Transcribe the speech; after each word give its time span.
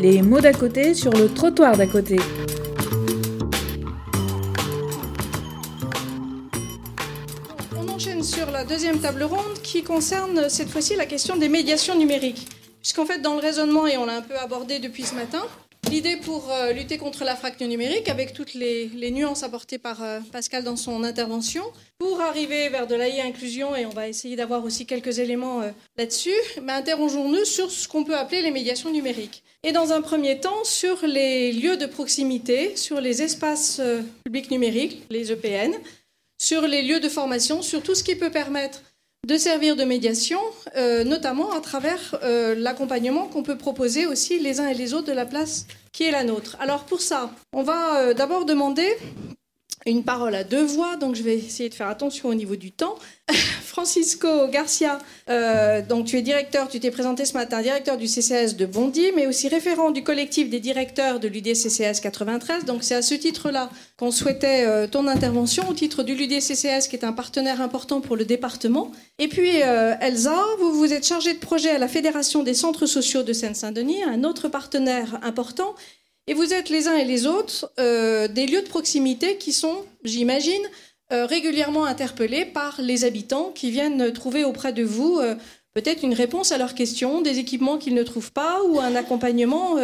Les 0.00 0.22
mots 0.22 0.40
d'à 0.40 0.54
côté 0.54 0.94
sur 0.94 1.12
le 1.12 1.28
trottoir 1.28 1.76
d'à 1.76 1.86
côté. 1.86 2.16
On 7.76 7.86
enchaîne 7.86 8.22
sur 8.22 8.50
la 8.50 8.64
deuxième 8.64 8.98
table 8.98 9.24
ronde 9.24 9.60
qui 9.62 9.82
concerne 9.82 10.48
cette 10.48 10.70
fois-ci 10.70 10.96
la 10.96 11.04
question 11.04 11.36
des 11.36 11.50
médiations 11.50 11.98
numériques. 11.98 12.48
Puisqu'en 12.80 13.04
fait, 13.04 13.18
dans 13.18 13.34
le 13.34 13.40
raisonnement, 13.40 13.86
et 13.86 13.98
on 13.98 14.06
l'a 14.06 14.16
un 14.16 14.22
peu 14.22 14.38
abordé 14.38 14.78
depuis 14.78 15.02
ce 15.02 15.14
matin, 15.14 15.42
l'idée 15.90 16.18
pour 16.18 16.52
euh, 16.52 16.72
lutter 16.72 16.98
contre 16.98 17.24
la 17.24 17.34
fracture 17.34 17.66
numérique, 17.66 18.08
avec 18.08 18.32
toutes 18.32 18.54
les, 18.54 19.10
nuances 19.10 19.42
apportées 19.42 19.78
par 19.78 20.02
euh, 20.04 20.20
Pascal 20.30 20.62
dans 20.62 20.76
son 20.76 21.02
intervention, 21.02 21.64
pour 21.98 22.20
arriver 22.20 22.68
vers 22.68 22.86
de 22.86 22.94
l'AI 22.94 23.20
inclusion, 23.20 23.74
et 23.74 23.86
on 23.86 23.90
va 23.90 24.06
essayer 24.06 24.36
d'avoir 24.36 24.64
aussi 24.64 24.86
quelques 24.86 25.18
éléments 25.18 25.62
euh, 25.62 25.70
là-dessus, 25.98 26.36
mais 26.62 26.72
interrogeons-nous 26.74 27.44
sur 27.44 27.72
ce 27.72 27.88
qu'on 27.88 28.04
peut 28.04 28.16
appeler 28.16 28.40
les 28.40 28.52
médiations 28.52 28.92
numériques. 28.92 29.42
Et 29.64 29.72
dans 29.72 29.92
un 29.92 30.00
premier 30.00 30.38
temps, 30.38 30.62
sur 30.62 31.04
les 31.04 31.52
lieux 31.52 31.76
de 31.76 31.86
proximité, 31.86 32.76
sur 32.76 33.00
les 33.00 33.22
espaces 33.22 33.80
publics 34.24 34.50
numériques, 34.50 35.02
les 35.10 35.32
EPN, 35.32 35.72
sur 36.40 36.62
les 36.62 36.82
lieux 36.82 37.00
de 37.00 37.08
formation, 37.08 37.62
sur 37.62 37.82
tout 37.82 37.96
ce 37.96 38.04
qui 38.04 38.14
peut 38.14 38.30
permettre 38.30 38.80
de 39.26 39.36
servir 39.36 39.76
de 39.76 39.84
médiation, 39.84 40.40
euh, 40.76 41.04
notamment 41.04 41.52
à 41.52 41.60
travers 41.60 42.18
euh, 42.22 42.54
l'accompagnement 42.56 43.26
qu'on 43.26 43.42
peut 43.42 43.58
proposer 43.58 44.06
aussi 44.06 44.38
les 44.38 44.60
uns 44.60 44.68
et 44.68 44.74
les 44.74 44.94
autres 44.94 45.06
de 45.06 45.12
la 45.12 45.26
place 45.26 45.66
qui 45.92 46.04
est 46.04 46.10
la 46.10 46.24
nôtre. 46.24 46.56
Alors 46.60 46.84
pour 46.84 47.00
ça, 47.00 47.30
on 47.52 47.62
va 47.62 48.00
euh, 48.00 48.14
d'abord 48.14 48.44
demander 48.44 48.88
une 49.86 50.04
parole 50.04 50.34
à 50.34 50.44
deux 50.44 50.64
voix, 50.64 50.96
donc 50.96 51.14
je 51.14 51.22
vais 51.22 51.36
essayer 51.36 51.68
de 51.68 51.74
faire 51.74 51.88
attention 51.88 52.28
au 52.28 52.34
niveau 52.34 52.56
du 52.56 52.70
temps. 52.70 52.96
Francisco 53.62 54.48
Garcia, 54.48 54.98
euh, 55.30 55.80
donc 55.80 56.06
tu 56.06 56.18
es 56.18 56.22
directeur, 56.22 56.68
tu 56.68 56.80
t'es 56.80 56.90
présenté 56.90 57.24
ce 57.24 57.32
matin, 57.34 57.62
directeur 57.62 57.96
du 57.96 58.06
CCS 58.06 58.56
de 58.56 58.66
Bondy, 58.66 59.12
mais 59.16 59.26
aussi 59.26 59.48
référent 59.48 59.90
du 59.90 60.02
collectif 60.02 60.50
des 60.50 60.60
directeurs 60.60 61.18
de 61.18 61.28
l'UDCCS 61.28 62.00
93. 62.00 62.64
Donc 62.66 62.82
c'est 62.82 62.96
à 62.96 63.02
ce 63.02 63.14
titre-là 63.14 63.70
qu'on 63.96 64.10
souhaitait 64.10 64.66
euh, 64.66 64.86
ton 64.86 65.06
intervention, 65.06 65.68
au 65.68 65.72
titre 65.72 66.02
du 66.02 66.14
l'UDCCS 66.14 66.88
qui 66.88 66.96
est 66.96 67.04
un 67.04 67.12
partenaire 67.12 67.62
important 67.62 68.00
pour 68.00 68.16
le 68.16 68.24
département. 68.24 68.90
Et 69.18 69.28
puis 69.28 69.62
euh, 69.62 69.94
Elsa, 70.00 70.36
vous 70.58 70.72
vous 70.72 70.92
êtes 70.92 71.06
chargée 71.06 71.32
de 71.32 71.38
projet 71.38 71.70
à 71.70 71.78
la 71.78 71.88
Fédération 71.88 72.42
des 72.42 72.54
centres 72.54 72.86
sociaux 72.86 73.22
de 73.22 73.32
Seine-Saint-Denis, 73.32 74.02
un 74.04 74.24
autre 74.24 74.48
partenaire 74.48 75.18
important. 75.22 75.74
Et 76.30 76.34
vous 76.34 76.54
êtes 76.54 76.68
les 76.68 76.86
uns 76.86 76.94
et 76.94 77.04
les 77.04 77.26
autres 77.26 77.72
euh, 77.80 78.28
des 78.28 78.46
lieux 78.46 78.62
de 78.62 78.68
proximité 78.68 79.36
qui 79.36 79.52
sont, 79.52 79.84
j'imagine, 80.04 80.62
euh, 81.12 81.26
régulièrement 81.26 81.86
interpellés 81.86 82.44
par 82.44 82.80
les 82.80 83.04
habitants 83.04 83.50
qui 83.52 83.72
viennent 83.72 84.12
trouver 84.12 84.44
auprès 84.44 84.72
de 84.72 84.84
vous 84.84 85.18
euh, 85.18 85.34
peut-être 85.74 86.04
une 86.04 86.14
réponse 86.14 86.52
à 86.52 86.58
leurs 86.58 86.76
questions, 86.76 87.20
des 87.20 87.40
équipements 87.40 87.78
qu'ils 87.78 87.96
ne 87.96 88.04
trouvent 88.04 88.30
pas 88.30 88.62
ou 88.62 88.78
un 88.78 88.94
accompagnement 88.94 89.74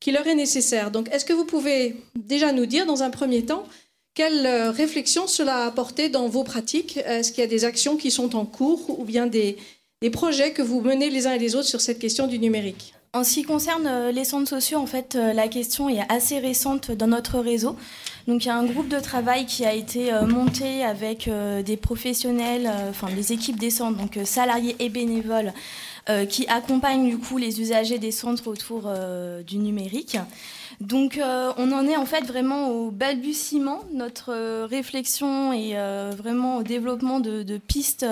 qui 0.00 0.10
leur 0.10 0.26
est 0.26 0.34
nécessaire. 0.34 0.90
Donc 0.90 1.10
est-ce 1.12 1.26
que 1.26 1.34
vous 1.34 1.44
pouvez 1.44 1.96
déjà 2.16 2.52
nous 2.52 2.64
dire 2.64 2.86
dans 2.86 3.02
un 3.02 3.10
premier 3.10 3.44
temps 3.44 3.64
quelle 4.14 4.46
réflexion 4.68 5.26
cela 5.26 5.64
a 5.64 5.66
apporté 5.66 6.08
dans 6.08 6.28
vos 6.28 6.44
pratiques? 6.44 6.96
Est-ce 6.96 7.30
qu'il 7.30 7.42
y 7.42 7.46
a 7.46 7.50
des 7.50 7.66
actions 7.66 7.98
qui 7.98 8.10
sont 8.10 8.36
en 8.36 8.46
cours 8.46 8.98
ou 8.98 9.04
bien 9.04 9.26
des 9.26 9.58
projets 10.12 10.52
que 10.52 10.62
vous 10.62 10.80
menez 10.80 11.10
les 11.10 11.26
uns 11.26 11.34
et 11.34 11.38
les 11.38 11.54
autres 11.56 11.68
sur 11.68 11.82
cette 11.82 11.98
question 11.98 12.26
du 12.26 12.38
numérique? 12.38 12.94
En 13.14 13.22
ce 13.22 13.34
qui 13.34 13.44
concerne 13.44 13.86
euh, 13.86 14.12
les 14.12 14.24
centres 14.24 14.50
sociaux, 14.50 14.78
en 14.78 14.86
fait, 14.86 15.14
euh, 15.14 15.32
la 15.32 15.46
question 15.46 15.88
est 15.88 16.00
assez 16.12 16.40
récente 16.40 16.90
dans 16.90 17.06
notre 17.06 17.38
réseau. 17.38 17.76
Donc, 18.26 18.44
il 18.44 18.48
y 18.48 18.50
a 18.50 18.56
un 18.56 18.64
groupe 18.64 18.88
de 18.88 18.98
travail 18.98 19.46
qui 19.46 19.64
a 19.64 19.72
été 19.72 20.12
euh, 20.12 20.26
monté 20.26 20.82
avec 20.82 21.30
des 21.64 21.76
professionnels, 21.76 22.70
enfin 22.90 23.08
des 23.14 23.32
équipes 23.32 23.58
des 23.58 23.70
centres, 23.70 23.98
donc 23.98 24.18
salariés 24.24 24.76
et 24.78 24.88
bénévoles, 24.88 25.52
qui 26.28 26.46
accompagnent 26.48 27.08
du 27.08 27.18
coup 27.18 27.38
les 27.38 27.60
usagers 27.60 27.98
des 27.98 28.10
centres 28.10 28.46
autour 28.46 28.90
du 29.46 29.56
numérique. 29.56 30.18
Donc 30.80 31.18
euh, 31.18 31.52
on 31.56 31.72
en 31.72 31.86
est 31.86 31.96
en 31.96 32.06
fait 32.06 32.24
vraiment 32.24 32.68
au 32.68 32.90
balbutiement 32.90 33.80
notre 33.92 34.32
euh, 34.32 34.66
réflexion 34.66 35.52
et 35.52 35.72
euh, 35.74 36.12
vraiment 36.16 36.56
au 36.56 36.62
développement 36.62 37.20
de, 37.20 37.58
pistes 37.58 38.06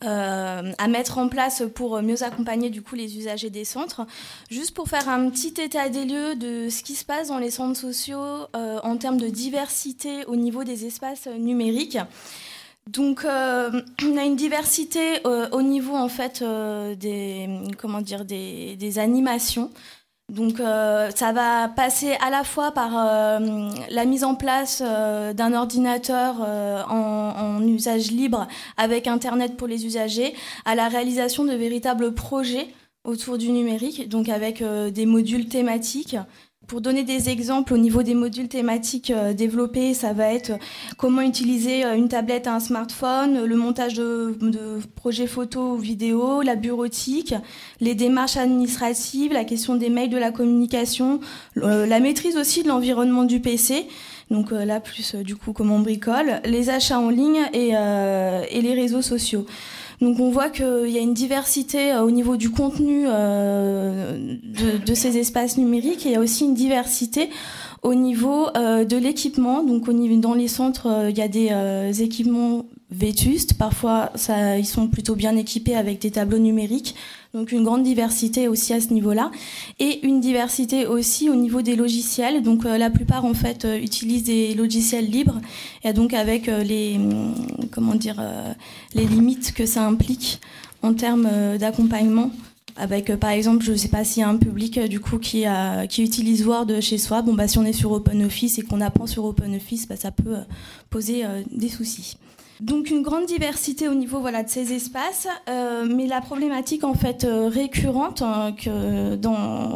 à 0.00 0.88
mettre 0.88 1.18
en 1.18 1.28
place 1.28 1.62
pour 1.74 2.00
mieux 2.02 2.22
accompagner 2.22 2.70
du 2.70 2.82
coup 2.82 2.94
les 2.94 3.18
usagers 3.18 3.50
des 3.50 3.64
centres. 3.64 4.06
Juste 4.50 4.72
pour 4.72 4.88
faire 4.88 5.08
un 5.08 5.30
petit 5.30 5.54
état 5.60 5.88
des 5.88 6.04
lieux 6.04 6.34
de 6.36 6.68
ce 6.68 6.82
qui 6.82 6.94
se 6.94 7.04
passe 7.04 7.28
dans 7.28 7.38
les 7.38 7.50
centres 7.50 7.78
sociaux 7.78 8.46
en 8.54 8.96
termes 8.96 9.18
de 9.18 9.28
diversité 9.28 10.24
au 10.26 10.36
niveau 10.36 10.64
des 10.64 10.86
espaces 10.86 11.26
numériques. 11.26 11.98
Donc, 12.86 13.24
on 13.24 14.16
a 14.16 14.24
une 14.24 14.36
diversité 14.36 15.20
au 15.24 15.62
niveau 15.62 15.94
en 15.94 16.08
fait 16.08 16.42
des 16.42 17.48
comment 17.78 18.00
dire 18.00 18.24
des 18.24 18.98
animations. 18.98 19.70
Donc 20.28 20.60
euh, 20.60 21.10
ça 21.14 21.32
va 21.32 21.68
passer 21.68 22.12
à 22.20 22.30
la 22.30 22.42
fois 22.42 22.70
par 22.72 22.92
euh, 22.96 23.70
la 23.90 24.04
mise 24.06 24.24
en 24.24 24.34
place 24.34 24.82
euh, 24.84 25.34
d'un 25.34 25.52
ordinateur 25.52 26.40
en, 26.40 27.60
usage 27.66 28.10
libre 28.10 28.48
avec 28.76 29.06
Internet 29.06 29.56
pour 29.56 29.68
les 29.68 29.86
usagers, 29.86 30.34
à 30.64 30.74
la 30.74 30.88
réalisation 30.88 31.44
de 31.44 31.52
véritables 31.52 32.12
projets 32.14 32.68
autour 33.04 33.38
du 33.38 33.50
numérique, 33.50 34.08
donc 34.08 34.28
avec 34.28 34.62
des 34.62 35.06
modules 35.06 35.48
thématiques 35.48 36.16
pour 36.66 36.80
donner 36.80 37.02
des 37.04 37.28
exemples 37.28 37.74
au 37.74 37.78
niveau 37.78 38.02
des 38.02 38.14
modules 38.14 38.48
thématiques 38.48 39.10
euh, 39.10 39.32
développés, 39.32 39.94
ça 39.94 40.12
va 40.12 40.32
être 40.32 40.52
comment 40.96 41.20
utiliser 41.20 41.84
euh, 41.84 41.94
une 41.94 42.08
tablette 42.08 42.46
à 42.46 42.54
un 42.54 42.60
smartphone, 42.60 43.44
le 43.44 43.56
montage 43.56 43.94
de, 43.94 44.36
projets 44.94 45.26
photos 45.26 45.78
ou 45.78 45.80
vidéos, 45.80 46.42
la 46.42 46.56
bureautique, 46.56 47.34
les 47.80 47.94
démarches 47.94 48.36
administratives, 48.36 49.32
la 49.32 49.44
question 49.44 49.74
des 49.74 49.90
mails 49.90 50.10
de 50.10 50.16
la 50.16 50.30
communication, 50.30 51.20
euh, 51.58 51.86
la 51.86 52.00
maîtrise 52.00 52.36
aussi 52.36 52.62
de 52.62 52.68
l'environnement 52.68 53.24
du 53.24 53.40
PC. 53.40 53.86
Donc 54.30 54.50
là, 54.50 54.80
plus 54.80 55.14
du 55.16 55.36
coup 55.36 55.52
comment 55.52 55.76
on 55.76 55.80
bricole, 55.80 56.40
les 56.46 56.70
achats 56.70 56.98
en 56.98 57.10
ligne 57.10 57.42
et 57.52 57.72
les 57.72 58.74
réseaux 58.74 59.02
sociaux. 59.02 59.44
Donc 60.02 60.18
on 60.18 60.30
voit 60.30 60.50
qu'il 60.50 60.88
y 60.88 60.98
a 60.98 61.00
une 61.00 61.14
diversité 61.14 61.92
euh, 61.92 62.02
au 62.02 62.10
niveau 62.10 62.36
du 62.36 62.50
contenu 62.50 63.04
euh, 63.06 64.36
de, 64.84 64.94
ces 64.94 65.16
espaces 65.16 65.56
numériques 65.56 66.04
et 66.06 66.08
il 66.08 66.12
y 66.12 66.16
a 66.16 66.20
aussi 66.20 66.44
une 66.44 66.54
diversité 66.54 67.30
au 67.82 67.94
niveau 67.94 68.48
euh, 68.56 68.84
de 68.84 68.96
l'équipement. 68.96 69.62
Donc 69.62 69.86
au 69.86 69.92
niveau, 69.92 70.20
dans 70.20 70.34
les 70.34 70.48
centres, 70.48 71.06
il 71.08 71.16
y 71.16 71.22
a 71.22 71.28
des 71.28 72.02
équipements 72.02 72.64
vétustes. 72.92 73.54
Parfois, 73.54 74.12
ils 74.58 74.66
sont 74.66 74.88
plutôt 74.88 75.14
bien 75.14 75.36
équipés 75.36 75.74
avec 75.74 76.00
des 76.00 76.10
tableaux 76.10 76.38
numériques. 76.38 76.94
Donc 77.34 77.50
une 77.50 77.64
grande 77.64 77.82
diversité 77.82 78.46
aussi 78.46 78.74
à 78.74 78.80
ce 78.80 78.92
niveau-là. 78.92 79.30
Et 79.78 80.06
une 80.06 80.20
diversité 80.20 80.86
aussi 80.86 81.30
au 81.30 81.34
niveau 81.34 81.62
des 81.62 81.76
logiciels. 81.76 82.42
Donc 82.42 82.64
la 82.64 82.90
plupart, 82.90 83.24
en 83.24 83.34
fait, 83.34 83.66
utilisent 83.80 84.24
des 84.24 84.54
logiciels 84.54 85.08
libres. 85.08 85.40
Et 85.84 85.92
donc 85.92 86.12
avec 86.14 86.46
les, 86.46 86.96
hum, 86.96 87.34
comment 87.70 87.94
dire, 87.94 88.22
les 88.94 89.06
limites 89.06 89.52
que 89.52 89.66
ça 89.66 89.86
implique 89.86 90.40
en 90.82 90.94
termes 90.94 91.28
d'accompagnement 91.58 92.30
avec 92.76 93.14
par 93.16 93.30
exemple 93.30 93.62
je 93.62 93.72
ne 93.72 93.76
sais 93.76 93.88
pas 93.88 94.02
s'il 94.02 94.22
y 94.22 94.24
a 94.24 94.28
un 94.28 94.36
public 94.38 94.80
du 94.80 94.98
coup 94.98 95.18
qui 95.18 95.44
utilise 95.98 96.46
Word 96.46 96.80
chez 96.80 96.96
soi 96.96 97.20
bon 97.20 97.34
bah 97.34 97.46
si 97.46 97.58
on 97.58 97.64
est 97.64 97.72
sur 97.74 97.92
OpenOffice 97.92 98.58
et 98.58 98.62
qu'on 98.62 98.80
apprend 98.80 99.06
sur 99.06 99.24
OpenOffice 99.26 99.86
bah, 99.86 99.96
ça 99.96 100.10
peut 100.10 100.36
poser 100.88 101.22
des 101.50 101.68
soucis 101.68 102.16
donc 102.62 102.90
une 102.90 103.02
grande 103.02 103.26
diversité 103.26 103.88
au 103.88 103.94
niveau 103.94 104.20
voilà 104.20 104.44
de 104.44 104.48
ces 104.48 104.72
espaces, 104.72 105.26
euh, 105.48 105.84
mais 105.84 106.06
la 106.06 106.20
problématique 106.20 106.84
en 106.84 106.94
fait 106.94 107.24
euh, 107.24 107.48
récurrente 107.48 108.22
hein, 108.22 108.54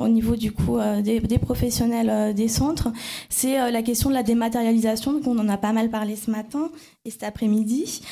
au 0.01 0.09
niveau 0.09 0.37
du 0.37 0.53
coup 0.53 0.79
euh, 0.79 1.03
des, 1.03 1.21
professionnels 1.39 2.33
des 2.33 2.47
centres, 2.47 2.89
c'est 3.29 3.71
la 3.73 3.83
question 3.83 4.09
de 4.09 4.15
la 4.15 4.23
dématérialisation. 4.23 5.13
Donc 5.13 5.27
on 5.27 5.37
en 5.39 5.49
a 5.49 5.57
pas 5.57 5.73
mal 5.73 5.91
parlé 5.91 6.15
ce 6.15 6.31
matin 6.31 6.71
et 7.07 7.11
cet 7.11 7.23
après-midi. 7.23 8.03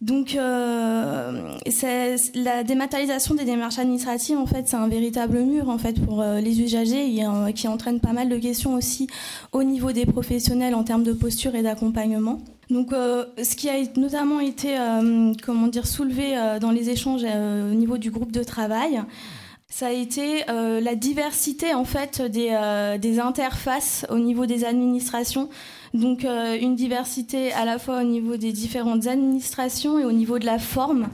Donc 0.00 0.34
la 0.34 1.32
dématérialisation 2.64 3.34
des 3.34 3.44
démarches 3.44 3.78
administratives 3.78 4.38
en 4.38 4.46
fait 4.46 4.68
c'est 4.68 4.76
un 4.76 4.88
véritable 4.88 5.40
mur 5.40 5.68
en 5.68 5.78
fait 5.78 6.00
pour 6.04 6.22
les 6.22 6.60
usagers 6.60 7.22
qui 7.54 7.68
entraîne 7.68 8.00
pas 8.00 8.12
mal 8.12 8.28
de 8.28 8.36
questions 8.38 8.74
aussi 8.74 9.06
au 9.52 9.62
niveau 9.62 9.92
des 9.92 10.06
professionnels 10.06 10.74
en 10.74 10.84
termes 10.84 11.04
de 11.04 11.12
posture 11.12 11.54
et 11.54 11.62
d'accompagnement. 11.62 12.38
Donc, 12.70 12.92
euh, 12.92 13.26
ce 13.42 13.54
qui 13.56 13.68
a 13.68 13.74
notamment 13.96 14.40
été, 14.40 14.78
euh, 14.78 15.32
comment 15.44 15.66
dire, 15.66 15.86
soulevé 15.86 16.36
euh, 16.36 16.58
dans 16.58 16.70
les 16.70 16.90
échanges 16.90 17.24
au 17.24 17.74
niveau 17.74 17.98
du 17.98 18.10
groupe 18.10 18.32
de 18.32 18.42
travail, 18.42 19.02
ça 19.68 19.88
a 19.88 19.92
été 19.92 20.44
la 20.46 20.94
diversité 20.94 21.74
en 21.74 21.84
fait 21.84 22.22
des, 22.22 23.18
interfaces 23.18 24.06
au 24.08 24.18
niveau 24.18 24.46
des 24.46 24.64
administrations. 24.64 25.48
Donc, 25.94 26.24
une 26.24 26.74
diversité 26.74 27.52
à 27.52 27.64
la 27.64 27.78
fois 27.78 28.00
au 28.00 28.04
niveau 28.04 28.36
des 28.36 28.52
différentes 28.52 29.06
administrations 29.06 29.98
et 29.98 30.04
au 30.04 30.12
niveau 30.12 30.38
de 30.38 30.44
la 30.44 30.58
forme 30.58 31.08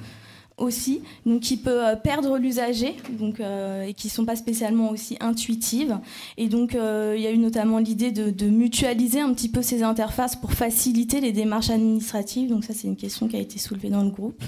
aussi, 0.60 1.00
donc 1.26 1.40
qui 1.40 1.56
peut 1.56 1.84
euh, 1.84 1.96
perdre 1.96 2.38
l'usager, 2.38 2.94
donc 3.10 3.40
euh, 3.40 3.84
et 3.84 3.94
qui 3.94 4.08
sont 4.08 4.24
pas 4.24 4.36
spécialement 4.36 4.90
aussi 4.90 5.16
intuitives. 5.20 5.98
Et 6.36 6.48
donc 6.48 6.74
euh, 6.74 7.14
il 7.16 7.22
y 7.22 7.26
a 7.26 7.30
eu 7.30 7.38
notamment 7.38 7.78
l'idée 7.78 8.12
de, 8.12 8.46
mutualiser 8.46 9.20
un 9.20 9.32
petit 9.32 9.48
peu 9.48 9.62
ces 9.62 9.82
interfaces 9.82 10.36
pour 10.36 10.52
faciliter 10.52 11.20
les 11.20 11.32
démarches 11.32 11.70
administratives. 11.70 12.48
Donc 12.48 12.64
ça 12.64 12.74
c'est 12.74 12.88
une 12.88 12.96
question 12.96 13.28
qui 13.28 13.36
a 13.36 13.40
été 13.40 13.58
soulevée 13.58 13.90
dans 13.90 14.02
le 14.04 14.10
groupe. 14.10 14.42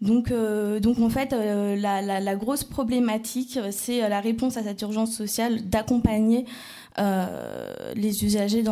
Donc, 0.00 0.32
donc 0.82 0.98
en 0.98 1.08
fait, 1.08 1.32
la, 1.32 2.34
grosse 2.34 2.64
problématique, 2.64 3.56
c'est 3.70 4.08
la 4.08 4.20
réponse 4.20 4.56
à 4.56 4.64
cette 4.64 4.82
urgence 4.82 5.12
sociale 5.12 5.68
d'accompagner 5.68 6.44
les 6.96 8.24
usagers 8.24 8.64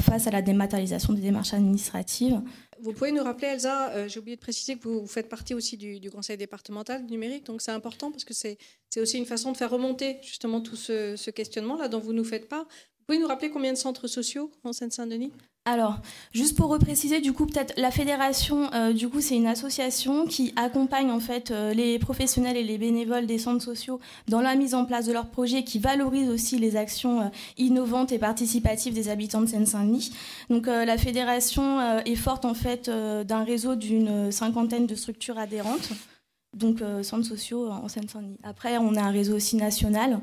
face 0.00 0.26
à 0.26 0.30
la 0.30 0.42
dématérialisation 0.42 1.12
des 1.12 1.22
démarches 1.22 1.54
administratives. 1.54 2.40
Vous 2.80 2.92
pouvez 2.92 3.12
nous 3.12 3.22
rappeler, 3.22 3.48
Elsa, 3.48 3.90
euh, 3.90 4.08
j'ai 4.08 4.20
oublié 4.20 4.36
de 4.36 4.40
préciser 4.40 4.76
que 4.76 4.86
vous, 4.86 5.06
faites 5.06 5.28
partie 5.28 5.54
aussi 5.54 5.76
du, 5.76 6.10
conseil 6.10 6.36
départemental 6.36 7.04
numérique, 7.06 7.46
donc 7.46 7.62
c'est 7.62 7.70
important 7.70 8.10
parce 8.10 8.24
que 8.24 8.34
c'est 8.34 8.58
aussi 8.96 9.18
une 9.18 9.26
façon 9.26 9.52
de 9.52 9.56
faire 9.56 9.70
remonter 9.70 10.18
justement 10.22 10.60
tout 10.60 10.76
ce, 10.76 11.16
ce 11.16 11.30
questionnement-là 11.30 11.88
dont 11.88 12.00
vous 12.00 12.12
nous 12.12 12.24
faites 12.24 12.48
part. 12.48 12.64
Vous 12.64 13.04
pouvez 13.06 13.18
nous 13.18 13.28
rappeler 13.28 13.50
combien 13.50 13.72
de 13.72 13.78
centres 13.78 14.08
sociaux 14.08 14.50
en 14.62 14.72
Seine-Saint-Denis? 14.72 15.32
Alors, 15.68 15.98
juste 16.32 16.56
pour 16.56 16.68
repréciser, 16.68 17.20
du 17.20 17.32
coup, 17.32 17.44
peut-être 17.44 17.74
la 17.76 17.90
fédération, 17.90 18.72
euh, 18.72 18.92
du 18.92 19.08
coup, 19.08 19.20
c'est 19.20 19.34
une 19.34 19.48
association 19.48 20.24
qui 20.24 20.52
accompagne 20.54 21.10
en 21.10 21.18
fait 21.18 21.50
euh, 21.50 21.74
les 21.74 21.98
professionnels 21.98 22.56
et 22.56 22.62
les 22.62 22.78
bénévoles 22.78 23.26
des 23.26 23.38
centres 23.38 23.64
sociaux 23.64 23.98
dans 24.28 24.40
la 24.40 24.54
mise 24.54 24.74
en 24.76 24.84
place 24.84 25.06
de 25.06 25.12
leurs 25.12 25.26
projets, 25.26 25.64
qui 25.64 25.80
valorise 25.80 26.30
aussi 26.30 26.56
les 26.60 26.76
actions 26.76 27.20
euh, 27.20 27.28
innovantes 27.58 28.12
et 28.12 28.18
participatives 28.20 28.94
des 28.94 29.08
habitants 29.08 29.40
de 29.40 29.46
Seine-Saint-Denis. 29.46 30.12
Donc, 30.50 30.66
la 30.68 30.96
fédération 30.96 31.98
est 32.00 32.14
forte 32.14 32.44
en 32.44 32.54
fait 32.54 32.88
d'un 32.88 33.42
réseau 33.42 33.74
d'une 33.74 34.30
cinquantaine 34.30 34.86
de 34.86 34.94
structures 34.94 35.38
adhérentes. 35.38 35.90
Donc, 36.54 36.80
centres 37.02 37.26
sociaux 37.26 37.68
en 37.68 37.88
Seine-Saint-Denis. 37.88 38.38
Après, 38.44 38.78
on 38.78 38.94
a 38.94 39.02
un 39.02 39.10
réseau 39.10 39.34
aussi 39.34 39.56
national, 39.56 40.20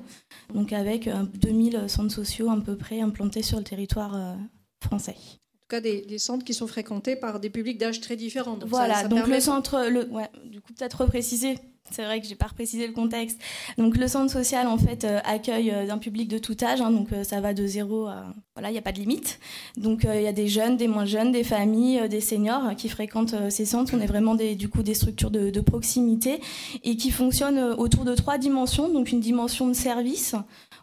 donc 0.54 0.72
avec 0.72 1.10
2000 1.42 1.89
centres 1.89 2.13
sociaux 2.13 2.50
à 2.50 2.57
peu 2.62 2.78
près 2.78 3.01
implantés 3.01 3.44
sur 3.44 3.57
le 3.57 3.63
territoire 3.63 4.38
français. 4.83 5.15
En 5.15 5.59
tout 5.59 5.68
cas, 5.69 5.81
des, 5.81 6.19
centres 6.19 6.45
qui 6.45 6.53
sont 6.53 6.68
fréquentés 6.68 7.15
par 7.15 7.39
des 7.39 7.50
publics 7.50 7.77
d'âge 7.77 8.01
très 8.01 8.15
différents. 8.15 8.59
voilà, 8.65 9.07
donc 9.07 9.27
le 9.27 9.39
centre, 9.39 9.88
le, 9.89 10.07
ouais, 10.09 10.30
du 10.45 10.62
coup, 10.62 10.74
peut-être 10.74 11.01
repréciser 11.01 11.57
c'est 11.91 12.06
vrai 12.06 12.21
que 12.21 12.27
j'ai 12.27 12.35
pas 12.35 12.47
reprécisé 12.47 12.88
le 12.88 12.94
contexte. 12.94 13.39
Donc 13.77 13.97
le 13.97 14.07
centre 14.07 14.31
social 14.31 14.68
en 14.68 14.77
fait 14.77 15.03
euh, 15.03 15.19
accueille 15.25 15.71
euh, 15.71 15.91
un 15.91 15.97
public 15.97 16.27
de 16.27 16.38
tout 16.38 16.56
âge, 16.63 16.81
hein, 16.81 16.91
donc 16.91 17.12
euh, 17.12 17.24
ça 17.24 17.39
va 17.39 17.53
de 17.53 17.65
zéro 17.68 18.07
à 18.07 18.33
voilà, 18.56 18.69
il 18.69 18.74
n'y 18.74 18.77
a 18.80 18.83
pas 18.83 18.91
de 18.91 19.00
limite. 19.00 19.39
Donc 19.77 20.03
il 20.03 20.21
y 20.21 20.27
a 20.27 20.31
des 20.31 20.47
jeunes, 20.47 20.77
des 20.77 20.88
moins 20.88 21.06
jeunes, 21.06 21.31
des 21.31 21.44
familles, 21.44 22.07
des 22.07 22.21
seniors 22.21 22.75
qui 22.75 22.88
fréquentent 22.88 23.33
ces 23.50 23.65
centres. 23.65 23.95
On 23.95 24.00
est 24.00 24.06
vraiment 24.06 24.35
des, 24.35 24.53
du 24.53 24.69
coup 24.69 24.83
des 24.83 24.94
structures 24.94 25.31
de, 25.31 25.50
de 25.50 25.59
proximité 25.59 26.39
et 26.83 26.95
qui 26.95 27.09
fonctionnent 27.09 27.74
autour 27.80 28.06
de 28.06 28.13
trois 28.13 28.38
dimensions. 28.38 28.89
Donc 28.89 29.12
une 29.12 29.21
dimension 29.21 29.68
de 29.68 29.74
service 29.74 30.36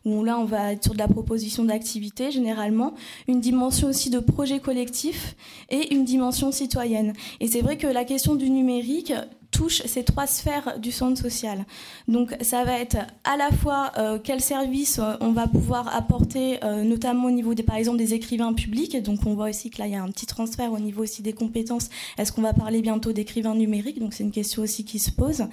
où 0.04 0.24
là 0.24 0.36
on 0.36 0.46
va 0.46 0.72
être 0.72 0.82
sur 0.82 0.94
de 0.94 0.98
la 0.98 1.06
proposition 1.06 1.64
d'activité 1.64 2.32
généralement, 2.32 2.94
une 3.28 3.40
dimension 3.40 3.86
aussi 3.86 4.10
de 4.10 4.18
projet 4.18 4.58
collectif 4.58 5.36
et 5.68 5.94
une 5.94 6.04
dimension 6.04 6.50
citoyenne. 6.50 7.12
Et 7.38 7.46
c'est 7.46 7.60
vrai 7.60 7.76
que 7.76 7.86
la 7.86 8.04
question 8.04 8.34
du 8.34 8.50
numérique 8.50 9.12
touche 9.50 9.82
ces 9.86 10.04
trois 10.04 10.26
sphères 10.26 10.78
du 10.78 10.92
centre 10.92 11.20
social. 11.20 11.64
Donc 12.08 12.34
ça 12.40 12.64
va 12.64 12.78
être 12.78 12.96
à 13.24 13.36
la 13.36 13.50
fois 13.50 13.92
euh, 13.98 14.18
quels 14.22 14.40
services 14.40 14.98
euh, 14.98 15.14
on 15.20 15.32
va 15.32 15.46
pouvoir 15.46 15.94
apporter, 15.94 16.62
euh, 16.64 16.82
notamment 16.82 17.26
au 17.26 17.30
niveau 17.30 17.54
des, 17.54 17.62
par 17.62 17.76
exemple 17.76 17.98
des 17.98 18.14
écrivains 18.14 18.52
publics. 18.52 19.00
Donc 19.02 19.20
on 19.26 19.34
voit 19.34 19.48
aussi 19.48 19.70
que 19.70 19.78
là 19.78 19.86
il 19.86 19.92
y 19.92 19.96
a 19.96 20.02
un 20.02 20.10
petit 20.10 20.26
transfert 20.26 20.72
au 20.72 20.78
niveau 20.78 21.02
aussi 21.02 21.22
des 21.22 21.32
compétences. 21.32 21.90
Est-ce 22.18 22.32
qu'on 22.32 22.42
va 22.42 22.52
parler 22.52 22.80
bientôt 22.80 23.12
d'écrivains 23.12 23.54
numériques? 23.54 23.98
Donc 23.98 24.14
c'est 24.14 24.24
une 24.24 24.30
question 24.30 24.62
aussi 24.62 24.84
qui 24.84 24.98
se 24.98 25.10
pose. 25.10 25.44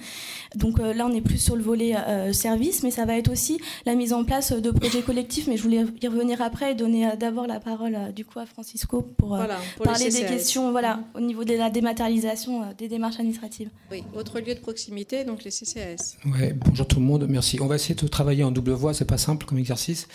Donc 0.54 0.78
là 0.78 1.06
on 1.06 1.12
est 1.12 1.20
plus 1.20 1.38
sur 1.38 1.56
le 1.56 1.62
volet 1.62 1.94
service, 2.32 2.82
mais 2.82 2.90
ça 2.90 3.04
va 3.04 3.16
être 3.16 3.30
aussi 3.30 3.58
la 3.86 3.94
mise 3.94 4.12
en 4.12 4.24
place 4.24 4.52
de 4.52 4.70
projets 4.70 5.02
collectifs. 5.02 5.46
Mais 5.46 5.56
je 5.56 5.62
voulais 5.62 5.84
y 6.00 6.08
revenir 6.08 6.42
après 6.42 6.72
et 6.72 6.74
donner 6.74 7.10
d'abord 7.18 7.46
la 7.46 7.60
parole 7.60 8.12
du 8.14 8.24
coup 8.24 8.38
à 8.38 8.46
Francisco 8.46 9.02
pour, 9.16 9.38
parler 9.82 10.10
des 10.10 10.24
questions 10.24 10.70
voilà, 10.70 11.00
au 11.14 11.20
niveau 11.20 11.44
de 11.44 11.54
la 11.54 11.70
dématérialisation 11.70 12.62
des 12.76 12.88
démarches 12.88 13.16
administratives. 13.16 13.70
Oui, 13.90 14.04
autre 14.14 14.38
lieu 14.40 14.54
de 14.54 14.60
proximité, 14.60 15.24
donc 15.24 15.44
les 15.44 15.50
CCAS. 15.50 16.18
Ouais, 16.26 16.52
bonjour 16.52 16.86
tout 16.86 17.00
le 17.00 17.06
monde, 17.06 17.26
merci. 17.26 17.58
On 17.62 17.66
va 17.66 17.76
essayer 17.76 17.94
de 17.94 18.06
travailler 18.06 18.44
en 18.44 18.50
double 18.50 18.72
voie, 18.72 18.92
c'est 18.92 19.06
pas 19.06 19.16
simple 19.16 19.46
comme 19.46 19.56
exercice. 19.56 20.08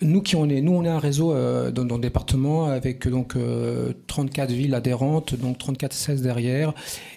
Nous 0.00 0.22
qui 0.22 0.36
on 0.36 0.48
est, 0.48 0.62
nous 0.62 0.72
on 0.72 0.84
est 0.86 0.88
un 0.88 0.98
réseau 0.98 1.34
euh, 1.34 1.70
dans, 1.70 1.96
le 1.96 2.00
département 2.00 2.64
avec 2.64 3.06
donc 3.06 3.36
34 4.06 4.50
euh, 4.50 4.54
villes 4.54 4.74
adhérentes, 4.74 5.34
donc 5.34 5.58
34 5.58 5.92
16 5.92 6.22
derrière, 6.22 6.72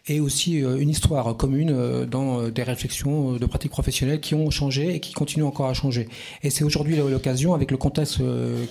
et 0.08 0.20
aussi 0.20 0.64
euh, 0.64 0.78
une 0.78 0.90
histoire 0.90 1.36
commune 1.38 2.06
dans 2.06 2.50
des 2.50 2.64
réflexions 2.64 3.34
de 3.34 3.46
pratiques 3.46 3.72
professionnelles 3.72 4.20
qui 4.20 4.36
ont 4.36 4.50
changé 4.50 4.96
et 4.96 5.00
qui 5.00 5.14
continuent 5.14 5.46
encore 5.46 5.68
à 5.68 5.74
changer. 5.74 6.08
Et 6.42 6.50
c'est 6.50 6.64
aujourd'hui 6.64 6.96
l'occasion, 6.96 7.54
avec 7.54 7.72
le 7.72 7.78
contexte 7.78 8.20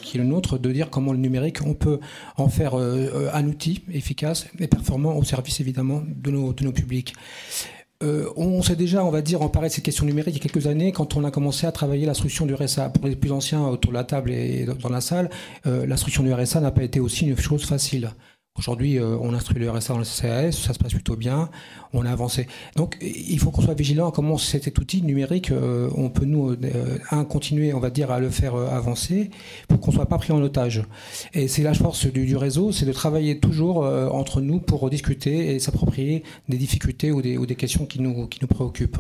qui 0.02 0.17
est 0.17 0.20
le 0.20 0.26
nôtre, 0.26 0.58
de 0.58 0.73
dire 0.73 0.90
comment 0.90 1.12
le 1.12 1.19
numérique 1.19 1.58
on 1.64 1.75
peut 1.75 2.00
en 2.37 2.49
faire 2.49 2.75
un 2.75 3.46
outil 3.46 3.82
efficace 3.93 4.46
et 4.58 4.67
performant 4.67 5.17
au 5.17 5.25
service 5.25 5.61
évidemment 5.61 6.02
de 6.06 6.31
nos, 6.31 6.52
de 6.52 6.64
nos 6.64 6.73
publics. 6.73 7.14
Euh, 8.02 8.29
on 8.37 8.62
s'est 8.62 8.76
déjà, 8.76 9.05
on 9.05 9.11
va 9.11 9.23
dire, 9.23 9.43
emparé 9.43 9.69
de 9.69 9.73
ces 9.73 9.81
questions 9.81 10.05
numériques 10.05 10.34
il 10.34 10.38
y 10.38 10.40
a 10.40 10.49
quelques 10.50 10.67
années 10.67 10.93
quand 10.93 11.17
on 11.17 11.25
a 11.25 11.31
commencé 11.31 11.67
à 11.67 11.73
travailler 11.73 12.05
l'instruction 12.06 12.46
du 12.46 12.55
RSA. 12.55 12.88
Pour 12.90 13.06
les 13.06 13.17
plus 13.17 13.31
anciens 13.31 13.64
autour 13.67 13.93
de 13.93 13.96
la 13.96 14.05
table 14.05 14.32
et 14.32 14.67
dans 14.81 14.88
la 14.88 15.00
salle, 15.00 15.31
euh, 15.67 15.87
l'instruction 15.87 16.23
du 16.23 16.32
RSA 16.32 16.61
n'a 16.61 16.73
pas 16.73 16.82
été 16.82 16.99
aussi 16.99 17.26
une 17.26 17.37
chose 17.37 17.64
facile. 17.64 18.11
Aujourd'hui, 18.58 18.99
euh, 18.99 19.16
on 19.22 19.32
instruit 19.32 19.58
le 19.58 19.70
RSA 19.70 19.94
dans 19.94 19.99
le 19.99 20.04
CAS, 20.04 20.52
ça 20.52 20.75
se 20.75 20.78
passe 20.78 20.93
plutôt 20.93 21.16
bien, 21.16 21.49
on 21.94 22.04
a 22.04 22.12
avancé. 22.12 22.46
Donc, 22.76 22.99
il 23.00 23.38
faut 23.38 23.50
qu'on 23.50 23.62
soit 23.62 23.72
vigilant 23.72 24.10
à 24.10 24.12
comment 24.12 24.37
cet 24.37 24.78
outil 24.78 25.00
numérique, 25.00 25.50
euh, 25.50 25.88
on 25.96 26.10
peut 26.10 26.26
nous, 26.26 26.50
euh, 26.50 26.99
un, 27.10 27.25
continuer, 27.25 27.72
on 27.72 27.81
va 27.81 27.88
dire, 27.88 28.10
à 28.10 28.20
le 28.20 28.28
faire 28.28 28.54
avancer 28.54 29.31
pour 29.69 29.81
qu'on 29.81 29.90
soit 29.90 30.04
pas 30.04 30.19
pris 30.19 30.34
en 30.34 30.43
otage. 30.43 30.84
Et 31.32 31.49
c'est 31.49 31.62
la 31.62 31.72
force 31.72 32.04
du, 32.04 32.37
réseau, 32.37 32.72
c'est 32.72 32.84
de 32.84 32.93
travailler 32.93 33.38
toujours 33.38 33.78
entre 34.12 34.43
nous 34.43 34.60
pour 34.60 34.88
discuter 34.90 35.55
et 35.55 35.58
s'approprier 35.58 36.22
des 36.50 36.58
difficultés 36.58 37.10
ou 37.10 37.22
des, 37.22 37.38
ou 37.38 37.46
des 37.46 37.56
questions 37.56 37.87
qui 37.87 38.02
nous, 38.02 38.26
qui 38.26 38.38
nous 38.43 38.48
préoccupent. 38.48 38.98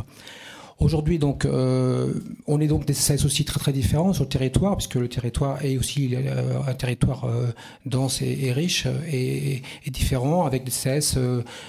Aujourd'hui, 0.82 1.20
donc, 1.20 1.44
euh, 1.44 2.12
on 2.48 2.60
est 2.60 2.66
donc 2.66 2.86
des 2.86 2.92
CCS 2.92 3.24
aussi 3.24 3.44
très 3.44 3.60
très 3.60 3.72
différents 3.72 4.12
sur 4.12 4.24
le 4.24 4.28
territoire, 4.28 4.76
puisque 4.76 4.96
le 4.96 5.06
territoire 5.06 5.64
est 5.64 5.78
aussi 5.78 6.10
euh, 6.16 6.58
un 6.66 6.74
territoire 6.74 7.24
euh, 7.24 7.52
dense 7.86 8.20
et, 8.20 8.50
riche 8.50 8.88
et, 9.12 9.62
différent, 9.92 10.44
avec 10.44 10.64
des 10.64 10.72
CCS 10.72 11.18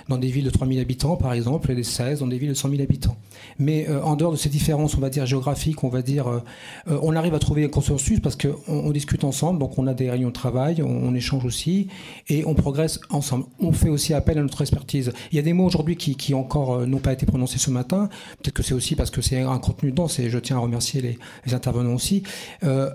dans 0.09 0.17
des 0.17 0.29
villes 0.29 0.45
de 0.45 0.49
3000 0.49 0.79
habitants, 0.79 1.15
par 1.15 1.31
exemple, 1.33 1.71
et 1.71 1.75
des 1.75 1.83
CCS 1.83 2.21
dans 2.21 2.27
des 2.27 2.39
villes 2.39 2.49
de 2.49 2.55
100 2.55 2.69
000 2.69 2.81
habitants. 2.81 3.15
Mais 3.59 3.87
en 3.89 4.15
dehors 4.15 4.31
de 4.31 4.37
ces 4.37 4.49
différences, 4.49 4.97
on 4.97 5.01
va 5.01 5.09
dire 5.11 5.25
géographiques, 5.27 5.83
on 5.83 5.89
va 5.89 6.01
dire, 6.01 6.41
on 6.87 7.15
arrive 7.15 7.35
à 7.35 7.39
trouver 7.39 7.65
un 7.65 7.67
consensus 7.67 8.19
parce 8.19 8.35
qu'on 8.35 8.55
on 8.67 8.89
discute 8.91 9.23
ensemble, 9.25 9.59
donc 9.59 9.77
on 9.77 9.85
a 9.85 9.93
des 9.93 10.09
réunions 10.09 10.29
de 10.29 10.33
travail, 10.33 10.81
on, 10.81 11.13
échange 11.13 11.45
aussi, 11.45 11.87
et 12.29 12.45
on 12.45 12.55
progresse 12.55 12.99
ensemble. 13.09 13.45
On 13.59 13.73
fait 13.73 13.89
aussi 13.89 14.13
appel 14.13 14.39
à 14.39 14.41
notre 14.41 14.61
expertise. 14.61 15.11
Il 15.31 15.35
y 15.35 15.39
a 15.39 15.43
des 15.43 15.53
mots 15.53 15.65
aujourd'hui 15.65 15.97
qui, 15.97 16.15
qui 16.15 16.33
encore 16.33 16.87
n'ont 16.87 16.99
pas 16.99 17.13
été 17.13 17.25
prononcés 17.25 17.59
ce 17.59 17.69
matin. 17.69 18.09
Peut-être 18.41 18.55
que 18.55 18.63
c'est 18.63 18.73
aussi 18.73 18.95
parce 19.02 19.02
que 19.11 19.21
c'est 19.21 19.41
un 19.41 19.59
contenu 19.59 19.91
dense 19.91 20.19
et 20.19 20.29
je 20.29 20.39
tiens 20.39 20.57
à 20.57 20.59
remercier 20.59 21.01
les, 21.01 21.53
intervenants 21.53 21.93
aussi. 21.93 22.23
Euh, 22.63 22.89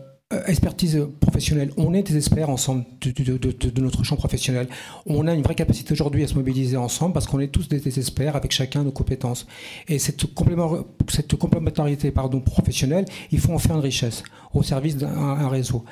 expertise 0.47 1.07
professionnelle, 1.21 1.71
on 1.79 1.95
est 1.95 2.03
des 2.03 2.17
experts 2.17 2.51
ensemble 2.51 2.85
de, 3.01 3.81
notre 3.81 4.05
champ 4.05 4.17
professionnel. 4.17 4.69
On 5.07 5.27
a 5.27 5.33
une 5.33 5.43
vraie 5.43 5.55
capacité 5.55 5.93
aujourd'hui 5.93 6.23
à 6.23 6.29
se 6.29 6.35
mobiliser 6.35 6.77
ensemble 6.77 7.15
parce 7.15 7.27
qu'on 7.27 7.41
est 7.41 7.49
tous 7.49 7.69
des, 7.69 7.99
experts 7.99 8.37
avec 8.37 8.53
chacun 8.53 8.83
nos 8.83 8.93
compétences. 8.93 9.47
Et 9.89 9.99
cette, 9.99 10.27
complémentarité 10.35 12.11
professionnelle, 12.11 13.07
il 13.33 13.41
faut 13.41 13.53
en 13.53 13.59
faire 13.59 13.77
une 13.77 13.83
richesse 13.83 14.23
au 14.53 14.63
service 14.63 14.97
d'un 14.97 15.49
réseau. 15.49 15.85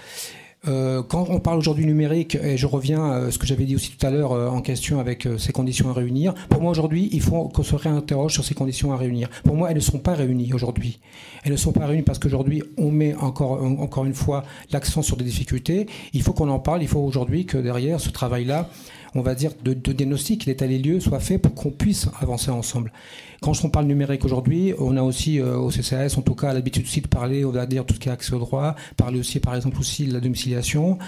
Euh, 0.69 1.03
quand 1.03 1.27
on 1.29 1.39
parle 1.39 1.59
aujourd'hui 1.59 1.87
numérique, 1.87 2.37
et 2.37 2.57
je 2.57 2.67
reviens 2.67 3.05
à 3.05 3.31
ce 3.31 3.39
que 3.39 3.47
j'avais 3.47 3.65
dit 3.65 3.77
aussi 3.77 3.93
tout 3.97 4.07
à 4.07 4.11
l'heure 4.11 4.33
euh, 4.33 4.49
en 4.49 4.61
question 4.61 4.99
avec 4.99 5.27
euh, 5.27 5.39
ces 5.39 5.53
conditions 5.53 5.91
à 5.91 5.93
réunir, 5.93 6.35
pour 6.49 6.61
moi 6.61 6.71
aujourd'hui, 6.71 7.09
il 7.13 7.23
faut 7.23 7.49
qu'on 7.49 7.63
se 7.63 7.77
réinterroge 7.77 8.33
sur 8.33 8.45
ces 8.45 8.55
conditions 8.55 8.93
à 8.93 8.97
réunir. 8.97 9.29
Pour 9.45 9.55
moi, 9.55 9.71
elles 9.71 9.77
ne 9.77 9.81
sont 9.81 9.99
pas 9.99 10.15
réunies 10.15 10.53
aujourd'hui. 10.53 10.99
Elles 11.45 11.53
ne 11.53 11.57
sont 11.57 11.73
pas 11.73 11.87
réunies 11.87 12.03
parce 12.03 12.19
qu'aujourd'hui, 12.19 12.63
on 12.77 12.91
met 12.91 13.15
encore, 13.15 13.63
encore 13.63 14.05
une 14.05 14.15
fois 14.15 14.43
l'accent 14.73 15.03
sur 15.03 15.17
des 15.17 15.25
difficultés. 15.25 15.87
Il 16.13 16.23
faut 16.23 16.33
qu'on 16.33 16.49
en 16.49 16.59
parle, 16.59 16.83
il 16.83 16.89
faut 16.89 17.01
aujourd'hui 17.01 17.47
que 17.47 17.59
derrière 17.59 18.01
ce 18.01 18.11
travail-là, 18.11 18.69
on 19.17 19.23
va 19.23 19.35
dire, 19.35 19.53
de, 19.65 19.73
diagnostic, 19.73 20.45
l'état 20.47 20.67
des 20.67 20.79
lieux 20.79 21.01
soit 21.01 21.21
fait 21.21 21.39
pour 21.39 21.55
qu'on 21.55 21.71
puisse 21.71 22.09
avancer 22.21 22.51
ensemble. 22.51 22.93
Quand 23.41 23.53
on 23.65 23.69
parle 23.69 23.87
numérique 23.87 24.25
aujourd'hui, 24.25 24.75
on 24.79 24.97
a 24.97 25.03
aussi 25.03 25.41
euh, 25.41 25.57
au 25.57 25.71
CCAS, 25.71 26.17
en 26.17 26.23
tout 26.23 26.35
cas, 26.35 26.53
l'habitude 26.53 26.85
aussi 26.85 27.01
de 27.01 27.09
parler, 27.09 27.45
on 27.45 27.51
va 27.51 27.67
dire, 27.67 27.85
tout 27.85 27.95
ce 27.95 28.01
qui 28.01 28.09
est 28.09 28.13
accès 28.13 28.35
au 28.35 28.39
droit, 28.39 28.75
parler 28.97 29.21
aussi, 29.21 29.41
par 29.41 29.55
exemple, 29.55 29.79
aussi 29.79 30.07
de 30.07 30.13
la 30.13 30.21
domiciliation. 30.21 30.99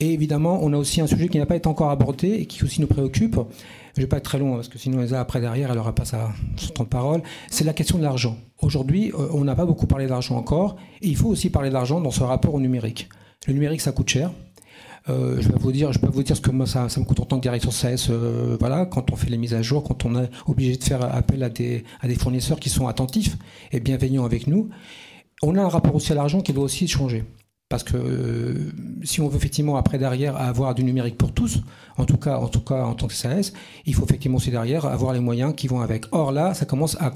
Et 0.00 0.12
évidemment, 0.12 0.60
on 0.62 0.72
a 0.72 0.76
aussi 0.76 1.00
un 1.00 1.06
sujet 1.06 1.28
qui 1.28 1.38
n'a 1.38 1.46
pas 1.46 1.56
été 1.56 1.68
encore 1.68 1.90
abordé 1.90 2.28
et 2.28 2.46
qui 2.46 2.64
aussi 2.64 2.80
nous 2.80 2.86
préoccupe. 2.86 3.38
Je 3.96 4.02
vais 4.02 4.06
pas 4.06 4.18
être 4.18 4.24
très 4.24 4.38
long 4.38 4.54
parce 4.54 4.68
que 4.68 4.78
sinon 4.78 5.00
Elsa 5.02 5.20
après 5.20 5.40
derrière 5.40 5.70
elle 5.70 5.76
n'aura 5.76 5.92
pas 5.92 6.04
sa, 6.04 6.30
son 6.54 6.72
temps 6.72 6.84
de 6.84 6.88
parole. 6.88 7.20
C'est 7.50 7.64
la 7.64 7.72
question 7.72 7.98
de 7.98 8.04
l'argent. 8.04 8.36
Aujourd'hui, 8.62 9.10
euh, 9.12 9.26
on 9.32 9.42
n'a 9.42 9.56
pas 9.56 9.66
beaucoup 9.66 9.88
parlé 9.88 10.06
d'argent 10.06 10.36
encore 10.36 10.76
et 11.02 11.08
il 11.08 11.16
faut 11.16 11.28
aussi 11.28 11.50
parler 11.50 11.70
d'argent 11.70 12.00
dans 12.00 12.12
ce 12.12 12.22
rapport 12.22 12.54
au 12.54 12.60
numérique. 12.60 13.08
Le 13.48 13.54
numérique 13.54 13.80
ça 13.80 13.90
coûte 13.90 14.08
cher. 14.08 14.30
Euh, 15.08 15.40
je 15.40 15.48
vais 15.48 15.58
vous 15.58 15.72
dire, 15.72 15.92
je 15.92 15.98
peux 15.98 16.08
vous 16.08 16.22
dire 16.22 16.36
ce 16.36 16.40
que 16.40 16.50
moi 16.50 16.66
ça, 16.66 16.86
me 16.96 17.04
coûte 17.04 17.20
en 17.20 17.24
tant 17.24 17.36
que 17.36 17.42
direction 17.42 17.70
CS. 17.70 18.10
Euh, 18.10 18.56
voilà, 18.58 18.86
quand 18.86 19.10
on 19.10 19.16
fait 19.16 19.30
les 19.30 19.38
mises 19.38 19.54
à 19.54 19.62
jour, 19.62 19.82
quand 19.82 20.04
on 20.04 20.20
est 20.20 20.30
obligé 20.46 20.76
de 20.76 20.84
faire 20.84 21.02
appel 21.14 21.42
à 21.42 21.48
des 21.48 21.84
fournisseurs 22.18 22.60
qui 22.60 22.68
sont 22.68 22.86
attentifs 22.86 23.36
et 23.72 23.80
bienveillants 23.80 24.24
avec 24.24 24.46
nous, 24.46 24.68
on 25.42 25.56
a 25.56 25.62
un 25.62 25.68
rapport 25.68 25.94
aussi 25.94 26.12
à 26.12 26.14
l'argent 26.14 26.40
qui 26.40 26.52
doit 26.52 26.64
aussi 26.64 26.88
changer. 26.88 27.24
Parce 27.68 27.82
que 27.82 27.98
euh, 27.98 28.72
si 29.02 29.20
on 29.20 29.28
veut 29.28 29.36
effectivement 29.36 29.76
après 29.76 29.98
derrière 29.98 30.36
avoir 30.36 30.74
du 30.74 30.82
numérique 30.84 31.18
pour 31.18 31.32
tous, 31.32 31.60
en 31.98 32.06
tout 32.06 32.16
cas 32.16 32.38
en 32.38 32.48
tout 32.48 32.62
cas 32.62 32.82
en 32.82 32.94
tant 32.94 33.08
que 33.08 33.12
SAS, 33.12 33.52
il 33.84 33.94
faut 33.94 34.04
effectivement 34.04 34.38
aussi 34.38 34.50
derrière 34.50 34.86
avoir 34.86 35.12
les 35.12 35.20
moyens 35.20 35.52
qui 35.54 35.68
vont 35.68 35.82
avec. 35.82 36.06
Or 36.12 36.32
là, 36.32 36.54
ça 36.54 36.64
commence 36.64 36.96
à, 36.98 37.10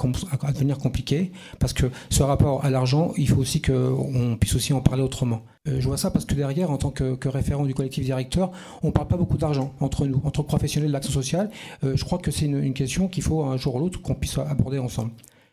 devenir 0.53 0.77
compliqué 0.77 1.33
parce 1.59 1.73
que 1.73 1.87
ce 2.11 2.23
rapport 2.23 2.67
à 2.67 2.71
l'argent, 2.71 3.13
il 3.17 3.29
faut 3.29 3.41
aussi 3.41 3.63
qu'on 3.63 4.37
puisse 4.39 4.55
aussi 4.55 4.75
en 4.75 4.83
parler 4.83 5.03
autrement. 5.03 5.41
Euh, 5.69 5.81
je 5.81 5.89
vois 5.89 5.97
ça 5.97 6.11
parce 6.11 6.27
que 6.27 6.35
derrière, 6.35 6.71
en 6.71 6.77
tant 6.77 6.91
que, 6.91 7.15
que 7.15 7.31
référent 7.31 7.65
du 7.65 7.73
collectif 7.73 8.05
directeur, 8.05 8.51
on 8.83 8.89
ne 8.89 8.93
parle 8.93 9.09
pas 9.09 9.17
beaucoup 9.17 9.39
d'argent 9.39 9.73
entre 9.81 10.07
nous, 10.07 10.21
entre 10.25 10.43
professionnels 10.43 10.91
de 10.91 10.93
l'action 10.93 11.15
sociale. 11.15 11.51
Euh, 11.83 11.97
je 11.97 12.05
crois 12.05 12.19
que 12.19 12.31
c'est 12.31 12.45
une, 12.45 12.63
une, 12.63 12.75
question 12.75 13.09
qu'il 13.09 13.23
faut 13.23 13.43
un 13.43 13.57
jour 13.57 13.77
ou 13.77 13.79
l'autre 13.79 14.03
qu'on 14.03 14.15
puisse 14.15 14.37
aborder 14.37 14.79
ensemble. 14.79 15.13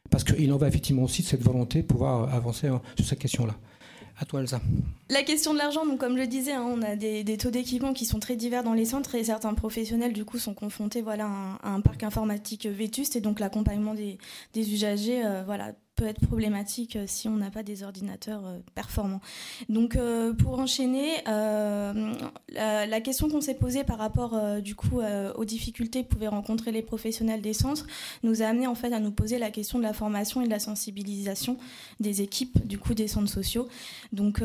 Parce 0.09 0.25
qu'il 0.25 0.51
en 0.51 0.57
va 0.57 0.67
effectivement 0.67 1.03
aussi 1.03 1.21
de 1.21 1.27
cette 1.27 1.43
volonté 1.43 1.83
de 1.83 1.87
pouvoir 1.87 2.33
avancer 2.33 2.67
hein, 2.67 2.81
sur 2.97 3.05
cette 3.05 3.19
question-là. 3.19 3.55
À 4.21 4.25
toi, 4.25 4.41
Elsa. 4.41 4.59
La 5.09 5.23
question 5.23 5.53
de 5.53 5.59
l'argent, 5.59 5.81
comme 5.97 6.15
je 6.17 6.21
le 6.21 6.27
disais, 6.27 6.51
hein, 6.51 6.65
on 6.67 6.81
a 6.81 6.97
des, 6.97 7.37
taux 7.37 7.51
d'équipement 7.51 7.93
qui 7.93 8.05
sont 8.05 8.19
très 8.19 8.35
divers 8.35 8.63
dans 8.63 8.73
les 8.73 8.83
centres 8.83 9.15
et 9.15 9.23
certains 9.23 9.53
professionnels 9.53 10.11
du 10.11 10.25
coup 10.25 10.37
sont 10.37 10.53
confrontés 10.53 11.01
voilà, 11.01 11.29
à, 11.63 11.69
un, 11.71 11.79
parc 11.79 12.03
informatique 12.03 12.65
vétuste 12.65 13.15
et 13.15 13.21
donc 13.21 13.39
l'accompagnement 13.39 13.93
des, 13.93 14.17
des, 14.53 14.73
usagers 14.73 15.25
euh, 15.25 15.43
voilà, 15.45 15.71
peut 15.99 16.07
être 16.07 16.25
problématique 16.25 16.95
euh, 16.95 17.03
si 17.07 17.27
on 17.27 17.35
n'a 17.35 17.51
pas 17.51 17.61
des 17.61 17.83
ordinateurs 17.83 18.45
euh, 18.45 18.59
performants. 18.73 19.19
Donc 19.67 19.97
euh, 19.97 20.33
pour 20.33 20.57
enchaîner, 20.57 21.09
la, 21.25 23.01
question 23.01 23.29
qu'on 23.29 23.41
s'est 23.41 23.55
posée 23.55 23.83
par 23.83 23.97
rapport 23.97 24.37
du 24.61 24.75
coup 24.75 24.99
aux 25.35 25.45
difficultés 25.45 26.03
que 26.03 26.09
pouvaient 26.09 26.27
rencontrer 26.27 26.71
les 26.71 26.81
professionnels 26.81 27.41
des 27.41 27.53
centres 27.53 27.87
nous 28.23 28.41
a 28.41 28.45
amené 28.45 28.67
en 28.67 28.75
fait 28.75 28.91
à 28.91 28.99
nous 28.99 29.11
poser 29.11 29.39
la 29.39 29.51
question 29.51 29.77
de 29.77 29.83
la 29.83 29.93
formation 29.93 30.41
et 30.41 30.45
de 30.45 30.49
la 30.49 30.59
sensibilisation 30.59 31.57
des 32.01 32.21
équipes 32.21 32.65
du 32.67 32.77
coup 32.77 32.93
des 32.93 33.07
centres 33.07 33.29
sociaux. 33.29 33.67
Donc 34.11 34.43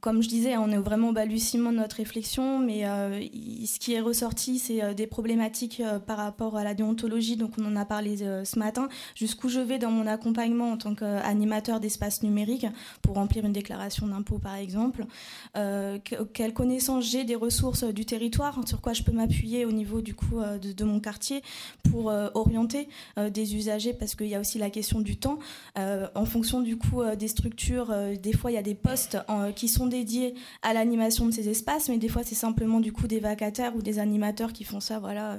comme 0.00 0.22
je 0.22 0.28
disais, 0.28 0.56
on 0.58 0.70
est 0.70 0.76
vraiment 0.76 1.10
au 1.10 1.12
balbutiement 1.12 1.72
de 1.72 1.78
notre 1.78 1.96
réflexion, 1.96 2.58
mais 2.58 2.82
ce 2.82 3.78
qui 3.78 3.94
est 3.94 4.00
ressorti, 4.00 4.58
c'est 4.58 4.94
des 4.94 5.06
problématiques 5.06 5.82
par 6.06 6.18
rapport 6.18 6.56
à 6.56 6.64
la 6.64 6.74
déontologie. 6.74 7.36
Donc 7.36 7.52
on 7.58 7.64
en 7.64 7.76
a 7.76 7.86
parlé 7.86 8.16
ce 8.18 8.58
matin. 8.58 8.88
Jusqu'où 9.14 9.48
je 9.48 9.60
vais 9.60 9.78
dans 9.78 9.90
mon 9.90 10.06
accompagnement 10.06 10.70
en 10.72 10.76
tant 10.78 10.94
qu'animateur 10.94 11.80
d'espace 11.80 12.22
numérique 12.22 12.66
pour 13.02 13.16
remplir 13.16 13.44
une 13.44 13.52
déclaration 13.52 14.06
d'impôt 14.06 14.38
par 14.38 14.54
exemple. 14.54 15.04
Euh, 15.56 15.98
quelle 16.32 16.54
connaissance 16.54 17.04
j'ai 17.04 17.24
des 17.24 17.34
ressources 17.34 17.84
du 17.84 18.04
territoire, 18.04 18.60
sur 18.66 18.80
quoi 18.80 18.92
je 18.92 19.02
peux 19.02 19.12
m'appuyer 19.12 19.64
au 19.64 19.72
niveau 19.72 20.00
du 20.00 20.14
coup 20.14 20.38
euh, 20.38 20.58
de, 20.58 20.84
mon 20.84 21.00
quartier 21.00 21.42
pour 21.90 22.10
euh, 22.10 22.28
orienter 22.34 22.88
des 23.30 23.56
usagers? 23.56 23.92
Parce 23.92 24.14
qu'il 24.14 24.28
y 24.28 24.34
a 24.34 24.40
aussi 24.40 24.58
la 24.58 24.70
question 24.70 25.00
du 25.00 25.16
temps. 25.16 25.38
en 25.76 26.24
fonction 26.24 26.60
du 26.60 26.76
coup 26.76 27.02
des 27.18 27.28
structures, 27.28 27.94
des 28.20 28.32
fois 28.32 28.50
il 28.50 28.54
y 28.54 28.58
a 28.58 28.62
des 28.62 28.74
postes 28.74 29.18
qui 29.56 29.68
sont 29.68 29.86
dédiés 29.86 30.34
à 30.62 30.72
l'animation 30.72 31.26
de 31.26 31.32
ces 31.32 31.48
espaces, 31.48 31.88
mais 31.88 31.98
des 31.98 32.08
fois 32.08 32.22
c'est 32.24 32.34
simplement 32.34 32.80
du 32.80 32.92
coup 32.92 33.06
des 33.06 33.20
vacataires 33.20 33.74
ou 33.76 33.82
des 33.82 33.98
animateurs 33.98 34.52
qui 34.52 34.64
font 34.64 34.80
ça 34.80 34.98
voilà 34.98 35.38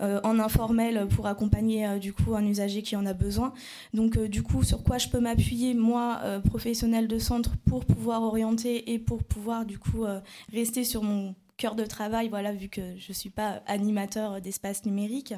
en 0.00 0.38
informel 0.38 1.06
pour 1.08 1.26
accompagner 1.26 1.86
euh, 1.86 1.98
du 1.98 2.12
coup 2.12 2.34
un 2.34 2.44
usager 2.46 2.82
qui 2.82 2.96
en 2.96 3.06
a 3.06 3.12
besoin. 3.12 3.52
Donc 3.94 4.16
euh, 4.16 4.28
du 4.28 4.42
coup, 4.42 4.62
sur 4.62 4.82
quoi 4.82 4.98
je 4.98 5.08
peux 5.08 5.20
m'appuyer 5.20 5.74
moi, 5.74 6.20
professionnel 6.48 7.08
de 7.08 7.18
centre, 7.18 7.52
pour 7.66 7.84
pouvoir 7.84 8.22
orienter 8.22 8.92
et 8.92 8.98
pour 8.98 9.22
pouvoir 9.22 9.64
du 9.64 9.78
coup 9.78 10.04
rester 10.52 10.84
sur 10.84 11.02
mon 11.02 11.34
cœur 11.56 11.74
de 11.74 11.84
travail, 11.84 12.28
voilà, 12.28 12.52
vu 12.52 12.68
que 12.68 12.80
je 12.96 13.10
ne 13.10 13.14
suis 13.14 13.30
pas 13.30 13.62
animateur 13.66 14.40
d'espace 14.40 14.84
numérique. 14.84 15.34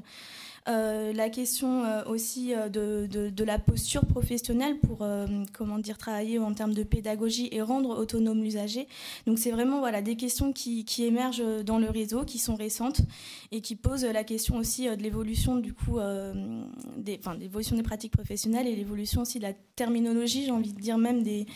Euh, 0.68 1.12
la 1.12 1.28
question 1.28 1.84
euh, 1.84 2.04
aussi 2.04 2.54
euh, 2.54 2.68
de, 2.68 3.44
la 3.44 3.58
posture 3.58 4.06
professionnelle 4.06 4.78
pour 4.78 5.04
comment 5.52 5.78
dire 5.78 5.98
travailler 5.98 6.38
en 6.38 6.54
termes 6.54 6.74
de 6.74 6.84
pédagogie 6.84 7.48
et 7.50 7.60
rendre 7.60 7.98
autonome 7.98 8.42
l'usager. 8.42 8.86
Donc 9.26 9.38
c'est 9.38 9.50
vraiment 9.50 9.80
voilà 9.80 10.00
des 10.00 10.16
questions 10.16 10.52
qui, 10.52 10.84
émergent 11.00 11.42
dans 11.64 11.78
le 11.78 11.90
réseau, 11.90 12.24
qui 12.24 12.38
sont 12.38 12.54
récentes 12.54 13.00
et 13.50 13.60
qui 13.60 13.74
posent 13.74 14.04
la 14.04 14.22
question 14.22 14.56
aussi 14.56 14.86
de 14.86 15.02
l'évolution 15.02 15.56
du 15.56 15.74
coup 15.74 15.98
des, 16.96 17.18
l'évolution 17.40 17.74
des 17.74 17.82
pratiques 17.82 18.12
professionnelles 18.12 18.68
et 18.68 18.76
l'évolution 18.76 19.22
aussi 19.22 19.38
de 19.38 19.44
la 19.44 19.54
terminologie, 19.74 20.44
j'ai 20.44 20.52
envie 20.52 20.72
de 20.72 20.80
dire 20.80 20.98
même 20.98 21.24
des, 21.24 21.46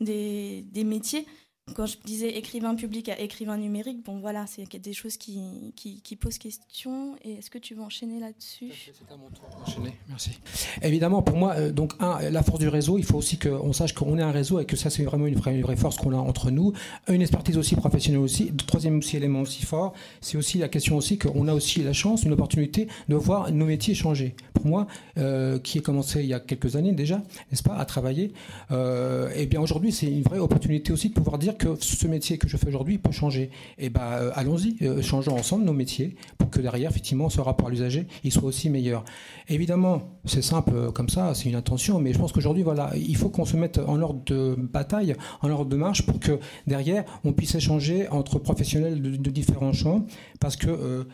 des 0.00 0.84
métiers 0.84 1.26
quand 1.72 1.86
je 1.86 1.96
disais 2.04 2.28
écrivain 2.36 2.74
public 2.74 3.08
à 3.08 3.18
écrivain 3.18 3.56
numérique, 3.56 4.04
bon 4.04 4.18
voilà, 4.18 4.44
c'est 4.46 4.76
des 4.76 4.92
choses 4.92 5.16
qui, 5.16 5.40
qui, 5.74 6.02
qui, 6.02 6.14
posent 6.14 6.36
question. 6.36 7.16
Et 7.24 7.34
est-ce 7.34 7.48
que 7.48 7.56
tu 7.56 7.74
veux 7.74 7.82
enchaîner 7.82 8.20
là-dessus? 8.20 8.70
C'est 8.70 9.12
à 9.12 9.16
mon 9.16 9.30
tour 9.30 9.46
d'enchaîner, 9.58 9.94
merci. 10.08 10.38
Évidemment, 10.82 11.22
pour 11.22 11.36
moi, 11.36 11.54
euh, 11.54 11.72
donc 11.72 11.94
un, 12.00 12.30
la 12.30 12.42
force 12.42 12.58
du 12.58 12.68
réseau, 12.68 12.98
il 12.98 13.04
faut 13.04 13.16
aussi 13.16 13.38
qu'on 13.38 13.72
sache 13.72 13.94
qu'on 13.94 14.18
est 14.18 14.22
un 14.22 14.30
réseau 14.30 14.60
et 14.60 14.66
que 14.66 14.76
ça 14.76 14.90
c'est 14.90 15.04
vraiment 15.04 15.26
une 15.26 15.36
vraie, 15.36 15.54
une 15.54 15.62
vraie 15.62 15.76
force 15.76 15.96
qu'on 15.96 16.12
a 16.12 16.18
entre 16.18 16.50
nous. 16.50 16.74
Une 17.08 17.22
expertise 17.22 17.56
aussi 17.56 17.76
professionnelle 17.76 18.20
aussi. 18.20 18.52
Troisième 18.66 18.98
aussi 18.98 19.16
élément 19.16 19.40
aussi 19.40 19.64
fort, 19.64 19.94
c'est 20.20 20.36
aussi 20.36 20.58
la 20.58 20.68
question 20.68 20.98
aussi 20.98 21.16
qu'on 21.16 21.48
a 21.48 21.54
aussi 21.54 21.82
la 21.82 21.94
chance, 21.94 22.24
une 22.24 22.32
opportunité 22.32 22.88
de 23.08 23.16
voir 23.16 23.50
nos 23.50 23.66
métiers 23.66 23.94
changer. 23.94 24.36
Pour 24.52 24.66
moi, 24.66 24.86
euh, 25.16 25.58
qui 25.58 25.78
ai 25.78 25.82
commencé 25.82 26.20
il 26.20 26.26
y 26.26 26.34
a 26.34 26.40
quelques 26.40 26.76
années 26.76 26.92
déjà, 26.92 27.22
n'est-ce 27.50 27.62
pas, 27.62 27.76
à 27.76 27.84
travailler, 27.86 28.32
euh, 28.70 29.30
et 29.30 29.42
eh 29.42 29.46
bien 29.46 29.60
aujourd'hui 29.60 29.92
c'est 29.92 30.06
une 30.06 30.22
vraie 30.22 30.38
opportunité 30.38 30.92
aussi 30.92 31.08
de 31.08 31.14
pouvoir 31.14 31.38
dire 31.38 31.53
que 31.56 31.76
ce 31.80 32.06
métier 32.06 32.38
que 32.38 32.48
je 32.48 32.56
fais 32.56 32.68
aujourd'hui 32.68 32.98
peut 32.98 33.12
changer. 33.12 33.50
Et 33.78 33.86
eh 33.86 33.90
ben 33.90 34.02
euh, 34.02 34.30
allons-y, 34.34 34.76
euh, 34.82 35.02
changeons 35.02 35.34
ensemble 35.34 35.64
nos 35.64 35.72
métiers 35.72 36.16
pour 36.38 36.50
que 36.50 36.60
derrière, 36.60 36.90
effectivement, 36.90 37.28
ce 37.28 37.40
rapport 37.40 37.68
à 37.68 37.70
l'usager, 37.70 38.06
il 38.22 38.32
soit 38.32 38.44
aussi 38.44 38.70
meilleur. 38.70 39.04
Évidemment, 39.48 40.18
c'est 40.24 40.42
simple 40.42 40.72
euh, 40.74 40.90
comme 40.90 41.08
ça, 41.08 41.34
c'est 41.34 41.48
une 41.48 41.54
intention, 41.54 42.00
mais 42.00 42.12
je 42.12 42.18
pense 42.18 42.32
qu'aujourd'hui, 42.32 42.62
voilà, 42.62 42.90
il 42.96 43.16
faut 43.16 43.28
qu'on 43.28 43.44
se 43.44 43.56
mette 43.56 43.78
en 43.78 44.00
ordre 44.00 44.22
de 44.26 44.56
bataille, 44.58 45.14
en 45.42 45.50
ordre 45.50 45.70
de 45.70 45.76
marche 45.76 46.02
pour 46.06 46.20
que 46.20 46.38
derrière, 46.66 47.04
on 47.24 47.32
puisse 47.32 47.54
échanger 47.54 48.08
entre 48.08 48.38
professionnels 48.38 49.00
de, 49.00 49.30
différents 49.30 49.72
champs, 49.72 50.06
parce 50.40 50.56
que 50.56 51.06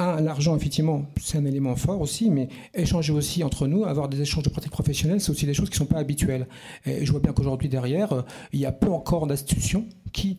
l'argent, 0.00 0.56
effectivement, 0.56 1.06
c'est 1.20 1.38
un 1.38 1.44
élément 1.44 1.76
fort 1.76 2.00
aussi, 2.00 2.30
mais 2.30 2.48
échanger 2.74 3.12
aussi 3.12 3.44
entre 3.44 3.66
nous, 3.66 3.84
avoir 3.84 4.08
des 4.08 4.20
échanges 4.20 4.44
de 4.44 4.50
pratiques 4.50 4.72
professionnelles, 4.72 5.20
c'est 5.20 5.30
aussi 5.30 5.46
des 5.46 5.54
choses 5.54 5.68
qui 5.68 5.74
ne 5.74 5.86
sont 5.86 5.92
pas 5.92 5.98
habituelles. 5.98 6.46
Et 6.86 7.04
je 7.04 7.10
vois 7.10 7.20
bien 7.20 7.32
qu'aujourd'hui, 7.32 7.68
derrière, 7.68 8.12
euh, 8.12 8.22
il 8.52 8.60
y 8.60 8.66
a 8.66 8.72
peu 8.72 8.90
encore 8.90 9.26
d'institutions 9.26 9.86
qui 10.12 10.38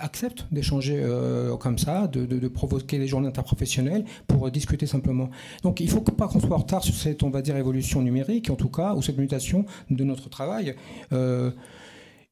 acceptent 0.00 0.46
d'échanger 0.50 1.00
euh, 1.02 1.56
comme 1.56 1.78
ça, 1.78 2.06
de, 2.06 2.48
provoquer 2.48 2.98
des 2.98 3.06
journées 3.06 3.28
interprofessionnelles 3.28 4.04
pour 4.26 4.50
discuter 4.50 4.86
simplement. 4.86 5.30
Donc 5.62 5.80
il 5.80 5.86
ne 5.86 5.90
faut 5.90 6.00
pas 6.00 6.28
qu'on 6.28 6.40
soit 6.40 6.54
en 6.54 6.58
retard 6.58 6.84
sur 6.84 6.94
cette, 6.94 7.22
on 7.22 7.30
va 7.30 7.42
dire, 7.42 7.56
évolution 7.56 8.02
numérique, 8.02 8.50
en 8.50 8.56
tout 8.56 8.68
cas, 8.68 8.94
ou 8.94 9.02
cette 9.02 9.18
mutation 9.18 9.64
de 9.90 10.04
notre 10.04 10.28
travail. 10.28 10.74
Euh, 11.12 11.50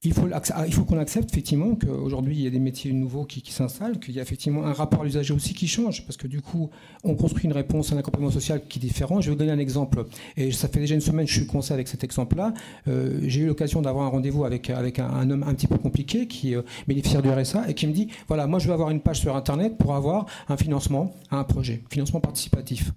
il 0.02 0.14
faut, 0.14 0.26
ah, 0.32 0.66
il 0.66 0.72
faut 0.72 0.84
qu'on 0.84 0.98
accepte 0.98 1.30
effectivement 1.30 1.74
qu'aujourd'hui 1.74 2.34
il 2.34 2.42
y 2.42 2.46
a 2.46 2.50
des 2.50 2.58
métiers 2.58 2.90
nouveaux 2.90 3.24
qui, 3.24 3.42
s'installent, 3.52 4.00
qu'il 4.00 4.14
y 4.14 4.18
a 4.18 4.22
effectivement 4.22 4.64
un 4.64 4.72
rapport 4.72 5.02
à 5.02 5.04
l'usager 5.04 5.34
aussi 5.34 5.52
qui 5.52 5.68
change, 5.68 6.06
parce 6.06 6.16
que 6.16 6.26
du 6.26 6.40
coup 6.40 6.70
on 7.04 7.14
construit 7.14 7.44
une 7.44 7.52
réponse 7.52 7.92
à 7.92 7.96
un 7.96 7.98
accompagnement 7.98 8.30
social 8.30 8.62
qui 8.66 8.78
est 8.78 8.80
différent. 8.80 9.20
Je 9.20 9.26
vais 9.26 9.32
vous 9.32 9.38
donner 9.38 9.52
un 9.52 9.58
exemple, 9.58 10.06
et 10.38 10.52
ça 10.52 10.68
fait 10.68 10.80
déjà 10.80 10.94
une 10.94 11.02
semaine 11.02 11.26
que 11.26 11.30
je 11.30 11.36
suis 11.36 11.46
coincé 11.46 11.74
avec 11.74 11.86
cet 11.86 12.02
exemple-là. 12.02 12.54
Euh, 12.88 13.20
j'ai 13.24 13.40
eu 13.42 13.46
l'occasion 13.46 13.82
d'avoir 13.82 14.06
un 14.06 14.08
rendez-vous 14.08 14.46
avec, 14.46 14.70
avec 14.70 14.98
un, 14.98 15.28
homme 15.30 15.42
un 15.42 15.52
petit 15.52 15.66
peu 15.66 15.76
compliqué 15.76 16.26
qui 16.26 16.54
euh, 16.54 16.62
bénéficiaire 16.88 17.20
du 17.20 17.30
RSA 17.30 17.68
et 17.68 17.74
qui 17.74 17.86
me 17.86 17.92
dit 17.92 18.08
voilà, 18.26 18.46
moi 18.46 18.58
je 18.58 18.68
veux 18.68 18.72
avoir 18.72 18.88
une 18.88 19.00
page 19.00 19.20
sur 19.20 19.36
Internet 19.36 19.76
pour 19.76 19.94
avoir 19.94 20.24
un 20.48 20.56
financement 20.56 21.12
à 21.30 21.36
un 21.36 21.44
projet, 21.44 21.82
financement 21.90 22.20
participatif. 22.20 22.92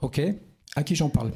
Ok, 0.00 0.20
à 0.74 0.82
qui 0.82 0.96
j'en 0.96 1.10
parle? 1.10 1.30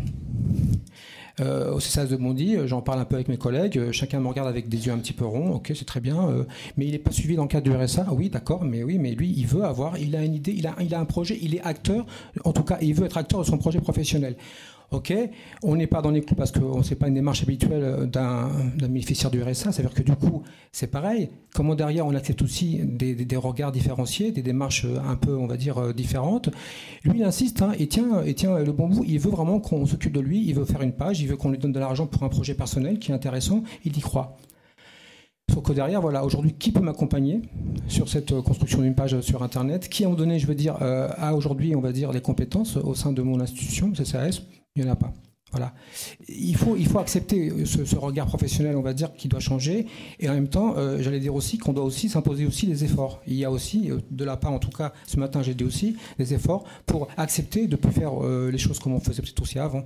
Euh, 1.41 1.73
au 1.73 1.79
CSAS 1.79 2.07
de 2.07 2.17
Bondy, 2.17 2.57
euh, 2.57 2.67
j'en 2.67 2.83
parle 2.83 3.01
un 3.01 3.05
peu 3.05 3.15
avec 3.15 3.29
mes 3.29 3.39
collègues, 3.39 3.79
euh, 3.79 3.93
chacun 3.93 4.21
me 4.21 4.29
regarde 4.29 4.49
avec 4.49 4.69
des 4.69 4.87
yeux 4.87 4.93
un 4.93 4.99
petit 4.99 5.13
peu 5.13 5.25
ronds, 5.25 5.55
ok 5.55 5.73
c'est 5.75 5.85
très 5.85 6.01
bien, 6.01 6.29
mais 6.77 6.87
il 6.87 6.93
n'est 6.93 6.99
pas 6.99 7.11
suivi 7.11 7.37
dans 7.37 7.43
le 7.43 7.49
cadre 7.49 7.71
du 7.71 7.77
RSA, 7.77 8.07
oui 8.13 8.29
d'accord, 8.29 8.65
mais 8.65 8.83
oui, 8.83 8.99
mais 8.99 9.13
lui 9.13 9.33
il 9.37 9.47
veut 9.47 9.65
avoir, 9.65 9.99
il 9.99 10.15
a 10.15 10.25
une 10.25 10.35
idée, 10.35 10.53
il 10.53 10.67
a, 10.67 10.75
il 10.81 10.95
a 10.95 11.01
un 11.01 11.05
projet, 11.05 11.39
il 11.41 11.55
est 11.55 11.63
acteur, 11.63 12.05
en 12.45 12.53
tout 12.53 12.65
cas 12.65 12.79
il 12.81 12.95
veut 12.95 13.07
être 13.07 13.17
acteur 13.17 13.41
de 13.41 13.45
son 13.47 13.59
projet 13.59 13.81
professionnel. 13.81 14.37
Ok, 14.93 15.15
on 15.63 15.75
n'est 15.75 15.87
pas 15.87 16.03
dans 16.03 16.11
les 16.11 16.21
clous 16.21 16.35
parce 16.35 16.53
que 16.53 16.61
ce 16.83 16.91
n'est 16.91 16.97
pas 16.97 17.09
une 17.09 17.15
démarche 17.15 17.43
habituelle 17.43 18.11
d'un 18.11 18.51
bénéficiaire 18.77 19.31
du 19.31 19.43
RSA. 19.43 19.73
C'est-à-dire 19.73 19.95
que 19.95 20.03
du 20.03 20.15
coup, 20.15 20.43
c'est 20.71 20.89
pareil. 20.89 21.31
Comment 21.55 21.75
derrière, 21.75 22.07
on 22.07 22.15
accepte 22.15 22.43
aussi 22.43 22.81
des, 22.85 23.37
regards 23.37 23.73
différenciés, 23.73 24.33
des 24.33 24.43
démarches 24.43 24.85
un 24.85 25.17
peu, 25.17 25.35
on 25.35 25.47
va 25.47 25.57
dire, 25.57 25.79
euh, 25.79 25.93
différentes. 25.95 26.51
Lui, 27.05 27.21
il 27.21 27.25
insiste 27.25 27.63
hein, 27.63 27.73
et, 27.79 27.87
tient, 27.87 28.23
et 28.23 28.65
le 28.67 28.73
bon 28.73 28.89
bout. 28.89 29.03
Il 29.09 29.19
veut 29.19 29.31
vraiment 29.31 29.61
qu'on 29.61 29.87
s'occupe 29.87 30.13
de 30.13 30.21
lui. 30.21 30.45
Il 30.47 30.55
veut 30.55 30.67
faire 30.67 30.83
une 30.83 30.93
page. 30.93 31.23
Il 31.23 31.29
veut 31.29 31.37
qu'on 31.37 31.51
lui 31.51 31.59
donne 31.59 31.73
de 31.73 31.81
l'argent 31.81 32.07
pour 32.07 32.23
un 32.25 32.29
projet 32.29 32.53
personnel 32.53 32.99
qui 32.99 33.13
est 33.13 33.15
intéressant. 33.15 33.63
Il 33.87 33.97
y 33.97 34.01
croit. 34.01 34.37
Sauf 35.51 35.65
que 35.65 35.73
derrière, 35.73 36.03
voilà, 36.03 36.23
aujourd'hui, 36.23 36.53
qui 36.53 36.71
peut 36.71 36.81
m'accompagner 36.81 37.41
sur 37.89 38.11
cette 38.11 38.39
construction 38.43 38.83
d'une 38.83 38.95
page 38.95 39.19
sur 39.23 39.43
Internet? 39.43 39.89
Qui, 39.89 40.05
à 40.05 40.07
un 40.07 40.11
moment 40.11 40.19
donné, 40.19 40.39
je 40.39 40.47
veux 40.47 40.55
dire, 40.55 40.77
euh, 40.83 41.09
a 41.17 41.35
aujourd'hui, 41.35 41.75
on 41.75 41.81
va 41.81 41.93
dire, 41.93 42.13
les 42.13 42.21
compétences 42.21 42.77
au 42.77 42.95
sein 42.95 43.13
de 43.13 43.23
mon 43.23 43.41
institution, 43.41 43.91
CCAS 43.93 44.43
il 44.77 44.83
n'y 44.85 44.89
en 44.89 44.93
a 44.93 44.97
pas. 44.97 45.13
Voilà. 45.53 45.75
Il 46.29 46.57
faut, 46.57 46.77
il 46.77 46.87
faut 46.87 46.99
accepter 46.99 47.67
ce, 47.67 47.97
regard 47.97 48.27
professionnel, 48.27 48.75
on 48.75 48.81
va 48.81 48.95
dire, 48.95 49.13
qui 49.15 49.29
doit 49.29 49.39
changer. 49.39 49.87
Et 50.19 50.29
en 50.29 50.33
même 50.33 50.49
temps, 50.49 50.75
euh, 50.79 50.97
j'allais 51.01 51.21
dire 51.21 51.35
aussi 51.35 51.59
qu'on 51.59 51.75
doit 51.75 51.85
aussi 51.85 52.09
s'imposer 52.09 52.47
aussi 52.47 52.67
des 52.67 52.85
efforts. 52.85 53.21
Il 53.27 53.35
y 53.35 53.45
a 53.45 53.51
aussi, 53.51 53.91
euh, 53.91 53.99
de 54.11 54.25
la 54.25 54.39
part, 54.39 54.53
en 54.53 54.59
tout 54.59 54.71
cas, 54.71 54.95
ce 55.07 55.19
matin, 55.19 55.43
j'ai 55.43 55.55
dit 55.55 55.65
aussi, 55.65 55.97
des 56.19 56.33
efforts 56.33 56.65
pour 56.87 57.09
accepter 57.19 57.67
de 57.67 57.73
ne 57.73 57.77
plus 57.77 57.93
faire 57.93 58.25
euh, 58.25 58.51
les 58.51 58.57
choses 58.57 58.79
comme 58.79 58.95
on 58.95 59.01
faisait 59.01 59.21
peut-être 59.21 59.43
aussi 59.43 59.59
avant. 59.59 59.85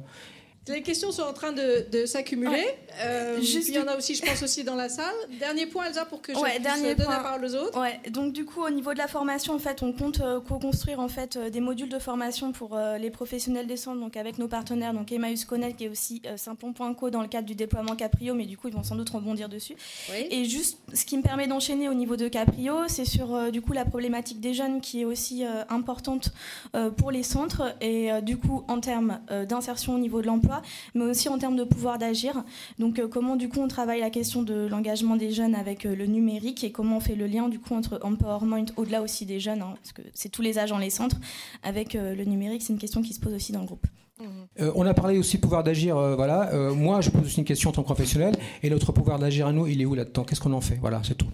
Les 0.68 0.82
questions 0.82 1.12
sont 1.12 1.22
en 1.22 1.32
train 1.32 1.52
de, 1.52 2.06
s'accumuler. 2.06 2.66
Euh, 3.02 3.38
il 3.40 3.74
y 3.74 3.78
en 3.78 3.86
a 3.86 3.96
aussi, 3.96 4.14
je 4.14 4.22
pense, 4.22 4.42
aussi 4.42 4.64
dans 4.64 4.74
la 4.74 4.88
salle. 4.88 5.14
Dernier 5.38 5.66
point, 5.66 5.84
Elsa, 5.84 6.04
pour 6.04 6.22
que 6.22 6.32
je 6.34 6.40
puisse 6.40 6.62
donner 6.62 6.94
la 6.94 7.18
parole 7.20 7.44
aux 7.44 7.54
autres. 7.54 7.80
Ouais. 7.80 8.00
Donc, 8.10 8.32
du 8.32 8.44
coup, 8.44 8.62
au 8.62 8.70
niveau 8.70 8.92
de 8.92 8.98
la 8.98 9.06
formation, 9.06 9.54
en 9.54 9.58
fait, 9.58 9.82
on 9.82 9.92
compte 9.92 10.20
euh, 10.20 10.40
co-construire 10.40 10.98
en 10.98 11.08
fait, 11.08 11.36
euh, 11.36 11.50
des 11.50 11.60
modules 11.60 11.88
de 11.88 11.98
formation 11.98 12.52
pour 12.52 12.76
les 12.98 13.10
professionnels 13.10 13.66
des 13.66 13.76
centres, 13.76 14.00
donc 14.00 14.16
avec 14.16 14.38
nos 14.38 14.48
partenaires, 14.48 14.92
donc 14.92 15.12
Emmaüs 15.12 15.44
Connect 15.44 15.80
et 15.82 15.88
aussi 15.88 16.22
Saint-Pon.co 16.36 17.10
dans 17.10 17.22
le 17.22 17.28
cadre 17.28 17.46
du 17.46 17.54
déploiement 17.54 17.94
Caprio, 17.94 18.34
mais 18.34 18.46
du 18.46 18.56
coup, 18.56 18.68
ils 18.68 18.74
vont 18.74 18.82
sans 18.82 18.96
doute 18.96 19.10
rebondir 19.10 19.48
dessus. 19.48 19.76
Et 20.30 20.44
juste, 20.44 20.78
ce 20.92 21.04
qui 21.04 21.16
me 21.16 21.22
permet 21.22 21.46
d'enchaîner 21.46 21.88
au 21.88 21.94
niveau 21.94 22.16
de 22.16 22.28
Caprio, 22.28 22.88
c'est 22.88 23.04
sur 23.04 23.50
du 23.50 23.60
coup 23.60 23.72
la 23.72 23.84
problématique 23.84 24.40
des 24.40 24.54
jeunes 24.54 24.80
qui 24.80 25.02
est 25.02 25.04
aussi 25.04 25.44
importante 25.68 26.32
pour 26.96 27.10
les 27.10 27.22
centres 27.22 27.74
et 27.80 28.10
du 28.22 28.36
coup, 28.36 28.64
en 28.68 28.80
termes 28.80 29.20
d'insertion 29.48 29.94
au 29.94 29.98
niveau 29.98 30.20
de 30.20 30.26
l'emploi 30.26 30.55
mais 30.94 31.04
aussi 31.04 31.28
en 31.28 31.38
termes 31.38 31.56
de 31.56 31.64
pouvoir 31.64 31.98
d'agir. 31.98 32.44
Donc 32.78 32.98
euh, 32.98 33.08
comment 33.08 33.36
du 33.36 33.48
coup 33.48 33.60
on 33.60 33.68
travaille 33.68 34.00
la 34.00 34.10
question 34.10 34.42
de 34.42 34.66
l'engagement 34.66 35.16
des 35.16 35.32
jeunes 35.32 35.54
avec 35.54 35.86
euh, 35.86 35.94
le 35.94 36.06
numérique 36.06 36.64
et 36.64 36.72
comment 36.72 36.98
on 36.98 37.00
fait 37.00 37.14
le 37.14 37.26
lien 37.26 37.48
du 37.48 37.58
coup 37.58 37.74
entre 37.74 38.00
empowerment 38.02 38.66
au-delà 38.76 39.02
aussi 39.02 39.26
des 39.26 39.40
jeunes, 39.40 39.62
hein, 39.62 39.74
parce 39.82 39.92
que 39.92 40.02
c'est 40.14 40.28
tous 40.28 40.42
les 40.42 40.58
agents, 40.58 40.78
les 40.78 40.90
centres, 40.90 41.16
avec 41.62 41.94
euh, 41.94 42.14
le 42.14 42.24
numérique, 42.24 42.62
c'est 42.62 42.72
une 42.72 42.78
question 42.78 43.02
qui 43.02 43.12
se 43.12 43.20
pose 43.20 43.34
aussi 43.34 43.52
dans 43.52 43.60
le 43.60 43.66
groupe. 43.66 43.86
on 44.58 44.86
a 44.86 44.94
parlé 44.94 45.18
aussi 45.18 45.38
pouvoir 45.38 45.62
d'agir, 45.62 45.96
voilà. 46.16 46.50
moi, 46.74 47.00
je 47.00 47.10
pose 47.10 47.26
aussi 47.26 47.38
une 47.38 47.44
question 47.44 47.70
en 47.70 47.72
tant 47.72 47.82
que 47.82 47.86
professionnel. 47.86 48.34
Et 48.62 48.70
notre 48.70 48.92
pouvoir 48.92 49.18
d'agir 49.18 49.46
à 49.46 49.52
nous, 49.52 49.66
il 49.66 49.80
est 49.80 49.84
où 49.84 49.94
là-dedans? 49.94 50.24
Qu'est-ce 50.24 50.40
qu'on 50.40 50.52
en 50.52 50.60
fait? 50.60 50.78
Voilà, 50.80 51.02
c'est 51.04 51.16
tout. 51.16 51.28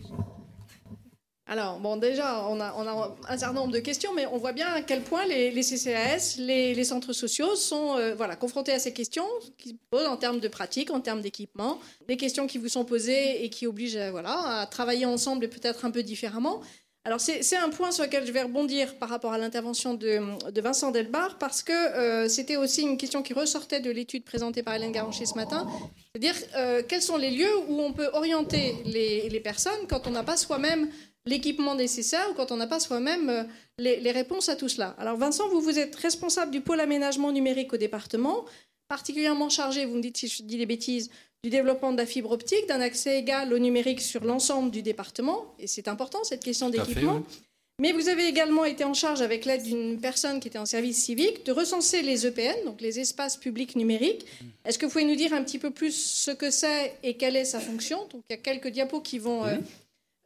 Alors, 1.52 1.80
bon, 1.80 1.98
déjà, 1.98 2.48
on 2.48 2.60
a, 2.60 3.14
un 3.28 3.36
certain 3.36 3.52
nombre 3.52 3.74
de 3.74 3.78
questions, 3.78 4.14
mais 4.14 4.24
on 4.24 4.38
voit 4.38 4.52
bien 4.52 4.68
à 4.68 4.80
quel 4.80 5.02
point 5.02 5.26
les, 5.26 5.52
CCAS, 5.60 6.36
les, 6.38 6.82
centres 6.82 7.12
sociaux 7.12 7.56
sont 7.56 7.98
euh, 7.98 8.14
voilà, 8.14 8.36
confrontés 8.36 8.72
à 8.72 8.78
ces 8.78 8.94
questions 8.94 9.26
qui 9.58 9.68
se 9.68 9.74
posent 9.90 10.06
en 10.06 10.16
termes 10.16 10.40
de 10.40 10.48
pratique, 10.48 10.90
en 10.90 11.02
termes 11.02 11.20
d'équipement, 11.20 11.78
des 12.08 12.16
questions 12.16 12.46
qui 12.46 12.56
vous 12.56 12.68
sont 12.68 12.86
posées 12.86 13.44
et 13.44 13.50
qui 13.50 13.66
obligent 13.66 13.98
euh, 13.98 14.10
voilà, 14.10 14.60
à 14.60 14.66
travailler 14.66 15.04
ensemble 15.04 15.44
et 15.44 15.48
peut-être 15.48 15.84
un 15.84 15.90
peu 15.90 16.02
différemment. 16.02 16.62
Alors, 17.04 17.20
c'est 17.20 17.56
un 17.56 17.68
point 17.68 17.90
sur 17.90 18.04
lequel 18.04 18.24
je 18.24 18.32
vais 18.32 18.44
rebondir 18.44 18.96
par 18.96 19.10
rapport 19.10 19.32
à 19.32 19.38
l'intervention 19.38 19.92
de, 19.92 20.20
Vincent 20.58 20.90
Delbar, 20.90 21.36
parce 21.36 21.62
que 21.62 21.72
euh, 21.72 22.28
c'était 22.28 22.56
aussi 22.56 22.80
une 22.80 22.96
question 22.96 23.22
qui 23.22 23.34
ressortait 23.34 23.80
de 23.80 23.90
l'étude 23.90 24.24
présentée 24.24 24.62
par 24.62 24.74
Hélène 24.76 24.92
Garancher 24.92 25.26
ce 25.26 25.34
matin. 25.34 25.66
C'est-à-dire, 26.14 26.36
quels 26.88 27.02
sont 27.02 27.16
les 27.16 27.30
lieux 27.30 27.56
où 27.68 27.80
on 27.80 27.92
peut 27.92 28.08
orienter 28.12 28.76
les 28.84 29.40
personnes 29.40 29.86
quand 29.88 30.06
on 30.06 30.10
n'a 30.12 30.22
pas 30.22 30.36
soi-même 30.36 30.88
l'équipement 31.26 31.74
nécessaire 31.74 32.28
ou 32.30 32.34
quand 32.34 32.52
on 32.52 32.56
n'a 32.56 32.66
pas 32.66 32.80
soi-même 32.80 33.30
euh, 33.30 33.44
les, 33.78 34.10
réponses 34.10 34.48
à 34.48 34.56
tout 34.56 34.68
cela. 34.68 34.94
Alors 34.98 35.16
Vincent, 35.16 35.48
vous, 35.48 35.60
vous 35.60 35.78
êtes 35.78 35.94
responsable 35.96 36.50
du 36.50 36.60
pôle 36.60 36.80
aménagement 36.80 37.32
numérique 37.32 37.72
au 37.72 37.76
département, 37.76 38.44
particulièrement 38.88 39.48
chargé, 39.48 39.84
vous 39.84 39.96
me 39.96 40.02
dites 40.02 40.16
si 40.16 40.28
je 40.28 40.42
dis 40.42 40.58
des 40.58 40.66
bêtises, 40.66 41.10
du 41.44 41.50
développement 41.50 41.92
de 41.92 41.96
la 41.96 42.06
fibre 42.06 42.30
optique, 42.30 42.68
d'un 42.68 42.80
accès 42.80 43.18
égal 43.18 43.52
au 43.52 43.58
numérique 43.58 44.00
sur 44.00 44.24
l'ensemble 44.24 44.70
du 44.70 44.82
département, 44.82 45.54
et 45.58 45.66
c'est 45.66 45.88
important 45.88 46.22
cette 46.24 46.44
question 46.44 46.70
d'équipement. 46.70 47.22
Mais 47.80 47.90
vous 47.90 48.08
avez 48.08 48.28
également 48.28 48.64
été 48.64 48.84
en 48.84 48.94
charge, 48.94 49.22
avec 49.22 49.44
l'aide 49.44 49.64
d'une 49.64 49.98
personne 49.98 50.38
qui 50.38 50.46
était 50.46 50.58
en 50.58 50.66
service 50.66 51.02
civique, 51.02 51.44
de 51.44 51.52
recenser 51.52 52.02
les 52.02 52.26
EPN, 52.26 52.64
donc 52.64 52.80
les 52.80 53.00
espaces 53.00 53.36
publics 53.36 53.74
numériques. 53.74 54.24
Est-ce 54.64 54.78
que 54.78 54.86
vous 54.86 54.92
pouvez 54.92 55.04
nous 55.04 55.16
dire 55.16 55.32
un 55.32 55.42
petit 55.42 55.58
peu 55.58 55.70
plus 55.70 55.92
ce 55.92 56.30
que 56.30 56.50
c'est 56.50 56.96
et 57.02 57.14
quelle 57.14 57.34
est 57.34 57.44
sa 57.44 57.58
fonction? 57.58 58.06
Donc 58.12 58.22
il 58.28 58.34
y 58.34 58.34
a 58.34 58.36
quelques 58.36 58.68
diapos 58.68 59.00
qui 59.00 59.18
vont 59.18 59.44
euh, 59.46 59.56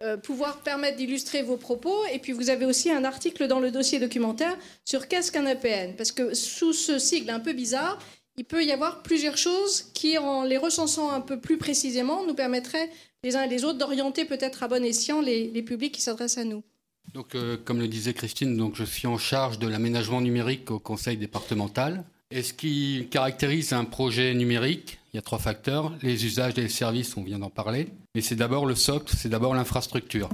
euh, 0.03 0.19
pouvoir 0.19 0.61
permettre 0.61 0.99
d'illustrer 0.99 1.43
vos 1.43 1.57
propos. 1.57 2.05
Et 2.13 2.19
puis 2.19 2.33
vous 2.33 2.51
avez 2.51 2.67
aussi 2.67 2.91
un 2.91 3.05
article 3.05 3.49
dans 3.49 3.61
le 3.61 3.71
dossier 3.71 3.99
documentaire 3.99 4.57
sur 4.85 5.09
qu'est-ce 5.09 5.33
qu'un 5.33 5.47
EPN. 5.47 5.97
Parce 5.97 6.13
que 6.13 6.35
sous 6.35 6.73
ce 6.73 6.99
sigle 6.99 7.31
un 7.31 7.41
peu 7.41 7.55
bizarre, 7.55 7.99
il 8.37 8.45
peut 8.45 8.63
y 8.63 8.73
avoir 8.73 9.03
plusieurs 9.03 9.39
choses 9.39 9.91
qui, 9.95 10.19
en 10.19 10.45
les 10.45 10.59
recensant 10.59 11.11
un 11.11 11.23
peu 11.23 11.41
plus 11.41 11.57
précisément, 11.57 12.27
nous 12.27 12.35
permettraient 12.35 12.91
les 13.25 13.37
uns 13.37 13.45
et 13.45 13.49
les 13.49 13.65
autres 13.65 13.79
d'orienter 13.79 14.27
peut-être 14.27 14.63
à 14.63 14.69
bon 14.69 14.85
escient 14.85 15.23
les, 15.23 15.63
publics 15.63 15.95
qui 15.95 16.03
s'adressent 16.03 16.37
à 16.37 16.45
nous. 16.45 16.63
Donc, 17.15 17.35
euh, 17.35 17.57
comme 17.57 17.79
le 17.79 17.89
disait 17.89 18.13
Christine, 18.13 18.57
donc 18.57 18.75
je 18.75 18.85
suis 18.85 19.07
en 19.07 19.17
charge 19.17 19.59
de 19.59 19.67
l'aménagement 19.67 20.21
numérique 20.21 20.71
au 20.71 20.79
conseil 20.79 21.17
départemental. 21.17 22.05
Et 22.31 22.43
ce 22.43 22.53
qui 22.53 23.07
caractérise 23.11 23.73
un 23.73 23.85
projet 23.85 24.35
numérique, 24.35 24.99
il 25.13 25.17
y 25.17 25.19
a 25.19 25.23
trois 25.23 25.39
facteurs. 25.39 25.93
Les 26.03 26.25
usages 26.25 26.55
et 26.57 26.63
les 26.63 26.69
services, 26.69 27.17
on 27.17 27.23
vient 27.23 27.39
d'en 27.39 27.51
parler. 27.51 27.89
Mais 28.15 28.21
c'est 28.21 28.35
d'abord 28.35 28.67
le 28.67 28.75
socle, 28.75 29.15
c'est 29.17 29.29
d'abord 29.29 29.55
l'infrastructure. 29.55 30.29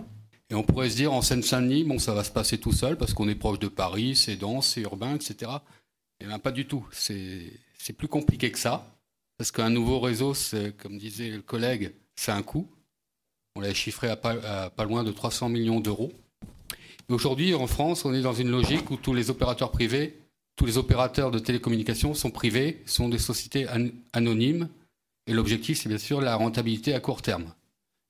Et 0.49 0.55
on 0.55 0.63
pourrait 0.63 0.91
se 0.91 0.97
dire 0.97 1.13
en 1.13 1.23
Seine-Saint-Denis, 1.23 1.85
bon, 1.85 1.99
ça 1.99 2.15
va 2.15 2.25
se 2.25 2.31
passer 2.31 2.59
tout 2.59 2.73
seul 2.73 2.97
parce 2.97 3.13
qu'on 3.13 3.29
est 3.29 3.35
proche 3.35 3.59
de 3.59 3.69
Paris, 3.69 4.17
c'est 4.17 4.37
dense, 4.37 4.69
c'est 4.69 4.81
urbain, 4.83 5.15
etc. 5.15 5.51
Eh 6.21 6.27
bien, 6.27 6.39
pas 6.39 6.53
du 6.53 6.67
tout. 6.67 6.87
C'est 6.93 7.93
plus 7.97 8.09
compliqué 8.09 8.51
que 8.51 8.59
ça. 8.59 8.87
Parce 9.37 9.51
qu'un 9.51 9.71
nouveau 9.71 10.01
réseau, 10.01 10.35
comme 10.79 10.97
disait 10.97 11.29
le 11.29 11.43
collègue, 11.43 11.93
c'est 12.17 12.33
un 12.33 12.43
coût. 12.43 12.71
On 13.55 13.61
l'a 13.61 13.75
chiffré 13.75 14.09
à 14.09 14.17
pas, 14.17 14.33
à 14.45 14.71
pas, 14.71 14.85
loin 14.85 15.05
de 15.05 15.13
300 15.13 15.51
millions 15.51 15.81
d'euros. 15.81 16.13
Aujourd'hui, 17.09 17.55
en 17.55 17.67
France, 17.67 18.07
on 18.07 18.15
est 18.15 18.23
dans 18.23 18.33
une 18.33 18.51
logique 18.51 18.91
où 18.91 18.97
tous 18.97 19.13
les 19.13 19.29
opérateurs 19.29 19.73
privés 19.73 20.22
tous 20.57 20.67
les 20.67 20.79
opérateurs 20.79 21.31
de 21.31 21.39
télécommunications 21.39 22.15
sont 22.15 22.31
privés, 22.31 22.83
sont 22.87 23.09
des 23.09 23.19
sociétés 23.19 23.67
anonymes, 24.13 24.69
et 25.27 25.33
l'objectif, 25.33 25.81
c'est 25.81 25.89
bien 25.89 25.99
sûr 25.99 26.21
la 26.21 26.35
rentabilité 26.35 26.95
à 26.95 27.01
court 27.01 27.23
terme. 27.23 27.53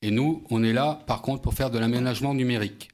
Et 0.01 0.11
nous, 0.11 0.43
on 0.51 0.65
est 0.65 0.73
là, 0.73 1.03
par 1.07 1.23
contre, 1.23 1.43
pour 1.43 1.55
faire 1.55 1.71
de 1.71 1.79
l'aménagement 1.79 2.35
numérique. 2.35 2.89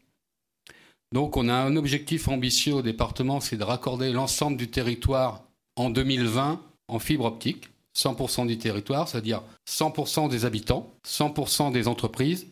Donc, 1.13 1.37
on 1.37 1.49
a 1.49 1.55
un 1.55 1.77
objectif 1.77 2.29
ambitieux 2.29 2.75
au 2.75 2.83
département, 2.83 3.41
c'est 3.41 3.57
de 3.57 3.65
raccorder 3.65 4.13
l'ensemble 4.13 4.59
du 4.59 4.69
territoire 4.69 5.43
en 5.77 5.89
2020 5.89 6.61
en 6.89 6.99
fibre 6.99 7.25
optique, 7.25 7.69
100% 7.97 8.47
du 8.47 8.59
territoire, 8.59 9.09
c'est-à-dire 9.09 9.43
100% 9.69 10.29
des 10.29 10.45
habitants, 10.45 10.93
100% 11.07 11.73
des 11.73 11.89
entreprises 11.89 12.47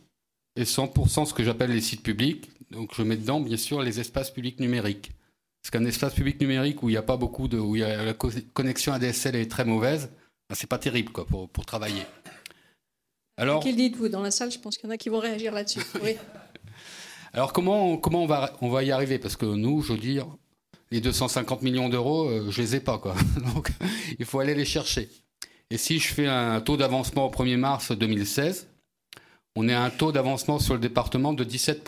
et 0.56 0.64
100% 0.64 1.26
ce 1.26 1.35
que 1.35 1.44
j'appelle 1.44 1.70
les 1.70 1.80
sites 1.80 2.02
publics. 2.02 2.48
Donc, 2.70 2.94
je 2.94 3.02
mets 3.02 3.16
dedans, 3.16 3.40
bien 3.40 3.59
sûr, 3.59 3.82
les 3.82 4.00
espaces 4.00 4.30
publics 4.30 4.59
numériques. 4.61 5.11
Parce 5.66 5.83
qu'un 5.83 5.88
espace 5.88 6.14
public 6.14 6.40
numérique 6.40 6.81
où 6.85 6.88
il 6.88 6.92
n'y 6.92 6.96
a 6.96 7.02
pas 7.02 7.16
beaucoup 7.16 7.48
de, 7.48 7.59
où 7.59 7.74
la 7.74 8.14
connexion 8.14 8.92
ADSL 8.92 9.35
est 9.35 9.50
très 9.50 9.64
mauvaise, 9.64 10.11
ben, 10.48 10.55
c'est 10.55 10.68
pas 10.68 10.79
terrible 10.79 11.11
quoi 11.11 11.26
pour, 11.26 11.48
pour 11.48 11.66
travailler. 11.66 12.02
Alors, 13.37 13.64
qu'il 13.64 13.74
dites-vous 13.74 14.09
dans 14.09 14.22
la 14.22 14.31
salle 14.31 14.52
Je 14.52 14.61
pense 14.61 14.76
qu'il 14.76 14.87
y 14.87 14.92
en 14.92 14.94
a 14.94 14.96
qui 14.96 15.09
vont 15.09 15.18
réagir 15.18 15.52
là-dessus. 15.52 15.81
Oui. 16.05 16.14
Alors 17.33 17.52
comment 17.52 17.96
comment 17.96 18.22
on 18.22 18.26
va 18.26 18.57
on 18.61 18.68
va 18.68 18.85
y 18.85 18.92
arriver? 18.92 19.18
Parce 19.18 19.35
que 19.35 19.44
nous, 19.44 19.83
je 19.83 19.94
veux 19.94 19.98
dire, 19.98 20.29
les 20.92 21.00
250 21.00 21.62
millions 21.62 21.88
d'euros, 21.88 22.31
je 22.31 22.35
euh, 22.35 22.50
je 22.52 22.62
les 22.62 22.76
ai 22.76 22.81
pas 22.81 22.98
quoi. 22.98 23.16
Donc 23.55 23.70
il 24.20 24.24
faut 24.24 24.38
aller 24.38 24.55
les 24.55 24.64
chercher. 24.64 25.11
Et 25.70 25.79
si 25.79 25.98
je 25.98 26.14
fais 26.14 26.29
un 26.29 26.61
taux 26.61 26.76
d'avancement 26.76 27.26
au 27.26 27.31
1er 27.31 27.57
mars 27.57 27.90
2016, 27.90 28.68
on 29.57 29.68
est 29.68 29.74
à 29.74 29.83
un 29.83 29.90
taux 29.90 30.12
d'avancement 30.12 30.61
sur 30.61 30.74
le 30.74 30.81
département 30.81 31.33
de 31.33 31.42
17 31.42 31.83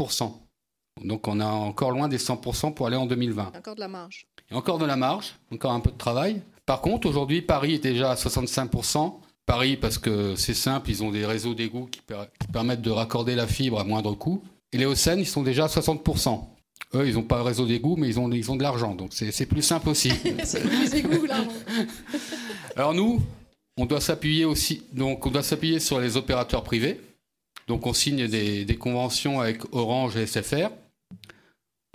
donc 1.04 1.28
on 1.28 1.40
a 1.40 1.46
encore 1.46 1.90
loin 1.90 2.08
des 2.08 2.18
100% 2.18 2.74
pour 2.74 2.87
aller 2.87 2.96
en 2.96 3.06
2020. 3.06 3.52
Encore 3.56 3.74
de 3.74 3.80
la 3.80 3.88
marge. 3.88 4.26
Et 4.50 4.54
encore 4.54 4.78
de 4.78 4.87
la 4.87 4.96
marge, 4.96 5.34
encore 5.52 5.72
un 5.72 5.80
peu 5.80 5.90
de 5.90 5.96
travail. 5.96 6.42
Par 6.66 6.80
contre, 6.80 7.08
aujourd'hui, 7.08 7.42
Paris 7.42 7.74
est 7.74 7.82
déjà 7.82 8.11
à 8.11 8.14
65%. 8.14 9.14
Paris, 9.46 9.78
parce 9.78 9.96
que 9.96 10.34
c'est 10.37 10.54
simple, 10.54 10.90
ils 10.90 11.02
ont 11.02 11.11
des 11.11 11.24
réseaux 11.24 11.54
d'égouts 11.54 11.87
qui, 11.87 12.02
permettent 12.52 12.82
de 12.82 12.90
raccorder 12.90 13.34
la 13.34 13.46
fibre 13.46 13.80
à 13.80 13.84
moindre 13.84 14.14
coût. 14.14 14.42
Et 14.72 14.76
les 14.78 14.84
Hauts-Seine, 14.84 15.20
ils 15.20 15.26
sont 15.26 15.42
déjà 15.42 15.64
à 15.64 15.68
60%. 15.68 16.44
Eux, 16.94 17.08
ils 17.08 17.14
n'ont 17.14 17.22
pas 17.22 17.38
de 17.38 17.44
réseau 17.44 17.66
d'égouts, 17.66 17.96
mais 17.96 18.08
ils 18.08 18.20
ont, 18.20 18.30
ils 18.30 18.50
ont 18.50 18.56
de 18.56 18.62
l'argent. 18.62 18.94
Donc 18.94 19.12
c'est 19.12 19.46
plus 19.46 19.62
simple 19.62 19.88
aussi. 19.88 20.12
c'est 20.44 20.61
plus 20.61 20.94
égouts, 20.94 21.24
là. 21.24 21.42
Alors 22.76 22.92
nous, 22.92 23.22
on 23.78 23.87
doit 23.87 24.00
s'appuyer 24.00 24.44
aussi, 24.44 24.82
donc 24.92 25.24
on 25.24 25.30
doit 25.30 25.42
s'appuyer 25.42 25.80
sur 25.80 26.00
les 26.00 26.16
opérateurs 26.16 26.62
privés. 26.62 27.00
Donc 27.66 27.87
on 27.87 27.94
signe 27.94 28.26
des, 28.26 28.64
des 28.64 28.76
conventions 28.76 29.40
avec 29.40 29.62
Orange 29.72 30.16
et 30.16 30.26
SFR. 30.26 30.70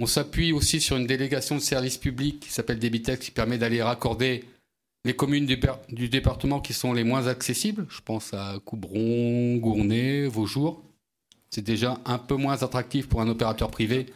On 0.03 0.05
s'appuie 0.05 0.51
aussi 0.51 0.81
sur 0.81 0.97
une 0.97 1.07
délégation 1.07 1.55
de 1.55 1.61
services 1.61 1.97
publics 1.97 2.41
qui 2.41 2.51
s'appelle 2.51 2.77
Debitex 2.77 3.23
qui 3.23 3.31
permet 3.31 3.57
d'aller 3.57 3.81
raccorder 3.81 4.43
les 5.05 5.15
communes 5.15 5.45
du, 5.45 6.09
département 6.09 6.59
qui 6.59 6.73
sont 6.73 6.91
les 6.91 7.05
moins 7.05 7.27
accessibles. 7.27 7.85
Je 7.87 8.01
pense 8.01 8.33
à 8.33 8.57
Coubron, 8.65 9.55
Gournay, 9.55 10.27
Vaujour. 10.27 10.83
C'est 11.51 11.61
déjà 11.61 12.01
un 12.03 12.17
peu 12.17 12.35
moins 12.35 12.63
attractif 12.63 13.07
pour 13.07 13.21
un 13.21 13.29
opérateur 13.29 13.71
privé, 13.71 14.07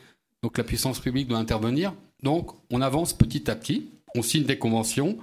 donc 0.43 0.57
la 0.57 0.65
puissance 0.65 0.99
publique 0.99 1.29
doit 1.29 1.37
intervenir. 1.37 1.93
Donc 2.21 2.51
on 2.69 2.81
avance 2.81 3.13
petit 3.13 3.49
à 3.49 3.55
petit, 3.55 3.89
on 4.13 4.21
signe 4.21 4.43
des 4.43 4.57
conventions 4.57 5.17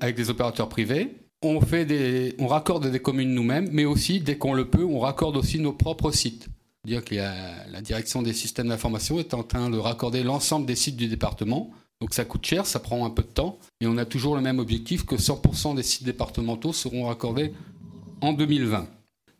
avec 0.00 0.16
des 0.16 0.30
opérateurs 0.30 0.68
privés, 0.68 1.14
on, 1.42 1.60
fait 1.60 1.84
des, 1.84 2.34
on 2.40 2.48
raccorde 2.48 2.90
des 2.90 2.98
communes 2.98 3.32
nous-mêmes, 3.32 3.68
mais 3.70 3.84
aussi, 3.84 4.18
dès 4.18 4.36
qu'on 4.36 4.52
le 4.52 4.68
peut, 4.68 4.84
on 4.84 4.98
raccorde 4.98 5.36
aussi 5.36 5.60
nos 5.60 5.72
propres 5.72 6.10
sites 6.10 6.48
dire 6.86 7.04
que 7.04 7.14
la, 7.14 7.80
direction 7.82 8.22
des 8.22 8.32
systèmes 8.32 8.68
d'information 8.68 9.18
est 9.18 9.34
en 9.34 9.42
train 9.42 9.70
de 9.70 9.78
raccorder 9.78 10.22
l'ensemble 10.22 10.66
des 10.66 10.76
sites 10.76 10.96
du 10.96 11.08
département. 11.08 11.70
Donc 12.00 12.14
ça 12.14 12.24
coûte 12.24 12.44
cher, 12.44 12.66
ça 12.66 12.80
prend 12.80 13.04
un 13.04 13.10
peu 13.10 13.22
de 13.22 13.28
temps, 13.28 13.58
et 13.80 13.86
on 13.86 13.96
a 13.96 14.04
toujours 14.04 14.36
le 14.36 14.42
même 14.42 14.58
objectif 14.58 15.06
que 15.06 15.16
100% 15.16 15.76
des 15.76 15.82
sites 15.82 16.04
départementaux 16.04 16.72
seront 16.72 17.06
raccordés 17.06 17.52
en 18.20 18.32
2020. 18.32 18.86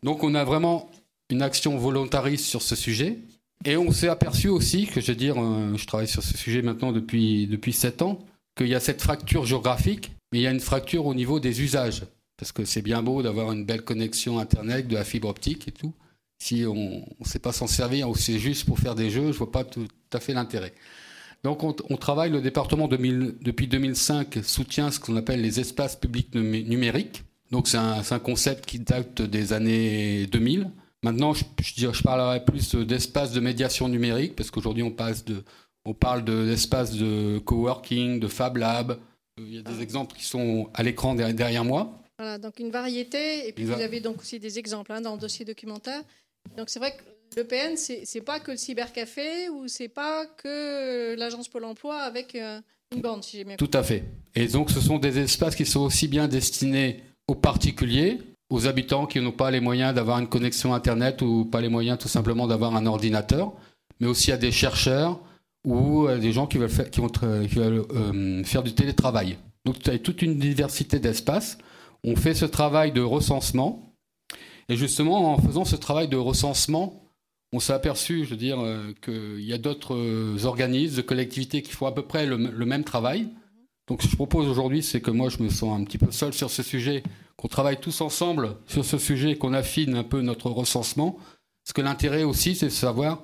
Donc 0.03 0.23
on 0.23 0.33
a 0.35 0.43
vraiment 0.43 0.89
une 1.29 1.41
action 1.41 1.77
volontariste 1.77 2.45
sur 2.45 2.61
ce 2.61 2.75
sujet. 2.75 3.19
Et 3.65 3.75
on 3.75 3.91
s'est 3.91 4.07
aperçu 4.07 4.49
aussi 4.49 4.85
que, 4.85 5.01
je 5.01 5.07
veux 5.07 5.17
dire, 5.17 5.35
euh, 5.41 5.75
je 5.75 5.85
travaille 5.87 6.07
sur 6.07 6.21
ce 6.21 6.37
sujet 6.37 6.61
maintenant 6.61 6.91
depuis, 6.91 7.47
depuis 7.47 7.73
7 7.73 8.03
ans, 8.03 8.19
qu'il 8.55 8.67
y 8.67 8.75
a 8.75 8.79
cette 8.79 9.01
fracture 9.01 9.45
géographique 9.45 10.11
mais 10.31 10.39
il 10.39 10.41
y 10.41 10.47
a 10.47 10.51
une 10.51 10.59
fracture 10.59 11.05
au 11.05 11.13
niveau 11.13 11.39
des 11.39 11.61
usages. 11.61 12.03
Parce 12.37 12.51
que 12.51 12.65
c'est 12.65 12.81
bien 12.81 13.01
beau 13.01 13.23
d'avoir 13.23 13.51
une 13.51 13.65
belle 13.65 13.83
connexion 13.83 14.39
Internet, 14.39 14.87
de 14.87 14.93
la 14.93 15.03
fibre 15.03 15.29
optique 15.29 15.67
et 15.67 15.71
tout. 15.71 15.93
Si 16.39 16.65
on 16.65 17.05
ne 17.19 17.25
sait 17.25 17.39
pas 17.39 17.51
s'en 17.51 17.67
servir 17.67 18.09
ou 18.09 18.15
c'est 18.15 18.39
juste 18.39 18.65
pour 18.65 18.79
faire 18.79 18.95
des 18.95 19.09
jeux, 19.09 19.31
je 19.31 19.37
vois 19.37 19.51
pas 19.51 19.63
tout, 19.63 19.87
à 20.13 20.19
fait 20.19 20.33
l'intérêt. 20.33 20.73
Donc 21.43 21.63
on, 21.63 21.97
travaille, 21.97 22.31
le 22.31 22.41
département 22.41 22.87
depuis 22.87 23.67
2005 23.67 24.39
soutient 24.43 24.91
ce 24.91 24.99
qu'on 24.99 25.15
appelle 25.15 25.41
les 25.41 25.59
espaces 25.59 25.95
publics 25.95 26.33
numériques. 26.33 27.23
Donc 27.51 27.67
c'est 27.67 27.77
un, 27.77 28.19
concept 28.19 28.65
qui 28.65 28.79
date 28.79 29.21
des 29.21 29.53
années 29.53 30.25
2000. 30.27 30.69
Maintenant, 31.03 31.33
je, 31.33 31.43
je, 31.61 32.03
parlerai 32.03 32.43
plus 32.43 32.75
d'espaces 32.75 33.31
de 33.31 33.39
médiation 33.39 33.87
numérique 33.87 34.35
parce 34.35 34.51
qu'aujourd'hui 34.51 34.83
on, 34.83 34.91
passe 34.91 35.23
de, 35.23 35.43
on 35.85 35.93
parle 35.93 36.25
d'espaces 36.25 36.93
de, 36.93 37.39
coworking, 37.39 38.19
de 38.19 38.27
Fab 38.27 38.57
Lab. 38.57 38.99
Il 39.37 39.53
y 39.53 39.59
a 39.59 39.61
des 39.61 39.81
exemples 39.81 40.15
qui 40.15 40.25
sont 40.25 40.69
à 40.73 40.83
l'écran 40.83 41.13
derrière 41.15 41.63
moi. 41.63 42.01
Voilà, 42.17 42.39
donc 42.39 42.59
une 42.59 42.71
variété. 42.71 43.47
Et 43.47 43.53
puis 43.53 43.65
vous 43.65 43.73
avez 43.73 43.99
donc 43.99 44.19
aussi 44.19 44.39
des 44.39 44.57
exemples 44.57 44.91
hein, 44.91 45.01
dans 45.01 45.13
le 45.13 45.19
dossier 45.19 45.45
documentaire. 45.45 46.01
Donc 46.55 46.69
c'est 46.69 46.79
vrai 46.79 46.95
que 46.95 47.03
l'EPN, 47.35 47.75
c'est 47.77 48.21
pas 48.21 48.39
que 48.39 48.51
le 48.51 48.57
cybercafé 48.57 49.49
ou 49.49 49.67
c'est 49.67 49.87
pas 49.87 50.25
que 50.25 51.15
l'agence 51.15 51.47
Pôle 51.47 51.65
emploi 51.65 51.97
avec 51.97 52.35
euh, 52.35 52.59
une 52.95 53.01
bande, 53.01 53.23
si 53.23 53.37
j'ai 53.37 53.43
bien 53.43 53.55
Tout 53.57 53.71
à 53.73 53.83
fait. 53.83 54.03
Et 54.35 54.47
donc 54.47 54.71
ce 54.71 54.79
sont 54.79 54.97
des 54.97 55.19
espaces 55.19 55.55
qui 55.55 55.65
sont 55.65 55.81
aussi 55.81 56.07
bien 56.07 56.27
destinés 56.27 57.03
aux 57.27 57.35
particuliers, 57.35 58.19
aux 58.49 58.67
habitants 58.67 59.05
qui 59.05 59.19
n'ont 59.19 59.31
pas 59.31 59.51
les 59.51 59.59
moyens 59.59 59.93
d'avoir 59.93 60.19
une 60.19 60.27
connexion 60.27 60.73
Internet 60.73 61.21
ou 61.21 61.45
pas 61.45 61.61
les 61.61 61.69
moyens 61.69 61.97
tout 61.97 62.07
simplement 62.07 62.47
d'avoir 62.47 62.75
un 62.75 62.85
ordinateur, 62.85 63.53
mais 63.99 64.07
aussi 64.07 64.31
à 64.31 64.37
des 64.37 64.51
chercheurs 64.51 65.19
ou 65.65 66.07
à 66.07 66.17
des 66.17 66.31
gens 66.31 66.47
qui 66.47 66.57
veulent 66.57 66.69
euh, 67.93 68.43
faire 68.43 68.63
du 68.63 68.73
télétravail. 68.73 69.37
Donc 69.65 69.79
tu 69.79 69.89
as 69.89 69.99
toute 69.99 70.21
une 70.21 70.39
diversité 70.39 70.99
d'espaces. 70.99 71.57
On 72.03 72.15
fait 72.15 72.33
ce 72.33 72.45
travail 72.45 72.93
de 72.93 73.01
recensement 73.01 73.86
et 74.69 74.75
justement, 74.75 75.33
en 75.33 75.37
faisant 75.37 75.65
ce 75.65 75.75
travail 75.75 76.07
de 76.07 76.17
recensement, 76.17 77.01
on 77.53 77.59
s'est 77.59 77.73
aperçu, 77.73 78.25
je 78.25 78.31
veux 78.31 78.37
dire, 78.37 78.59
euh, 78.59 78.93
qu'il 79.01 79.45
y 79.45 79.53
a 79.53 79.57
d'autres 79.57 79.95
euh, 79.95 80.45
organismes, 80.45 80.97
de 80.97 81.01
collectivités 81.01 81.61
qui 81.61 81.71
font 81.71 81.85
à 81.85 81.93
peu 81.93 82.01
près 82.01 82.25
le, 82.25 82.37
même 82.37 82.83
travail. 82.83 83.29
Donc 83.87 84.01
ce 84.01 84.07
que 84.07 84.11
je 84.11 84.15
propose 84.17 84.47
aujourd'hui, 84.47 84.83
c'est 84.83 84.99
que 84.99 85.11
moi, 85.11 85.29
je 85.29 85.41
me 85.41 85.49
sens 85.49 85.79
un 85.79 85.83
petit 85.85 85.97
peu 85.97 86.11
seul 86.11 86.33
sur 86.33 86.49
ce 86.49 86.61
sujet, 86.61 87.03
qu'on 87.37 87.47
travaille 87.47 87.79
tous 87.79 88.01
ensemble 88.01 88.57
sur 88.67 88.83
ce 88.83 88.97
sujet, 88.97 89.37
qu'on 89.37 89.53
affine 89.53 89.95
un 89.95 90.03
peu 90.03 90.21
notre 90.21 90.49
recensement. 90.49 91.17
Parce 91.63 91.73
que 91.73 91.81
l'intérêt 91.81 92.23
aussi, 92.23 92.55
c'est 92.55 92.65
de 92.65 92.71
savoir 92.71 93.23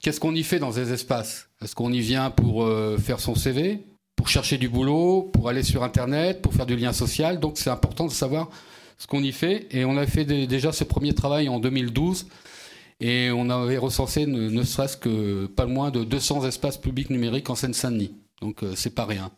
qu'est-ce 0.00 0.20
qu'on 0.20 0.34
y 0.34 0.42
fait 0.42 0.58
dans 0.58 0.72
ces 0.72 0.92
espaces? 0.92 1.48
Est-ce 1.62 1.74
qu'on 1.74 1.92
y 1.92 2.00
vient 2.00 2.30
pour 2.30 2.64
euh, 2.64 2.98
faire 2.98 3.20
son 3.20 3.34
CV, 3.34 3.86
pour 4.16 4.28
chercher 4.28 4.58
du 4.58 4.68
boulot, 4.68 5.30
pour 5.32 5.48
aller 5.48 5.62
sur 5.62 5.82
Internet, 5.82 6.42
pour 6.42 6.52
faire 6.52 6.66
du 6.66 6.76
lien 6.76 6.92
social? 6.92 7.40
Donc 7.40 7.56
c'est 7.56 7.70
important 7.70 8.06
de 8.06 8.12
savoir 8.12 8.50
ce 9.04 9.06
qu'on 9.06 9.22
y 9.22 9.32
fait. 9.32 9.66
Et 9.70 9.84
on 9.84 9.98
a 9.98 10.06
fait 10.06 10.24
déjà 10.24 10.72
ce 10.72 10.82
premier 10.82 11.12
travail 11.12 11.50
en 11.50 11.60
2012. 11.60 12.26
Et 13.00 13.30
on 13.30 13.50
avait 13.50 13.76
recensé 13.76 14.24
ne, 14.24 14.62
serait-ce 14.62 14.96
que 14.96 15.44
pas 15.44 15.66
moins 15.66 15.90
de 15.90 16.04
200 16.04 16.46
espaces 16.46 16.78
publics 16.78 17.10
numériques 17.10 17.50
en 17.50 17.54
Seine-Saint-Denis. 17.54 18.14
Donc 18.40 18.62
euh, 18.62 18.72
c'est 18.74 18.94
pas 18.94 19.04
rien. 19.04 19.30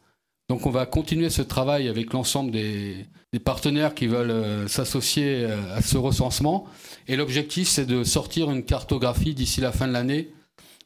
Donc 0.49 0.67
on 0.67 0.71
va 0.71 0.87
continuer 0.87 1.31
ce 1.31 1.43
travail 1.43 1.89
avec 1.89 2.13
l'ensemble 2.13 2.53
des, 2.53 3.07
partenaires 3.45 3.95
qui 3.95 4.07
veulent 4.07 4.31
euh, 4.31 4.69
s'associer 4.69 5.45
euh, 5.45 5.75
à 5.75 5.83
ce 5.83 5.99
recensement. 5.99 6.67
Et 7.09 7.17
l'objectif, 7.17 7.67
c'est 7.67 7.87
de 7.87 8.05
sortir 8.05 8.53
une 8.53 8.63
cartographie 8.63 9.35
d'ici 9.35 9.61
la 9.61 9.73
fin 9.73 9.89
de 9.89 9.93
l'année, 9.93 10.31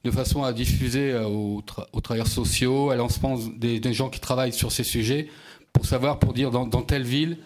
de 0.04 0.10
façon 0.10 0.42
à 0.42 0.54
diffuser 0.54 1.14
aux, 1.14 1.62
travailleurs 2.02 2.28
sociaux, 2.28 2.88
à 2.88 2.96
l'ensemble 2.96 3.58
des, 3.58 3.92
gens 3.92 4.08
qui 4.08 4.20
travaillent 4.20 4.54
sur 4.54 4.72
ces 4.72 4.84
sujets, 4.84 5.28
pour 5.74 5.84
savoir, 5.84 6.18
pour 6.18 6.32
dire 6.32 6.50
dans 6.50 6.82
telle 6.82 7.04
ville, 7.04 7.36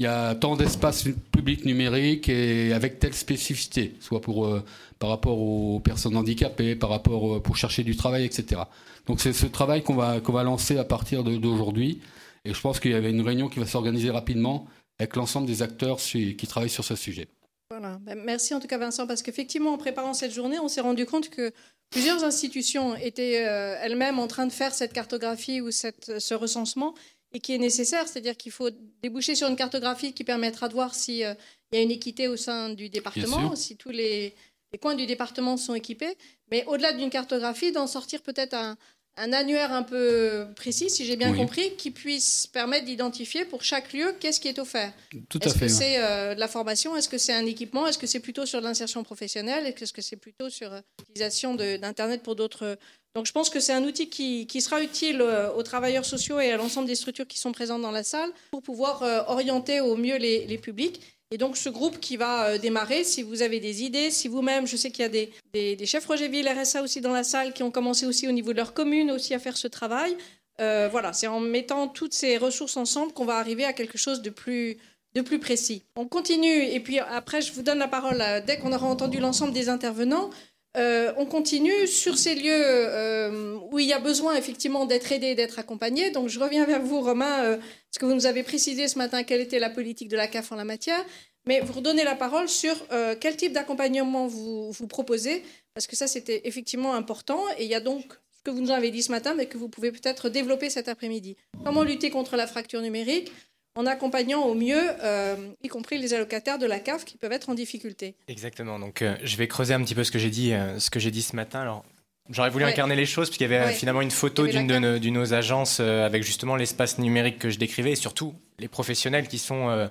il 0.00 0.04
y 0.04 0.06
a 0.06 0.34
tant 0.34 0.56
d'espaces 0.56 1.04
publics 1.30 1.66
numériques 1.66 2.30
et 2.30 2.72
avec 2.72 2.98
telle 2.98 3.12
spécificité, 3.12 3.94
soit 4.00 4.22
pour, 4.22 4.46
euh, 4.46 4.64
par 4.98 5.10
rapport 5.10 5.38
aux 5.38 5.78
personnes 5.78 6.16
handicapées, 6.16 6.74
par 6.74 6.88
rapport 6.88 7.36
euh, 7.36 7.40
pour 7.40 7.58
chercher 7.58 7.84
du 7.84 7.94
travail, 7.96 8.24
etc. 8.24 8.62
Donc 9.06 9.20
c'est 9.20 9.34
ce 9.34 9.44
travail 9.44 9.82
qu'on 9.82 9.94
va, 9.94 10.20
qu'on 10.20 10.32
va 10.32 10.42
lancer 10.42 10.78
à 10.78 10.84
partir 10.84 11.22
d'aujourd'hui. 11.22 12.00
Et 12.46 12.54
je 12.54 12.60
pense 12.62 12.80
qu'il 12.80 12.92
y 12.92 12.94
avait 12.94 13.10
une 13.10 13.20
réunion 13.20 13.50
qui 13.50 13.58
va 13.58 13.66
s'organiser 13.66 14.08
rapidement 14.08 14.66
avec 14.98 15.16
l'ensemble 15.16 15.46
des 15.46 15.60
acteurs 15.60 15.98
qui 15.98 16.46
travaillent 16.48 16.70
sur 16.70 16.84
ce 16.84 16.96
sujet. 16.96 17.28
Voilà. 17.68 17.98
Ben, 18.00 18.18
merci 18.24 18.54
en 18.54 18.60
tout 18.60 18.68
cas 18.68 18.78
Vincent, 18.78 19.06
parce 19.06 19.20
qu'effectivement 19.20 19.74
en 19.74 19.78
préparant 19.78 20.14
cette 20.14 20.32
journée, 20.32 20.58
on 20.58 20.68
s'est 20.68 20.80
rendu 20.80 21.04
compte 21.04 21.28
que 21.28 21.52
plusieurs 21.90 22.24
institutions 22.24 22.96
étaient 22.96 23.46
euh, 23.46 23.76
elles-mêmes 23.82 24.18
en 24.18 24.28
train 24.28 24.46
de 24.46 24.52
faire 24.52 24.72
cette 24.72 24.94
cartographie 24.94 25.60
ou 25.60 25.70
cette, 25.70 26.18
ce 26.18 26.32
recensement 26.32 26.94
et 27.32 27.40
qui 27.40 27.54
est 27.54 27.58
nécessaire, 27.58 28.08
c'est-à-dire 28.08 28.36
qu'il 28.36 28.52
faut 28.52 28.70
déboucher 29.02 29.34
sur 29.34 29.48
une 29.48 29.56
cartographie 29.56 30.12
qui 30.12 30.24
permettra 30.24 30.68
de 30.68 30.74
voir 30.74 30.94
s'il 30.94 31.24
euh, 31.24 31.34
y 31.72 31.76
a 31.76 31.80
une 31.80 31.90
équité 31.90 32.28
au 32.28 32.36
sein 32.36 32.70
du 32.70 32.88
département, 32.88 33.54
si 33.54 33.76
tous 33.76 33.90
les, 33.90 34.34
coins 34.80 34.94
du 34.94 35.06
département 35.06 35.56
sont 35.56 35.74
équipés, 35.74 36.16
mais 36.50 36.64
au-delà 36.66 36.92
d'une 36.92 37.10
cartographie, 37.10 37.72
d'en 37.72 37.86
sortir 37.86 38.22
peut-être 38.22 38.54
un, 38.54 38.76
annuaire 39.16 39.72
un 39.72 39.82
peu 39.82 40.46
précis, 40.56 40.88
si 40.88 41.04
j'ai 41.04 41.16
bien 41.16 41.34
compris, 41.34 41.76
qui 41.76 41.90
puisse 41.90 42.46
permettre 42.46 42.86
d'identifier 42.86 43.44
pour 43.44 43.62
chaque 43.62 43.92
lieu 43.92 44.14
qu'est-ce 44.18 44.40
qui 44.40 44.48
est 44.48 44.58
offert. 44.58 44.92
Est-ce 45.12 45.58
que 45.58 45.68
c'est 45.68 45.98
euh, 45.98 46.34
de 46.34 46.40
la 46.40 46.48
formation? 46.48 46.96
Est-ce 46.96 47.08
que 47.08 47.18
c'est 47.18 47.34
un 47.34 47.44
équipement? 47.44 47.86
Est-ce 47.86 47.98
que 47.98 48.06
c'est 48.06 48.20
plutôt 48.20 48.46
sur 48.46 48.62
l'insertion 48.62 49.02
professionnelle? 49.02 49.66
Est-ce 49.66 49.92
que 49.92 50.00
c'est 50.00 50.16
plutôt 50.16 50.48
sur 50.48 50.72
euh, 50.72 50.80
l'utilisation 51.00 51.54
d'Internet 51.54 52.22
pour 52.22 52.34
d'autres 52.34 52.78
donc 53.14 53.26
je 53.26 53.32
pense 53.32 53.50
que 53.50 53.58
c'est 53.58 53.72
un 53.72 53.82
outil 53.82 54.08
qui, 54.08 54.60
sera 54.60 54.80
utile 54.80 55.20
euh, 55.20 55.52
aux 55.52 55.62
travailleurs 55.62 56.04
sociaux 56.04 56.38
et 56.38 56.52
à 56.52 56.56
l'ensemble 56.56 56.86
des 56.86 56.94
structures 56.94 57.26
qui 57.26 57.38
sont 57.38 57.50
présentes 57.50 57.82
dans 57.82 57.90
la 57.90 58.04
salle 58.04 58.30
pour 58.52 58.62
pouvoir 58.62 59.02
euh, 59.02 59.22
orienter 59.26 59.80
au 59.80 59.96
mieux 59.96 60.16
les, 60.16 60.58
publics. 60.58 61.00
Et 61.32 61.38
donc 61.38 61.56
ce 61.56 61.68
groupe 61.68 61.98
qui 61.98 62.16
va 62.16 62.46
euh, 62.46 62.58
démarrer, 62.58 63.02
si 63.02 63.22
vous 63.22 63.42
avez 63.42 63.58
des 63.58 63.82
idées, 63.82 64.10
si 64.10 64.28
vous-même, 64.28 64.66
je 64.66 64.76
sais 64.76 64.90
qu'il 64.90 65.02
y 65.02 65.06
a 65.06 65.08
des, 65.08 65.32
des, 65.52 65.86
chefs 65.86 66.08
Ville 66.08 66.48
RSA 66.48 66.82
aussi 66.82 67.00
dans 67.00 67.12
la 67.12 67.24
salle 67.24 67.52
qui 67.52 67.64
ont 67.64 67.70
commencé 67.72 68.06
aussi 68.06 68.28
au 68.28 68.32
niveau 68.32 68.52
de 68.52 68.58
leur 68.58 68.74
commune 68.74 69.10
aussi 69.10 69.34
à 69.34 69.40
faire 69.40 69.56
ce 69.56 69.66
travail. 69.66 70.16
voilà, 70.58 71.12
c'est 71.12 71.26
en 71.26 71.40
mettant 71.40 71.88
toutes 71.88 72.14
ces 72.14 72.36
ressources 72.36 72.76
ensemble 72.76 73.12
qu'on 73.12 73.24
va 73.24 73.38
arriver 73.38 73.64
à 73.64 73.72
quelque 73.72 73.98
chose 73.98 74.22
de 74.22 74.30
plus, 74.30 74.76
de 75.14 75.20
plus 75.20 75.40
précis. 75.40 75.82
On 75.96 76.06
continue 76.06 76.64
et 76.64 76.78
puis 76.80 77.00
après 77.00 77.40
je 77.40 77.52
vous 77.52 77.62
donne 77.62 77.78
la 77.78 77.88
parole 77.88 78.22
dès 78.46 78.58
qu'on 78.58 78.72
aura 78.72 78.86
entendu 78.86 79.18
l'ensemble 79.18 79.52
des 79.52 79.68
intervenants. 79.68 80.30
Euh, 80.76 81.12
on 81.16 81.26
continue 81.26 81.86
sur 81.88 82.16
ces 82.16 82.36
lieux 82.36 82.52
euh, 82.52 83.58
où 83.72 83.80
il 83.80 83.86
y 83.86 83.92
a 83.92 83.98
besoin 83.98 84.36
effectivement 84.36 84.86
d'être 84.86 85.10
aidé, 85.10 85.34
d'être 85.34 85.58
accompagné. 85.58 86.10
Donc 86.10 86.28
je 86.28 86.38
reviens 86.38 86.64
vers 86.64 86.82
vous, 86.82 87.00
Romain, 87.00 87.44
euh, 87.44 87.56
parce 87.56 87.98
que 87.98 88.06
vous 88.06 88.14
nous 88.14 88.26
avez 88.26 88.44
précisé 88.44 88.86
ce 88.86 88.96
matin 88.96 89.24
quelle 89.24 89.40
était 89.40 89.58
la 89.58 89.70
politique 89.70 90.08
de 90.08 90.16
la 90.16 90.28
CAF 90.28 90.52
en 90.52 90.56
la 90.56 90.64
matière. 90.64 91.04
Mais 91.46 91.60
vous 91.60 91.72
redonnez 91.72 92.04
la 92.04 92.14
parole 92.14 92.50
sur 92.50 92.76
quel 93.18 93.34
type 93.34 93.54
d'accompagnement 93.54 94.26
vous, 94.26 94.72
vous 94.72 94.86
proposez, 94.86 95.42
parce 95.72 95.86
que 95.86 95.96
ça 95.96 96.06
c'était 96.06 96.42
effectivement 96.44 96.92
important. 96.92 97.42
Et 97.56 97.64
il 97.64 97.70
y 97.70 97.74
a 97.74 97.80
donc 97.80 98.04
ce 98.30 98.42
que 98.44 98.50
vous 98.50 98.60
nous 98.60 98.70
avez 98.70 98.90
dit 98.90 99.02
ce 99.02 99.10
matin, 99.10 99.32
mais 99.34 99.46
que 99.46 99.56
vous 99.56 99.70
pouvez 99.70 99.90
peut-être 99.90 100.28
développer 100.28 100.68
cet 100.68 100.88
après-midi. 100.88 101.38
Comment 101.64 101.82
lutter 101.82 102.10
contre 102.10 102.36
la 102.36 102.46
fracture 102.46 102.82
numérique? 102.82 103.32
En 103.76 103.86
accompagnant 103.86 104.42
au 104.42 104.54
mieux, 104.54 104.90
euh, 105.02 105.36
y 105.62 105.68
compris 105.68 105.98
les 105.98 106.14
allocataires 106.14 106.58
de 106.58 106.66
la 106.66 106.80
CAF 106.80 107.04
qui 107.04 107.16
peuvent 107.16 107.32
être 107.32 107.50
en 107.50 107.54
difficulté. 107.54 108.14
Exactement. 108.28 108.78
Donc, 108.78 109.02
euh, 109.02 109.16
je 109.22 109.36
vais 109.36 109.48
creuser 109.48 109.74
un 109.74 109.82
petit 109.82 109.94
peu 109.94 110.04
ce 110.04 110.10
que 110.10 110.18
j'ai 110.18 110.30
dit, 110.30 110.52
euh, 110.52 110.78
ce 110.78 110.90
que 110.90 110.98
j'ai 110.98 111.10
dit 111.10 111.22
ce 111.22 111.36
matin. 111.36 111.60
Alors, 111.60 111.84
j'aurais 112.30 112.50
voulu 112.50 112.64
incarner 112.64 112.96
les 112.96 113.06
choses 113.06 113.28
puisqu'il 113.28 113.50
y 113.50 113.54
avait 113.54 113.72
finalement 113.72 114.02
une 114.02 114.10
photo 114.10 114.46
d'une 114.46 114.66
de, 114.66 114.98
de, 114.98 115.10
nos 115.10 115.34
agences 115.34 115.80
avec 115.80 116.22
justement 116.22 116.56
l'espace 116.56 116.98
numérique 116.98 117.38
que 117.38 117.50
je 117.50 117.58
décrivais 117.58 117.92
et 117.92 117.96
surtout 117.96 118.34
les 118.58 118.68
professionnels 118.68 119.26
qui 119.26 119.38
sont 119.38 119.90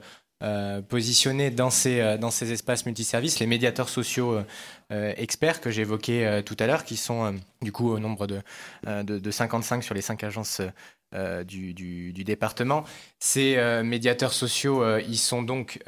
positionnés 0.88 1.52
dans 1.52 1.70
ces, 1.70 2.18
dans 2.18 2.32
ces 2.32 2.54
espaces 2.54 2.86
multiservices, 2.86 3.40
les 3.40 3.46
médiateurs 3.46 3.90
sociaux 3.90 4.42
experts 4.90 5.60
que 5.60 5.70
j'évoquais 5.70 6.42
tout 6.44 6.56
à 6.60 6.66
l'heure, 6.66 6.86
qui 6.86 6.96
sont 6.96 7.36
du 7.62 7.74
coup 7.74 7.90
au 7.90 8.00
nombre 8.00 8.26
de, 8.26 8.40
de, 8.86 9.20
de, 9.20 9.32
55 9.32 9.84
sur 9.84 9.94
les 9.94 10.02
5 10.02 10.24
agences 10.24 10.62
euh, 11.16 11.44
du, 11.44 12.14
département. 12.24 12.84
Ces 13.18 13.56
euh, 13.58 13.82
médiateurs 13.82 14.32
sociaux, 14.32 14.84
euh, 14.84 15.02
ils 15.08 15.18
sont 15.18 15.42
donc 15.42 15.80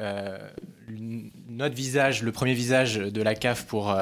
notre 1.48 1.76
visage, 1.76 2.24
le 2.24 2.32
premier 2.32 2.54
visage 2.54 2.96
de 2.96 3.22
la 3.22 3.36
CAF 3.36 3.66
pour, 3.66 3.96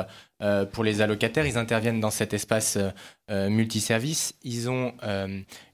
pour 0.72 0.82
les 0.82 1.02
allocataires. 1.02 1.46
Ils 1.46 1.58
interviennent 1.58 2.00
dans 2.00 2.10
cet 2.10 2.32
espace 2.32 2.78
multiservice. 3.28 4.34
Ils 4.42 4.70
ont 4.70 4.94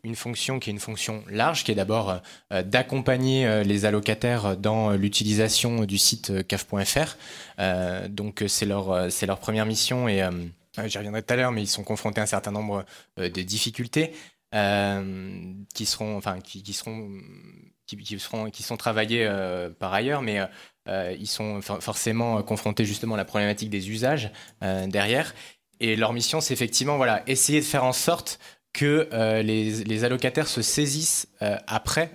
une 0.02 0.16
fonction 0.16 0.58
qui 0.58 0.70
est 0.70 0.72
une 0.72 0.80
fonction 0.80 1.22
large, 1.30 1.62
qui 1.62 1.70
est 1.70 1.76
d'abord 1.76 2.20
d'accompagner 2.50 3.62
les 3.64 3.84
allocataires 3.84 4.56
dans 4.56 4.90
l'utilisation 4.90 5.84
du 5.84 5.96
site 5.96 6.46
caf.fr. 6.48 7.16
donc 8.08 8.44
c'est 8.48 8.66
leur, 8.66 9.10
c'est 9.12 9.26
leur 9.26 9.38
première 9.38 9.64
mission 9.64 10.08
et 10.08 10.22
j'y 10.86 10.98
reviendrai 10.98 11.22
tout 11.22 11.32
à 11.32 11.36
l'heure, 11.36 11.52
mais 11.52 11.62
ils 11.62 11.68
sont 11.68 11.84
confrontés 11.84 12.20
à 12.20 12.24
un 12.24 12.26
certain 12.26 12.52
nombre 12.52 12.84
de 13.16 13.42
difficultés. 13.42 14.12
Euh, 14.54 15.52
qui 15.74 15.86
seront, 15.86 16.16
enfin, 16.16 16.38
qui, 16.40 16.72
seront, 16.72 17.10
qui, 17.86 18.18
seront, 18.18 18.48
qui 18.48 18.62
sont 18.62 18.76
travaillés 18.76 19.26
euh, 19.26 19.70
par 19.70 19.92
ailleurs, 19.92 20.22
mais 20.22 20.40
euh, 20.88 21.14
ils 21.18 21.26
sont 21.26 21.60
forcément 21.60 22.42
confrontés 22.44 22.84
justement 22.84 23.14
à 23.14 23.16
la 23.18 23.24
problématique 23.24 23.70
des 23.70 23.90
usages 23.90 24.30
derrière. 24.60 25.34
Et 25.80 25.96
leur 25.96 26.12
mission, 26.12 26.40
c'est 26.40 26.54
effectivement, 26.54 26.96
voilà, 26.96 27.22
essayer 27.26 27.60
de 27.60 27.64
faire 27.64 27.84
en 27.84 27.92
sorte 27.92 28.38
que 28.72 29.08
les, 29.42 30.04
allocataires 30.04 30.48
se 30.48 30.62
saisissent 30.62 31.28
après, 31.66 32.12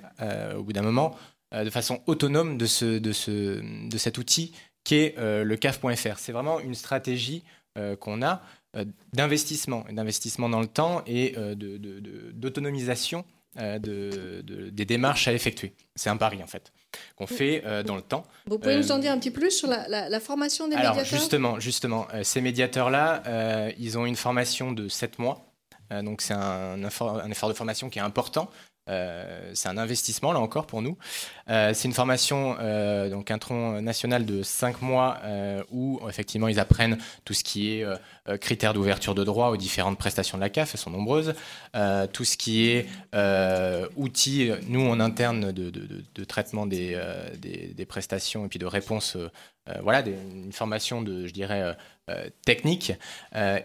au 0.55 0.63
bout 0.63 0.73
d'un 0.73 0.81
moment, 0.81 1.15
de 1.53 1.69
façon 1.69 2.01
autonome 2.07 2.57
de, 2.57 2.65
ce, 2.65 2.97
de, 2.97 3.11
ce, 3.11 3.61
de 3.89 3.97
cet 3.97 4.17
outil 4.17 4.55
qui 4.83 4.95
est 4.95 5.15
le 5.19 5.55
CAF.fr. 5.57 6.17
C'est 6.17 6.31
vraiment 6.31 6.59
une 6.59 6.75
stratégie 6.75 7.43
qu'on 7.99 8.23
a 8.23 8.41
d'investissement, 9.13 9.85
d'investissement 9.91 10.49
dans 10.49 10.61
le 10.61 10.67
temps 10.67 11.03
et 11.05 11.35
d'autonomisation 12.33 13.25
de, 13.57 14.41
des 14.69 14.85
démarches 14.85 15.27
à 15.27 15.33
effectuer. 15.33 15.73
C'est 15.95 16.09
un 16.09 16.17
pari 16.17 16.41
en 16.41 16.47
fait 16.47 16.71
qu'on 17.15 17.27
fait 17.27 17.63
euh, 17.65 17.83
dans 17.83 17.95
le 17.95 18.01
temps. 18.01 18.23
Vous 18.47 18.59
pouvez 18.59 18.75
nous 18.75 18.91
en 18.91 18.99
dire 18.99 19.11
un 19.11 19.17
petit 19.17 19.31
plus 19.31 19.51
sur 19.51 19.67
la, 19.67 20.19
formation 20.19 20.67
des 20.67 20.75
alors, 20.75 21.03
Justement, 21.03 21.59
justement 21.59 22.07
euh, 22.13 22.23
ces 22.23 22.41
médiateurs-là, 22.41 23.23
euh, 23.27 23.71
ils 23.77 23.97
ont 23.97 24.05
une 24.05 24.15
formation 24.15 24.71
de 24.71 24.87
7 24.87 25.19
mois. 25.19 25.45
donc 26.03 26.21
c'est 26.21 26.33
un, 26.33 26.83
un, 26.83 27.31
effort 27.31 27.49
de 27.49 27.53
formation 27.53 27.89
qui 27.89 27.99
est 27.99 28.03
important. 28.03 28.49
Euh, 28.89 29.51
c'est 29.53 29.69
un 29.69 29.77
investissement 29.77 30.33
là 30.33 30.39
encore 30.39 30.65
pour 30.65 30.81
nous. 30.81 30.97
Euh, 31.51 31.73
c'est 31.73 31.87
une 31.87 31.93
formation, 31.93 32.55
euh, 32.59 33.09
donc 33.09 33.29
un 33.29 33.37
tronc 33.37 33.81
national 33.81 34.25
de 34.25 34.41
5 34.41 34.81
mois 34.81 35.19
où 35.71 35.99
effectivement 36.07 36.47
ils 36.47 36.59
apprennent 36.59 36.97
tout 37.25 37.33
ce 37.33 37.43
qui 37.43 37.73
est 37.73 37.85
critères 38.39 38.73
d'ouverture 38.73 39.15
de 39.15 39.23
droit 39.23 39.49
aux 39.49 39.57
différentes 39.57 39.97
prestations 39.97 40.37
de 40.37 40.41
la 40.43 40.49
CAF, 40.49 40.73
elles 40.73 40.79
sont 40.79 40.89
nombreuses, 40.89 41.33
tout 42.13 42.23
ce 42.23 42.37
qui 42.37 42.69
est 42.69 42.87
outils, 43.95 44.51
nous 44.67 44.87
en 44.87 44.99
interne 44.99 45.51
de, 45.51 46.23
traitement 46.23 46.65
des, 46.65 46.97
prestations 47.87 48.45
et 48.45 48.47
puis 48.47 48.59
de 48.59 48.65
réponse 48.65 49.17
euh, 49.69 49.73
voilà, 49.83 50.03
une 50.07 50.51
formation 50.51 51.03
de, 51.03 51.27
je 51.27 51.33
dirais, 51.33 51.61
euh, 51.61 51.73
euh, 52.09 52.29
technique. 52.45 52.93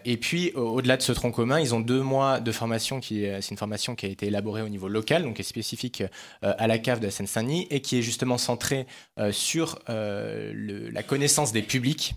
et 0.05 0.17
puis, 0.17 0.51
au-delà 0.53 0.95
de 0.95 1.01
ce 1.01 1.11
tronc 1.11 1.31
commun, 1.31 1.59
ils 1.59 1.73
ont 1.73 1.79
deux 1.79 2.01
mois 2.01 2.39
de 2.39 2.51
formation 2.51 2.99
qui 2.99 3.25
c'est 3.41 3.49
une 3.49 3.57
formation 3.57 3.95
qui 3.95 4.05
a 4.05 4.09
été 4.09 4.27
élaborée 4.27 4.61
au 4.61 4.69
niveau 4.69 4.87
local, 4.87 5.23
donc 5.23 5.35
qui 5.35 5.41
est 5.41 5.45
spécifique 5.45 6.03
à 6.43 6.67
la 6.67 6.77
cave 6.77 6.99
de 6.99 7.05
la 7.05 7.11
Seine-Saint-Denis 7.11 7.67
qui 7.81 7.97
est 7.97 8.01
justement 8.01 8.37
centrée 8.37 8.85
sur 9.31 9.79
la 9.87 11.03
connaissance 11.03 11.51
des 11.51 11.61
publics, 11.61 12.15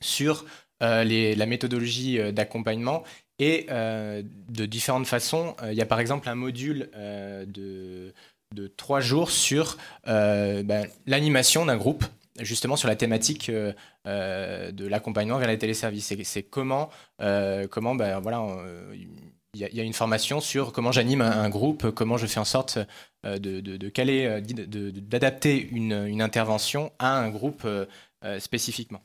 sur 0.00 0.44
la 0.80 1.46
méthodologie 1.46 2.18
d'accompagnement 2.32 3.04
et 3.38 3.66
de 3.68 4.66
différentes 4.66 5.06
façons. 5.06 5.56
Il 5.66 5.74
y 5.74 5.82
a 5.82 5.86
par 5.86 6.00
exemple 6.00 6.28
un 6.28 6.34
module 6.34 6.90
de, 7.46 8.12
trois 8.76 9.00
jours 9.00 9.30
sur 9.30 9.76
ben, 10.06 10.86
l'animation 11.06 11.66
d'un 11.66 11.76
groupe 11.76 12.04
justement 12.40 12.76
sur 12.76 12.88
la 12.88 12.96
thématique 12.96 13.48
euh, 13.48 13.72
euh, 14.06 14.72
de 14.72 14.86
l'accompagnement 14.86 15.38
vers 15.38 15.48
les 15.48 15.58
téléservices. 15.58 16.14
C'est 16.24 16.42
comment, 16.42 16.90
euh, 17.20 17.66
comment 17.68 17.94
ben, 17.94 18.20
voilà, 18.20 18.44
il 19.54 19.60
y, 19.60 19.80
a 19.80 19.84
une 19.84 19.92
formation 19.92 20.40
sur 20.40 20.72
comment 20.72 20.92
j'anime 20.92 21.20
un, 21.20 21.48
groupe, 21.48 21.90
comment 21.90 22.16
je 22.16 22.26
fais 22.26 22.40
en 22.40 22.44
sorte 22.44 22.78
de, 23.24 23.60
de, 23.60 23.88
caler, 23.88 24.42
d'adapter 24.42 25.68
une, 25.70 26.06
une, 26.06 26.22
intervention 26.22 26.92
à 26.98 27.16
un 27.16 27.30
groupe 27.30 27.66
spécifiquement. 28.38 29.00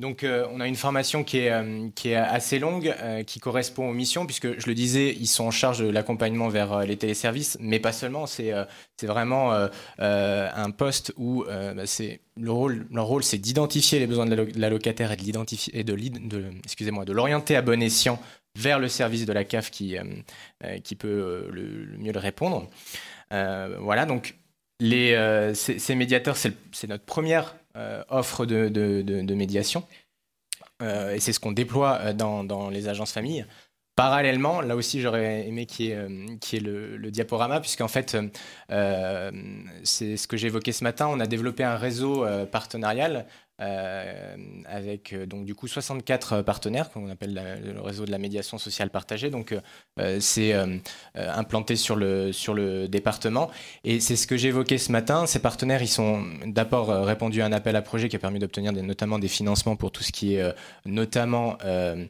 Donc 0.00 0.24
euh, 0.24 0.44
on 0.50 0.58
a 0.58 0.66
une 0.66 0.74
formation 0.74 1.22
qui 1.22 1.38
est, 1.38 1.52
euh, 1.52 1.88
qui 1.94 2.08
est 2.08 2.16
assez 2.16 2.58
longue, 2.58 2.92
euh, 3.00 3.22
qui 3.22 3.38
correspond 3.38 3.88
aux 3.88 3.92
missions, 3.92 4.26
puisque 4.26 4.58
je 4.58 4.66
le 4.66 4.74
disais, 4.74 5.14
ils 5.14 5.28
sont 5.28 5.44
en 5.44 5.50
charge 5.52 5.78
de 5.78 5.88
l'accompagnement 5.88 6.48
vers 6.48 6.80
les 6.80 6.96
téléservices, 6.96 7.56
mais 7.60 7.78
pas 7.78 7.92
seulement, 7.92 8.26
c'est 8.26 8.52
vraiment 9.02 9.52
un 9.98 10.70
poste 10.72 11.12
où 11.16 11.44
bah, 11.44 11.84
le 12.36 12.50
rôle, 12.50 12.86
leur 12.90 13.06
rôle 13.06 13.22
c'est 13.22 13.38
d'identifier 13.38 14.00
les 14.00 14.08
besoins 14.08 14.26
de 14.26 14.34
la, 14.56 14.68
locataire 14.68 15.12
et 15.12 15.16
de 15.16 15.22
et 15.72 15.84
de, 15.84 15.94
de 15.94 17.04
de 17.04 17.12
l'orienter 17.12 17.54
à 17.54 17.62
bon 17.62 17.80
escient 17.80 18.18
vers 18.56 18.78
le 18.78 18.88
service 18.88 19.26
de 19.26 19.32
la 19.32 19.44
CAF 19.44 19.70
qui, 19.70 19.96
qui 20.84 20.94
peut 20.94 21.48
le, 21.50 21.96
mieux 21.98 22.12
le 22.12 22.18
répondre. 22.18 22.68
voilà, 23.30 24.06
donc 24.06 24.36
ces, 24.80 25.94
médiateurs, 25.94 26.36
c'est 26.36 26.88
notre 26.88 27.04
première 27.04 27.56
euh, 27.76 28.02
offre 28.08 28.46
de, 28.46 29.34
médiation. 29.34 29.84
Euh, 30.82 31.14
et 31.14 31.20
c'est 31.20 31.32
ce 31.32 31.40
qu'on 31.40 31.52
déploie 31.52 31.98
euh, 32.00 32.12
dans, 32.12 32.70
les 32.70 32.88
agences 32.88 33.12
familles. 33.12 33.46
Parallèlement, 33.96 34.60
là 34.60 34.74
aussi, 34.74 35.00
j'aurais 35.00 35.46
aimé 35.46 35.66
qu'il 35.66 35.86
y 35.86 35.90
ait, 35.90 36.60
le, 36.60 36.96
le, 36.96 37.10
diaporama, 37.12 37.60
puisqu'en 37.60 37.86
fait, 37.86 38.16
c'est 39.84 40.16
ce 40.16 40.26
que 40.26 40.36
j'ai 40.36 40.50
ce 40.50 40.84
matin. 40.84 41.06
On 41.08 41.20
a 41.20 41.26
développé 41.26 41.62
un 41.62 41.76
réseau 41.76 42.26
partenarial 42.50 43.26
euh, 43.60 44.36
avec 44.66 45.12
euh, 45.12 45.26
donc 45.26 45.44
du 45.44 45.54
coup 45.54 45.68
64 45.68 46.32
euh, 46.32 46.42
partenaires 46.42 46.90
qu'on 46.90 47.08
appelle 47.08 47.40
le 47.62 47.80
réseau 47.80 48.04
de 48.04 48.10
la 48.10 48.18
médiation 48.18 48.58
sociale 48.58 48.90
partagée. 48.90 49.30
Donc 49.30 49.54
c'est 50.18 50.52
implanté 51.14 51.76
sur 51.76 51.94
le 51.94 52.32
sur 52.32 52.52
le 52.52 52.88
département 52.88 53.50
et 53.84 54.00
c'est 54.00 54.16
ce 54.16 54.26
que 54.26 54.34
évoqué 54.44 54.76
ce 54.76 54.90
matin. 54.90 55.26
Ces 55.26 55.38
partenaires, 55.38 55.82
ils 55.82 55.88
sont 55.88 56.24
d'abord 56.46 56.88
répondu 56.88 57.42
à 57.42 57.46
un 57.46 57.52
appel 57.52 57.76
à 57.76 57.82
projet 57.82 58.08
qui 58.08 58.16
a 58.16 58.18
permis 58.18 58.40
d'obtenir 58.40 58.72
notamment 58.72 59.18
des 59.18 59.28
financements 59.28 59.76
pour 59.76 59.92
tout 59.92 60.02
ce 60.02 60.10
qui 60.10 60.34
est 60.34 60.54
notamment 60.84 61.56
ben, 61.62 62.08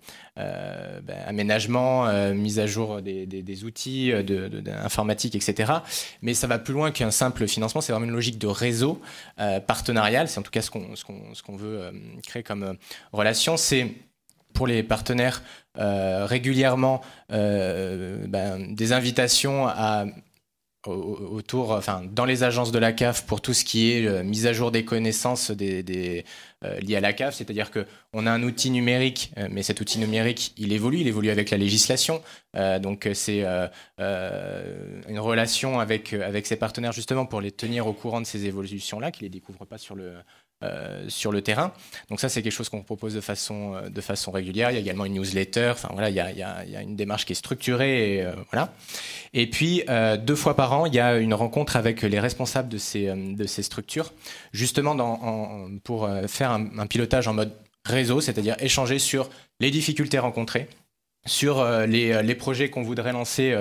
aménagement, 1.27 2.33
mise 2.35 2.59
à 2.59 2.67
jour 2.67 3.03
des, 3.03 3.27
des, 3.27 3.65
outils 3.65 4.11
de, 4.11 5.37
etc. 5.37 5.73
Mais 6.23 6.35
ça 6.35 6.47
va 6.47 6.59
plus 6.59 6.73
loin 6.73 6.91
qu'un 6.91 7.11
simple 7.11 7.47
financement. 7.47 7.81
C'est 7.81 7.93
vraiment 7.93 8.07
une 8.07 8.15
logique 8.15 8.39
de 8.39 8.47
réseau 8.47 9.01
partenarial. 9.67 10.29
C'est 10.29 10.41
en 10.41 10.43
tout 10.43 10.51
cas 10.51 10.63
ce 10.63 10.71
qu'on 10.71 10.97
ce 10.97 11.05
qu'on 11.05 11.34
ce 11.35 11.43
qu'on 11.43 11.57
veut 11.57 11.93
créer 12.27 12.43
comme 12.43 12.77
relation. 13.13 13.57
C'est 13.57 13.93
pour 14.53 14.67
les 14.67 14.83
partenaires 14.83 15.43
régulièrement 15.77 17.03
ben, 17.29 18.75
des 18.75 18.93
invitations 18.93 19.69
autour, 20.87 21.71
enfin, 21.71 22.03
dans 22.13 22.25
les 22.25 22.43
agences 22.43 22.73
de 22.73 22.79
la 22.79 22.93
CAF 22.93 23.25
pour 23.27 23.41
tout 23.41 23.55
ce 23.55 23.65
qui 23.65 23.93
est 23.93 24.07
euh, 24.07 24.23
mise 24.23 24.47
à 24.47 24.53
jour 24.53 24.71
des 24.71 24.85
connaissances 24.85 25.51
euh, 25.51 26.23
liées 26.81 26.97
à 26.97 27.01
la 27.01 27.13
CAF, 27.13 27.35
c'est-à-dire 27.35 27.71
que 27.71 27.87
on 28.13 28.27
a 28.27 28.31
un 28.31 28.43
outil 28.43 28.71
numérique, 28.71 29.33
euh, 29.39 29.49
mais 29.51 29.63
cet 29.63 29.81
outil 29.81 29.99
numérique, 29.99 30.53
il 30.57 30.73
évolue, 30.73 31.01
il 31.01 31.09
évolue 31.09 31.31
avec 31.31 31.51
la 31.51 31.57
législation, 31.57 32.23
donc 32.81 33.09
c'est 33.15 33.45
une 33.99 35.19
relation 35.19 35.81
avec 35.81 36.13
avec 36.13 36.59
partenaires 36.59 36.93
justement 36.93 37.27
pour 37.27 37.41
les 37.41 37.51
tenir 37.51 37.87
au 37.87 37.93
courant 37.93 38.21
de 38.21 38.27
ces 38.27 38.47
évolutions-là, 38.47 39.11
qu'ils 39.11 39.25
les 39.25 39.31
découvrent 39.31 39.65
pas 39.65 39.79
sur 39.79 39.95
le 39.95 40.15
euh, 40.65 41.05
sur 41.09 41.33
le 41.33 41.43
terrain. 41.43 41.73
Donc 42.09 42.21
ça, 42.21 42.29
c'est 42.29 42.43
quelque 42.43 42.53
chose 42.53 42.69
qu'on 42.69 42.83
propose 42.83 43.15
de 43.15 43.21
façon, 43.21 43.75
euh, 43.75 43.89
de 43.89 44.01
façon 44.01 44.31
régulière. 44.31 44.71
Il 44.71 44.75
y 44.75 44.77
a 44.77 44.81
également 44.81 45.05
une 45.05 45.15
newsletter. 45.15 45.71
Enfin 45.73 45.91
voilà, 45.93 46.11
il 46.11 46.17
y 46.17 46.21
a, 46.21 46.83
une 46.83 46.97
démarche 46.97 47.27
qui 47.27 47.33
est 47.33 47.37
structurée. 47.37 48.19
Et, 48.19 48.23
euh, 48.23 49.47
puis 49.51 49.83
deux 50.23 50.35
fois 50.35 50.57
par 50.57 50.73
an, 50.73 50.87
il 50.87 50.95
y 50.95 51.01
a 51.01 51.19
une 51.19 51.35
rencontre 51.35 51.77
avec 51.77 52.03
les 52.03 52.21
responsables 52.21 52.69
de 52.69 52.79
ces, 52.79 53.63
structures, 53.63 54.13
justement 54.53 54.95
pour 55.85 56.09
faire 56.29 56.51
un, 56.51 56.87
pilotage 56.87 57.29
en 57.29 57.35
mode 57.35 57.53
réseau, 57.85 58.21
c'est-à-dire 58.21 58.57
échanger 58.61 58.99
sur 58.99 59.29
les 59.61 59.71
difficultés 59.71 60.19
rencontrées, 60.19 60.69
sur 61.27 61.65
les, 61.87 62.35
projets 62.35 62.71
qu'on 62.71 62.83
voudrait 62.83 63.13
lancer 63.13 63.57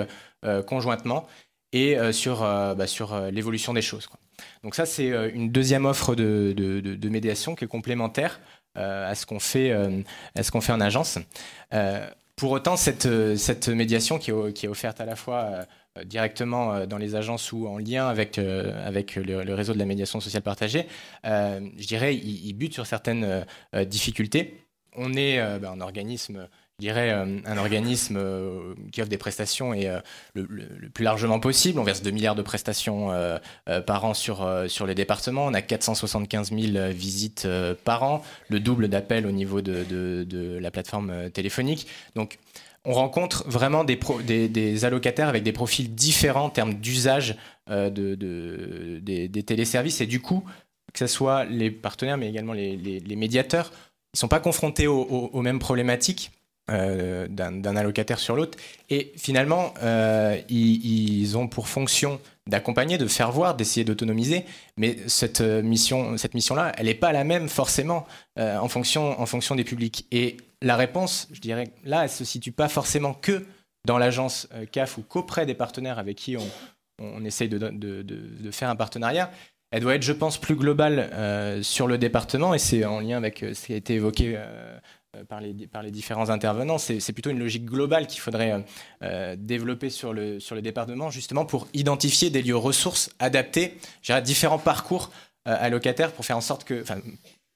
conjointement 0.66 1.26
et 1.72 1.96
sur, 2.12 2.40
bah, 2.40 2.86
l'évolution 3.30 3.74
des 3.74 3.82
choses. 3.82 4.08
Donc 4.62 4.74
ça, 4.74 4.86
c'est 4.86 5.10
euh, 5.10 5.30
une 5.32 5.50
deuxième 5.50 5.84
offre 5.86 6.14
de, 6.14 7.08
médiation 7.08 7.54
qui 7.54 7.64
est 7.64 7.68
complémentaire 7.68 8.40
euh, 8.76 9.10
à 9.10 9.14
ce 9.14 9.26
qu'on 9.26 9.38
fait, 9.38 9.70
euh, 9.70 10.02
ce 10.40 10.50
qu'on 10.50 10.60
fait 10.60 10.72
en 10.72 10.80
agence. 10.80 11.18
pour 12.36 12.50
autant, 12.50 12.76
cette, 12.76 13.36
cette 13.36 13.68
médiation 13.68 14.18
qui 14.18 14.30
est, 14.30 14.68
offerte 14.68 15.00
à 15.00 15.04
la 15.04 15.16
fois 15.16 15.66
directement 16.04 16.86
dans 16.86 16.98
les 16.98 17.14
agences 17.14 17.52
ou 17.52 17.68
en 17.68 17.78
lien 17.78 18.08
avec, 18.08 18.38
avec 18.38 19.14
le, 19.14 19.54
réseau 19.54 19.72
de 19.72 19.78
la 19.78 19.84
médiation 19.84 20.20
sociale 20.20 20.42
partagée, 20.42 20.88
je 21.24 21.86
dirais, 21.86 22.16
il, 22.16 22.52
bute 22.54 22.74
sur 22.74 22.86
certaines 22.86 23.44
difficultés. 23.86 24.66
On 24.96 25.14
est 25.14 25.38
ben, 25.60 25.72
un 25.72 25.80
organisme 25.80 26.48
je 26.80 26.86
dirais, 26.86 27.10
euh, 27.12 27.38
un 27.44 27.56
organisme 27.56 28.16
euh, 28.16 28.74
qui 28.90 29.00
offre 29.00 29.08
des 29.08 29.16
prestations 29.16 29.74
et 29.74 29.86
euh, 29.86 30.00
le, 30.34 30.88
plus 30.92 31.04
largement 31.04 31.38
possible. 31.38 31.78
On 31.78 31.84
verse 31.84 32.02
2 32.02 32.10
milliards 32.10 32.34
de 32.34 32.42
prestations 32.42 33.10
par 33.86 34.04
an 34.04 34.14
sur, 34.14 34.46
sur 34.68 34.86
les 34.86 34.94
départements. 34.94 35.46
On 35.46 35.54
a 35.54 35.62
475 35.62 36.50
000 36.50 36.90
visites 36.92 37.48
par 37.84 38.02
an, 38.02 38.22
le 38.48 38.60
double 38.60 38.88
d'appels 38.88 39.26
au 39.26 39.30
niveau 39.30 39.60
de, 39.60 39.84
de, 39.84 40.58
la 40.58 40.70
plateforme 40.70 41.30
téléphonique. 41.30 41.86
Donc, 42.14 42.38
on 42.84 42.92
rencontre 42.92 43.44
vraiment 43.48 43.84
des, 43.84 43.98
des, 44.48 44.84
allocataires 44.84 45.28
avec 45.28 45.42
des 45.42 45.52
profils 45.52 45.94
différents 45.94 46.46
en 46.46 46.50
termes 46.50 46.74
d'usage 46.74 47.36
de, 47.68 48.14
des, 49.00 49.42
téléservices. 49.42 50.00
Et 50.00 50.06
du 50.06 50.20
coup, 50.20 50.44
que 50.92 50.98
ce 50.98 51.06
soit 51.06 51.44
les 51.44 51.70
partenaires, 51.70 52.18
mais 52.18 52.28
également 52.28 52.52
les, 52.52 52.76
les, 52.76 53.16
médiateurs, 53.16 53.72
ils 54.12 54.16
ne 54.16 54.18
sont 54.18 54.28
pas 54.28 54.40
confrontés 54.40 54.86
aux 54.86 55.42
mêmes 55.42 55.58
problématiques 55.58 56.30
euh, 56.70 57.26
d'un 57.28 57.76
allocataire 57.76 58.18
sur 58.18 58.36
l'autre. 58.36 58.56
Et 58.88 59.12
finalement, 59.18 59.74
euh, 59.82 60.40
ils, 60.48 61.36
ont 61.36 61.46
pour 61.46 61.68
fonction 61.68 62.22
d'accompagner, 62.48 62.96
de 62.96 63.06
faire 63.06 63.30
voir, 63.32 63.54
d'essayer 63.54 63.84
d'autonomiser. 63.84 64.46
Mais 64.78 64.96
cette 65.06 65.42
euh, 65.42 65.60
mission, 65.60 66.16
cette 66.16 66.32
mission-là, 66.32 66.72
elle 66.78 66.86
n'est 66.86 66.94
pas 66.94 67.12
la 67.12 67.22
même 67.22 67.50
forcément 67.50 68.06
en 68.38 68.66
fonction, 68.68 69.20
en 69.20 69.26
fonction 69.26 69.56
des 69.56 69.64
publics. 69.64 70.06
Et 70.10 70.38
la 70.62 70.76
réponse, 70.76 71.28
je 71.32 71.40
dirais, 71.40 71.68
là, 71.84 72.04
elle 72.04 72.08
se 72.08 72.24
situe 72.24 72.52
pas 72.52 72.70
forcément 72.70 73.12
que 73.12 73.44
dans 73.86 73.98
l'agence 73.98 74.48
CAF 74.72 74.96
ou 74.96 75.02
qu'auprès 75.02 75.44
des 75.44 75.54
partenaires 75.54 75.98
avec 75.98 76.16
qui 76.16 76.38
on, 76.38 76.48
on 76.98 77.26
essaye 77.26 77.50
de, 77.50 77.58
de, 77.58 78.00
de, 78.00 78.50
faire 78.50 78.70
un 78.70 78.76
partenariat, 78.76 79.30
elle 79.70 79.82
doit 79.82 79.96
être, 79.96 80.02
je 80.02 80.14
pense, 80.14 80.38
plus 80.38 80.56
globale 80.56 81.60
sur 81.62 81.86
le 81.86 81.98
département, 81.98 82.54
et 82.54 82.58
c'est 82.58 82.86
en 82.86 83.00
lien 83.00 83.18
avec 83.18 83.44
ce 83.52 83.66
qui 83.66 83.74
a 83.74 83.76
été 83.76 83.94
évoqué 83.94 84.38
par 85.28 85.40
les, 85.40 85.66
par 85.66 85.82
les 85.82 85.90
différents 85.90 86.30
intervenants. 86.30 86.78
C'est 86.78 87.12
plutôt 87.12 87.30
une 87.30 87.38
logique 87.38 87.64
globale 87.64 88.06
qu'il 88.06 88.20
faudrait 88.20 88.64
développer 89.36 89.90
sur 89.90 90.12
le, 90.12 90.40
sur 90.40 90.60
département, 90.62 91.10
justement 91.10 91.44
pour 91.44 91.68
identifier 91.74 92.30
des 92.30 92.42
lieux 92.42 92.56
ressources 92.56 93.10
adaptés, 93.18 93.78
à 94.08 94.20
différents 94.20 94.58
parcours 94.58 95.10
allocataires 95.44 96.12
pour 96.12 96.24
faire 96.24 96.36
en 96.36 96.40
sorte 96.40 96.64
que, 96.64 96.84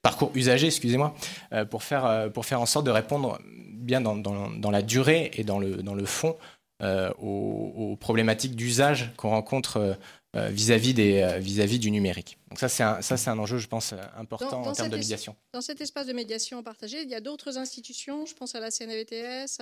parcours 0.01 0.31
usager, 0.35 0.67
excusez-moi, 0.67 1.13
euh, 1.53 1.65
pour, 1.65 1.83
faire, 1.83 2.05
euh, 2.05 2.29
pour 2.29 2.45
faire 2.45 2.61
en 2.61 2.65
sorte 2.65 2.85
de 2.85 2.91
répondre 2.91 3.39
bien 3.45 4.01
dans, 4.01 4.71
la 4.71 4.81
durée 4.81 5.31
et 5.33 5.43
dans 5.43 5.59
le, 5.59 6.05
fond 6.05 6.35
euh, 6.81 7.11
aux, 7.19 7.97
problématiques 7.99 8.55
d'usage 8.55 9.11
qu'on 9.17 9.29
rencontre 9.29 9.97
vis-à-vis 10.35 10.93
vis 10.93 11.59
-vis 11.59 11.79
du 11.79 11.91
numérique. 11.91 12.37
Donc 12.49 12.59
ça, 12.59 12.69
c'est 12.69 12.83
un, 12.83 13.01
ça, 13.01 13.31
un 13.31 13.39
enjeu, 13.39 13.57
je 13.57 13.67
pense, 13.67 13.93
important 14.15 14.61
en 14.61 14.73
termes 14.73 14.89
de 14.89 14.97
médiation. 14.97 15.35
Dans 15.53 15.61
cet 15.61 15.81
espace 15.81 16.07
de 16.07 16.13
médiation 16.13 16.61
partagée, 16.63 17.01
il 17.01 17.09
y 17.09 17.15
a 17.15 17.21
d'autres 17.21 17.57
institutions, 17.57 18.25
je 18.25 18.35
pense 18.35 18.55
à 18.55 18.59
la 18.59 18.69
CNVTS, 18.69 19.61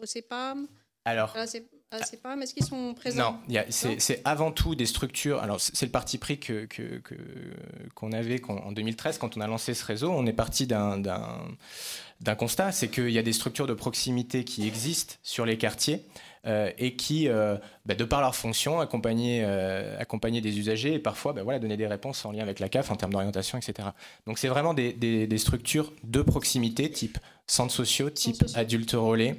au 0.00 0.06
CEPAM, 0.06 0.68
alors, 1.04 1.34
mais 1.36 2.44
est-ce 2.44 2.54
qu'ils 2.54 2.64
sont 2.64 2.94
présents? 2.94 3.40
Non, 3.48 3.62
c'est 3.70 4.22
avant 4.24 4.52
tout 4.52 4.74
des 4.74 4.86
structures. 4.86 5.42
Alors, 5.42 5.60
c'est 5.60 5.86
le 5.86 5.92
parti 5.92 6.16
pris 6.16 6.38
qu'on 6.38 6.66
que, 6.68 6.98
que, 6.98 8.16
avait 8.16 8.40
en 8.48 8.72
2013 8.72 9.18
quand 9.18 9.36
on 9.36 9.40
a 9.40 9.46
lancé 9.46 9.74
ce 9.74 9.84
réseau. 9.84 10.10
On 10.10 10.24
est 10.26 10.32
parti 10.32 10.66
d'un 10.66 11.02
constat, 12.38 12.72
c'est 12.72 12.88
qu'il 12.88 13.10
y 13.10 13.18
a 13.18 13.22
des 13.22 13.32
structures 13.32 13.66
de 13.66 13.74
proximité 13.74 14.44
qui 14.44 14.66
existent 14.66 15.14
sur 15.22 15.44
les 15.44 15.58
quartiers. 15.58 16.06
Euh, 16.44 16.72
et 16.76 16.96
qui, 16.96 17.28
euh, 17.28 17.56
bah, 17.86 17.94
de 17.94 18.02
par 18.02 18.20
leur 18.20 18.34
fonction, 18.34 18.80
accompagner, 18.80 19.42
euh, 19.44 19.96
accompagner 20.00 20.40
des 20.40 20.58
usagers 20.58 20.94
et 20.94 20.98
parfois 20.98 21.32
bah, 21.32 21.44
voilà, 21.44 21.60
donner 21.60 21.76
des 21.76 21.86
réponses 21.86 22.24
en 22.24 22.32
lien 22.32 22.42
avec 22.42 22.58
la 22.58 22.68
CAF 22.68 22.90
en 22.90 22.96
termes 22.96 23.12
d'orientation, 23.12 23.58
etc. 23.58 23.90
Donc 24.26 24.40
c'est 24.40 24.48
vraiment 24.48 24.74
des, 24.74 24.92
des, 24.92 25.38
structures 25.38 25.92
de 26.02 26.20
proximité 26.20 26.90
type 26.90 27.18
centres 27.46 27.72
sociaux, 27.72 28.10
type 28.10 28.42
adultes 28.54 28.92
relais, 28.92 29.36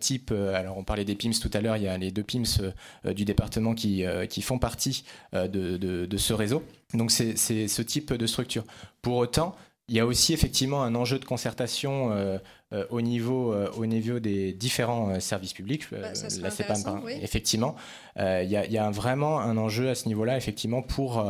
type, 0.00 0.32
alors 0.32 0.78
on 0.78 0.84
parlait 0.84 1.04
des 1.04 1.14
PIMS 1.14 1.34
tout 1.40 1.50
à 1.52 1.60
l'heure, 1.60 1.76
il 1.76 1.84
y 1.84 1.88
a 1.88 1.96
les 1.98 2.10
deux 2.10 2.22
PIMS 2.22 2.72
du 3.04 3.24
département 3.24 3.74
qui, 3.74 4.04
qui 4.28 4.42
font 4.42 4.58
partie 4.58 5.04
de, 5.32 5.46
de, 5.46 6.06
de, 6.06 6.16
ce 6.16 6.32
réseau. 6.32 6.62
Donc 6.94 7.10
c'est 7.10 7.36
ce 7.36 7.82
type 7.82 8.12
de 8.12 8.26
structure. 8.26 8.64
Pour 9.02 9.16
autant, 9.16 9.54
il 9.88 9.96
y 9.96 10.00
a 10.00 10.06
aussi 10.06 10.32
effectivement 10.32 10.82
un 10.82 10.94
enjeu 10.94 11.18
de 11.18 11.24
concertation 11.24 12.38
euh, 12.72 12.82
euh, 12.82 12.86
au, 12.90 13.00
niveau, 13.00 13.52
euh, 13.52 13.70
au 13.76 13.86
niveau 13.86 14.18
des 14.18 14.52
différents 14.52 15.18
services 15.20 15.52
publics. 15.52 15.84
Bah, 15.90 16.12
la 16.40 16.50
CEPAM, 16.50 17.02
effectivement. 17.20 17.76
il 18.16 18.48
y 18.48 18.56
a, 18.56 18.66
y 18.66 18.78
a 18.78 18.90
vraiment 18.90 19.40
un 19.40 19.56
enjeu 19.56 19.90
à 19.90 19.94
ce 19.94 20.08
niveau-là, 20.08 20.36
effectivement, 20.36 20.82
pour, 20.82 21.24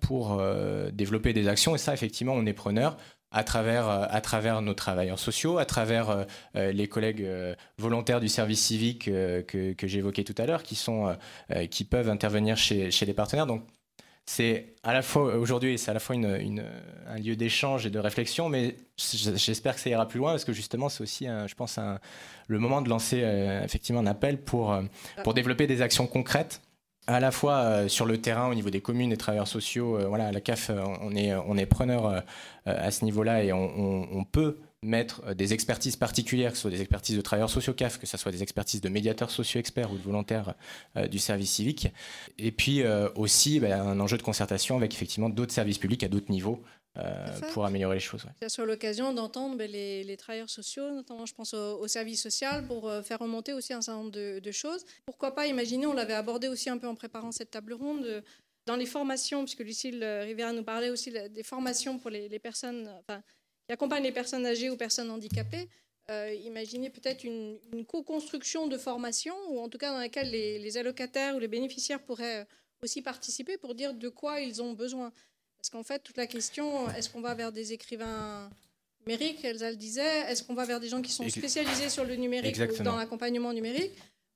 pour 0.00 0.42
développer 0.92 1.32
des 1.32 1.48
actions. 1.48 1.74
Et 1.74 1.78
ça, 1.78 1.92
effectivement, 1.94 2.34
on 2.34 2.46
est 2.46 2.52
preneur 2.52 2.96
à 3.30 3.44
travers, 3.44 3.88
à 3.88 4.20
travers 4.20 4.62
nos 4.62 4.74
travailleurs 4.74 5.18
sociaux, 5.18 5.58
à 5.58 5.64
travers 5.64 6.26
les 6.54 6.88
collègues 6.88 7.26
volontaires 7.78 8.20
du 8.20 8.28
service 8.28 8.64
civique 8.64 9.04
que, 9.04 9.72
que 9.72 9.86
j'évoquais 9.86 10.24
tout 10.24 10.34
à 10.38 10.46
l'heure, 10.46 10.62
qui, 10.62 10.74
sont, 10.74 11.16
qui 11.70 11.84
peuvent 11.84 12.08
intervenir 12.08 12.56
chez, 12.56 12.90
chez 12.90 13.06
les 13.06 13.14
partenaires. 13.14 13.46
Donc 13.46 13.62
c'est 14.28 14.74
à 14.82 14.92
la 14.92 15.00
fois 15.00 15.36
aujourd'hui 15.36 15.78
c'est 15.78 15.90
à 15.90 15.94
la 15.94 16.00
fois 16.00 16.14
une, 16.14 16.62
un 17.06 17.18
lieu 17.18 17.34
d'échange 17.34 17.86
et 17.86 17.90
de 17.90 17.98
réflexion, 17.98 18.50
mais 18.50 18.76
j'espère 18.98 19.74
que 19.74 19.80
ça 19.80 19.88
ira 19.88 20.06
plus 20.06 20.18
loin 20.18 20.32
parce 20.32 20.44
que 20.44 20.52
justement 20.52 20.90
c'est 20.90 21.02
aussi, 21.02 21.24
je 21.24 21.54
pense, 21.54 21.80
le 22.46 22.58
moment 22.58 22.82
de 22.82 22.90
lancer 22.90 23.22
euh, 23.24 23.64
effectivement 23.64 24.02
un 24.02 24.06
appel 24.06 24.36
pour 24.36 24.74
euh, 24.74 24.82
pour 25.24 25.32
développer 25.32 25.66
des 25.66 25.80
actions 25.80 26.06
concrètes 26.06 26.60
à 27.06 27.20
la 27.20 27.30
fois 27.30 27.54
euh, 27.54 27.88
sur 27.88 28.04
le 28.04 28.18
terrain 28.20 28.50
au 28.50 28.54
niveau 28.54 28.68
des 28.68 28.82
communes 28.82 29.12
et 29.12 29.16
travailleurs 29.16 29.48
sociaux. 29.48 29.98
voilà, 30.06 30.30
la 30.30 30.42
CAF, 30.42 30.70
on 31.00 31.16
est 31.16 31.34
on 31.34 31.56
est 31.56 31.64
preneur 31.64 32.22
à 32.66 32.90
ce 32.90 33.06
niveau-là 33.06 33.44
et 33.44 33.54
on, 33.54 34.08
on 34.12 34.24
peut 34.24 34.58
mettre 34.82 35.22
euh, 35.26 35.34
des 35.34 35.52
expertises 35.52 35.96
particulières, 35.96 36.52
que 36.52 36.56
ce 36.56 36.62
soit 36.62 36.70
des 36.70 36.80
expertises 36.80 37.16
de 37.16 37.20
travailleurs 37.20 37.50
sociaux 37.50 37.74
CAF, 37.74 37.98
que 37.98 38.06
ce 38.06 38.16
soit 38.16 38.32
des 38.32 38.42
expertises 38.42 38.80
de 38.80 38.88
médiateurs 38.88 39.30
socio-experts 39.30 39.92
ou 39.92 39.96
de 39.96 40.02
volontaires 40.02 40.54
euh, 40.96 41.08
du 41.08 41.18
service 41.18 41.50
civique. 41.50 41.88
Et 42.38 42.52
puis 42.52 42.82
euh, 42.82 43.08
aussi 43.16 43.60
ben, 43.60 43.72
un 43.72 43.98
enjeu 44.00 44.16
de 44.16 44.22
concertation 44.22 44.76
avec 44.76 44.94
effectivement 44.94 45.28
d'autres 45.28 45.52
services 45.52 45.78
publics 45.78 46.02
à 46.04 46.08
d'autres 46.08 46.30
niveaux 46.30 46.62
pour 47.52 47.64
améliorer 47.64 47.94
les 47.94 48.00
choses. 48.00 48.24
Ouais. 48.24 48.48
sur 48.48 48.66
l'occasion 48.66 49.12
d'entendre 49.12 49.56
ben, 49.56 49.70
les, 49.70 50.16
travailleurs 50.16 50.50
sociaux, 50.50 50.90
notamment 50.90 51.26
je 51.26 51.34
pense 51.34 51.54
au, 51.54 51.86
service 51.86 52.20
social, 52.20 52.66
pour 52.66 52.92
faire 53.04 53.20
remonter 53.20 53.52
aussi 53.52 53.72
un 53.72 53.80
certain 53.80 54.00
nombre 54.00 54.10
de, 54.10 54.50
choses. 54.50 54.84
Pourquoi 55.06 55.32
pas 55.32 55.46
imaginer, 55.46 55.86
on 55.86 55.92
l'avait 55.92 56.14
abordé 56.14 56.48
aussi 56.48 56.68
un 56.70 56.76
peu 56.76 56.88
en 56.88 56.96
préparant 56.96 57.30
cette 57.30 57.52
table 57.52 57.74
ronde, 57.74 58.24
dans 58.66 58.74
les 58.74 58.86
formations, 58.86 59.44
puisque 59.44 59.60
Lucille 59.60 60.02
Rivera 60.02 60.52
nous 60.52 60.64
parlait 60.64 60.90
aussi 60.90 61.12
des 61.12 61.42
formations 61.44 62.00
pour 62.00 62.10
les, 62.10 62.36
personnes, 62.40 62.90
qui 63.68 63.72
accompagne 63.74 64.02
les 64.02 64.12
personnes 64.12 64.46
âgées 64.46 64.70
ou 64.70 64.76
personnes 64.76 65.10
handicapées, 65.10 65.68
euh, 66.10 66.34
imaginez 66.42 66.88
peut-être 66.88 67.22
une, 67.24 67.58
co-construction 67.86 68.66
de 68.66 68.78
formation, 68.78 69.34
ou 69.50 69.60
en 69.60 69.68
tout 69.68 69.76
cas 69.76 69.92
dans 69.92 69.98
laquelle 69.98 70.30
les, 70.30 70.78
allocataires 70.78 71.36
ou 71.36 71.38
les 71.38 71.48
bénéficiaires 71.48 72.00
pourraient 72.00 72.46
aussi 72.82 73.02
participer 73.02 73.58
pour 73.58 73.74
dire 73.74 73.92
de 73.92 74.08
quoi 74.08 74.40
ils 74.40 74.62
ont 74.62 74.72
besoin. 74.72 75.12
Parce 75.58 75.68
qu'en 75.68 75.82
fait, 75.82 75.98
toute 76.02 76.16
la 76.16 76.26
question, 76.26 76.88
est-ce 76.90 77.10
qu'on 77.10 77.20
va 77.20 77.34
vers 77.34 77.52
des 77.52 77.74
écrivains 77.74 78.48
numériques, 79.00 79.44
Elsa 79.44 79.70
le 79.70 79.76
disait, 79.76 80.20
est-ce 80.30 80.42
qu'on 80.42 80.54
va 80.54 80.64
vers 80.64 80.80
des 80.80 80.88
gens 80.88 81.02
qui 81.02 81.12
sont 81.12 81.28
spécialisés 81.28 81.90
sur 81.90 82.04
le 82.04 82.16
numérique 82.16 82.56
ou 82.56 82.82
dans 82.82 82.96
l'accompagnement 82.96 83.52
numérique? 83.52 83.92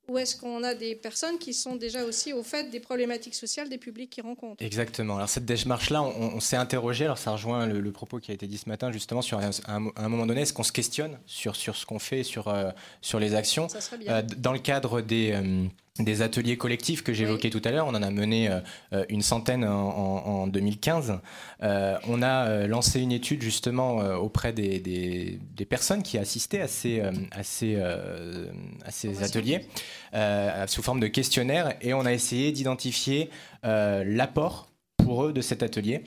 Ou 0.08 0.18
est-ce 0.18 0.36
qu'on 0.36 0.64
a 0.64 0.74
des 0.74 0.96
personnes 0.96 1.38
qui 1.38 1.54
sont 1.54 1.76
déjà 1.76 2.04
aussi 2.04 2.32
au 2.32 2.42
fait 2.42 2.70
des 2.70 2.80
problématiques 2.80 3.34
sociales 3.34 3.68
des 3.68 3.78
publics 3.78 4.10
qu'ils 4.10 4.24
rencontrent 4.24 4.62
Exactement. 4.62 5.16
Alors 5.16 5.28
cette 5.28 5.44
démarche-là, 5.44 6.02
on, 6.02 6.40
s'est 6.40 6.56
interrogé, 6.56 7.04
alors 7.04 7.18
ça 7.18 7.30
rejoint 7.30 7.66
le, 7.66 7.92
propos 7.92 8.18
qui 8.18 8.30
a 8.30 8.34
été 8.34 8.46
dit 8.46 8.58
ce 8.58 8.68
matin, 8.68 8.90
justement, 8.90 9.22
sur 9.22 9.38
un, 9.38 9.50
un, 9.68 10.08
moment 10.08 10.26
donné, 10.26 10.42
est-ce 10.42 10.52
qu'on 10.52 10.62
se 10.64 10.72
questionne 10.72 11.18
sur, 11.26 11.54
sur 11.54 11.76
ce 11.76 11.86
qu'on 11.86 11.98
fait, 11.98 12.24
sur, 12.24 12.48
euh, 12.48 12.70
sur 13.00 13.20
les 13.20 13.34
actions? 13.34 13.68
Ça 13.68 13.96
bien. 13.96 14.12
Euh, 14.12 14.22
Dans 14.38 14.52
le 14.52 14.58
cadre 14.58 15.02
des... 15.02 15.32
Euh, 15.32 15.66
des 15.98 16.22
ateliers 16.22 16.56
collectifs 16.56 17.02
que 17.02 17.12
j'évoquais 17.12 17.50
tout 17.50 17.60
à 17.64 17.70
l'heure. 17.70 17.86
On 17.86 17.94
en 17.94 18.02
a 18.02 18.10
mené 18.10 18.48
euh, 18.48 18.60
euh, 18.94 19.04
une 19.10 19.20
centaine 19.20 19.64
en, 19.64 20.46
2015. 20.46 21.20
Euh, 21.62 21.98
on 22.08 22.22
a 22.22 22.66
lancé 22.66 23.00
une 23.00 23.12
étude 23.12 23.42
justement 23.42 23.96
auprès 24.16 24.52
des, 24.52 24.80
des, 24.80 25.66
personnes 25.66 26.02
qui 26.02 26.18
assistaient 26.18 26.60
à 26.60 26.68
ces, 26.68 27.00
à 27.00 27.42
ces, 27.42 27.80
à 27.80 28.90
ces 28.90 29.22
ateliers 29.22 29.66
sous 30.66 30.82
forme 30.82 31.00
de 31.00 31.06
questionnaire 31.06 31.74
et 31.80 31.94
on 31.94 32.04
a 32.04 32.12
essayé 32.12 32.52
d'identifier 32.52 33.30
l'apport 33.62 34.68
pour 34.98 35.24
eux 35.24 35.32
de 35.32 35.40
cet 35.40 35.62
atelier. 35.62 36.02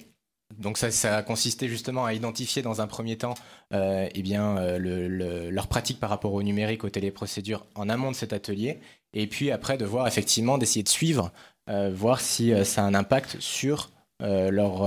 Donc 0.60 0.78
ça, 0.78 0.92
ça 0.92 1.18
a 1.18 1.24
consisté 1.24 1.68
justement 1.68 2.06
à 2.06 2.14
identifier 2.14 2.62
dans 2.62 2.82
un 2.82 2.88
premier 2.88 3.18
temps 3.18 3.36
eh 3.72 4.22
bien, 4.22 4.78
leur 4.78 5.68
pratique 5.68 6.00
par 6.00 6.10
rapport 6.10 6.34
au 6.34 6.44
numérique, 6.44 6.84
aux 6.84 6.90
téléprocédures 6.90 7.66
en 7.76 7.90
amont 7.90 8.12
de 8.12 8.16
cet 8.16 8.34
atelier 8.34 8.80
et 9.16 9.28
puis 9.28 9.50
après 9.50 9.78
de 9.78 9.86
voir 9.86 10.08
effectivement, 10.08 10.58
d'essayer 10.58 10.84
de 10.84 10.90
suivre, 10.90 11.32
euh, 11.70 11.92
voir 11.94 12.22
si 12.22 12.54
euh, 12.54 12.64
ça 12.64 12.84
a 12.84 12.86
un 12.86 12.94
impact 12.94 13.38
sur 13.40 13.90
euh, 14.22 14.52
leur, 14.52 14.86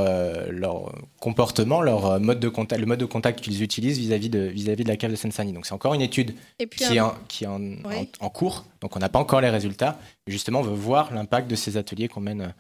leur 0.50 0.94
comportement, 1.20 1.82
leur 1.82 2.20
mode 2.20 2.40
de 2.40 2.48
contact, 2.48 2.80
le 2.80 2.86
mode 2.86 3.00
de 3.00 3.04
contact 3.04 3.40
qu'ils 3.40 3.62
utilisent 3.62 3.98
vis-à-vis 3.98 4.30
de, 4.30 4.38
vis-à-vis 4.38 4.84
de 4.84 4.88
la 4.88 4.96
cave 4.96 5.10
de 5.10 5.16
Seine-Saint-Denis. 5.16 5.54
Donc 5.54 5.66
c'est 5.66 5.74
encore 5.74 5.94
une 5.94 6.00
étude 6.00 6.34
qui, 6.70 6.96
est 6.96 7.00
en, 7.00 7.14
qui 7.26 7.46
en, 7.46 7.60
en, 8.20 8.30
cours, 8.30 8.64
donc 8.80 8.96
on 8.96 9.00
n'a 9.00 9.08
pas 9.08 9.18
encore 9.18 9.40
les 9.40 9.50
résultats. 9.50 9.98
Justement, 10.26 10.60
on 10.60 10.62
veut 10.62 10.74
voir 10.74 11.12
l'impact 11.12 11.50
de 11.50 11.56
ces 11.56 11.76
ateliers 11.76 12.08
qu'on 12.08 12.20
mène. 12.20 12.54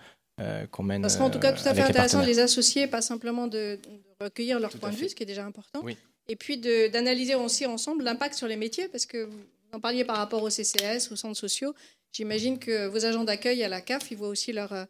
qu'on 0.70 0.82
mène 0.82 1.02
ça 1.04 1.08
sera 1.08 1.24
en 1.24 1.30
tout 1.30 1.38
cas 1.38 1.52
tout 1.52 1.66
à 1.66 1.74
fait 1.74 1.82
intéressant 1.82 2.20
de 2.20 2.26
les 2.26 2.38
associer, 2.38 2.86
pas 2.86 3.02
simplement 3.02 3.46
de, 3.46 3.78
recueillir 4.20 4.60
leur 4.60 4.70
point 4.70 4.90
de 4.90 4.96
vue, 4.96 5.08
ce 5.08 5.14
qui 5.14 5.22
est 5.22 5.26
déjà 5.26 5.46
important, 5.46 5.80
oui. 5.84 5.96
et 6.28 6.36
puis 6.36 6.58
d'analyser 6.58 7.34
aussi 7.34 7.66
ensemble 7.66 8.04
l'impact 8.04 8.34
sur 8.34 8.48
les 8.48 8.56
métiers, 8.56 8.88
parce 8.88 9.06
que 9.06 9.28
vous 9.70 9.78
en 9.78 9.80
parliez 9.80 10.04
par 10.04 10.16
rapport 10.16 10.42
au 10.42 10.50
CCS, 10.50 11.10
aux 11.12 11.16
centres 11.16 11.38
sociaux. 11.38 11.74
J'imagine 12.12 12.58
que 12.58 12.86
vos 12.86 13.04
agents 13.04 13.24
d'accueil 13.24 13.62
à 13.62 13.68
la 13.68 13.80
CAF, 13.80 14.10
ils 14.10 14.16
voient 14.16 14.28
aussi 14.28 14.52
leur, 14.52 14.72
euh, 14.72 14.84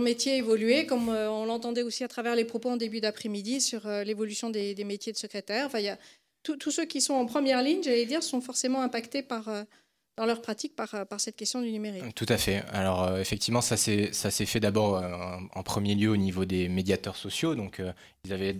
métier 0.00 0.36
évoluer, 0.36 0.84
comme 0.86 1.08
euh, 1.08 1.30
on 1.30 1.46
l'entendait 1.46 1.82
aussi 1.82 2.04
à 2.04 2.08
travers 2.08 2.34
les 2.34 2.44
propos 2.44 2.70
en 2.70 2.76
début 2.76 3.00
d'après-midi 3.00 3.60
sur 3.60 3.86
euh, 3.86 4.04
l'évolution 4.04 4.50
des, 4.50 4.74
métiers 4.84 5.12
de 5.12 5.18
secrétaire. 5.18 5.66
Enfin, 5.66 5.80
tous 6.42 6.70
ceux 6.70 6.84
qui 6.84 7.00
sont 7.00 7.14
en 7.14 7.26
première 7.26 7.62
ligne, 7.62 7.82
j'allais 7.82 8.06
dire, 8.06 8.22
sont 8.22 8.40
forcément 8.40 8.82
impactés 8.82 9.26
dans 10.16 10.26
leur 10.26 10.40
pratique 10.42 10.76
par 10.76 10.88
cette 11.18 11.36
question 11.36 11.60
du 11.60 11.72
numérique. 11.72 12.14
Tout 12.14 12.26
à 12.28 12.36
fait. 12.36 12.62
Alors 12.72 13.18
effectivement, 13.18 13.60
ça 13.60 13.76
s'est 13.76 14.46
fait 14.46 14.60
d'abord 14.60 15.02
en 15.56 15.62
premier 15.64 15.96
lieu 15.96 16.08
au 16.08 16.16
niveau 16.16 16.44
des 16.44 16.68
médiateurs 16.68 17.16
sociaux. 17.16 17.56
Donc 17.56 17.82
ils 18.24 18.32
avaient 18.32 18.56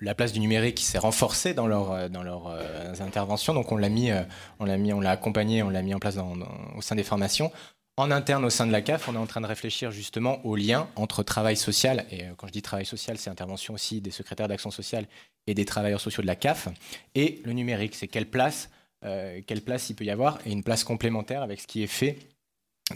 la 0.00 0.14
place 0.14 0.32
du 0.32 0.40
numérique 0.40 0.80
s'est 0.80 0.98
renforcée 0.98 1.54
dans, 1.54 1.66
leur, 1.66 1.92
euh, 1.92 2.08
leurs 2.08 2.48
euh, 2.48 2.92
interventions. 3.00 3.54
Donc 3.54 3.72
on 3.72 3.76
l'a 3.76 3.88
mis, 3.88 4.10
euh, 4.10 4.22
on 4.58 4.64
l'a 4.64 4.76
mis, 4.76 4.92
on 4.92 5.00
l'a 5.00 5.10
accompagné, 5.10 5.62
on 5.62 5.70
l'a 5.70 5.82
mis 5.82 5.94
en 5.94 5.98
place 5.98 6.16
au 6.16 6.82
sein 6.82 6.96
des 6.96 7.04
formations. 7.04 7.50
En 7.96 8.10
interne, 8.10 8.44
au 8.44 8.50
sein 8.50 8.66
de 8.66 8.72
la 8.72 8.80
CAF, 8.80 9.08
on 9.08 9.14
est 9.14 9.18
en 9.18 9.26
train 9.26 9.40
de 9.40 9.46
réfléchir 9.46 9.90
justement 9.90 10.44
au 10.46 10.56
lien 10.56 10.88
entre 10.96 11.22
travail 11.22 11.56
social, 11.56 12.06
et 12.10 12.22
quand 12.38 12.46
je 12.46 12.52
dis 12.52 12.62
travail 12.62 12.86
social, 12.86 13.18
c'est 13.18 13.28
intervention 13.28 13.74
aussi 13.74 14.00
des 14.00 14.10
secrétaires 14.10 14.48
d'action 14.48 14.70
sociale 14.70 15.06
et 15.46 15.54
des 15.54 15.66
travailleurs 15.66 16.00
sociaux 16.00 16.22
de 16.22 16.26
la 16.26 16.36
CAF, 16.36 16.68
et 17.14 17.42
le 17.44 17.52
numérique. 17.52 17.94
C'est 17.94 18.08
quelle 18.08 18.26
place 18.26 18.70
quelle 19.02 19.62
place 19.62 19.88
il 19.88 19.96
peut 19.96 20.04
y 20.04 20.10
avoir 20.10 20.38
et 20.46 20.52
une 20.52 20.62
place 20.62 20.84
complémentaire 20.84 21.42
avec 21.42 21.60
ce 21.60 21.66
qui 21.66 21.82
est 21.82 21.86
fait 21.86 22.18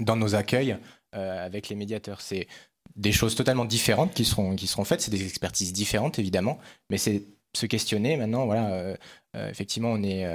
dans 0.00 0.16
nos 0.16 0.34
accueils 0.34 0.76
avec 1.12 1.70
les 1.70 1.76
médiateurs. 1.76 2.20
Des 2.96 3.12
choses 3.12 3.34
totalement 3.34 3.64
différentes 3.64 4.14
qui 4.14 4.24
seront, 4.24 4.54
qui 4.56 4.66
seront 4.66 4.84
faites, 4.84 5.00
c'est 5.00 5.10
des 5.10 5.24
expertises 5.26 5.72
différentes 5.72 6.18
évidemment, 6.18 6.58
mais 6.90 6.98
c'est 6.98 7.22
se 7.54 7.66
questionner 7.66 8.16
maintenant, 8.16 8.46
voilà, 8.46 8.96
effectivement, 9.34 9.92
on 9.92 10.02
est 10.02 10.26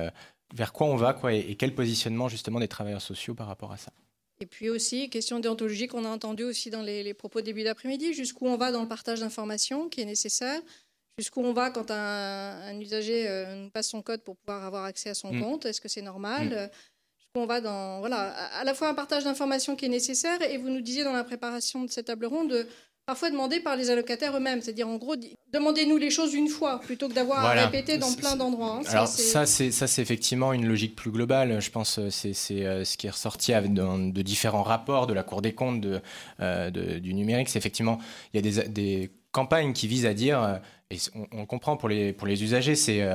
vers 0.54 0.74
quoi 0.74 0.88
on 0.88 0.96
va 0.96 1.14
quoi, 1.14 1.34
et, 1.34 1.56
quel 1.56 1.76
positionnement 1.76 2.28
justement 2.28 2.60
des 2.60 2.68
travailleurs 2.68 3.02
sociaux 3.02 3.36
par 3.36 3.48
rapport 3.48 3.72
à 3.72 3.78
ça. 3.78 3.92
Et 4.42 4.46
puis 4.46 4.70
aussi, 4.70 5.10
question 5.10 5.40
déontologique, 5.40 5.94
on 5.94 6.06
a 6.06 6.10
entendu 6.10 6.44
aussi 6.44 6.70
dans 6.70 6.82
les, 6.82 7.14
propos 7.14 7.42
début 7.42 7.64
d'après-midi, 7.64 8.14
jusqu'où 8.14 8.48
on 8.48 8.56
va 8.56 8.72
dans 8.72 8.82
le 8.82 8.88
partage 8.88 9.20
d'informations 9.20 9.90
qui 9.90 10.02
est 10.02 10.06
nécessaire, 10.06 10.62
jusqu'où 11.18 11.42
on 11.42 11.52
va 11.52 11.72
quand 11.72 11.92
un, 11.92 12.80
usager 12.80 13.28
euh, 13.28 13.56
nous 13.56 13.70
passe 13.70 13.90
son 13.90 14.02
code 14.02 14.24
pour 14.24 14.38
pouvoir 14.38 14.64
avoir 14.64 14.86
accès 14.86 15.10
à 15.10 15.14
son 15.14 15.34
mm. 15.34 15.42
compte, 15.42 15.66
est-ce 15.66 15.82
que 15.82 15.90
c'est 15.90 16.02
normal 16.02 16.50
mm. 16.50 16.70
On 17.36 17.46
va 17.46 17.62
dans, 17.62 18.00
voilà, 18.00 18.32
à 18.60 18.64
la 18.64 18.74
fois 18.74 18.90
un 18.90 18.96
partage 18.96 19.24
d'informations 19.24 19.76
qui 19.76 19.86
est 19.86 19.90
nécessaire, 19.90 20.42
et 20.42 20.58
vous 20.58 20.70
nous 20.70 20.82
disiez 20.82 21.04
dans 21.04 21.14
la 21.14 21.24
préparation 21.24 21.84
de 21.84 21.92
cette 21.92 22.08
table 22.08 22.26
ronde, 22.26 22.66
parfois 23.10 23.32
demandé 23.32 23.60
par 23.60 23.76
les 23.76 23.90
allocataires 23.90 24.36
eux-mêmes. 24.38 24.62
C'est-à-dire, 24.62 24.88
en 24.88 24.98
gros, 24.98 25.16
demandez-nous 25.52 25.98
les 25.98 26.12
choses 26.12 26.36
une 26.36 26.48
fois 26.48 26.80
plutôt 26.80 27.10
que 27.10 27.14
d'avoir 27.14 27.44
à 27.44 27.54
répéter 27.54 27.98
dans 27.98 28.14
plein 28.14 28.36
d'endroits. 28.36 28.80
Hein. 28.80 28.90
Alors, 28.90 29.08
ça, 29.08 29.48
c'est 29.48 29.72
ça, 29.72 29.88
c'est 29.88 30.02
effectivement 30.02 30.54
une 30.54 30.68
logique 30.68 30.96
plus 30.96 31.10
globale. 31.10 31.60
Je 31.60 31.72
pense 31.72 31.98
euh, 31.98 32.12
c'est 32.12 32.34
c'est 32.34 32.66
euh, 32.66 32.84
ce 32.84 32.98
qui 32.98 33.08
est 33.08 33.10
ressorti 33.10 33.54
avec 33.54 33.74
de, 33.74 34.22
différents 34.22 34.62
rapports 34.62 35.08
de 35.08 35.14
la 35.14 35.24
Cour 35.24 35.42
des 35.42 35.54
comptes 35.54 35.82
de, 35.82 36.02
euh, 36.40 36.70
du 37.00 37.16
numérique. 37.16 37.50
C'est 37.50 37.58
effectivement, 37.58 37.98
il 38.34 38.46
y 38.46 38.48
a 38.48 38.64
des, 38.64 38.70
des, 38.70 39.12
campagnes 39.32 39.74
qui 39.74 39.88
visent 39.88 40.08
à 40.08 40.16
dire, 40.16 40.60
et 40.90 40.98
on, 41.14 41.42
on, 41.42 41.46
comprend 41.46 41.78
pour 41.78 41.88
les, 41.88 42.14
pour 42.14 42.26
les 42.26 42.44
usagers, 42.44 42.74
c'est 42.74 43.08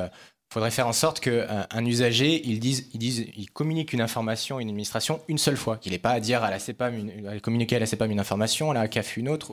faudrait 0.54 0.70
faire 0.70 0.86
en 0.86 0.92
sorte 0.92 1.18
qu'un 1.18 1.66
un 1.68 1.84
usager, 1.84 2.40
il, 2.44 2.60
dise, 2.60 2.88
il, 2.94 2.98
dise, 3.00 3.26
il 3.36 3.50
communique 3.50 3.92
une 3.92 4.00
information 4.00 4.58
à 4.58 4.62
une 4.62 4.68
administration 4.68 5.20
une 5.26 5.36
seule 5.36 5.56
fois. 5.56 5.78
Qu'il 5.78 5.90
n'ait 5.90 5.98
pas 5.98 6.12
à 6.12 6.20
dire 6.20 6.44
à 6.44 6.50
la 6.50 6.60
CEPAM, 6.60 6.94
une, 6.96 7.40
communiquer 7.40 7.74
à 7.74 7.80
la 7.80 7.86
CEPAM 7.86 8.12
une 8.12 8.20
information, 8.20 8.70
à 8.70 8.74
la 8.74 8.86
CAF 8.86 9.16
une 9.16 9.28
autre, 9.28 9.52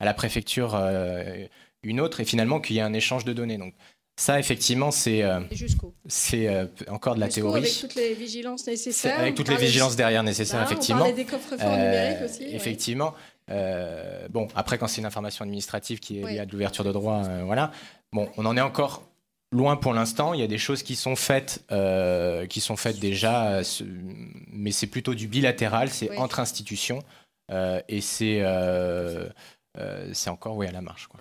à 0.00 0.04
la 0.04 0.12
préfecture 0.12 0.74
euh, 0.74 1.46
une 1.84 2.00
autre, 2.00 2.18
et 2.18 2.24
finalement 2.24 2.60
qu'il 2.60 2.74
y 2.74 2.80
ait 2.80 2.82
un 2.82 2.94
échange 2.94 3.24
de 3.24 3.32
données. 3.32 3.58
Donc 3.58 3.74
ça, 4.16 4.40
effectivement, 4.40 4.90
c'est 4.90 5.22
euh, 5.22 5.38
euh, 6.34 6.66
encore 6.88 7.14
de 7.14 7.20
la 7.20 7.28
théorie. 7.28 7.60
Avec 7.60 7.78
toutes 7.80 7.94
les 7.94 8.14
vigilances 8.14 8.66
nécessaires. 8.66 9.20
Avec 9.20 9.36
toutes 9.36 9.50
les 9.50 9.56
vigilances 9.56 9.94
derrière 9.94 10.24
nécessaires, 10.24 10.64
effectivement. 10.64 11.06
On 11.06 11.12
des 11.12 11.26
coffres-forts 11.26 11.70
numériques 11.70 12.24
aussi. 12.24 12.42
Effectivement. 12.42 13.14
bon, 14.30 14.48
après, 14.56 14.78
quand 14.78 14.88
c'est 14.88 15.00
une 15.00 15.06
information 15.06 15.44
administrative 15.44 16.00
qui 16.00 16.18
est 16.18 16.28
liée 16.28 16.40
à 16.40 16.46
de 16.46 16.50
l'ouverture 16.50 16.82
de 16.82 16.90
droit, 16.90 17.22
voilà. 17.44 17.70
Bon, 18.12 18.28
on 18.36 18.46
en 18.46 18.56
est 18.56 18.60
encore 18.60 19.04
loin 19.54 19.76
pour 19.76 19.94
l'instant. 19.94 20.34
Il 20.34 20.40
y 20.40 20.42
a 20.42 20.46
des 20.46 20.58
choses 20.58 20.82
qui 20.82 20.96
sont 20.96 21.16
faites, 21.16 21.64
euh, 21.70 22.46
qui 22.46 22.60
sont 22.60 22.76
faites 22.76 22.98
déjà, 22.98 23.62
mais 24.48 24.72
c'est 24.72 24.86
plutôt 24.86 25.14
du 25.14 25.28
bilatéral, 25.28 25.90
c'est 25.90 26.16
entre 26.18 26.40
institutions 26.40 27.02
euh, 27.50 27.80
et 27.88 28.00
c'est 28.00 28.40
euh, 28.42 29.28
c'est 30.12 30.30
encore 30.30 30.56
oui 30.56 30.66
à 30.66 30.72
la 30.72 30.80
marche. 30.80 31.06
Quoi. 31.06 31.20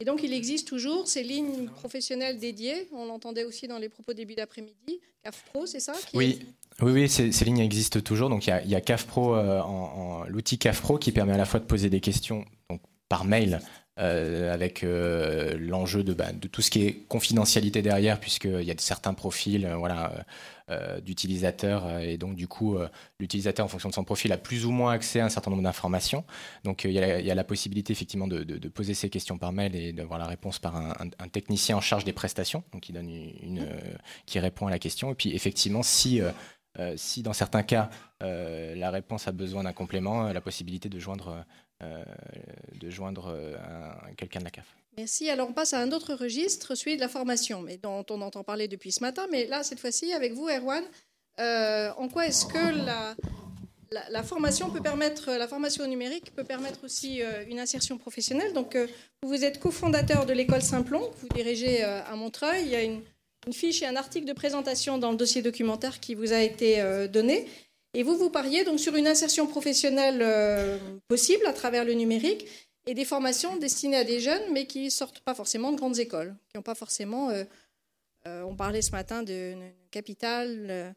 Et 0.00 0.04
donc 0.04 0.22
il 0.22 0.32
existe 0.32 0.66
toujours 0.66 1.06
ces 1.06 1.22
lignes 1.22 1.68
professionnelles 1.68 2.38
dédiées. 2.38 2.88
On 2.92 3.06
l'entendait 3.06 3.44
aussi 3.44 3.68
dans 3.68 3.78
les 3.78 3.88
propos 3.88 4.12
début 4.12 4.34
d'après-midi. 4.34 5.00
CAFPRO, 5.22 5.66
c'est 5.66 5.80
ça 5.80 5.92
Oui. 6.14 6.40
Oui, 6.80 6.90
oui, 6.92 7.08
ces, 7.08 7.30
lignes 7.44 7.60
existent 7.60 8.00
toujours. 8.00 8.28
Donc 8.28 8.46
il 8.46 8.50
y 8.50 8.52
a, 8.52 8.62
il 8.62 8.70
y 8.70 8.74
a 8.74 8.80
CAFPRO, 8.80 9.36
en, 9.36 10.24
l'outil 10.26 10.58
CAFPRO 10.58 10.98
qui 10.98 11.12
permet 11.12 11.34
à 11.34 11.36
la 11.36 11.44
fois 11.44 11.60
de 11.60 11.64
poser 11.64 11.90
des 11.90 12.00
questions 12.00 12.44
donc, 12.70 12.80
par 13.08 13.24
mail 13.24 13.60
euh, 14.02 14.52
avec 14.52 14.82
euh, 14.82 15.56
l'enjeu 15.60 16.02
de, 16.02 16.12
bah, 16.12 16.32
de, 16.32 16.48
tout 16.48 16.60
ce 16.60 16.72
qui 16.72 16.84
est 16.84 16.92
confidentialité 17.06 17.82
derrière, 17.82 18.18
puisqu'il 18.18 18.64
y 18.64 18.70
a 18.72 18.74
certains 18.78 19.14
profils 19.14 19.64
euh, 19.64 19.76
voilà, 19.76 20.12
d'utilisateurs, 21.02 21.98
et 21.98 22.16
donc 22.16 22.34
du 22.34 22.48
coup, 22.48 22.78
l'utilisateur, 23.20 23.66
en 23.66 23.68
fonction 23.68 23.90
de 23.90 23.94
son 23.94 24.04
profil, 24.04 24.32
a 24.32 24.38
plus 24.38 24.64
ou 24.64 24.70
moins 24.70 24.92
accès 24.92 25.20
à 25.20 25.26
un 25.26 25.28
certain 25.28 25.50
nombre 25.50 25.62
d'informations. 25.62 26.24
Donc 26.64 26.84
il 26.84 26.92
y, 26.92 26.98
a, 26.98 27.34
la 27.34 27.44
possibilité 27.44 27.92
effectivement 27.92 28.26
de, 28.26 28.68
poser 28.68 28.94
ces 28.94 29.10
questions 29.10 29.36
par 29.36 29.52
mail 29.52 29.76
et 29.76 29.92
d'avoir 29.92 30.18
la 30.18 30.24
réponse 30.24 30.58
par 30.58 30.74
un, 30.76 31.28
technicien 31.28 31.76
en 31.76 31.82
charge 31.82 32.04
des 32.04 32.14
prestations, 32.14 32.64
donc 32.72 32.80
qui, 32.82 32.94
donne 32.94 33.10
une, 33.10 33.68
qui 34.24 34.38
répond 34.38 34.66
à 34.66 34.70
la 34.70 34.78
question. 34.78 35.10
Et 35.10 35.14
puis 35.14 35.34
effectivement, 35.34 35.82
si... 35.82 36.22
si 36.96 37.22
dans 37.22 37.34
certains 37.34 37.64
cas 37.64 37.90
la 38.20 38.90
réponse 38.90 39.28
a 39.28 39.32
besoin 39.32 39.64
d'un 39.64 39.74
complément, 39.74 40.32
la 40.32 40.40
possibilité 40.40 40.88
de 40.88 40.98
joindre 40.98 41.44
de 42.82 42.90
joindre 42.90 43.32
euh, 43.34 43.54
quelqu'un 44.16 44.40
de 44.40 44.44
la 44.44 44.50
CAF. 44.50 44.66
Merci. 44.96 45.30
Alors 45.30 45.48
on 45.48 45.52
passe 45.52 45.72
à 45.72 45.80
un 45.80 45.92
autre 45.92 46.14
registre, 46.14 46.74
celui 46.74 46.96
de 46.96 47.00
la 47.00 47.08
formation, 47.08 47.62
mais 47.62 47.78
dont 47.78 48.04
on 48.10 48.20
entend 48.20 48.44
parler 48.44 48.68
depuis 48.68 48.92
ce 48.92 49.00
matin. 49.00 49.26
Mais 49.30 49.46
là, 49.46 49.62
cette 49.62 49.80
fois-ci, 49.80 50.12
avec 50.12 50.32
vous, 50.32 50.48
Erwan, 50.48 50.84
euh, 51.40 51.90
en 51.96 52.08
quoi 52.08 52.26
est-ce 52.26 52.44
que 52.46 52.58
la, 54.10 54.22
formation 54.22 54.70
peut 54.70 54.82
permettre, 54.82 55.30
la 55.30 55.48
formation 55.48 55.86
numérique 55.86 56.34
peut 56.34 56.44
permettre 56.44 56.84
aussi 56.84 57.22
une 57.48 57.58
insertion 57.58 57.98
professionnelle? 57.98 58.52
Donc, 58.52 58.76
vous 59.22 59.44
êtes 59.44 59.60
cofondateur 59.60 60.26
de 60.26 60.32
l'école 60.32 60.62
Simplon, 60.62 61.10
que 61.10 61.16
vous 61.20 61.28
dirigez 61.34 61.82
à 61.82 62.14
Montreuil. 62.16 62.62
Il 62.64 62.68
y 62.68 62.76
a 62.76 62.82
une, 62.82 63.02
fiche 63.52 63.82
et 63.82 63.86
un 63.86 63.96
article 63.96 64.26
de 64.26 64.32
présentation 64.32 64.98
dans 64.98 65.10
le 65.10 65.16
dossier 65.16 65.42
documentaire 65.42 66.00
qui 66.00 66.14
vous 66.14 66.32
a 66.32 66.40
été 66.40 66.82
donné. 67.08 67.48
Et 67.94 68.02
vous, 68.02 68.16
vous 68.16 68.30
pariez 68.30 68.64
donc 68.64 68.80
sur 68.80 68.96
une 68.96 69.06
insertion 69.06 69.46
professionnelle 69.46 70.20
euh, 70.22 70.78
possible 71.08 71.46
à 71.46 71.52
travers 71.52 71.84
le 71.84 71.92
numérique 71.92 72.46
et 72.86 72.94
des 72.94 73.04
formations 73.04 73.56
destinées 73.56 73.98
à 73.98 74.04
des 74.04 74.18
jeunes, 74.18 74.42
mais 74.50 74.66
qui 74.66 74.84
ne 74.84 74.90
sortent 74.90 75.20
pas 75.20 75.34
forcément 75.34 75.72
de 75.72 75.76
grandes 75.76 75.98
écoles, 75.98 76.34
qui 76.48 76.56
n'ont 76.56 76.62
pas 76.62 76.74
forcément. 76.74 77.30
Euh, 77.30 77.44
euh, 78.26 78.42
on 78.42 78.56
parlait 78.56 78.82
ce 78.82 78.92
matin 78.92 79.22
de 79.22 79.54
capital 79.90 80.94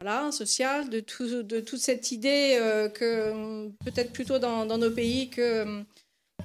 voilà, 0.00 0.30
social, 0.32 0.90
de, 0.90 1.00
tout, 1.00 1.42
de 1.42 1.60
toute 1.60 1.80
cette 1.80 2.10
idée 2.12 2.58
que 2.94 3.68
peut-être 3.84 4.12
plutôt 4.12 4.40
dans, 4.40 4.66
nos 4.66 4.90
pays 4.90 5.30
qu'il 5.30 5.86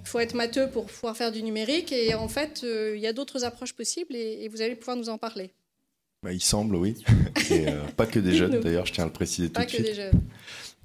faut 0.03 0.19
être 0.19 0.35
matheux 0.35 0.69
pour 0.69 0.85
pouvoir 0.85 1.17
faire 1.17 1.31
du 1.31 1.41
numérique. 1.41 1.91
Et 1.91 2.13
en 2.13 2.27
fait, 2.27 2.61
il 2.61 2.99
y 2.99 3.07
a 3.07 3.13
d'autres 3.13 3.43
approches 3.43 3.73
possibles 3.73 4.15
et 4.15 4.47
vous 4.49 4.61
allez 4.61 4.75
pouvoir 4.75 4.97
nous 4.97 5.09
en 5.09 5.17
parler. 5.17 5.51
Bah, 6.21 6.33
il 6.33 6.41
semble, 6.41 6.75
oui. 6.75 6.95
Et, 7.51 7.67
euh, 7.67 7.85
pas 7.95 8.05
que 8.05 8.19
des 8.19 8.35
jeunes, 8.35 8.59
d'ailleurs, 8.59 8.85
je 8.85 8.93
tiens 8.93 9.05
à 9.05 9.07
le 9.07 9.13
préciser 9.13 9.49
tout 9.49 9.61
de 9.61 9.67
suite. 9.67 9.81
Pas 9.81 9.87
que 9.89 9.89
des 9.89 9.95
jeunes. 9.95 10.21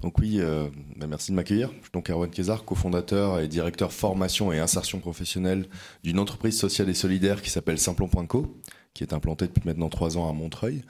Donc 0.01 0.17
oui, 0.19 0.37
euh, 0.39 0.67
bah, 0.95 1.07
merci 1.07 1.31
de 1.31 1.35
m'accueillir. 1.35 1.69
Je 1.77 1.83
suis 1.83 1.91
donc 1.93 2.09
Erwan 2.09 2.29
Kézar, 2.29 2.63
cofondateur 2.63 3.39
et 3.39 3.47
directeur 3.47 3.91
formation 3.91 4.51
et 4.53 4.59
insertion 4.59 4.99
professionnelle 4.99 5.65
d'une 6.03 6.19
entreprise 6.19 6.57
sociale 6.57 6.89
et 6.89 6.93
solidaire 6.93 7.41
qui 7.41 7.49
s'appelle 7.49 7.79
Simplon.co, 7.79 8.57
qui 8.93 9.03
est 9.03 9.13
implantée 9.13 9.47
depuis 9.47 9.63
maintenant 9.65 9.89
trois 9.89 10.17
ans 10.17 10.29
à 10.29 10.33
Montreuil. 10.33 10.83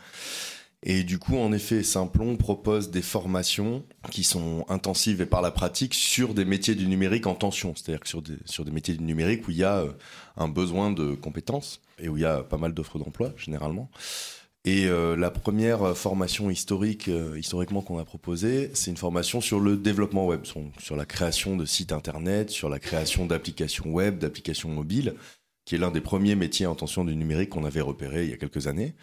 Et 0.87 1.03
du 1.03 1.17
coup, 1.17 1.35
en 1.37 1.51
effet, 1.51 1.81
Simplon 1.81 2.37
propose 2.37 2.91
des 2.91 3.01
formations 3.01 3.83
qui 4.11 4.23
sont 4.23 4.65
intensives 4.69 5.19
et 5.19 5.25
par 5.25 5.41
la 5.41 5.49
pratique 5.49 5.95
sur 5.95 6.35
des 6.35 6.45
métiers 6.45 6.75
du 6.75 6.85
numérique 6.85 7.25
en 7.25 7.33
tension, 7.33 7.73
c'est-à-dire 7.75 8.05
sur 8.05 8.21
des, 8.21 8.37
sur 8.45 8.63
des 8.65 8.71
métiers 8.71 8.93
du 8.93 9.03
numérique 9.03 9.47
où 9.47 9.51
il 9.51 9.57
y 9.57 9.63
a 9.63 9.79
euh, 9.79 9.93
un 10.37 10.47
besoin 10.47 10.91
de 10.91 11.15
compétences 11.15 11.81
et 11.97 12.07
où 12.07 12.17
il 12.17 12.21
y 12.21 12.25
a 12.25 12.43
pas 12.43 12.57
mal 12.57 12.75
d'offres 12.75 12.99
d'emploi 12.99 13.33
généralement. 13.35 13.89
Et 14.63 14.85
euh, 14.85 15.15
la 15.15 15.31
première 15.31 15.97
formation 15.97 16.51
historique, 16.51 17.07
euh, 17.07 17.37
historiquement 17.37 17.81
qu'on 17.81 17.97
a 17.97 18.05
proposée, 18.05 18.69
c'est 18.75 18.91
une 18.91 18.97
formation 18.97 19.41
sur 19.41 19.59
le 19.59 19.77
développement 19.77 20.27
web, 20.27 20.45
sur, 20.45 20.61
sur, 20.79 20.95
la 20.95 21.05
création 21.05 21.57
de 21.57 21.65
sites 21.65 21.93
internet, 21.93 22.51
sur 22.51 22.69
la 22.69 22.77
création 22.77 23.25
d'applications 23.25 23.91
web, 23.91 24.19
d'applications 24.19 24.69
mobiles, 24.69 25.15
qui 25.65 25.75
est 25.75 25.77
l'un 25.79 25.91
des 25.91 26.01
premiers 26.01 26.35
métiers 26.35 26.67
en 26.67 26.75
tension 26.75 27.03
du 27.03 27.15
numérique 27.15 27.49
qu'on 27.49 27.65
avait 27.65 27.81
repéré 27.81 28.25
il 28.25 28.29
y 28.29 28.33
a 28.33 28.37
quelques 28.37 28.67
années. 28.67 28.93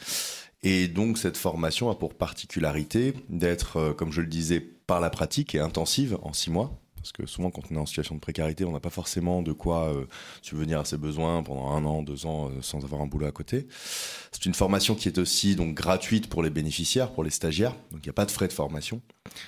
Et 0.63 0.89
donc 0.89 1.19
cette 1.19 1.37
formation 1.37 1.91
a 1.91 1.95
pour 1.95 2.15
particularité 2.15 3.15
d'être, 3.29 3.77
euh, 3.79 3.93
comme 3.93 4.13
je 4.13 4.21
le 4.21 4.29
disais, 4.29 4.61
par 4.61 5.01
la 5.01 5.11
pratique 5.11 5.55
et 5.55 5.59
intensive 5.59 6.19
en 6.23 6.33
six 6.33 6.51
mois. 6.51 6.79
Parce 7.03 7.11
que 7.11 7.27
souvent, 7.27 7.51
quand 7.51 7.63
on 7.69 7.75
est 7.75 7.79
en 7.79 7.87
situation 7.87 8.15
de 8.15 8.21
précarité, 8.21 8.65
on 8.65 8.71
n'a 8.71 8.79
pas 8.79 8.89
forcément 8.89 9.43
de 9.43 9.51
quoi 9.51 9.93
euh, 9.93 10.05
subvenir 10.41 10.79
à 10.79 10.85
ses 10.85 10.99
besoins 10.99 11.43
pendant 11.43 11.73
un 11.73 11.85
an, 11.85 12.05
deux 12.05 12.27
ans, 12.27 12.49
euh, 12.49 12.63
sans 12.63 12.85
avoir 12.85 13.01
un 13.01 13.07
boulot 13.07 13.27
à 13.27 13.33
côté. 13.33 13.67
C'est 14.31 14.47
une 14.47 14.55
formation 14.55 14.95
qui 14.95 15.09
est 15.09 15.19
aussi 15.19 15.57
donc 15.57 15.75
gratuite 15.75 16.29
pour 16.29 16.45
les 16.45 16.51
bénéficiaires, 16.51 17.11
pour 17.11 17.25
les 17.25 17.31
stagiaires. 17.31 17.75
Donc 17.91 18.03
il 18.05 18.07
n'y 18.07 18.11
a 18.11 18.13
pas 18.13 18.25
de 18.25 18.31
frais 18.31 18.47
de 18.47 18.53
formation. 18.53 19.03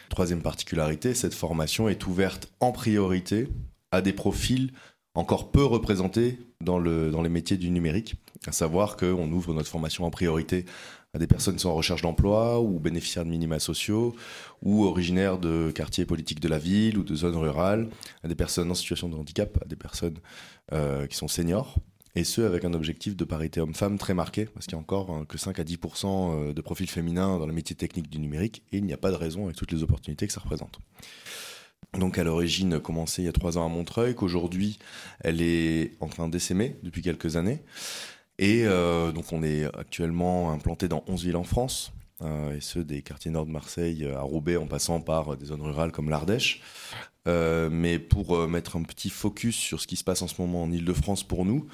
Troisième 0.09 0.43
particularité, 0.43 1.15
cette 1.15 1.35
formation 1.35 1.89
est 1.89 2.05
ouverte 2.09 2.49
en 2.59 2.73
priorité 2.73 3.47
à 3.93 4.03
des 4.03 4.13
profils 4.13 4.73
encore 5.15 5.53
peu 5.53 5.65
représentés 5.65 6.41
dans, 6.61 6.81
le, 6.81 7.13
dans 7.13 7.23
les 7.23 7.29
métiers 7.29 7.57
du 7.57 7.71
numérique. 7.71 8.17
À 8.49 8.53
savoir 8.53 8.97
qu'on 8.97 9.31
ouvre 9.31 9.55
notre 9.55 9.69
formation 9.69 10.05
en 10.05 10.11
priorité 10.11 10.65
à 11.15 11.19
des 11.19 11.27
personnes 11.27 11.55
qui 11.55 11.61
sont 11.61 11.71
en 11.71 11.75
recherche 11.75 12.03
d'emploi 12.03 12.61
ou 12.61 12.81
bénéficiaires 12.81 13.25
de 13.25 13.31
minima 13.31 13.59
sociaux 13.61 14.15
ou 14.63 14.85
originaires 14.85 15.39
de 15.39 15.71
quartiers 15.75 16.05
politiques 16.05 16.41
de 16.41 16.49
la 16.49 16.59
ville 16.59 16.99
ou 16.99 17.05
de 17.05 17.15
zones 17.15 17.37
rurales, 17.37 17.89
à 18.23 18.29
des 18.29 18.35
personnes 18.35 18.71
en 18.71 18.75
situation 18.75 19.09
de 19.09 19.15
handicap, 19.15 19.59
à 19.63 19.67
des 19.67 19.77
personnes 19.77 20.19
euh, 20.73 21.07
qui 21.07 21.17
sont 21.17 21.29
seniors. 21.29 21.77
Et 22.17 22.25
ce, 22.25 22.43
avec 22.43 22.65
un 22.65 22.75
objectif 22.75 23.17
de 23.17 23.25
parité 23.25 23.61
homme-femme 23.61 23.99
très 23.99 24.15
marqué, 24.15 24.45
parce 24.47 24.67
qu'il 24.67 24.75
y 24.75 24.77
a 24.77 24.81
encore 24.81 25.11
hein, 25.11 25.25
que 25.29 25.37
5 25.37 25.59
à 25.59 25.65
10% 25.65 26.07
euh, 26.07 26.53
de 26.53 26.61
profils 26.61 26.89
féminins 26.89 27.39
dans 27.39 27.47
les 27.47 27.53
métiers 27.53 27.75
techniques 27.75 28.09
du 28.09 28.19
numérique, 28.19 28.63
et 28.73 28.79
il 28.79 28.85
n'y 28.85 28.93
a 28.93 28.97
pas 28.97 29.11
de 29.11 29.17
raison 29.17 29.45
avec 29.45 29.57
toutes 29.57 29.73
les 29.73 29.83
opportunités 29.83 30.27
que 30.27 30.33
ça 30.33 30.41
représente. 30.41 30.79
Donc 31.99 32.19
à 32.19 32.25
l'origine 32.25 32.81
commencée 32.81 33.23
il 33.23 33.27
y 33.27 33.29
a 33.29 33.33
trois 33.33 33.59
ans 33.59 33.65
à 33.65 33.69
Montreuil, 33.69 34.15
qu'aujourd'hui 34.15 34.79
elle 35.21 35.41
est 35.41 35.93
en 36.01 36.09
train 36.09 36.29
d'essaimer 36.29 36.77
depuis 36.83 37.03
quelques 37.03 37.37
années. 37.37 37.63
Et 38.39 38.65
euh, 38.67 39.13
donc 39.13 39.33
on 39.33 39.43
est 39.43 39.65
actuellement 39.77 40.53
implanté 40.53 40.89
dans 40.89 41.05
11 41.07 41.25
villes 41.25 41.37
en 41.37 41.45
France, 41.45 41.93
et 42.23 42.61
ceux 42.61 42.85
des 42.85 43.03
quartiers 43.03 43.31
nord 43.31 43.45
de 43.45 43.51
Marseille 43.51 44.09
à 44.09 44.23
Roubaix 44.23 44.57
en 44.57 44.67
passant 44.67 45.01
par 45.01 45.37
des 45.37 45.47
zones 45.47 45.61
rurales 45.61 45.93
comme 45.93 46.09
l'Ardèche. 46.09 46.63
mais 47.27 47.99
pour 47.99 48.49
mettre 48.49 48.77
un 48.77 48.83
petit 48.83 49.11
focus 49.11 49.57
sur 49.57 49.79
ce 49.81 49.87
qui 49.87 49.97
se 49.97 50.05
passe 50.05 50.23
en 50.23 50.29
ce 50.29 50.41
moment 50.41 50.63
en 50.63 50.73
Ile-de-France 50.73 51.23
pour 51.23 51.45
nous, 51.45 51.67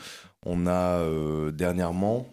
on 0.45 0.67
a 0.67 1.05
dernièrement 1.53 2.27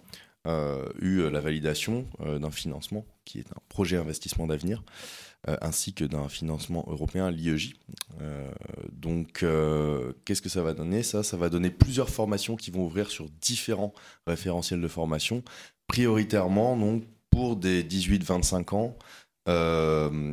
eu 1.00 1.30
la 1.30 1.40
validation 1.42 2.06
d'un 2.20 2.50
financement 2.50 3.06
qui 3.28 3.40
est 3.40 3.52
un 3.52 3.62
projet 3.70 3.98
investissement 3.98 4.48
d'avenir 4.48 4.82
euh, 4.82 5.27
ainsi 5.62 5.94
que 5.94 6.04
d'un 6.04 6.28
financement 6.28 6.86
européen, 6.88 7.32
l'IEJ. 7.32 7.76
Euh, 8.22 8.52
donc, 8.92 9.44
euh, 9.44 10.14
qu'est-ce 10.26 10.42
que 10.42 10.50
ça 10.50 10.62
va 10.62 10.74
donner? 10.74 11.04
Ça, 11.04 11.24
ça 11.24 11.38
va 11.38 11.50
donner 11.50 11.70
plusieurs 11.70 12.10
formations 12.10 12.56
qui 12.56 12.72
vont 12.72 12.86
ouvrir 12.86 13.10
sur 13.10 13.30
différents 13.42 13.94
référentiels 14.26 14.82
de 14.82 14.88
formation, 14.88 15.44
prioritairement 15.88 16.76
donc 16.76 17.04
pour 17.30 17.56
des 17.56 17.84
18-25 17.84 18.76
ans 18.76 18.98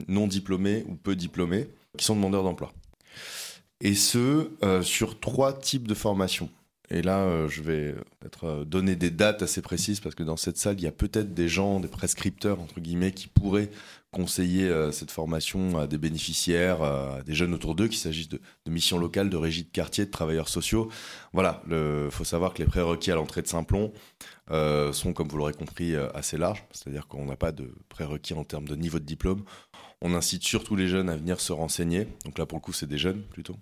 non 0.09 0.27
diplômés 0.27 0.85
ou 0.89 0.97
peu 0.97 1.15
diplômés 1.15 1.69
qui 1.97 2.05
sont 2.05 2.17
demandeurs 2.17 2.43
d'emploi. 2.43 2.73
Et 3.81 3.95
ce, 3.95 4.51
sur 4.83 5.21
trois 5.21 5.53
types 5.53 5.87
de 5.87 5.95
formations. 5.95 6.49
Et 6.91 7.01
là, 7.01 7.47
je 7.47 7.63
vais 7.63 7.95
peut-être 8.19 8.65
donner 8.65 8.97
des 8.97 9.11
dates 9.11 9.43
assez 9.43 9.63
précises 9.63 10.01
parce 10.01 10.17
que 10.17 10.25
dans 10.25 10.37
cette 10.37 10.59
salle, 10.59 10.77
il 10.79 10.85
y 10.85 10.89
a 10.89 10.93
peut-être 10.93 11.33
des 11.33 11.49
gens, 11.49 11.79
des 11.79 11.89
prescripteurs, 11.89 12.61
entre 12.61 12.81
guillemets, 12.81 13.13
qui 13.13 13.29
pourraient 13.29 13.71
conseiller 14.15 14.69
euh, 14.69 14.93
cette 14.93 15.11
formation 15.11 15.79
à 15.79 15.87
des 15.87 15.99
bénéficiaires, 15.99 16.83
à 16.83 17.23
des 17.27 17.35
jeunes 17.35 17.53
autour 17.53 17.75
d'eux, 17.75 17.89
qu'il 17.89 17.99
s'agisse 17.99 18.29
de, 18.29 18.41
missions 18.69 18.99
locales, 18.99 19.29
de 19.29 19.37
régies 19.37 19.65
de 19.65 19.71
quartier, 19.71 20.07
de 20.07 20.11
travailleurs 20.11 20.49
sociaux. 20.49 20.89
Voilà, 21.33 21.63
il 21.69 22.11
faut 22.11 22.25
savoir 22.25 22.55
que 22.55 22.63
les 22.63 22.69
prérequis 22.69 23.11
à 23.11 23.17
l'entrée 23.17 23.43
de 23.43 23.49
Saint-Plon 23.49 23.93
euh, 24.51 24.93
sont, 24.93 25.13
comme 25.13 25.29
vous 25.29 25.37
l'aurez 25.37 25.53
compris, 25.53 25.95
euh, 25.95 26.09
assez 26.15 26.39
larges. 26.39 26.65
C'est-à-dire 26.71 27.09
qu'on 27.09 27.27
n'a 27.27 27.37
pas 27.37 27.53
de 27.53 27.75
prérequis 27.89 28.35
en 28.35 28.45
termes 28.45 28.69
de 28.69 28.77
niveau 28.77 29.01
de 29.01 29.05
diplôme. 29.05 29.45
On 30.01 30.15
incite 30.15 30.45
surtout 30.45 30.77
les 30.77 30.87
jeunes 30.87 31.11
à 31.11 31.17
venir 31.17 31.41
se 31.41 31.53
renseigner. 31.53 32.07
Donc 32.25 32.39
là, 32.39 32.47
pour 32.47 32.59
le 32.59 32.63
coup, 32.63 32.73
c'est 32.73 32.87
des 32.87 32.99
jeunes 32.99 33.23
plutôt 33.23 33.57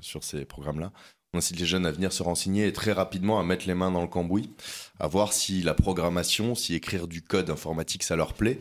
sur 0.00 0.24
ces 0.24 0.44
programmes-là. 0.44 0.92
On 1.34 1.38
incite 1.38 1.60
les 1.60 1.66
jeunes 1.66 1.84
à 1.84 1.92
venir 1.92 2.10
se 2.12 2.22
renseigner 2.22 2.66
et 2.66 2.72
très 2.72 2.92
rapidement 2.92 3.38
à 3.38 3.42
mettre 3.42 3.66
les 3.66 3.74
mains 3.74 3.90
dans 3.90 4.00
le 4.00 4.08
cambouis, 4.08 4.50
à 4.98 5.08
voir 5.08 5.34
si 5.34 5.62
la 5.62 5.74
programmation, 5.74 6.54
si 6.54 6.74
écrire 6.74 7.06
du 7.06 7.20
code 7.20 7.50
informatique, 7.50 8.02
ça 8.02 8.16
leur 8.16 8.32
plaît. 8.32 8.60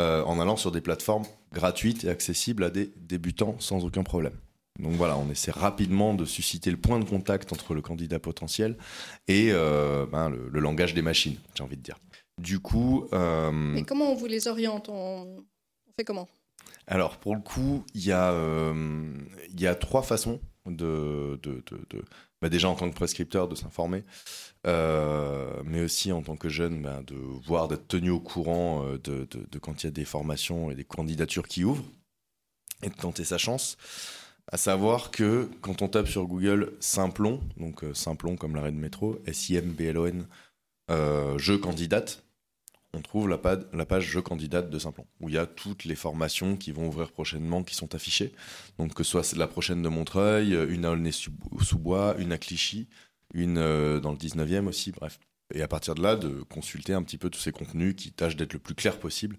Euh, 0.00 0.22
en 0.24 0.40
allant 0.40 0.56
sur 0.56 0.72
des 0.72 0.80
plateformes 0.80 1.24
gratuites 1.52 2.04
et 2.04 2.08
accessibles 2.08 2.64
à 2.64 2.70
des 2.70 2.90
débutants 2.96 3.56
sans 3.58 3.84
aucun 3.84 4.02
problème. 4.02 4.32
Donc 4.78 4.92
voilà, 4.92 5.18
on 5.18 5.30
essaie 5.30 5.50
rapidement 5.50 6.14
de 6.14 6.24
susciter 6.24 6.70
le 6.70 6.78
point 6.78 6.98
de 6.98 7.04
contact 7.04 7.52
entre 7.52 7.74
le 7.74 7.82
candidat 7.82 8.18
potentiel 8.18 8.78
et 9.28 9.50
euh, 9.52 10.06
ben, 10.06 10.30
le, 10.30 10.58
langage 10.58 10.94
des 10.94 11.02
machines, 11.02 11.36
j'ai 11.54 11.62
envie 11.62 11.76
de 11.76 11.82
dire. 11.82 11.98
Du 12.38 12.60
coup. 12.60 13.08
Euh, 13.12 13.50
Mais 13.52 13.82
comment 13.82 14.10
on 14.10 14.14
vous 14.14 14.24
les 14.24 14.48
oriente? 14.48 14.88
On... 14.88 15.44
fait 15.98 16.04
comment? 16.04 16.28
Alors, 16.86 17.18
pour 17.18 17.34
le 17.34 17.42
coup, 17.42 17.84
il 17.94 18.06
y, 18.06 18.12
a, 18.12 18.34
y 19.58 19.66
a 19.66 19.74
trois 19.74 20.02
façons 20.02 20.40
de, 20.64 21.38
de, 21.42 21.62
de, 21.90 22.04
bah, 22.40 22.48
déjà 22.48 22.70
en 22.70 22.74
tant 22.74 22.88
que 22.88 22.94
prescripteur 22.94 23.48
de 23.48 23.54
s'informer, 23.54 24.04
euh, 24.66 25.62
mais 25.64 25.80
aussi 25.80 26.12
en 26.12 26.22
tant 26.22 26.36
que 26.36 26.50
jeune 26.50 26.82
bah, 26.82 27.02
de 27.06 27.14
voir, 27.14 27.66
d'être 27.66 27.88
tenu 27.88 28.10
au 28.10 28.20
courant 28.20 28.84
euh, 28.84 28.98
de, 28.98 29.58
quand 29.58 29.82
il 29.82 29.86
y 29.86 29.88
a 29.88 29.92
des 29.92 30.04
formations 30.04 30.70
et 30.70 30.74
des 30.74 30.84
candidatures 30.84 31.48
qui 31.48 31.64
ouvrent 31.64 31.84
et 32.82 32.90
de 32.90 32.94
tenter 32.94 33.24
sa 33.24 33.38
chance. 33.38 33.78
À 34.52 34.58
savoir 34.58 35.10
que 35.10 35.48
quand 35.62 35.80
on 35.80 35.88
tape 35.88 36.08
sur 36.08 36.26
Google 36.26 36.74
Simplon, 36.80 37.40
donc 37.56 37.84
euh, 37.84 37.94
Simplon 37.94 38.36
comme 38.36 38.54
l'arrêt 38.54 38.72
de 38.72 38.76
métro, 38.76 39.18
S-I-M-B-L-O-N, 39.26 40.26
je 40.88 41.54
candidate, 41.54 42.24
on 42.92 43.00
trouve 43.00 43.28
la, 43.28 43.38
page 43.38 44.04
Je 44.04 44.18
candidate 44.18 44.68
de 44.68 44.78
Simplon, 44.78 45.06
où 45.20 45.28
il 45.28 45.36
y 45.36 45.38
a 45.38 45.46
toutes 45.46 45.84
les 45.84 45.94
formations 45.94 46.56
qui 46.56 46.72
vont 46.72 46.88
ouvrir 46.88 47.12
prochainement, 47.12 47.62
qui 47.62 47.76
sont 47.76 47.94
affichées. 47.94 48.34
Donc 48.76 48.92
que 48.92 49.04
ce 49.04 49.12
soit 49.12 49.36
la 49.36 49.46
prochaine 49.46 49.82
de 49.82 49.88
Montreuil, 49.88 50.52
une 50.68 50.84
à 50.84 50.90
Aulnay-sous-Bois, 50.90 52.16
une 52.18 52.32
à 52.32 52.38
Clichy, 52.38 52.88
une 53.34 53.58
euh, 53.58 54.00
dans 54.00 54.12
le 54.12 54.18
19e 54.18 54.66
aussi, 54.66 54.92
bref. 54.92 55.18
Et 55.52 55.62
à 55.62 55.68
partir 55.68 55.94
de 55.94 56.02
là, 56.02 56.14
de 56.14 56.42
consulter 56.42 56.92
un 56.92 57.02
petit 57.02 57.18
peu 57.18 57.28
tous 57.28 57.40
ces 57.40 57.50
contenus 57.50 57.94
qui 57.96 58.12
tâchent 58.12 58.36
d'être 58.36 58.52
le 58.52 58.60
plus 58.60 58.74
clair 58.74 58.98
possible, 58.98 59.36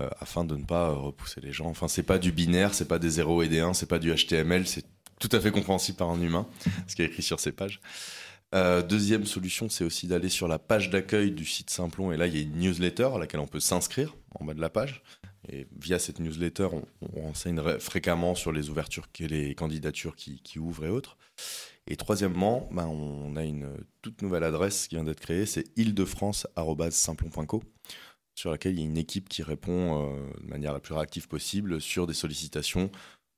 euh, 0.00 0.08
afin 0.18 0.44
de 0.44 0.56
ne 0.56 0.64
pas 0.64 0.90
repousser 0.90 1.40
les 1.42 1.52
gens. 1.52 1.66
Enfin, 1.66 1.88
c'est 1.88 2.02
pas 2.02 2.18
du 2.18 2.32
binaire, 2.32 2.72
c'est 2.74 2.88
pas 2.88 2.98
des 2.98 3.10
0 3.10 3.42
et 3.42 3.48
des 3.48 3.60
1, 3.60 3.74
c'est 3.74 3.86
pas 3.86 3.98
du 3.98 4.14
HTML, 4.14 4.66
c'est 4.66 4.84
tout 5.20 5.28
à 5.32 5.40
fait 5.40 5.50
compréhensible 5.50 5.98
par 5.98 6.10
un 6.10 6.20
humain, 6.20 6.46
ce 6.86 6.96
qui 6.96 7.02
est 7.02 7.06
écrit 7.06 7.22
sur 7.22 7.38
ces 7.38 7.52
pages. 7.52 7.80
Euh, 8.54 8.82
deuxième 8.82 9.24
solution, 9.24 9.68
c'est 9.68 9.84
aussi 9.84 10.06
d'aller 10.06 10.28
sur 10.28 10.46
la 10.46 10.58
page 10.58 10.90
d'accueil 10.90 11.30
du 11.30 11.44
site 11.44 11.70
Simplon. 11.70 12.12
Et 12.12 12.16
là, 12.16 12.26
il 12.26 12.36
y 12.36 12.38
a 12.38 12.42
une 12.42 12.58
newsletter 12.58 13.10
à 13.14 13.18
laquelle 13.18 13.40
on 13.40 13.46
peut 13.46 13.60
s'inscrire 13.60 14.14
en 14.34 14.44
bas 14.44 14.54
de 14.54 14.60
la 14.60 14.68
page. 14.70 15.02
Et 15.48 15.66
via 15.78 15.98
cette 15.98 16.20
newsletter, 16.20 16.68
on, 16.72 16.84
on 17.14 17.22
renseigne 17.22 17.60
fréquemment 17.78 18.34
sur 18.34 18.52
les 18.52 18.68
ouvertures, 18.68 19.08
les 19.18 19.54
candidatures 19.54 20.16
qui, 20.16 20.58
ouvrent 20.58 20.84
et 20.84 20.90
autres. 20.90 21.16
Et 21.90 21.96
troisièmement, 21.96 22.68
ben, 22.70 22.86
on 22.86 23.34
a 23.36 23.44
une 23.44 23.76
toute 24.02 24.22
nouvelle 24.22 24.44
adresse 24.44 24.86
qui 24.88 24.94
vient 24.94 25.04
d'être 25.04 25.20
créée, 25.20 25.46
c'est 25.46 25.64
île-de-france.simplon.co, 25.76 27.62
sur 28.34 28.50
laquelle 28.50 28.74
il 28.74 28.80
y 28.80 28.82
a 28.82 28.86
une 28.86 28.98
équipe 28.98 29.28
qui 29.28 29.42
répond 29.42 30.00
euh, 30.00 30.30
de 30.40 30.46
manière 30.46 30.72
la 30.72 30.80
plus 30.80 30.94
réactive 30.94 31.28
possible 31.28 31.80
sur 31.80 32.06
des 32.06 32.14
sollicitations 32.14 32.90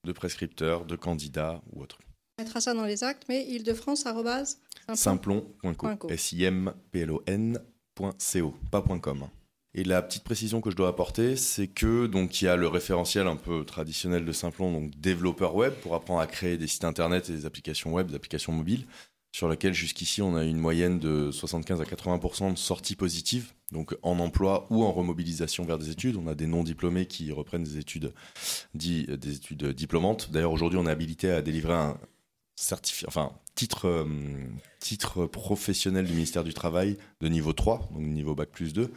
de 0.05 0.13
prescripteurs, 0.13 0.85
de 0.85 0.97
candidats 0.97 1.63
ou 1.73 1.83
autres. 1.83 1.99
On 2.39 2.43
mettra 2.43 2.61
ça 2.61 2.75
dans 2.75 2.85
les 2.85 3.03
actes, 3.05 3.25
mais 3.29 3.47
île-de-france, 3.47 4.05
Simplon.co. 4.93 6.11
S-I-M-P-L-O-N.co, 6.11 8.55
pas 8.71 8.83
.com. 8.83 9.29
Et 9.77 9.83
la 9.83 10.03
petite 10.03 10.23
précision 10.23 10.61
que 10.61 10.71
je 10.71 10.77
dois 10.77 10.89
apporter, 10.89 11.35
c'est 11.35 11.67
que 11.67 12.07
donc 12.07 12.41
il 12.41 12.45
y 12.45 12.49
a 12.49 12.55
le 12.55 12.69
référentiel 12.69 13.27
un 13.27 13.35
peu 13.35 13.65
traditionnel 13.65 14.25
de 14.25 14.33
Simplon, 14.33 14.73
donc 14.73 14.91
développeur 15.01 15.57
web 15.57 15.73
pour 15.83 15.97
apprendre 15.97 16.21
à 16.21 16.29
créer 16.29 16.57
des 16.57 16.69
sites 16.69 16.85
internet 16.85 17.29
et 17.29 17.33
des 17.33 17.45
applications 17.45 17.93
web, 17.93 18.07
des 18.07 18.15
applications 18.15 18.53
mobiles, 18.53 18.87
sur 19.33 19.49
lesquelles 19.49 19.75
jusqu'ici 19.75 20.23
on 20.23 20.37
a 20.37 20.45
une 20.45 20.59
moyenne 20.59 21.01
de 21.01 21.33
75 21.33 21.81
à 21.81 21.85
80% 21.85 22.53
de 22.53 22.59
sorties 22.59 22.95
positives, 22.95 23.53
donc 23.73 23.97
en 24.03 24.21
emploi 24.21 24.69
ou 24.71 24.85
en 24.85 24.93
remobilisation 24.93 25.65
vers 25.65 25.79
des 25.79 25.91
études. 25.91 26.15
On 26.17 26.29
a 26.29 26.37
des 26.37 26.47
non 26.47 26.63
diplômés 26.63 27.07
qui 27.07 27.33
reprennent 27.33 27.65
des 27.65 27.79
études, 27.79 28.13
des 28.75 29.35
études 29.35 29.67
diplômantes. 29.73 30.31
D'ailleurs 30.31 30.53
aujourd'hui 30.53 30.79
on 30.79 30.87
est 30.87 30.91
habilité 30.93 31.33
à 31.33 31.43
délivrer 31.43 31.75
un, 31.75 31.99
enfin, 33.07 33.33
titre, 33.55 33.89
euh, 33.89 34.07
titre 34.79 35.27
professionnel 35.27 36.07
du 36.07 36.13
ministère 36.13 36.45
du 36.45 36.55
Travail 36.55 36.97
de 37.21 37.29
niveau 37.29 37.53
3, 37.53 37.91
donc 37.93 38.03
niveau 38.03 38.35
bac 38.35 38.51
plus 38.51 38.73
2, 38.73 38.93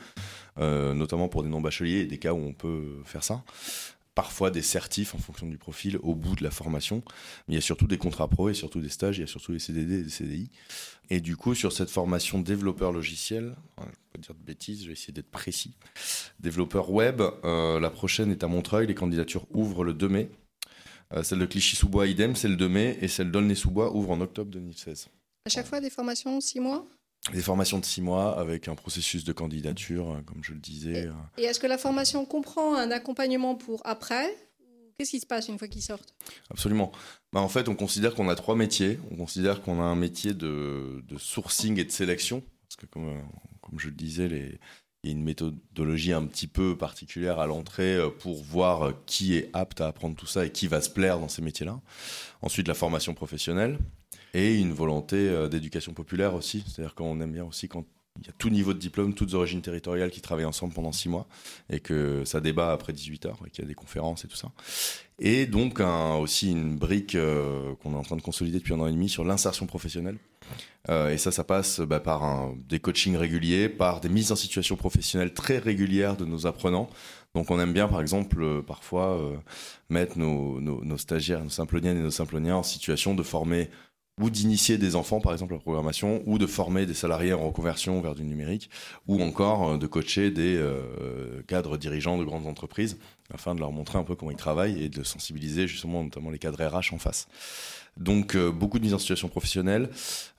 euh, 0.59 0.93
notamment 0.93 1.27
pour 1.27 1.43
des 1.43 1.49
non-bacheliers 1.49 1.99
et 1.99 2.05
des 2.05 2.17
cas 2.17 2.33
où 2.33 2.37
on 2.37 2.53
peut 2.53 3.01
faire 3.05 3.23
ça. 3.23 3.43
Parfois 4.15 4.49
des 4.49 4.63
certifs 4.63 5.13
en 5.13 5.19
fonction 5.19 5.45
du 5.45 5.59
profil 5.59 5.99
au 6.01 6.15
bout 6.15 6.35
de 6.35 6.43
la 6.43 6.49
formation. 6.49 7.03
Mais 7.47 7.53
il 7.53 7.55
y 7.55 7.59
a 7.59 7.61
surtout 7.61 7.85
des 7.85 7.99
contrats 7.99 8.27
pro 8.27 8.49
et 8.49 8.55
surtout 8.55 8.81
des 8.81 8.89
stages, 8.89 9.19
il 9.19 9.21
y 9.21 9.23
a 9.23 9.27
surtout 9.27 9.51
des 9.51 9.59
CDD 9.59 9.99
et 9.99 10.03
des 10.03 10.09
CDI. 10.09 10.49
Et 11.11 11.21
du 11.21 11.37
coup, 11.37 11.53
sur 11.53 11.71
cette 11.71 11.91
formation 11.91 12.39
développeur 12.39 12.91
logiciel, 12.91 13.55
je 13.77 13.83
vais 13.83 13.91
pas 14.13 14.19
dire 14.19 14.33
de 14.33 14.43
bêtises, 14.43 14.81
je 14.81 14.87
vais 14.87 14.93
essayer 14.93 15.13
d'être 15.13 15.29
précis. 15.29 15.75
Développeur 16.39 16.89
web, 16.89 17.21
euh, 17.43 17.79
la 17.79 17.91
prochaine 17.91 18.31
est 18.31 18.43
à 18.43 18.47
Montreuil, 18.47 18.87
les 18.87 18.95
candidatures 18.95 19.45
ouvrent 19.51 19.83
le 19.83 19.93
2 19.93 20.09
mai. 20.09 20.31
Euh, 21.13 21.23
celle 21.23 21.39
de 21.39 21.45
Clichy-sous-Bois, 21.45 22.07
idem, 22.07 22.35
celle 22.35 22.57
de 22.57 22.67
mai, 22.67 22.97
et 23.01 23.07
celle 23.07 23.31
d'Aulnay-sous-Bois 23.31 23.95
ouvre 23.95 24.11
en 24.11 24.21
octobre 24.21 24.51
2016. 24.51 25.07
À 25.45 25.49
chaque 25.49 25.67
fois, 25.67 25.79
des 25.79 25.89
formations 25.89 26.41
six 26.41 26.59
mois? 26.59 26.85
Des 27.33 27.41
formations 27.41 27.79
de 27.79 27.85
six 27.85 28.01
mois 28.01 28.37
avec 28.39 28.67
un 28.67 28.75
processus 28.75 29.23
de 29.23 29.31
candidature, 29.31 30.11
euh, 30.11 30.21
comme 30.21 30.43
je 30.43 30.53
le 30.53 30.59
disais. 30.59 31.09
Et, 31.37 31.43
est-ce 31.43 31.59
que 31.59 31.67
la 31.67 31.77
formation 31.77 32.25
comprend 32.25 32.75
un 32.75 32.91
accompagnement 32.91 33.55
pour 33.55 33.81
après? 33.85 34.35
Qu'est-ce 34.97 35.11
qui 35.11 35.19
se 35.19 35.25
passe 35.25 35.47
une 35.47 35.59
fois 35.59 35.67
qu'ils 35.67 35.83
sortent? 35.83 36.15
Absolument. 36.49 36.91
Bah, 37.31 37.39
en 37.39 37.49
fait, 37.49 37.69
on 37.69 37.75
considère 37.75 38.15
qu'on 38.15 38.29
a 38.29 38.35
trois 38.35 38.55
métiers. 38.55 38.99
On 39.11 39.15
considère 39.15 39.61
qu'on 39.61 39.79
a 39.79 39.83
un 39.83 39.95
métier 39.95 40.33
de, 40.33 41.03
sourcing 41.17 41.79
et 41.79 41.85
de 41.85 41.91
sélection. 41.91 42.43
Parce 42.67 42.75
que, 42.77 42.85
comme, 42.87 43.09
euh, 43.09 43.21
comme 43.61 43.79
je 43.79 43.87
le 43.87 43.95
disais, 43.95 44.27
les, 44.27 44.59
il 45.03 45.11
y 45.11 45.13
a 45.13 45.15
une 45.17 45.23
méthodologie 45.23 46.13
un 46.13 46.25
petit 46.25 46.47
peu 46.47 46.75
particulière 46.75 47.39
à 47.39 47.45
l'entrée 47.45 47.95
euh, 47.95 48.09
pour 48.09 48.43
voir 48.43 48.87
euh, 48.87 48.91
qui 49.05 49.35
est 49.35 49.49
apte 49.53 49.81
à 49.81 49.87
apprendre 49.87 50.15
tout 50.15 50.25
ça 50.25 50.45
et 50.45 50.51
qui 50.51 50.67
va 50.67 50.81
se 50.81 50.89
plaire 50.89 51.19
dans 51.19 51.29
ces 51.29 51.41
métiers-là. 51.41 51.79
Ensuite, 52.41 52.67
la 52.67 52.73
formation 52.73 53.13
professionnelle 53.13 53.77
et 54.33 54.59
une 54.59 54.73
volonté 54.73 55.15
euh, 55.15 55.47
d'éducation 55.47 55.93
populaire 55.93 56.33
aussi. 56.33 56.63
C'est-à-dire 56.67 56.95
qu'on 56.95 57.21
aime 57.21 57.31
bien 57.31 57.45
aussi 57.45 57.67
quand 57.67 57.85
il 58.19 58.25
y 58.25 58.29
a 58.29 58.33
tout 58.39 58.49
niveau 58.49 58.73
de 58.73 58.79
diplôme, 58.79 59.13
toutes 59.13 59.35
origines 59.35 59.61
territoriales 59.61 60.09
qui 60.09 60.21
travaillent 60.21 60.45
ensemble 60.45 60.73
pendant 60.73 60.91
six 60.91 61.07
mois 61.07 61.27
et 61.69 61.79
que 61.79 62.25
ça 62.25 62.41
débat 62.41 62.71
après 62.71 62.91
18 62.91 63.27
heures 63.27 63.39
et 63.45 63.51
qu'il 63.51 63.63
y 63.63 63.65
a 63.65 63.67
des 63.67 63.75
conférences 63.75 64.25
et 64.25 64.27
tout 64.27 64.35
ça. 64.35 64.51
Et 65.19 65.45
donc 65.45 65.79
aussi 66.19 66.49
une 66.49 66.77
brique 66.77 67.15
qu'on 67.15 67.93
est 67.93 67.95
en 67.95 68.01
train 68.01 68.15
de 68.15 68.23
consolider 68.23 68.57
depuis 68.57 68.73
un 68.73 68.79
an 68.79 68.87
et 68.87 68.91
demi 68.91 69.07
sur 69.07 69.23
l'insertion 69.23 69.67
professionnelle 69.67 70.17
euh, 70.89 71.09
et 71.09 71.17
ça, 71.17 71.31
ça 71.31 71.43
passe 71.43 71.79
bah, 71.81 71.99
par 71.99 72.51
des 72.69 72.79
coachings 72.79 73.17
réguliers, 73.17 73.69
par 73.69 73.99
des 73.99 74.09
mises 74.09 74.31
en 74.31 74.35
situation 74.35 74.75
professionnelle 74.75 75.33
très 75.33 75.57
régulières 75.57 76.15
de 76.15 76.25
nos 76.25 76.47
apprenants. 76.47 76.89
Donc 77.35 77.51
on 77.51 77.59
aime 77.59 77.73
bien, 77.73 77.87
par 77.87 78.01
exemple, 78.01 78.41
euh, 78.41 78.61
parfois 78.61 79.17
euh, 79.17 79.35
mettre 79.89 80.17
nos, 80.17 80.59
nos, 80.61 80.97
stagiaires, 80.97 81.43
nos 81.43 81.49
simploniennes 81.49 81.97
et 81.97 82.01
nos 82.01 82.11
simploniens 82.11 82.55
en 82.55 82.63
situation 82.63 83.13
de 83.13 83.23
former 83.23 83.69
ou 84.19 84.29
d'initier 84.29 84.77
des 84.77 84.95
enfants, 84.95 85.21
par 85.21 85.31
exemple, 85.33 85.53
à 85.53 85.57
la 85.57 85.61
programmation, 85.61 86.23
ou 86.25 86.39
de 86.39 86.47
former 86.47 86.85
des 86.85 86.95
salariés 86.95 87.33
en 87.33 87.45
reconversion 87.45 88.01
vers 88.01 88.15
du 88.15 88.23
numérique, 88.23 88.69
ou 89.07 89.21
encore 89.21 89.69
euh, 89.69 89.77
de 89.77 89.85
coacher 89.85 90.31
des 90.31 90.55
euh, 90.57 91.43
cadres 91.47 91.77
dirigeants 91.77 92.17
de 92.17 92.23
grandes 92.23 92.47
entreprises, 92.47 92.97
afin 93.31 93.53
de 93.53 93.59
leur 93.59 93.71
montrer 93.71 93.99
un 93.99 94.03
peu 94.03 94.15
comment 94.15 94.31
ils 94.31 94.37
travaillent 94.37 94.83
et 94.83 94.89
de 94.89 95.03
sensibiliser 95.03 95.67
justement 95.67 96.03
notamment 96.03 96.31
les 96.31 96.39
cadres 96.39 96.63
RH 96.63 96.93
en 96.93 96.97
face. 96.97 97.27
Donc 97.99 98.35
euh, 98.35 98.51
beaucoup 98.51 98.79
de 98.79 98.83
mise 98.83 98.93
en 98.93 98.99
situation 98.99 99.27
professionnelle, 99.29 99.89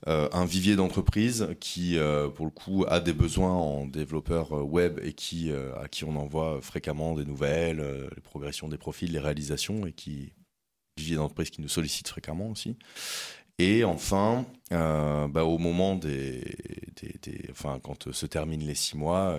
un 0.07 0.45
vivier 0.45 0.75
d'entreprise 0.75 1.49
qui, 1.59 1.97
pour 2.35 2.45
le 2.45 2.51
coup, 2.51 2.85
a 2.87 2.99
des 2.99 3.13
besoins 3.13 3.53
en 3.53 3.85
développeurs 3.85 4.51
web 4.51 4.99
et 5.03 5.13
qui, 5.13 5.51
à 5.51 5.87
qui 5.87 6.03
on 6.03 6.15
envoie 6.15 6.59
fréquemment 6.61 7.13
des 7.13 7.25
nouvelles, 7.25 8.09
les 8.15 8.21
progressions 8.21 8.69
des 8.69 8.77
profils, 8.77 9.11
les 9.11 9.19
réalisations, 9.19 9.85
et 9.85 9.91
qui 9.91 10.33
vivier 10.97 11.15
d'entreprise 11.15 11.49
qui 11.49 11.61
nous 11.61 11.69
sollicite 11.69 12.07
fréquemment 12.07 12.49
aussi. 12.49 12.75
Et 13.57 13.83
enfin, 13.83 14.45
euh, 14.71 15.27
bah, 15.27 15.43
au 15.43 15.57
moment 15.57 15.95
des, 15.95 16.55
enfin, 17.51 17.79
quand 17.83 18.11
se 18.11 18.25
terminent 18.25 18.65
les 18.65 18.75
six 18.75 18.95
mois, 18.95 19.37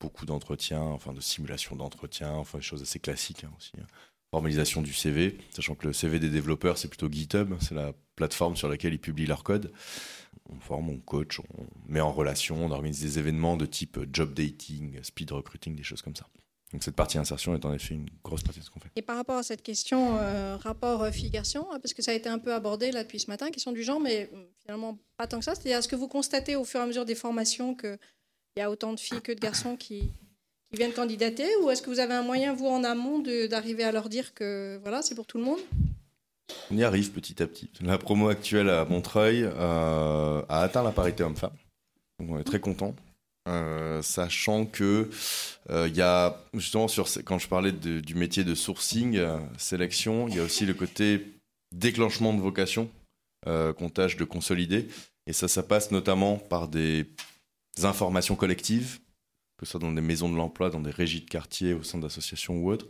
beaucoup 0.00 0.24
d'entretiens, 0.24 0.80
enfin 0.82 1.12
de 1.12 1.20
simulation 1.20 1.76
d'entretien, 1.76 2.32
enfin 2.32 2.58
des 2.58 2.64
choses 2.64 2.82
assez 2.82 2.98
classiques 2.98 3.44
hein, 3.44 3.52
aussi. 3.58 3.72
Hein. 3.78 3.86
Formalisation 4.30 4.82
du 4.82 4.92
CV, 4.92 5.38
sachant 5.54 5.74
que 5.74 5.86
le 5.86 5.92
CV 5.92 6.18
des 6.18 6.28
développeurs 6.28 6.76
c'est 6.76 6.88
plutôt 6.88 7.08
GitHub, 7.10 7.54
c'est 7.60 7.74
la 7.74 7.92
plateforme 8.14 8.56
sur 8.56 8.68
laquelle 8.68 8.92
ils 8.92 9.00
publient 9.00 9.26
leur 9.26 9.42
code. 9.42 9.72
On 10.50 10.60
forme, 10.60 10.90
on 10.90 10.98
coach, 10.98 11.40
on 11.40 11.66
met 11.86 12.00
en 12.00 12.12
relation, 12.12 12.64
on 12.64 12.70
organise 12.70 13.00
des 13.00 13.18
événements 13.18 13.56
de 13.56 13.66
type 13.66 13.98
job 14.12 14.34
dating, 14.34 15.02
speed 15.02 15.32
recruiting, 15.32 15.74
des 15.76 15.82
choses 15.82 16.02
comme 16.02 16.16
ça. 16.16 16.26
Donc 16.72 16.82
cette 16.82 16.96
partie 16.96 17.16
insertion 17.16 17.54
est 17.54 17.64
en 17.64 17.72
effet 17.72 17.94
une 17.94 18.10
grosse 18.22 18.42
partie 18.42 18.60
de 18.60 18.64
ce 18.64 18.70
qu'on 18.70 18.80
fait. 18.80 18.90
Et 18.96 19.02
par 19.02 19.16
rapport 19.16 19.38
à 19.38 19.42
cette 19.42 19.62
question, 19.62 20.18
euh, 20.18 20.56
rapport 20.56 21.02
euh, 21.02 21.10
fille-garçon, 21.10 21.66
hein, 21.70 21.78
parce 21.80 21.94
que 21.94 22.02
ça 22.02 22.10
a 22.10 22.14
été 22.14 22.28
un 22.28 22.38
peu 22.38 22.52
abordé 22.52 22.92
là 22.92 23.04
depuis 23.04 23.20
ce 23.20 23.30
matin, 23.30 23.50
question 23.50 23.72
du 23.72 23.82
genre, 23.82 24.00
mais 24.00 24.28
euh, 24.34 24.44
finalement 24.60 24.98
pas 25.16 25.26
tant 25.26 25.38
que 25.38 25.44
ça. 25.46 25.54
C'est-à-dire, 25.54 25.78
est-ce 25.78 25.88
que 25.88 25.96
vous 25.96 26.08
constatez 26.08 26.56
au 26.56 26.64
fur 26.64 26.80
et 26.80 26.82
à 26.82 26.86
mesure 26.86 27.06
des 27.06 27.14
formations 27.14 27.74
qu'il 27.74 27.98
y 28.58 28.60
a 28.60 28.70
autant 28.70 28.92
de 28.92 29.00
filles 29.00 29.22
que 29.22 29.32
de 29.32 29.40
garçons 29.40 29.76
qui, 29.76 30.12
qui 30.70 30.76
viennent 30.76 30.92
candidater, 30.92 31.48
ou 31.62 31.70
est-ce 31.70 31.82
que 31.82 31.90
vous 31.90 32.00
avez 32.00 32.14
un 32.14 32.22
moyen, 32.22 32.54
vous, 32.54 32.66
en 32.66 32.84
amont, 32.84 33.20
d'arriver 33.48 33.84
à 33.84 33.92
leur 33.92 34.08
dire 34.08 34.34
que 34.34 34.78
voilà, 34.82 35.02
c'est 35.02 35.14
pour 35.14 35.26
tout 35.26 35.38
le 35.38 35.44
monde? 35.44 35.60
On 36.70 36.76
y 36.76 36.84
arrive 36.84 37.10
petit 37.10 37.42
à 37.42 37.46
petit. 37.46 37.70
La 37.80 37.98
promo 37.98 38.28
actuelle 38.28 38.68
à 38.68 38.84
Montreuil 38.84 39.44
a 39.44 40.44
atteint 40.48 40.82
la 40.82 40.92
parité 40.92 41.22
homme-femme. 41.22 41.56
On 42.18 42.38
est 42.38 42.44
très 42.44 42.60
content. 42.60 42.94
Euh, 43.48 44.02
sachant 44.02 44.66
que 44.66 45.08
il 45.70 45.74
euh, 45.74 45.88
y 45.88 46.02
a 46.02 46.44
justement 46.52 46.86
quand 47.24 47.38
je 47.38 47.48
parlais 47.48 47.72
du 47.72 48.14
métier 48.14 48.44
de 48.44 48.54
sourcing, 48.54 49.16
euh, 49.16 49.38
sélection, 49.56 50.28
il 50.28 50.36
y 50.36 50.38
a 50.38 50.42
aussi 50.42 50.66
le 50.66 50.74
côté 50.74 51.26
déclenchement 51.74 52.34
de 52.34 52.40
vocation 52.40 52.90
qu'on 53.46 53.88
tâche 53.88 54.18
de 54.18 54.24
consolider. 54.24 54.88
Et 55.26 55.32
ça, 55.32 55.48
ça 55.48 55.62
passe 55.62 55.90
notamment 55.90 56.36
par 56.36 56.68
des 56.68 57.06
informations 57.82 58.36
collectives, 58.36 58.98
que 59.58 59.66
ce 59.66 59.72
soit 59.72 59.80
dans 59.80 59.92
des 59.92 60.00
maisons 60.00 60.30
de 60.30 60.36
l'emploi, 60.36 60.70
dans 60.70 60.80
des 60.80 60.90
régies 60.90 61.20
de 61.20 61.28
quartier, 61.28 61.74
au 61.74 61.82
sein 61.82 61.98
d'associations 61.98 62.56
ou 62.56 62.70
autres, 62.70 62.86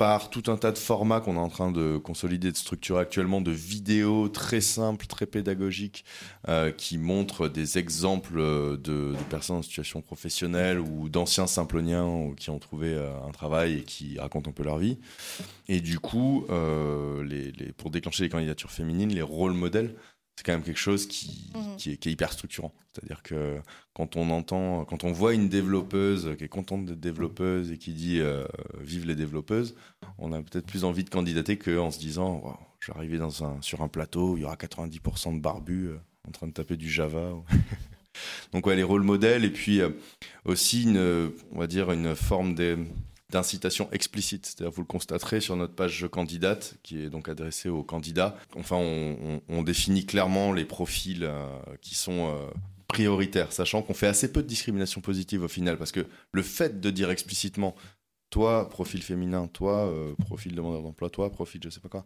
par 0.00 0.30
tout 0.30 0.44
un 0.46 0.56
tas 0.56 0.72
de 0.72 0.78
formats 0.78 1.20
qu'on 1.20 1.34
est 1.34 1.38
en 1.38 1.50
train 1.50 1.70
de 1.70 1.98
consolider, 1.98 2.50
de 2.50 2.56
structurer 2.56 3.00
actuellement, 3.00 3.42
de 3.42 3.50
vidéos 3.50 4.30
très 4.30 4.62
simples, 4.62 5.04
très 5.06 5.26
pédagogiques, 5.26 6.06
euh, 6.48 6.70
qui 6.70 6.96
montrent 6.96 7.48
des 7.48 7.76
exemples 7.76 8.38
de, 8.78 9.14
personnes 9.28 9.56
en 9.56 9.62
situation 9.62 10.00
professionnelle 10.00 10.80
ou 10.80 11.10
d'anciens 11.10 11.46
simploniens 11.46 12.32
qui 12.38 12.48
ont 12.48 12.58
trouvé 12.58 12.94
euh, 12.94 13.10
un 13.28 13.30
travail 13.30 13.80
et 13.80 13.82
qui 13.82 14.18
racontent 14.18 14.48
un 14.48 14.54
peu 14.54 14.62
leur 14.62 14.78
vie. 14.78 14.96
Et 15.68 15.82
du 15.82 15.98
coup, 15.98 16.46
euh, 16.48 17.70
pour 17.76 17.90
déclencher 17.90 18.22
les 18.22 18.30
candidatures 18.30 18.70
féminines, 18.70 19.12
les 19.12 19.20
rôles 19.20 19.52
modèles 19.52 19.94
c'est 20.36 20.44
quand 20.46 20.52
même 20.52 20.62
quelque 20.62 20.78
chose 20.78 21.06
qui, 21.06 21.52
mhm. 21.54 21.76
qui, 21.76 21.90
est, 21.90 22.06
hyper 22.06 22.32
structurant. 22.32 22.72
C'est-à-dire 22.92 23.22
que 23.22 23.60
quand 23.92 24.16
on 24.16 24.30
entend, 24.30 24.84
quand 24.84 25.04
on 25.04 25.12
voit 25.12 25.34
une 25.34 25.48
développeuse 25.48 26.34
qui 26.38 26.44
est 26.44 26.48
contente 26.48 26.86
d'être 26.86 27.00
développeuse 27.00 27.70
et 27.70 27.78
qui 27.78 27.92
dit 27.92 28.20
euh, 28.20 28.46
vive 28.80 29.06
les 29.06 29.14
développeuses, 29.14 29.74
on 30.18 30.32
a 30.32 30.42
peut-être 30.42 30.66
plus 30.66 30.84
envie 30.84 31.04
de 31.04 31.10
candidater 31.10 31.58
qu'en 31.58 31.90
se 31.90 31.98
disant 31.98 32.58
je 32.80 32.90
vais 32.90 32.96
arriver 32.96 33.18
dans 33.18 33.44
un, 33.44 33.60
sur 33.60 33.82
un 33.82 33.88
plateau, 33.88 34.36
il 34.36 34.40
y 34.40 34.44
aura 34.44 34.56
90% 34.56 35.36
de 35.36 35.40
barbus 35.40 35.88
euh, 35.88 35.98
en 36.26 36.30
train 36.30 36.46
de 36.46 36.52
taper 36.52 36.76
du 36.76 36.90
Java. 36.90 37.32
Donc 38.52 38.66
ouais, 38.66 38.76
les 38.76 38.82
rôles 38.82 39.02
modèles 39.02 39.44
et 39.44 39.50
puis 39.50 39.80
euh, 39.80 39.90
aussi 40.44 40.84
une, 40.84 41.32
on 41.52 41.58
va 41.58 41.66
dire 41.66 41.92
une 41.92 42.14
forme 42.16 42.54
de 42.54 42.78
d'incitation 43.30 43.88
explicite. 43.92 44.46
C'est-à-dire, 44.46 44.72
vous 44.72 44.82
le 44.82 44.86
constaterez 44.86 45.40
sur 45.40 45.56
notre 45.56 45.74
page 45.74 46.06
candidate, 46.10 46.74
qui 46.82 47.02
est 47.02 47.10
donc 47.10 47.28
adressée 47.28 47.68
aux 47.68 47.82
candidats. 47.82 48.36
Enfin, 48.56 48.76
on, 48.76 49.62
définit 49.62 50.06
clairement 50.06 50.52
les 50.52 50.64
profils 50.64 51.24
euh, 51.24 51.46
qui 51.82 51.94
sont 51.94 52.30
euh, 52.30 52.50
prioritaires, 52.88 53.52
sachant 53.52 53.82
qu'on 53.82 53.94
fait 53.94 54.06
assez 54.06 54.32
peu 54.32 54.42
de 54.42 54.48
discrimination 54.48 55.00
positive 55.00 55.42
au 55.42 55.48
final, 55.48 55.76
parce 55.76 55.92
que 55.92 56.06
le 56.32 56.42
fait 56.42 56.80
de 56.80 56.90
dire 56.90 57.10
explicitement, 57.10 57.76
toi, 58.30 58.68
profil 58.68 59.02
féminin, 59.02 59.48
toi, 59.48 59.86
euh, 59.86 60.14
profil 60.26 60.54
demandeur 60.54 60.82
d'emploi, 60.82 61.10
toi, 61.10 61.30
profil 61.30 61.60
je 61.62 61.70
sais 61.70 61.80
pas 61.80 61.88
quoi, 61.88 62.04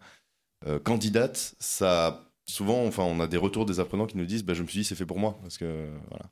candidate, 0.83 1.55
ça 1.59 2.24
souvent, 2.47 2.84
enfin, 2.86 3.03
on 3.05 3.20
a 3.20 3.26
des 3.26 3.36
retours 3.36 3.66
des 3.66 3.80
apprenants 3.80 4.07
qui 4.07 4.16
nous 4.16 4.26
disent, 4.26 4.45
bah, 4.45 4.55
je 4.55 4.62
me 4.62 4.68
suis 4.68 4.80
dit, 4.80 4.84
c'est 4.84 4.95
fait 4.95 5.07
pour 5.07 5.18
moi, 5.18 5.38
parce 5.42 5.59
que 5.59 5.90
voilà. 6.11 6.26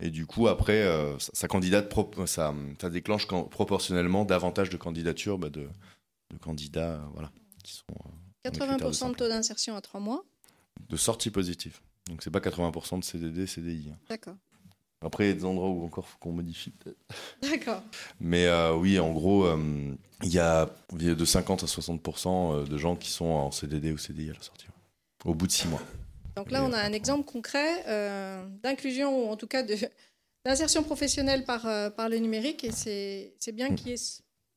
Et 0.00 0.10
du 0.10 0.26
coup, 0.26 0.48
après, 0.48 0.82
euh, 0.82 1.18
ça, 1.18 1.48
candidate, 1.48 1.92
ça, 2.26 2.54
ça, 2.80 2.90
déclenche 2.90 3.26
proportionnellement 3.26 4.24
davantage 4.24 4.70
de 4.70 4.76
candidatures 4.76 5.38
bah, 5.38 5.50
de, 5.50 5.68
candidats, 6.40 7.00
voilà, 7.12 7.30
qui 7.62 7.74
sont. 7.74 7.84
80% 8.44 9.06
euh, 9.06 9.08
de, 9.10 9.14
taux 9.14 9.28
d'insertion 9.28 9.76
à 9.76 9.80
3 9.80 10.00
mois. 10.00 10.24
De 10.88 10.96
sortie 10.96 11.30
positive. 11.30 11.80
Donc 12.08 12.22
c'est 12.22 12.30
pas 12.30 12.38
80% 12.38 13.00
de 13.00 13.04
CDD, 13.04 13.46
CDI. 13.46 13.90
Hein. 13.90 13.98
D'accord. 14.08 14.36
Après, 15.00 15.26
il 15.26 15.28
y 15.28 15.30
a 15.30 15.34
des 15.34 15.44
endroits 15.44 15.68
où 15.68 15.84
encore 15.84 16.08
faut 16.08 16.18
qu'on 16.18 16.32
modifie 16.32 16.70
peut-être. 16.70 16.98
D'accord. 17.42 17.82
Mais 18.20 18.46
euh, 18.46 18.74
oui, 18.74 18.98
en 18.98 19.12
gros, 19.12 19.46
il 20.22 20.32
y 20.32 20.38
a 20.38 20.68
de 20.92 21.24
50 21.24 21.62
à 21.62 21.66
60% 21.66 22.66
de 22.66 22.78
gens 22.78 22.96
qui 22.96 23.10
sont 23.10 23.26
en 23.26 23.50
CDD 23.50 23.92
ou 23.92 23.98
CDI 23.98 24.30
à 24.30 24.32
la 24.32 24.42
sortie 24.42 24.66
au 25.24 25.34
bout 25.34 25.46
de 25.46 25.52
six 25.52 25.68
mois. 25.68 25.82
Donc 26.38 26.52
là, 26.52 26.64
on 26.64 26.72
a 26.72 26.80
un 26.80 26.92
exemple 26.92 27.24
concret 27.24 27.84
euh, 27.88 28.46
d'inclusion, 28.62 29.24
ou 29.24 29.28
en 29.28 29.36
tout 29.36 29.48
cas 29.48 29.64
d'insertion 30.44 30.84
professionnelle 30.84 31.44
par, 31.44 31.66
euh, 31.66 31.90
par 31.90 32.08
le 32.08 32.18
numérique. 32.18 32.62
Et 32.62 32.70
c'est 32.70 33.52
bien 33.52 33.74
qu'il 33.74 33.88
y 33.88 33.92
ait 33.92 33.96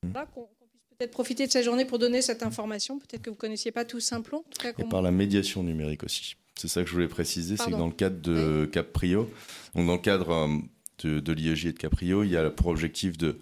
mmh. 0.03 0.13
qu'on 0.33 0.47
puisse 0.47 0.87
peut-être 0.97 1.11
profiter 1.11 1.47
de 1.47 1.51
cette 1.51 1.65
journée 1.65 1.85
pour 1.85 1.97
donner 1.97 2.21
cette 2.21 2.43
information. 2.43 2.99
Peut-être 2.99 3.23
que 3.23 3.31
vous 3.31 3.35
ne 3.35 3.39
connaissiez 3.39 3.71
pas 3.71 3.83
tout 3.83 3.99
Simplon. 3.99 4.43
Et 4.77 4.83
par 4.83 5.01
la 5.01 5.09
médiation 5.09 5.63
numérique 5.63 6.03
aussi. 6.03 6.35
C'est 6.55 6.67
ça 6.67 6.83
que 6.83 6.87
je 6.87 6.93
voulais 6.93 7.07
préciser, 7.07 7.57
c'est 7.57 7.71
que 7.71 7.71
dans 7.71 7.87
le 7.87 7.93
cadre 7.93 8.21
de 8.21 8.69
Caprio, 8.71 9.27
donc 9.73 9.87
dans 9.87 9.93
le 9.93 9.99
cadre 9.99 10.29
euh, 10.29 10.57
de, 10.99 11.19
de 11.19 11.33
l'IEJ 11.33 11.65
et 11.65 11.73
de 11.73 11.79
Caprio, 11.79 12.23
il 12.23 12.29
y 12.29 12.37
a 12.37 12.51
pour 12.51 12.67
objectif 12.67 13.17
de 13.17 13.39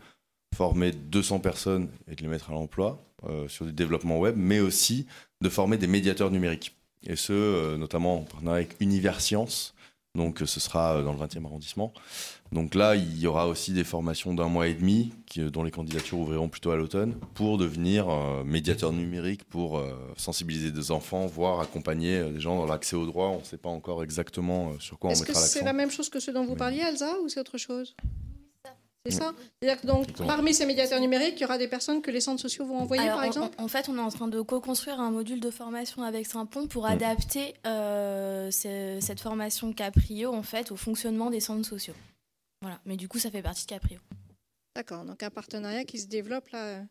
former 0.56 0.92
200 0.94 1.40
personnes 1.40 1.90
et 2.10 2.16
de 2.16 2.22
les 2.22 2.30
mettre 2.30 2.52
à 2.52 2.54
l'emploi 2.54 3.04
sur 3.50 3.66
du 3.66 3.74
développement 3.74 4.18
web, 4.18 4.36
mais 4.38 4.62
aussi 4.62 5.06
de 5.42 5.50
former 5.50 5.78
des 5.78 5.88
médiateurs 5.88 6.32
numériques 6.32 6.79
et 7.06 7.16
ce, 7.16 7.34
euh, 7.34 7.78
notamment 7.78 8.20
en 8.20 8.24
partenariat 8.24 8.58
avec 8.58 8.76
Univers 8.80 9.22
Science. 9.22 9.74
Donc, 10.16 10.42
ce 10.44 10.60
sera 10.60 10.96
euh, 10.96 11.04
dans 11.04 11.14
le 11.14 11.20
20e 11.20 11.46
arrondissement. 11.46 11.94
Donc 12.52 12.74
là, 12.74 12.96
il 12.96 13.20
y 13.20 13.28
aura 13.28 13.48
aussi 13.48 13.74
des 13.74 13.84
formations 13.84 14.34
d'un 14.34 14.48
mois 14.48 14.68
et 14.68 14.74
demi, 14.74 15.14
qui, 15.28 15.40
dont 15.52 15.62
les 15.62 15.70
candidatures 15.70 16.18
ouvriront 16.18 16.50
plutôt 16.50 16.72
à 16.72 16.76
l'automne, 16.76 17.14
pour 17.36 17.60
devenir 17.60 18.10
euh, 18.10 18.44
médiateur 18.44 18.92
numérique, 18.92 19.44
pour 19.44 19.84
sensibiliser 20.18 20.72
des 20.72 20.90
enfants, 20.92 21.28
voire 21.28 21.60
accompagner 21.60 22.24
des 22.32 22.40
gens 22.40 22.58
dans 22.58 22.66
l'accès 22.66 22.96
au 22.96 23.06
droit. 23.06 23.28
On 23.28 23.40
ne 23.40 23.44
sait 23.44 23.58
pas 23.58 23.70
encore 23.70 24.04
exactement 24.04 24.74
sur 24.80 24.98
quoi 24.98 25.12
on 25.12 25.14
mettra 25.14 25.28
l'accent. 25.28 25.44
Est-ce 25.44 25.54
que 25.54 25.60
c'est 25.60 25.66
la 25.66 25.74
même 25.74 25.92
chose 25.92 26.10
que 26.10 26.20
ce 26.20 26.32
dont 26.32 26.46
vous 26.46 26.56
parliez, 26.56 26.82
Elsa, 26.82 27.20
ou 27.24 27.30
c'est 27.30 27.40
autre 27.40 27.60
chose? 27.60 27.96
C'est 29.10 29.18
ça? 29.18 29.34
C'est-à-dire 29.62 29.82
que 29.82 29.88
donc, 29.88 30.12
parmi 30.26 30.54
ces 30.54 30.66
médiateurs 30.66 31.00
numériques, 31.00 31.36
il 31.38 31.42
y 31.42 31.46
aura 31.46 31.58
des 31.58 31.68
personnes 31.68 32.02
que 32.02 32.12
les 32.12 32.22
centres 32.22 32.42
sociaux 32.42 32.66
vont 32.66 32.80
envoyer, 32.80 33.08
par 33.08 33.24
exemple? 33.24 33.56
en, 33.58 33.68
fait, 33.68 33.90
on 33.90 33.98
est 33.98 34.02
en 34.02 34.10
train 34.10 34.28
de 34.28 34.42
co-construire 34.42 35.00
un 35.00 35.12
module 35.12 35.40
de 35.40 35.50
formation 35.50 36.04
avec 36.04 36.26
Saint-Pont 36.28 36.68
pour 36.68 36.86
adapter 36.86 37.56
euh, 37.66 38.50
cette 38.52 39.20
formation 39.20 39.74
Caprio 39.74 40.34
en 40.34 40.44
fait, 40.44 40.72
au 40.72 40.76
fonctionnement 40.76 41.30
des 41.30 41.40
centres 41.40 41.68
sociaux. 41.68 41.96
Voilà. 42.62 42.80
Mais 42.86 42.98
du 42.98 43.08
coup, 43.08 43.20
ça 43.20 43.32
fait 43.32 43.42
partie 43.42 43.64
de 43.64 43.70
Caprio. 43.70 44.00
D'accord. 44.76 45.04
Donc, 45.04 45.24
un 45.24 45.30
partenariat 45.30 45.84
qui 45.84 46.00
se 46.00 46.08
développe 46.08 46.50
là. 46.50 46.82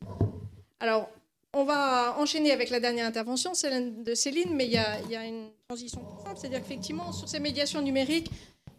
Alors, 0.80 1.10
on 1.54 1.64
va 1.64 2.16
enchaîner 2.18 2.52
avec 2.52 2.70
la 2.70 2.80
dernière 2.80 3.06
intervention, 3.06 3.54
celle 3.54 4.02
de 4.02 4.14
Céline, 4.14 4.54
mais 4.54 4.66
il 4.66 4.72
y 4.72 4.76
a, 4.76 5.00
il 5.00 5.10
y 5.10 5.16
a 5.16 5.24
une 5.24 5.48
transition 5.66 6.00
simple. 6.24 6.36
C'est-à-dire 6.38 6.60
qu'effectivement, 6.60 7.12
sur 7.12 7.28
ces 7.28 7.40
médiations 7.40 7.80
numériques, 7.80 8.30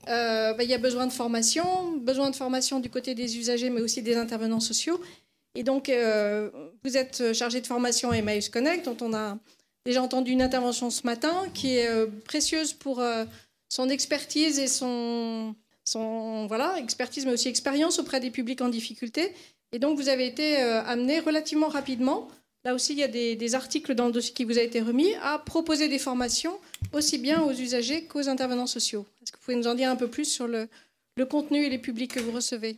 euh, 0.08 0.54
bah, 0.54 0.64
il 0.64 0.70
y 0.70 0.74
a 0.74 0.78
besoin 0.78 1.08
de 1.08 1.12
formation, 1.12 1.98
besoin 1.98 2.30
de 2.30 2.36
formation 2.36 2.80
du 2.80 2.90
côté 2.90 3.16
des 3.16 3.38
usagers, 3.38 3.70
mais 3.70 3.82
aussi 3.82 4.02
des 4.02 4.16
intervenants 4.16 4.60
sociaux. 4.60 5.00
Et 5.56 5.64
donc, 5.64 5.90
euh, 5.90 6.50
vous 6.84 6.98
êtes 6.98 7.34
chargé 7.34 7.60
de 7.62 7.68
formation 7.68 8.12
à 8.12 8.18
Emmaüs 8.18 8.50
Connect, 8.50 8.86
dont 8.86 8.98
on 9.02 9.14
a 9.14 9.38
déjà 9.86 10.02
entendu 10.02 10.32
une 10.32 10.42
intervention 10.42 10.90
ce 10.90 11.06
matin, 11.06 11.46
qui 11.54 11.78
est 11.78 11.88
euh, 11.88 12.08
précieuse 12.26 12.74
pour 12.74 13.04
son 13.68 13.90
expertise 13.90 14.60
et 14.60 14.68
son, 14.68 15.56
son 15.84 16.48
voilà, 16.48 16.78
expertise, 16.78 17.26
mais 17.26 17.34
aussi 17.34 17.50
expérience 17.50 18.00
auprès 18.00 18.20
des 18.20 18.32
publics 18.32 18.62
en 18.62 18.70
difficulté. 18.70 19.34
Et 19.72 19.80
donc, 19.80 20.00
vous 20.00 20.10
avez 20.10 20.26
été 20.26 20.58
amené 20.58 21.20
relativement 21.20 21.68
rapidement 21.68 22.28
Là 22.66 22.76
aussi, 22.76 22.92
il 22.92 23.00
y 23.00 23.04
a 23.04 23.08
des, 23.08 23.56
articles 23.56 23.96
dans 23.96 24.08
le 24.08 24.12
dossier 24.12 24.34
qui 24.34 24.44
vous 24.44 24.58
a 24.58 24.62
été 24.62 24.82
remis 24.82 25.14
à 25.24 25.40
proposer 25.40 25.88
des 25.88 26.00
formations 26.00 26.58
aussi 26.92 27.18
bien 27.18 27.42
aux 27.42 27.54
usagers 27.54 28.04
qu'aux 28.04 28.28
intervenants 28.28 28.68
sociaux. 28.68 29.06
Est-ce 29.24 29.32
que 29.32 29.38
vous 29.38 29.44
pouvez 29.46 29.58
nous 29.58 29.68
en 29.68 29.76
dire 29.76 29.90
un 29.90 29.96
peu 29.96 30.08
plus 30.08 30.26
sur 30.26 30.48
le, 30.48 30.68
contenu 31.30 31.66
et 31.66 31.70
les 31.70 31.78
publics 31.78 32.14
que 32.14 32.20
vous 32.20 32.32
recevez? 32.32 32.78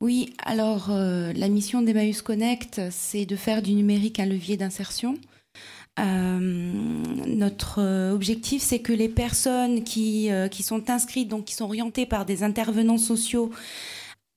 Oui, 0.00 0.32
alors 0.44 0.90
euh, 0.90 1.32
la 1.34 1.48
mission 1.48 1.82
d'Emmaüs 1.82 2.22
Connect, 2.22 2.80
c'est 2.90 3.26
de 3.26 3.34
faire 3.34 3.62
du 3.62 3.72
numérique 3.72 4.20
un 4.20 4.26
levier 4.26 4.56
d'insertion. 4.56 5.18
Euh, 5.98 6.38
notre 6.38 8.12
objectif, 8.12 8.62
c'est 8.62 8.78
que 8.78 8.92
les 8.92 9.08
personnes 9.08 9.84
qui, 9.84 10.30
euh, 10.30 10.48
qui 10.48 10.62
sont 10.62 10.90
inscrites, 10.90 11.28
donc 11.28 11.46
qui 11.46 11.54
sont 11.54 11.64
orientées 11.64 12.06
par 12.06 12.26
des 12.26 12.42
intervenants 12.42 12.98
sociaux, 12.98 13.50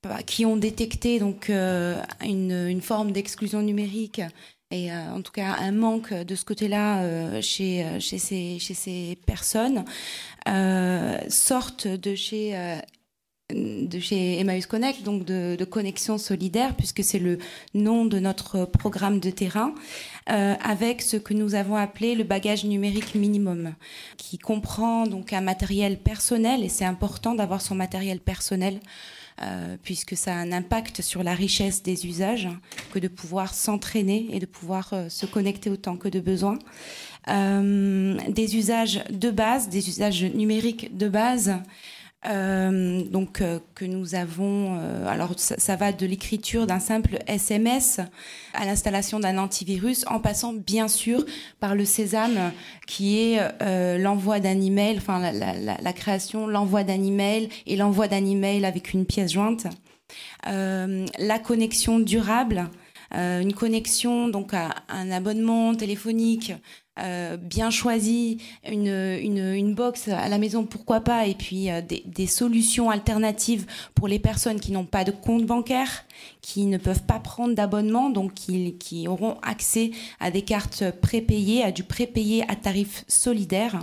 bah, 0.04 0.24
qui 0.24 0.46
ont 0.46 0.58
détecté 0.58 1.20
donc 1.20 1.50
une, 1.50 2.52
une, 2.52 2.82
forme 2.82 3.12
d'exclusion 3.12 3.62
numérique 3.62 4.22
et 4.72 4.92
euh, 4.92 5.14
en 5.14 5.22
tout 5.22 5.32
cas 5.32 5.56
un 5.60 5.72
manque 5.72 6.14
de 6.14 6.36
ce 6.36 6.46
côté-là 6.46 7.04
euh, 7.04 7.42
chez, 7.42 7.84
euh, 7.84 8.00
chez, 8.00 8.18
ces, 8.18 9.18
personnes, 9.26 9.86
sortent 11.30 11.88
de 11.88 12.16
chez 12.16 12.56
Emmaüs 14.40 14.66
Connect, 14.66 15.04
donc 15.04 15.26
de, 15.26 15.66
Connexion 15.66 16.18
Solidaire, 16.18 16.76
puisque 16.76 17.04
c'est 17.04 17.20
le 17.20 17.38
nom 17.74 18.06
de 18.06 18.20
notre 18.20 18.66
programme 18.66 19.20
de 19.20 19.30
terrain, 19.30 19.74
euh, 20.30 20.56
avec 20.64 21.02
ce 21.02 21.18
que 21.18 21.34
nous 21.34 21.56
avons 21.56 21.76
appelé 21.76 22.16
le 22.16 22.24
bagage 22.24 22.66
numérique 22.66 23.16
minimum, 23.16 23.74
qui 24.18 24.38
comprend 24.38 25.08
donc 25.08 25.34
un 25.34 25.42
matériel 25.42 25.98
personnel, 25.98 26.64
et 26.64 26.70
c'est 26.70 26.86
important 26.86 27.36
d'avoir 27.36 27.62
son 27.62 27.76
matériel 27.76 28.20
personnel 28.20 28.80
euh, 29.42 29.78
puisque 29.82 30.16
ça 30.16 30.34
a 30.34 30.38
un 30.38 30.52
impact 30.52 31.02
sur 31.02 31.24
la 31.24 31.34
richesse 31.34 31.82
des 31.82 32.06
usages, 32.06 32.50
que 32.94 33.00
de 33.00 33.08
pouvoir 33.08 33.54
s'entraîner 33.54 34.28
et 34.32 34.40
de 34.40 34.46
pouvoir 34.46 34.90
euh, 34.94 35.10
se 35.10 35.26
connecter 35.26 35.70
autant 35.70 35.98
que 35.98 36.10
de 36.10 36.20
besoin. 36.20 36.60
Euh, 37.28 38.18
des 38.30 38.56
usages 38.56 39.04
de 39.10 39.32
base, 39.32 39.70
des 39.70 39.90
usages 39.90 40.24
numériques 40.24 40.96
de 40.96 41.08
base, 41.08 41.56
euh, 42.28 43.04
donc 43.06 43.42
euh, 43.42 43.60
que 43.74 43.84
nous 43.84 44.14
avons. 44.14 44.78
Euh, 44.80 45.08
alors 45.08 45.34
ça, 45.38 45.76
va 45.76 45.92
de 45.92 46.06
l'écriture 46.06 46.68
d'un 46.68 46.80
simple 46.80 47.18
SMS 47.26 48.00
à 48.54 48.66
l'installation 48.66 49.20
d'un 49.20 49.38
antivirus, 49.40 50.06
en 50.08 50.20
passant 50.20 50.54
bien 50.54 50.88
sûr 50.88 51.26
par 51.60 51.74
le 51.74 51.84
Sésame, 51.84 52.52
qui 52.86 53.20
est 53.20 53.40
l'envoi 53.98 54.40
d'un 54.40 54.62
email, 54.62 54.98
enfin 54.98 55.20
la, 55.20 55.32
la, 55.32 55.78
la 55.78 55.94
création, 55.94 56.48
l'envoi 56.48 56.84
d'un 56.84 57.04
email 57.04 57.50
et 57.66 57.76
l'envoi 57.76 58.08
d'un 58.08 58.26
email 58.26 58.66
avec 58.66 58.94
une 58.94 59.06
pièce 59.06 59.32
jointe. 59.34 59.66
la 60.46 61.40
connexion 61.40 62.00
durable. 62.00 62.70
une 63.14 63.54
connexion 63.54 64.28
donc 64.28 64.54
à 64.54 64.76
un 64.90 65.10
abonnement 65.12 65.74
téléphonique 65.74 66.54
euh, 67.02 67.38
bien 67.38 67.70
choisi, 67.70 68.38
une, 68.70 68.88
une, 68.88 69.54
une, 69.54 69.74
box 69.74 70.08
à 70.08 70.30
la 70.30 70.38
maison, 70.38 70.66
pourquoi 70.66 71.02
pas, 71.02 71.26
et 71.26 71.36
puis 71.36 71.70
euh, 71.70 71.82
des, 71.82 72.04
des, 72.06 72.28
solutions 72.28 72.90
alternatives 72.90 73.66
pour 73.96 74.08
les 74.08 74.20
personnes 74.20 74.60
qui 74.60 74.72
n'ont 74.72 74.86
pas 74.86 75.04
de 75.04 75.12
compte 75.12 75.46
bancaire, 75.46 76.06
qui 76.42 76.66
ne 76.66 76.78
peuvent 76.78 77.04
pas 77.04 77.20
prendre 77.20 77.56
d'abonnement, 77.56 78.10
donc 78.10 78.34
qui, 78.34 78.76
qui, 78.78 79.08
auront 79.08 79.38
accès 79.42 79.92
à 80.20 80.32
des 80.32 80.44
cartes 80.44 80.92
prépayées, 81.02 81.64
à 81.64 81.72
du 81.72 81.84
prépayé 81.84 82.44
à 82.50 82.56
tarif 82.56 83.04
solidaire, 83.08 83.80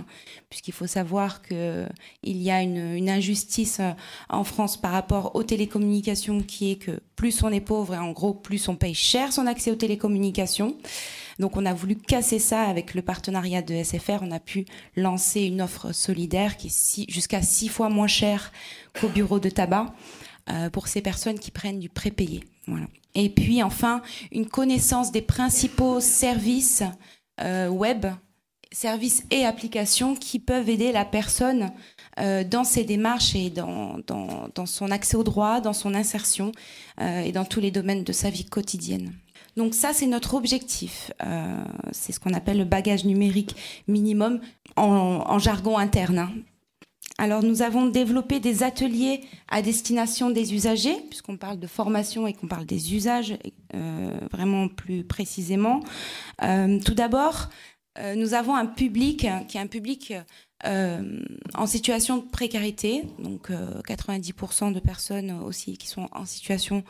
puisqu'il 0.49 0.73
faut 0.73 0.87
savoir 0.87 1.41
qu'il 1.41 1.87
y 2.23 2.51
a 2.51 2.61
une, 2.61 2.95
une, 2.95 3.09
injustice 3.09 3.79
euh, 3.79 3.91
en 4.29 4.43
France 4.43 4.77
par 4.77 4.91
rapport 4.91 5.35
aux 5.35 5.43
télécommunications 5.43 6.41
qui 6.41 6.71
est 6.71 6.77
que 6.77 7.01
plus 7.15 7.43
on 7.43 7.51
est 7.51 7.61
pauvre 7.61 7.95
et 7.95 7.97
en 7.97 8.11
gros 8.11 8.33
plus 8.33 8.67
on 8.69 8.75
paye 8.75 8.95
cher 8.95 9.33
son 9.33 9.45
accès 9.45 9.71
aux 9.71 9.75
télécommunications. 9.75 10.77
Donc 11.39 11.55
on 11.55 11.65
a 11.65 11.73
voulu 11.73 11.95
casser 11.95 12.37
ça 12.37 12.63
avec 12.63 12.93
le 12.93 13.01
partenariat 13.01 13.61
de 13.61 13.81
SFR. 13.81 14.19
On 14.21 14.31
a 14.31 14.39
pu 14.39 14.65
lancer 14.95 15.41
une 15.41 15.61
offre 15.61 15.93
solidaire 15.93 16.57
qui 16.57 16.67
est 16.67 17.09
jusqu'à 17.09 17.41
six 17.41 17.69
fois 17.69 17.89
moins 17.89 18.07
chère 18.07 18.51
qu'au 18.99 19.07
bureau 19.07 19.39
de 19.39 19.49
tabac 19.49 19.93
euh, 20.49 20.69
pour 20.69 20.87
ces 20.87 21.01
personnes 21.01 21.39
qui 21.39 21.51
prennent 21.51 21.79
du 21.79 21.89
prépayé. 21.89 22.43
Et 23.15 23.29
puis 23.29 23.63
enfin, 23.63 24.01
une 24.31 24.47
connaissance 24.47 25.11
des 25.11 25.21
principaux 25.21 25.99
services 26.01 26.83
euh, 27.41 27.69
web, 27.69 28.05
services 28.71 29.23
et 29.31 29.45
applications 29.45 30.15
qui 30.15 30.39
peuvent 30.39 30.69
aider 30.69 30.91
la 30.91 31.05
personne 31.05 31.71
euh, 32.19 32.43
dans 32.43 32.63
ses 32.63 32.83
démarches 32.83 33.33
et 33.33 33.49
dans, 33.49 34.03
son 34.65 34.91
accès 34.91 35.15
au 35.15 35.23
droit, 35.23 35.61
dans 35.61 35.73
son 35.73 35.95
insertion 35.95 36.51
et 37.01 37.31
dans 37.31 37.45
tous 37.45 37.61
les 37.61 37.71
domaines 37.71 38.03
de 38.03 38.11
sa 38.11 38.29
vie 38.29 38.45
quotidienne. 38.45 39.13
Donc 39.57 39.73
ça, 39.73 39.93
c'est 39.93 40.07
notre 40.07 40.33
objectif. 40.33 41.11
Euh, 41.23 41.63
c'est 41.91 42.11
ce 42.11 42.19
qu'on 42.19 42.33
appelle 42.33 42.57
le 42.57 42.65
bagage 42.65 43.05
numérique 43.05 43.55
minimum 43.87 44.39
en, 44.75 45.39
jargon 45.39 45.77
interne. 45.77 46.19
Hein. 46.19 46.31
Alors 47.17 47.43
nous 47.43 47.61
avons 47.61 47.87
développé 47.87 48.39
des 48.39 48.63
ateliers 48.63 49.21
à 49.49 49.61
destination 49.61 50.29
des 50.29 50.53
usagers, 50.53 50.95
puisqu'on 51.09 51.35
parle 51.35 51.59
de 51.59 51.67
formation 51.67 52.27
et 52.27 52.33
qu'on 52.33 52.47
parle 52.47 52.65
des 52.65 52.95
usages 52.95 53.37
euh, 53.75 54.17
vraiment 54.31 54.69
plus 54.69 55.03
précisément. 55.03 55.81
Euh, 56.43 56.79
tout 56.79 56.93
d'abord, 56.93 57.49
nous 58.15 58.33
avons 58.33 58.55
un 58.55 58.65
public 58.65 59.27
qui 59.49 59.57
est 59.57 59.59
un 59.59 59.67
public 59.67 60.13
en 60.63 61.65
situation 61.65 62.17
de 62.17 62.21
précarité, 62.21 63.03
donc 63.17 63.49
90% 63.49 64.71
de 64.71 64.79
personnes 64.79 65.31
aussi 65.43 65.77
qui 65.77 65.87
sont 65.87 66.07
en 66.13 66.25
situation 66.25 66.85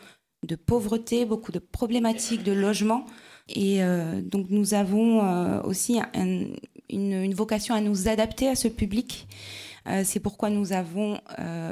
de 0.46 0.56
pauvreté, 0.56 1.26
beaucoup 1.26 1.52
de 1.52 1.60
problématiques 1.60 2.44
de 2.44 2.52
logement. 2.52 3.06
Et 3.50 3.84
euh, 3.84 4.22
donc 4.22 4.48
nous 4.50 4.74
avons 4.74 5.24
euh, 5.24 5.62
aussi 5.64 6.00
une, 6.14 7.34
vocation 7.34 7.76
à 7.76 7.82
nous 7.82 8.08
adapter 8.08 8.48
à 8.48 8.56
ce 8.56 8.68
public. 8.68 9.28
Euh, 9.88 10.04
c'est 10.06 10.20
pourquoi 10.20 10.50
nous 10.50 10.74
avons 10.74 11.20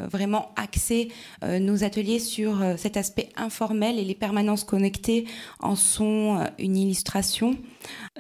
vraiment 0.10 0.52
axé 0.56 1.12
nos 1.44 1.84
ateliers 1.84 2.20
sur 2.20 2.64
cet 2.78 2.98
aspect 2.98 3.30
informel 3.36 4.00
et 4.00 4.06
les 4.06 4.16
permanences 4.16 4.64
connectées 4.64 5.26
en 5.60 5.76
sont 5.76 6.44
une 6.58 6.78
illustration. 6.78 7.58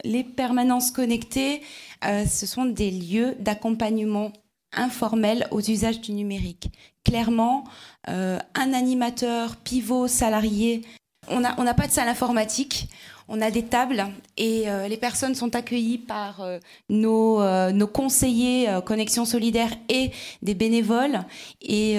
Les 0.04 0.24
permanences 0.24 0.92
connectées, 0.92 1.62
ce 2.04 2.46
sont 2.46 2.66
des 2.66 2.92
lieux 2.92 3.36
d'accompagnement 3.40 4.34
informel 4.74 5.48
aux 5.52 5.62
usages 5.62 6.02
du 6.02 6.12
numérique. 6.12 6.70
Clairement, 7.04 7.64
un 8.08 8.74
animateur, 8.74 9.58
pivot, 9.58 10.08
salarié, 10.08 10.84
on 11.30 11.40
n'a 11.40 11.56
on 11.58 11.66
pas 11.74 11.88
de 11.88 11.92
salle 11.92 12.10
informatique, 12.10 12.90
on 13.30 13.42
a 13.42 13.52
des 13.52 13.64
tables 13.64 14.06
et 14.38 14.70
euh, 14.70 14.88
les 14.88 14.98
personnes 14.98 15.36
sont 15.36 15.56
accueillies 15.56 15.98
par 15.98 16.42
euh, 16.42 16.60
nos, 16.90 17.42
euh, 17.42 17.72
nos, 17.72 17.88
conseillers 17.88 18.68
Connexion 18.86 19.26
Solidaire 19.26 19.72
et 19.90 20.12
des 20.42 20.54
bénévoles 20.54 21.22
et 21.62 21.98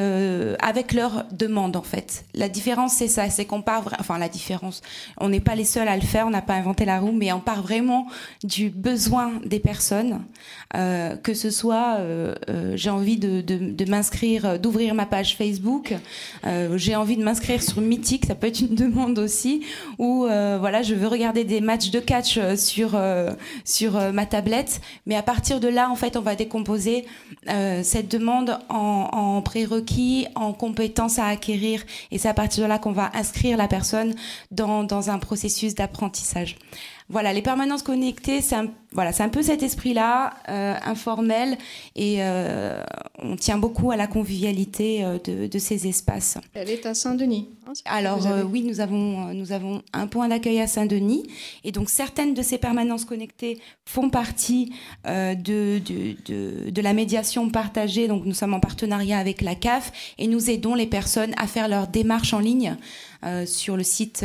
avec 0.61 0.93
leurs 0.93 1.25
demandes 1.33 1.77
en 1.77 1.83
fait. 1.83 2.25
La 2.35 2.49
différence 2.49 2.95
c'est 2.95 3.09
ça, 3.09 3.29
c'est 3.31 3.45
qu'on 3.45 3.63
part, 3.63 3.95
enfin 3.99 4.19
la 4.19 4.29
différence, 4.29 4.83
on 5.19 5.29
n'est 5.29 5.41
pas 5.41 5.55
les 5.55 5.65
seuls 5.65 5.89
à 5.89 5.97
le 5.97 6.03
faire, 6.03 6.27
on 6.27 6.31
n'a 6.31 6.43
pas 6.43 6.55
inventé 6.55 6.85
la 6.85 7.01
roue, 7.01 7.13
mais 7.13 7.33
on 7.33 7.41
part 7.41 7.63
vraiment 7.63 8.07
du 8.45 8.71
besoin 8.71 9.33
des 9.45 9.59
personnes, 9.59 10.25
que 10.73 11.35
ce 11.35 11.51
soit 11.51 11.99
j'ai 12.75 12.91
envie 12.91 13.19
de 13.19 13.85
m'inscrire, 13.91 14.59
d'ouvrir 14.59 14.95
ma 14.95 15.07
page 15.07 15.37
Facebook, 15.37 15.95
j'ai 16.77 16.95
envie 16.95 17.17
de 17.17 17.25
m'inscrire 17.25 17.63
sur 17.63 17.81
Mythique, 17.81 18.27
ça 18.27 18.35
peut 18.35 18.47
être 18.47 18.61
une 18.61 18.75
demande 18.75 19.19
aussi, 19.19 19.65
ou 19.99 20.23
voilà 20.23 20.83
je 20.83 20.95
veux 20.95 21.09
regarder 21.19 21.43
des 21.43 21.61
matchs 21.61 21.91
de 21.91 21.99
catch 21.99 22.39
euh, 22.39 22.57
sur 22.57 22.93
euh, 22.95 23.33
sur 23.65 23.97
euh, 23.97 24.13
ma 24.13 24.25
tablette, 24.25 24.81
mais 25.07 25.17
à 25.17 25.23
partir 25.23 25.59
de 25.59 25.67
là, 25.67 25.91
en 25.91 25.97
fait, 25.97 26.17
on 26.17 26.21
va 26.21 26.37
décomposer 26.37 27.05
cette 27.83 28.09
demande 28.09 28.59
en, 28.69 29.41
prérequis, 29.43 30.27
en 30.35 30.53
compétences 30.53 31.19
à 31.19 31.27
acquérir, 31.27 31.83
et 32.11 32.19
c'est 32.19 32.29
à 32.29 32.35
partir 32.35 32.65
de 32.65 32.69
là 32.69 32.79
qu'on 32.79 32.93
va 32.93 33.11
inscrire 33.15 33.57
la 33.57 33.69
personne 33.69 34.15
dans 34.51 34.85
dans 34.85 35.11
un 35.11 35.19
processus 35.19 35.75
d'apprentissage. 35.75 36.57
Voilà, 37.11 37.33
les 37.33 37.41
permanences 37.41 37.83
connectées, 37.83 38.43
c'est 38.43 38.55
un, 38.55 38.67
voilà, 38.93 39.13
c'est 39.13 39.23
un 39.23 39.29
peu 39.29 39.43
cet 39.43 39.63
esprit-là, 39.63 40.33
euh, 40.49 40.75
informel, 40.83 41.59
et 41.95 42.17
euh, 42.21 42.83
on 43.19 43.37
tient 43.37 43.59
beaucoup 43.59 43.91
à 43.91 43.97
la 43.97 44.07
convivialité 44.07 45.05
euh, 45.05 45.19
de, 45.23 45.47
de, 45.47 45.59
ces 45.59 45.87
espaces. 45.87 46.39
Elle 46.55 46.71
est 46.71 46.87
à 46.87 46.95
Saint-Denis. 46.95 47.51
Hein, 47.67 47.73
Alors 47.85 48.27
oui, 48.51 48.63
nous 48.63 48.81
avons, 48.81 49.35
nous 49.35 49.53
avons 49.53 49.83
un 49.93 50.07
point 50.07 50.29
d'accueil 50.29 50.61
à 50.61 50.67
Saint-Denis, 50.67 51.25
et 51.65 51.73
donc 51.73 51.91
certaines 51.91 52.33
de 52.33 52.41
ces 52.41 52.57
permanences 52.57 53.05
connectées 53.05 53.61
font 53.85 54.09
partie 54.09 54.73
de, 55.05 55.35
de, 55.35 56.17
de, 56.25 56.71
de 56.71 56.83
la 56.83 56.95
médiation 56.95 57.51
partagée. 57.51 58.09
Donc 58.09 58.25
nous 58.25 58.35
sommes 58.35 58.55
en 58.55 58.61
partenariat 58.61 59.19
avec 59.19 59.43
la 59.43 59.55
CAF, 59.55 59.93
et 60.17 60.27
nous 60.29 60.49
aidons 60.49 60.75
les 60.75 60.87
personnes 60.87 61.35
à 61.37 61.47
faire 61.47 61.69
leur 61.69 61.89
démarche 61.89 62.33
en 62.33 62.41
ligne 62.41 62.77
sur 63.47 63.77
le 63.77 63.83
site 63.83 64.25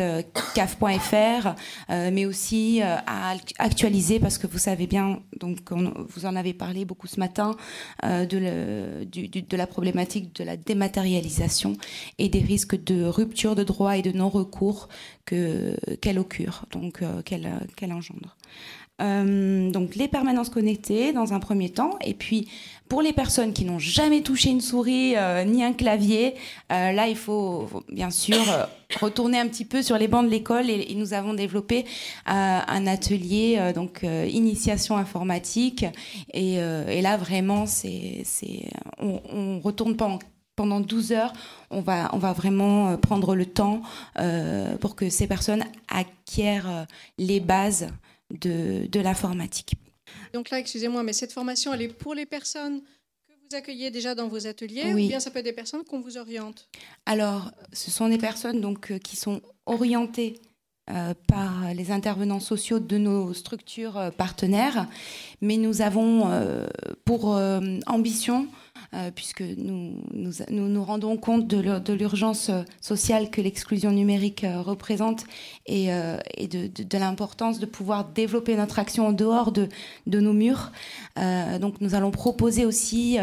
caf.fr, 0.53 1.55
mais 1.89 2.25
aussi 2.25 2.81
à 2.81 3.35
actualiser 3.57 4.19
parce 4.19 4.37
que 4.37 4.47
vous 4.53 4.59
savez 4.59 4.85
bien, 4.85 5.19
donc 5.39 5.71
vous 5.71 6.25
en 6.27 6.35
avez 6.35 6.53
parlé 6.53 6.85
beaucoup 6.85 7.07
ce 7.07 7.19
matin, 7.19 7.55
de, 8.03 9.03
de 9.03 9.57
la 9.57 9.67
problématique 9.67 10.35
de 10.35 10.43
la 10.43 10.57
dématérialisation 10.57 11.75
et 12.19 12.29
des 12.29 12.39
risques 12.39 12.81
de 12.83 13.03
rupture 13.03 13.55
de 13.55 13.63
droit 13.63 13.97
et 13.97 14.03
de 14.03 14.11
non-recours 14.11 14.89
qu'elle 15.25 16.19
occure, 16.19 16.65
donc 16.71 17.01
qu'elle 17.25 17.93
engendre. 17.93 18.37
Euh, 19.03 19.69
donc 19.71 19.95
les 19.95 20.07
permanences 20.07 20.49
connectées 20.49 21.13
dans 21.13 21.33
un 21.33 21.39
premier 21.39 21.69
temps, 21.69 21.97
et 22.01 22.13
puis 22.13 22.47
pour 22.87 23.01
les 23.01 23.11
personnes 23.11 23.53
qui 23.53 23.65
n'ont 23.65 23.79
jamais 23.79 24.21
touché 24.21 24.49
une 24.49 24.61
souris 24.61 25.15
euh, 25.17 25.43
ni 25.43 25.63
un 25.63 25.73
clavier, 25.73 26.35
euh, 26.71 26.91
là 26.91 27.07
il 27.07 27.17
faut, 27.17 27.67
bien 27.91 28.11
sûr 28.11 28.37
retourner 29.01 29.39
un 29.39 29.47
petit 29.47 29.65
peu 29.65 29.81
sur 29.81 29.97
les 29.97 30.07
bancs 30.07 30.25
de 30.25 30.29
l'école. 30.29 30.69
Et, 30.69 30.93
nous 30.95 31.13
avons 31.13 31.33
développé 31.33 31.85
un 32.25 32.87
atelier 32.87 33.71
donc 33.73 34.03
initiation 34.03 34.95
informatique. 34.95 35.85
Et, 36.33 36.57
là 37.01 37.17
vraiment 37.17 37.65
c'est 37.65 38.23
on, 38.99 39.59
retourne 39.59 39.95
pas 39.95 40.19
pendant 40.55 40.79
12 40.79 41.13
heures, 41.13 41.33
on 41.71 41.81
va, 41.81 42.11
on 42.13 42.19
va 42.19 42.31
vraiment 42.33 42.95
prendre 42.97 43.35
le 43.35 43.47
temps 43.47 43.81
pour 44.79 44.95
que 44.95 45.09
ces 45.09 45.25
personnes 45.25 45.63
acquièrent 45.89 46.85
les 47.17 47.39
bases 47.39 47.87
de, 48.33 48.99
l'informatique. 48.99 49.75
Donc 50.33 50.49
là, 50.49 50.59
excusez-moi, 50.59 51.03
mais 51.03 51.13
cette 51.13 51.31
formation, 51.31 51.73
elle 51.73 51.83
est 51.83 51.87
pour 51.87 52.13
les 52.13 52.25
personnes 52.25 52.81
que 52.81 53.33
vous 53.33 53.55
accueillez 53.55 53.91
déjà 53.91 54.15
dans 54.15 54.27
vos 54.27 54.47
ateliers 54.47 54.93
ou 54.93 54.97
bien 54.97 55.19
ça 55.19 55.31
peut 55.31 55.39
être 55.39 55.45
des 55.45 55.53
personnes 55.53 55.83
qu'on 55.83 56.01
vous 56.01 56.17
oriente 56.17 56.67
Alors, 57.05 57.51
ce 57.71 57.91
sont 57.91 58.09
des 58.09 58.17
personnes 58.17 58.61
donc, 58.61 58.91
euh, 58.91 58.97
qui 58.97 59.15
sont 59.15 59.41
orientées 59.65 60.41
euh, 60.89 61.13
par 61.27 61.73
les 61.73 61.91
intervenants 61.91 62.41
sociaux 62.41 62.79
de 62.79 62.97
nos 62.97 63.33
structures 63.33 63.97
euh, 63.97 64.11
partenaires, 64.11 64.87
mais 65.41 65.57
nous 65.57 65.81
avons 65.81 66.29
pour 67.05 67.39
ambition 67.85 68.47
puisque 69.15 69.41
nous 69.41 70.01
nous, 70.13 70.33
nous 70.49 70.83
rendons 70.83 71.17
compte 71.17 71.47
de 71.47 71.93
l'urgence 71.93 72.49
euh, 72.49 72.63
sociale 72.81 73.29
que 73.29 73.41
l'exclusion 73.41 73.91
numérique 73.91 74.43
euh, 74.43 74.61
représente 74.61 75.25
et, 75.65 75.87
et 76.37 76.47
de, 76.47 76.67
de, 76.67 76.97
l'importance 76.97 77.59
de 77.59 77.65
pouvoir 77.65 78.05
développer 78.05 78.55
notre 78.55 78.79
action 78.79 79.07
en 79.07 79.13
dehors 79.13 79.51
de, 79.51 79.69
de 80.07 80.19
nos 80.19 80.33
murs. 80.33 80.71
donc 81.15 81.79
nous 81.81 81.95
allons 81.95 82.11
proposer 82.11 82.65
aussi 82.65 83.17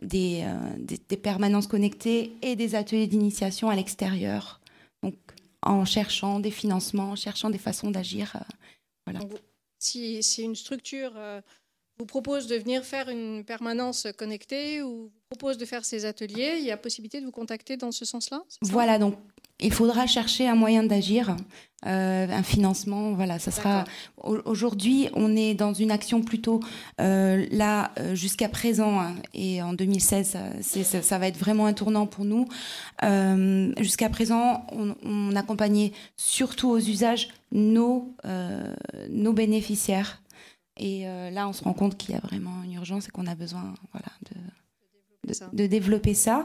des, 0.00 0.44
des, 0.78 1.16
permanences 1.16 1.66
connectées 1.66 2.32
et 2.42 2.56
des 2.56 2.74
ateliers 2.74 3.06
d'initiation 3.06 3.68
à 3.68 3.76
l'extérieur. 3.76 4.60
Donc 5.02 5.14
en 5.62 5.84
cherchant 5.84 6.40
des 6.40 6.50
financements, 6.50 7.10
en 7.10 7.16
cherchant 7.16 7.50
des 7.50 7.58
façons 7.58 7.90
d'agir. 7.90 8.36
voilà. 9.06 9.20
si, 9.78 10.22
si, 10.22 10.42
une 10.42 10.56
structure 10.56 11.12
vous 12.02 12.06
propose 12.06 12.48
de 12.48 12.56
venir 12.56 12.84
faire 12.84 13.08
une 13.08 13.44
permanence 13.44 14.08
connectée 14.18 14.82
ou 14.82 15.04
vous 15.04 15.12
propose 15.30 15.56
de 15.56 15.64
faire 15.64 15.84
ces 15.84 16.04
ateliers, 16.04 16.56
il 16.58 16.64
y 16.64 16.72
a 16.72 16.76
possibilité 16.76 17.20
de 17.20 17.26
vous 17.26 17.30
contacter 17.30 17.76
dans 17.76 17.92
ce 17.92 18.04
sens-là 18.04 18.42
Voilà, 18.60 18.98
donc 18.98 19.14
il 19.60 19.72
faudra 19.72 20.08
chercher 20.08 20.48
un 20.48 20.56
moyen 20.56 20.82
d'agir, 20.82 21.36
euh, 21.86 22.26
un 22.28 22.42
financement. 22.42 23.12
Voilà, 23.12 23.38
ça 23.38 23.52
sera. 23.52 23.84
Aujourd'hui, 24.20 25.08
on 25.14 25.36
est 25.36 25.54
dans 25.54 25.72
une 25.72 25.92
action 25.92 26.22
plutôt 26.22 26.58
euh, 27.00 27.46
là 27.52 27.92
euh, 28.00 28.16
jusqu'à 28.16 28.48
présent 28.48 29.00
hein, 29.00 29.14
et 29.32 29.62
en 29.62 29.72
2016, 29.74 30.36
ça, 30.60 31.02
ça, 31.02 31.18
va 31.18 31.28
être 31.28 31.38
vraiment 31.38 31.66
un 31.66 31.72
tournant 31.72 32.06
pour 32.06 32.24
nous. 32.24 32.48
jusqu'à 33.78 34.08
présent, 34.08 34.66
on, 34.72 34.96
on, 35.04 35.36
accompagnait 35.36 35.92
surtout 36.16 36.68
aux 36.68 36.80
usages 36.80 37.28
nos 37.52 38.12
nos 39.10 39.32
bénéficiaires 39.32 40.21
et 40.82 41.06
euh, 41.06 41.30
là, 41.30 41.48
on 41.48 41.52
se 41.52 41.62
rend 41.62 41.74
compte 41.74 41.96
qu'il 41.96 42.12
y 42.12 42.18
a 42.18 42.20
vraiment 42.20 42.60
une 42.64 42.72
urgence 42.72 43.06
et 43.06 43.12
qu'on 43.12 43.28
a 43.28 43.36
besoin 43.36 43.72
voilà, 43.92 44.08
de, 45.28 45.56
de, 45.56 45.66
développer 45.68 46.12
ça. 46.12 46.44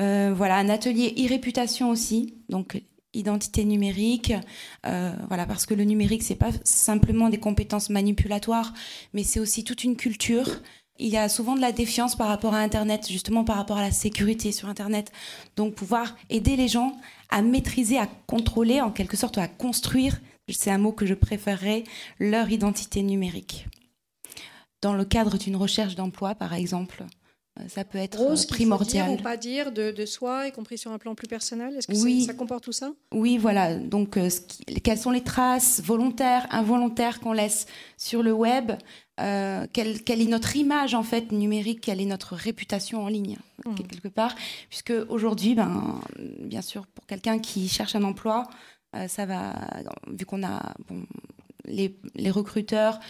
Euh, 0.00 0.32
voilà, 0.34 0.56
un 0.56 0.70
atelier 0.70 1.14
e-réputation 1.18 1.90
aussi, 1.90 2.34
donc 2.48 2.82
identité 3.12 3.66
numérique, 3.66 4.32
euh, 4.86 5.12
voilà, 5.28 5.44
parce 5.44 5.66
que 5.66 5.74
le 5.74 5.84
numérique, 5.84 6.22
c'est 6.22 6.34
pas 6.34 6.50
simplement 6.64 7.28
des 7.28 7.36
compétences 7.36 7.90
manipulatoires, 7.90 8.72
mais 9.12 9.22
c'est 9.22 9.38
aussi 9.38 9.64
toute 9.64 9.84
une 9.84 9.96
culture. 9.96 10.48
Il 10.98 11.08
y 11.08 11.18
a 11.18 11.28
souvent 11.28 11.54
de 11.54 11.60
la 11.60 11.70
défiance 11.70 12.16
par 12.16 12.28
rapport 12.28 12.54
à 12.54 12.60
Internet, 12.60 13.06
justement 13.06 13.44
par 13.44 13.56
rapport 13.56 13.76
à 13.76 13.82
la 13.82 13.92
sécurité 13.92 14.50
sur 14.50 14.70
Internet. 14.70 15.12
Donc 15.56 15.74
pouvoir 15.74 16.16
aider 16.30 16.56
les 16.56 16.68
gens 16.68 16.96
à 17.28 17.42
maîtriser, 17.42 17.98
à 17.98 18.08
contrôler, 18.26 18.80
en 18.80 18.90
quelque 18.90 19.18
sorte, 19.18 19.36
à 19.36 19.46
construire 19.46 20.18
c'est 20.52 20.70
un 20.70 20.78
mot 20.78 20.92
que 20.92 21.06
je 21.06 21.14
préférerais, 21.14 21.84
leur 22.18 22.50
identité 22.50 23.02
numérique. 23.02 23.66
Dans 24.82 24.92
le 24.92 25.04
cadre 25.04 25.38
d'une 25.38 25.56
recherche 25.56 25.94
d'emploi, 25.94 26.34
par 26.34 26.52
exemple, 26.52 27.04
euh, 27.58 27.62
ça 27.68 27.84
peut 27.84 27.98
être 27.98 28.18
Rose, 28.18 28.46
primordial. 28.46 29.08
Dire 29.08 29.18
ou 29.18 29.22
pas 29.22 29.36
dire 29.36 29.72
de, 29.72 30.06
soi, 30.06 30.48
y 30.48 30.52
compris 30.52 30.76
sur 30.76 30.90
un 30.90 30.98
plan 30.98 31.14
plus 31.14 31.28
personnel? 31.28 31.76
Est-ce 31.76 31.86
que 31.86 32.20
ça 32.26 32.34
comporte 32.34 32.64
tout 32.64 32.72
ça? 32.72 32.92
Oui, 33.12 33.38
voilà. 33.38 33.76
Donc, 33.76 34.16
euh, 34.16 34.28
quelles 34.82 34.98
sont 34.98 35.12
les 35.12 35.22
traces 35.22 35.80
volontaires, 35.82 36.46
involontaires 36.50 37.20
qu'on 37.20 37.32
laisse 37.32 37.66
sur 37.96 38.22
le 38.22 38.32
web? 38.32 38.72
Euh, 39.20 39.68
quelle, 39.72 40.00
est 40.08 40.26
notre 40.26 40.56
image 40.56 40.94
en 40.94 41.04
fait 41.04 41.30
numérique? 41.30 41.82
Quelle 41.82 42.00
est 42.00 42.06
notre 42.06 42.34
réputation 42.34 43.04
en 43.04 43.08
ligne 43.08 43.36
mmh. 43.64 43.74
quelque 43.88 44.08
part? 44.08 44.34
Puisque 44.68 44.92
aujourd'hui, 45.08 45.54
ben, 45.54 46.00
bien 46.40 46.62
sûr, 46.62 46.86
pour 46.88 47.06
quelqu'un 47.06 47.38
qui 47.38 47.68
cherche 47.68 47.94
un 47.94 48.02
emploi, 48.02 48.48
euh, 48.48 48.54
ça 49.08 49.26
va, 49.26 49.54
vu 50.08 50.24
qu'on 50.26 50.42
a 50.44 50.74
les, 51.66 52.30
recruteurs 52.30 53.00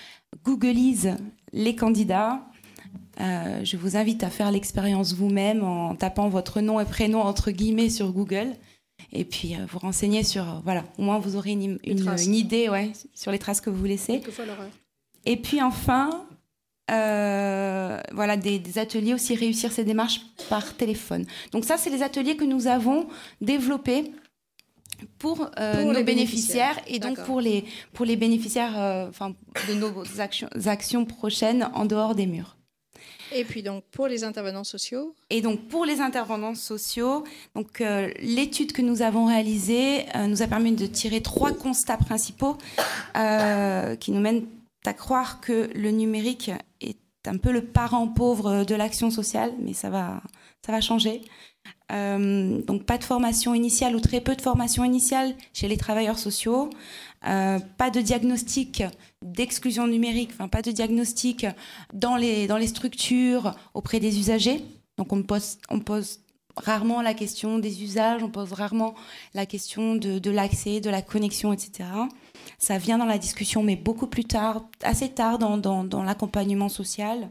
googlisent 0.45 1.16
les 1.53 1.76
candidats. 1.76 2.43
Euh, 3.20 3.64
je 3.64 3.76
vous 3.76 3.97
invite 3.97 4.24
à 4.24 4.30
faire 4.30 4.51
l'expérience 4.51 5.14
vous-même 5.14 5.62
en 5.62 5.95
tapant 5.95 6.28
votre 6.28 6.61
nom 6.61 6.80
et 6.80 6.85
prénom 6.85 7.20
entre 7.20 7.53
guillemets 7.53 7.91
sur 7.91 8.12
Google 8.12 8.49
et 9.12 9.24
puis 9.24 9.55
euh, 9.55 9.59
vous 9.68 9.78
renseigner 9.78 10.24
sur 10.24 10.61
voilà 10.64 10.85
au 10.99 11.03
moins 11.03 11.20
vous 11.20 11.37
aurez 11.37 11.53
une, 11.53 11.78
idée 11.85 12.68
ouais, 12.68 12.91
sur 13.14 13.30
les 13.30 13.39
traces 13.39 13.61
que 13.61 13.70
vous 13.70 13.85
laissez. 13.85 14.20
Et 15.26 15.37
puis 15.37 15.62
enfin 15.62 16.26
voilà 16.89 18.37
des, 18.37 18.59
des, 18.59 18.78
ateliers 18.78 19.14
aussi 19.14 19.35
réussir 19.35 19.72
ces 19.72 19.85
démarches 19.85 20.20
par 20.49 20.76
téléphone. 20.76 21.24
Donc 21.53 21.64
ça 21.64 21.76
c'est 21.76 21.91
les 21.91 22.03
ateliers 22.03 22.37
que 22.37 22.45
nous 22.45 22.66
avons 22.66 23.07
développés 23.41 24.12
pour, 25.18 25.51
euh, 25.59 25.84
nos 25.84 26.05
bénéficiaires, 26.05 26.80
et 26.86 26.99
donc 26.99 27.22
pour 27.24 27.40
les, 27.40 27.64
pour 27.92 28.05
les 28.05 28.16
bénéficiaires 28.16 28.78
euh, 28.78 29.09
enfin, 29.09 29.34
de 29.68 29.74
nos 29.74 29.92
actions, 30.18 30.49
actions 30.66 31.05
prochaines 31.05 31.68
en 31.74 31.84
dehors 31.84 32.14
des 32.14 32.26
murs. 32.26 32.57
Et 33.32 33.45
puis 33.45 33.62
donc 33.62 33.84
pour 33.90 34.07
les 34.07 34.22
intervenants 34.22 34.64
sociaux 34.64 35.14
Et 35.30 35.40
donc 35.40 35.66
pour 35.68 35.84
les 35.86 36.01
intervenants 36.01 36.55
sociaux, 36.55 37.24
donc 37.55 37.80
euh, 37.80 38.11
l'étude 38.20 38.72
que 38.72 38.82
nous 38.82 39.03
avons 39.03 39.26
réalisée 39.26 40.05
nous 40.28 40.42
a 40.42 40.47
permis 40.47 40.72
de 40.72 40.86
tirer 40.86 41.20
trois 41.20 41.53
constats 41.53 41.97
principaux 41.97 42.57
qui 43.14 44.12
nous 44.12 44.20
mènent 44.20 44.47
à 44.86 44.92
croire 44.92 45.40
que 45.40 45.70
le 45.74 45.90
numérique 45.90 46.51
est 46.80 46.99
un 47.26 47.38
peu 47.38 47.51
le 47.51 47.64
parent 47.64 48.07
pauvre 48.07 48.64
de 48.64 48.74
l'action 48.74 49.11
sociale, 49.11 49.53
mais 49.59 49.72
ça 49.72 49.88
va, 49.88 50.22
ça 50.64 50.72
va 50.72 50.80
changer. 50.80 51.22
Euh, 51.95 52.61
donc 52.62 52.84
pas 52.84 52.99
de 52.99 53.05
formation 53.05 53.55
initiale 53.55 53.95
ou 53.95 54.01
très 54.01 54.20
peu 54.20 54.34
de 54.34 54.42
formation 54.42 54.84
initiale 54.84 55.34
chez 55.53 55.68
les 55.68 55.76
travailleurs 55.76 56.18
sociaux, 56.18 56.70
euh, 57.26 57.61
pas 57.78 57.90
de 57.90 58.01
diagnostic 58.01 58.82
d'exclusion 59.22 59.86
numérique, 59.86 60.30
enfin 60.32 60.49
pas 60.49 60.62
de 60.62 60.72
diagnostic 60.72 61.47
dans 61.92 62.16
les, 62.16 62.47
dans 62.47 62.57
les 62.57 62.66
structures 62.66 63.55
auprès 63.74 64.01
des 64.01 64.18
usagers. 64.18 64.64
Donc 64.97 65.12
on 65.12 65.22
pose, 65.22 65.59
on 65.70 65.80
pose 65.80 66.20
rarement 66.57 67.01
la 67.01 67.14
question 67.14 67.59
des 67.59 67.82
usages, 67.82 68.22
on 68.22 68.30
pose 68.30 68.53
rarement 68.53 68.95
la 69.34 69.47
question 69.47 69.95
de, 69.95 70.18
de 70.18 70.30
l'accès, 70.30 70.80
de 70.80 70.90
la 70.90 71.03
connexion, 71.03 71.53
etc. 71.53 71.88
Ça 72.59 72.78
vient 72.78 72.99
dans 72.99 73.07
la 73.07 73.18
discussion, 73.18 73.62
mais 73.62 73.76
beaucoup 73.76 74.07
plus 74.07 74.24
tard, 74.24 74.64
assez 74.82 75.11
tard 75.11 75.38
dans, 75.38 75.59
dans, 75.59 75.84
dans 75.84 76.03
l'accompagnement 76.03 76.68
social 76.68 77.28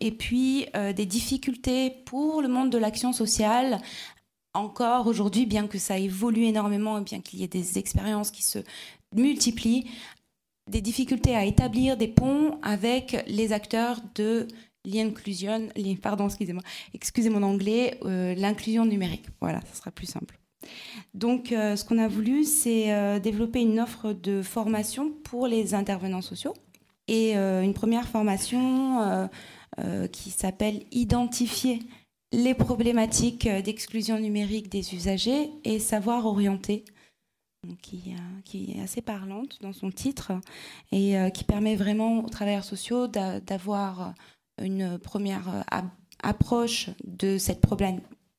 et 0.00 0.10
puis 0.10 0.66
euh, 0.76 0.92
des 0.92 1.06
difficultés 1.06 1.90
pour 2.04 2.42
le 2.42 2.48
monde 2.48 2.70
de 2.70 2.78
l'action 2.78 3.12
sociale. 3.12 3.80
Encore 4.52 5.06
aujourd'hui, 5.06 5.46
bien 5.46 5.66
que 5.66 5.78
ça 5.78 5.98
évolue 5.98 6.44
énormément 6.44 6.98
et 6.98 7.02
bien 7.02 7.20
qu'il 7.20 7.40
y 7.40 7.44
ait 7.44 7.48
des 7.48 7.78
expériences 7.78 8.30
qui 8.30 8.42
se 8.42 8.60
multiplient, 9.14 9.90
des 10.70 10.80
difficultés 10.80 11.34
à 11.34 11.44
établir 11.44 11.96
des 11.96 12.08
ponts 12.08 12.58
avec 12.62 13.24
les 13.26 13.52
acteurs 13.52 14.00
de 14.14 14.46
l'inclusion, 14.84 15.68
pardon, 16.00 16.26
excusez-moi, 16.26 16.62
excusez 16.92 17.30
mon 17.30 17.42
anglais, 17.42 17.98
euh, 18.04 18.34
l'inclusion 18.34 18.84
numérique. 18.84 19.26
Voilà, 19.40 19.60
ça 19.62 19.74
sera 19.74 19.90
plus 19.90 20.06
simple. 20.06 20.38
Donc, 21.14 21.52
euh, 21.52 21.76
ce 21.76 21.84
qu'on 21.84 21.98
a 21.98 22.08
voulu, 22.08 22.44
c'est 22.44 23.20
développer 23.20 23.60
une 23.60 23.80
offre 23.80 24.12
de 24.12 24.40
formation 24.40 25.10
pour 25.24 25.46
les 25.46 25.74
intervenants 25.74 26.22
sociaux 26.22 26.54
et 27.08 27.34
une 27.34 27.74
première 27.74 28.08
formation 28.08 29.28
qui 30.12 30.30
s'appelle 30.30 30.82
Identifier 30.92 31.80
les 32.32 32.54
problématiques 32.54 33.48
d'exclusion 33.48 34.18
numérique 34.18 34.68
des 34.68 34.94
usagers 34.94 35.50
et 35.64 35.78
savoir 35.78 36.26
orienter. 36.26 36.84
Qui, 37.80 38.14
qui, 38.44 38.74
est 38.76 38.82
assez 38.82 39.00
parlante 39.00 39.56
dans 39.62 39.72
son 39.72 39.90
titre 39.90 40.32
et 40.92 41.14
qui 41.32 41.44
permet 41.44 41.76
vraiment 41.76 42.18
aux 42.18 42.28
travailleurs 42.28 42.64
sociaux 42.64 43.06
d'avoir 43.06 44.12
une 44.60 44.98
première 44.98 45.64
approche 46.22 46.90
de 47.04 47.38
cette 47.38 47.62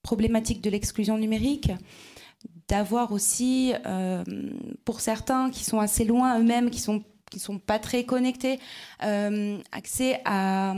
problématique 0.04 0.62
de 0.62 0.70
l'exclusion 0.70 1.18
numérique, 1.18 1.72
d'avoir 2.68 3.12
aussi, 3.12 3.74
pour 4.84 5.02
certains 5.02 5.50
qui 5.50 5.64
sont 5.64 5.80
assez 5.80 6.06
loin 6.06 6.40
eux-mêmes, 6.40 6.70
qui 6.70 6.80
sont 6.80 7.04
qui 7.32 7.40
sont 7.40 7.58
pas 7.58 7.80
très 7.80 8.04
connectés, 8.06 8.60
euh, 9.04 9.58
accès 9.72 10.22
à, 10.26 10.76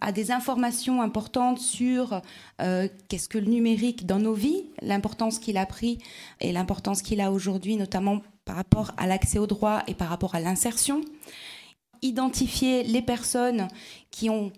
à, 0.00 0.12
des 0.12 0.30
informations 0.30 1.02
importantes 1.02 1.58
sur 1.58 2.20
euh, 2.60 2.88
qu'est-ce 3.08 3.28
que 3.28 3.38
le 3.38 3.46
numérique 3.46 4.06
dans 4.06 4.18
nos 4.18 4.34
vies, 4.34 4.66
l'importance 4.82 5.38
qu'il 5.38 5.56
a 5.56 5.66
pris 5.66 5.98
et 6.40 6.52
l'importance 6.52 7.02
qu'il 7.02 7.20
a 7.20 7.32
aujourd'hui, 7.32 7.76
notamment 7.76 8.22
par 8.44 8.56
rapport 8.56 8.92
à 8.96 9.06
l'accès 9.06 9.38
aux 9.38 9.46
droits 9.46 9.82
et 9.86 9.94
par 9.94 10.08
rapport 10.08 10.34
à 10.34 10.40
l'insertion. 10.40 11.00
Identifier 12.02 12.84
les 12.84 13.02
personnes 13.02 13.68
qui 14.10 14.30
ont 14.30 14.52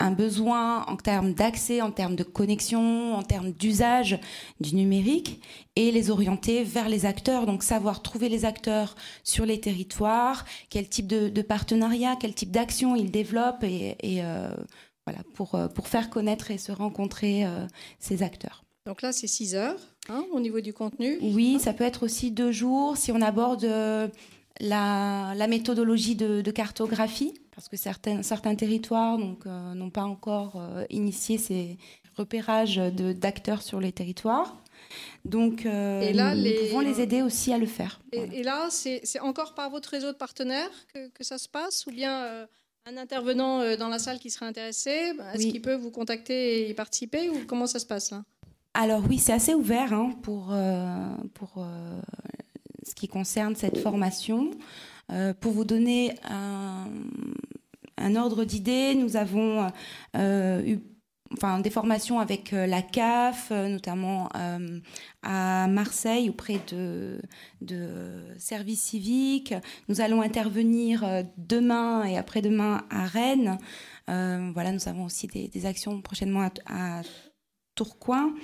un 0.00 0.10
besoin 0.10 0.84
en 0.86 0.96
termes 0.96 1.34
d'accès, 1.34 1.80
en 1.80 1.90
termes 1.90 2.16
de 2.16 2.24
connexion, 2.24 3.14
en 3.14 3.22
termes 3.22 3.52
d'usage 3.52 4.18
du 4.60 4.74
numérique 4.74 5.40
et 5.76 5.90
les 5.92 6.10
orienter 6.10 6.64
vers 6.64 6.88
les 6.88 7.06
acteurs. 7.06 7.46
Donc 7.46 7.62
savoir 7.62 8.02
trouver 8.02 8.28
les 8.28 8.44
acteurs 8.44 8.96
sur 9.22 9.46
les 9.46 9.60
territoires, 9.60 10.44
quel 10.68 10.88
type 10.88 11.06
de, 11.06 11.42
partenariat, 11.42 12.16
quel 12.18 12.34
type 12.34 12.50
d'action 12.50 12.96
ils 12.96 13.10
développent 13.10 13.64
et, 13.64 13.96
euh, 14.02 14.54
voilà, 15.06 15.22
pour, 15.34 15.54
euh, 15.54 15.68
pour 15.68 15.88
faire 15.88 16.10
connaître 16.10 16.50
et 16.50 16.58
se 16.58 16.72
rencontrer 16.72 17.44
euh, 17.44 17.66
ces 17.98 18.22
acteurs. 18.22 18.64
Donc 18.86 19.00
là, 19.00 19.12
c'est 19.12 19.26
6 19.26 19.54
heures 19.54 19.80
hein, 20.08 20.24
au 20.32 20.40
niveau 20.40 20.60
du 20.60 20.74
contenu. 20.74 21.18
Oui, 21.22 21.58
ça 21.60 21.72
peut 21.72 21.84
être 21.84 22.02
aussi 22.02 22.30
deux 22.30 22.52
jours 22.52 22.96
si 22.96 23.12
on 23.12 23.22
aborde 23.22 23.64
la, 24.60 25.46
méthodologie 25.48 26.14
de, 26.16 26.50
cartographie, 26.50 27.34
parce 27.54 27.68
que 27.68 27.76
certains, 27.76 28.22
certains 28.22 28.54
territoires 28.54 29.18
euh, 29.18 29.74
n'ont 29.74 29.90
pas 29.90 30.02
encore 30.02 30.56
euh, 30.56 30.84
initié 30.90 31.38
ces 31.38 31.78
repérages 32.16 32.76
d'acteurs 32.76 33.62
sur 33.62 33.80
les 33.80 33.92
territoires. 33.92 34.60
Donc, 35.24 35.66
euh, 35.66 36.12
nous, 36.12 36.66
pouvons 36.66 36.80
les 36.80 37.00
aider 37.00 37.22
aussi 37.22 37.52
à 37.52 37.58
le 37.58 37.66
faire. 37.66 38.00
Et, 38.12 38.42
là, 38.42 38.68
c'est 38.70 39.20
encore 39.20 39.54
par 39.54 39.70
votre 39.70 39.88
réseau 39.90 40.12
de 40.12 40.16
partenaires 40.16 40.70
que, 40.92 41.24
ça 41.24 41.38
se 41.38 41.48
passe 41.48 41.86
Ou 41.86 41.90
bien 41.90 42.46
un 42.86 42.96
intervenant 42.96 43.76
dans 43.76 43.88
la 43.88 43.98
salle 43.98 44.18
qui 44.18 44.30
serait 44.30 44.46
intéressé, 44.46 45.14
bah, 45.16 45.34
est-ce 45.34 45.46
qu'il 45.46 45.62
peut 45.62 45.74
vous 45.74 45.90
contacter 45.90 46.60
et 46.60 46.70
y 46.70 46.74
participer 46.74 47.30
Ou 47.30 47.46
comment 47.46 47.66
ça 47.66 47.78
se 47.78 47.86
passe 47.86 48.10
là? 48.10 48.24
Alors 48.74 49.02
oui, 49.08 49.18
c'est 49.18 49.32
assez 49.32 49.54
ouvert 49.54 49.92
hein, 49.92 50.12
pour, 50.22 50.54
pour 51.34 51.66
ce 52.84 52.94
qui 52.94 53.08
concerne 53.08 53.56
cette 53.56 53.78
formation. 53.78 54.50
Euh, 55.12 55.34
pour 55.34 55.52
vous 55.52 55.64
donner 55.64 56.14
un, 56.24 58.16
ordre 58.16 58.44
d'idée, 58.44 58.94
nous 58.94 59.16
avons 59.16 59.68
euh, 60.16 60.62
eu 60.66 60.78
enfin, 61.32 61.58
des 61.60 61.70
formations 61.70 62.20
avec 62.20 62.52
euh, 62.52 62.66
la 62.66 62.82
CAF, 62.82 63.50
notamment 63.50 64.28
à 65.22 65.66
Marseille 65.68 66.28
auprès 66.28 66.60
de, 66.70 67.20
services 68.38 68.82
civiques. 68.82 69.54
Nous 69.88 70.00
allons 70.00 70.22
intervenir 70.22 71.24
demain 71.38 72.04
et 72.04 72.16
après-demain 72.16 72.84
à 72.90 73.06
Rennes. 73.06 73.58
voilà, 74.06 74.72
nous 74.72 74.88
avons 74.88 75.04
aussi 75.04 75.26
des, 75.26 75.66
actions 75.66 76.00
prochainement 76.00 76.48
à 76.66 77.02
Tourcoing, 77.74 78.34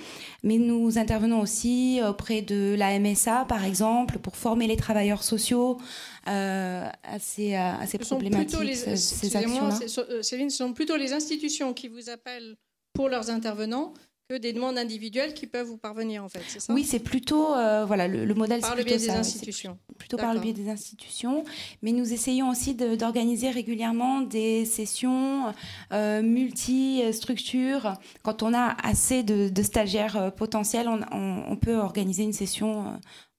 mais 0.43 0.59
nous 0.59 0.99
intervenons 0.99 1.41
aussi 1.41 2.01
auprès 2.07 2.43
de 2.43 2.75
la 2.77 2.99
MSA, 2.99 3.45
par 3.45 3.65
exemple, 3.65 4.19
pour 4.19 4.37
former 4.37 4.67
les 4.67 4.77
travailleurs 4.77 5.23
sociaux 5.23 5.79
à 6.27 7.19
ces, 7.19 7.55
à 7.55 7.87
ces 7.87 7.99
problématiques, 7.99 8.61
les, 8.61 8.75
ces 8.75 9.37
actions-là. 9.37 9.79
Euh, 10.11 10.23
Céline, 10.23 10.51
ce 10.51 10.59
sont 10.59 10.73
plutôt 10.73 10.97
les 10.97 11.13
institutions 11.13 11.73
qui 11.75 11.89
vous 11.89 12.11
appellent 12.11 12.57
pour 12.93 13.09
leurs 13.09 13.31
intervenants 13.31 13.95
des 14.39 14.53
demandes 14.53 14.79
individuelles 14.79 15.35
qui 15.35 15.47
peuvent 15.47 15.67
vous 15.67 15.77
parvenir 15.77 16.23
en 16.25 16.29
fait, 16.29 16.43
ça? 16.61 16.73
Oui, 16.73 16.85
c'est 16.85 17.01
plutôt 17.01 17.55
euh, 17.55 17.85
voilà 17.85 18.07
le, 18.07 18.33
modèle. 18.35 18.61
Par 18.61 18.77
le 18.77 18.85
biais 18.85 18.97
des 18.97 19.11
institutions. 19.11 19.79
Plutôt 19.99 20.17
par 20.17 20.35
le 20.35 20.41
biais 20.41 20.53
des 20.53 20.69
institutions, 20.69 21.45
mais 21.83 21.93
nous 21.93 22.13
essayons 22.13 22.49
aussi 22.49 22.75
d'organiser 22.75 23.51
régulièrement 23.51 24.21
des 24.21 24.65
sessions 24.65 25.53
euh, 25.93 26.23
multi-structures. 26.23 27.95
Quand 28.23 28.43
on 28.43 28.55
a 28.55 28.77
assez 28.83 29.23
de, 29.23 29.63
stagiaires 29.63 30.17
euh, 30.17 30.31
potentiels, 30.31 30.89
on, 31.13 31.57
peut 31.57 31.77
organiser 31.77 32.23
une 32.23 32.33
session 32.33 32.87
euh, 32.87 32.91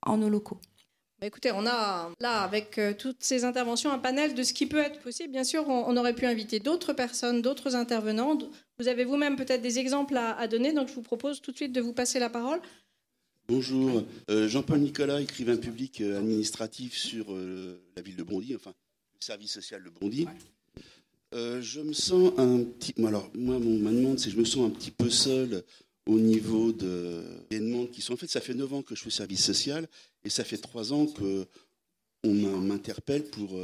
en 0.03 0.17
nos 0.17 0.29
locaux. 0.29 0.59
Bah, 1.21 1.27
écoutez, 1.27 1.51
on 1.51 1.67
a 1.67 2.11
là, 2.19 2.41
avec 2.41 2.81
toutes 2.97 3.23
ces 3.23 3.45
interventions, 3.45 3.91
un 3.91 3.99
panel 3.99 4.33
de 4.33 4.41
ce 4.41 4.53
qui 4.53 4.65
peut 4.65 4.79
être 4.79 4.99
possible. 5.01 5.31
Bien 5.31 5.43
sûr, 5.43 5.67
on 5.67 5.95
aurait 5.95 6.15
pu 6.15 6.25
inviter 6.25 6.59
d'autres 6.59 6.93
personnes, 6.93 7.43
d'autres 7.43 7.75
intervenants, 7.75 8.35
vous 8.81 8.87
avez 8.87 9.05
vous-même 9.05 9.35
peut-être 9.35 9.61
des 9.61 9.77
exemples 9.77 10.17
à, 10.17 10.47
donner, 10.47 10.73
donc 10.73 10.87
je 10.87 10.95
vous 10.95 11.03
propose 11.03 11.39
tout 11.39 11.51
de 11.51 11.55
suite 11.55 11.71
de 11.71 11.81
vous 11.81 11.93
passer 11.93 12.17
la 12.17 12.31
parole. 12.31 12.59
Bonjour, 13.47 14.03
euh, 14.31 14.47
Jean-Paul 14.47 14.79
Nicolas, 14.79 15.21
écrivain 15.21 15.55
public 15.55 16.01
euh, 16.01 16.17
administratif 16.17 16.97
sur 16.97 17.31
euh, 17.31 17.79
la 17.95 18.01
ville 18.01 18.15
de 18.15 18.23
Bondy, 18.23 18.55
enfin 18.55 18.73
le 19.13 19.23
service 19.23 19.51
social 19.51 19.83
de 19.83 19.91
Bondy. 19.91 20.25
je 21.31 21.81
me 21.81 21.93
sens 21.93 22.33
un 22.39 22.63
petit. 22.63 22.95
Alors, 23.05 23.29
moi, 23.35 23.59
mon, 23.59 23.77
ma 23.77 23.91
demande, 23.91 24.17
c'est 24.17 24.31
je 24.31 24.37
me 24.37 24.45
sens 24.45 24.65
un 24.65 24.71
petit 24.71 24.89
peu 24.89 25.11
seul 25.11 25.63
au 26.07 26.17
niveau 26.17 26.71
de, 26.71 27.23
des 27.51 27.59
demandes 27.59 27.91
qui 27.91 28.01
sont. 28.01 28.13
En 28.13 28.17
fait, 28.17 28.31
ça 28.31 28.41
fait 28.41 28.55
9 28.55 28.73
ans 28.73 28.81
que 28.81 28.95
je 28.95 29.03
fais 29.03 29.11
service 29.11 29.45
social 29.45 29.87
et 30.23 30.29
ça 30.29 30.43
fait 30.43 30.57
3 30.57 30.93
ans 30.93 31.05
qu'on 31.05 32.33
m'interpelle 32.33 33.23
pour 33.25 33.59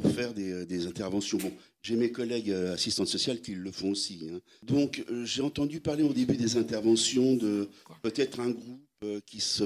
pour 0.00 0.10
faire 0.10 0.34
des, 0.34 0.66
des 0.66 0.86
interventions. 0.86 1.38
Bon, 1.38 1.52
j'ai 1.82 1.96
mes 1.96 2.10
collègues 2.10 2.50
euh, 2.50 2.74
assistantes 2.74 3.08
sociales 3.08 3.40
qui 3.40 3.54
le 3.54 3.70
font 3.70 3.90
aussi. 3.90 4.28
Hein. 4.32 4.40
Donc, 4.62 5.04
euh, 5.10 5.24
j'ai 5.24 5.42
entendu 5.42 5.80
parler 5.80 6.02
au 6.02 6.12
début 6.12 6.36
des 6.36 6.56
interventions 6.56 7.36
de 7.36 7.68
peut-être 8.02 8.40
un 8.40 8.50
groupe 8.50 8.88
euh, 9.04 9.20
qui 9.26 9.40
se 9.40 9.64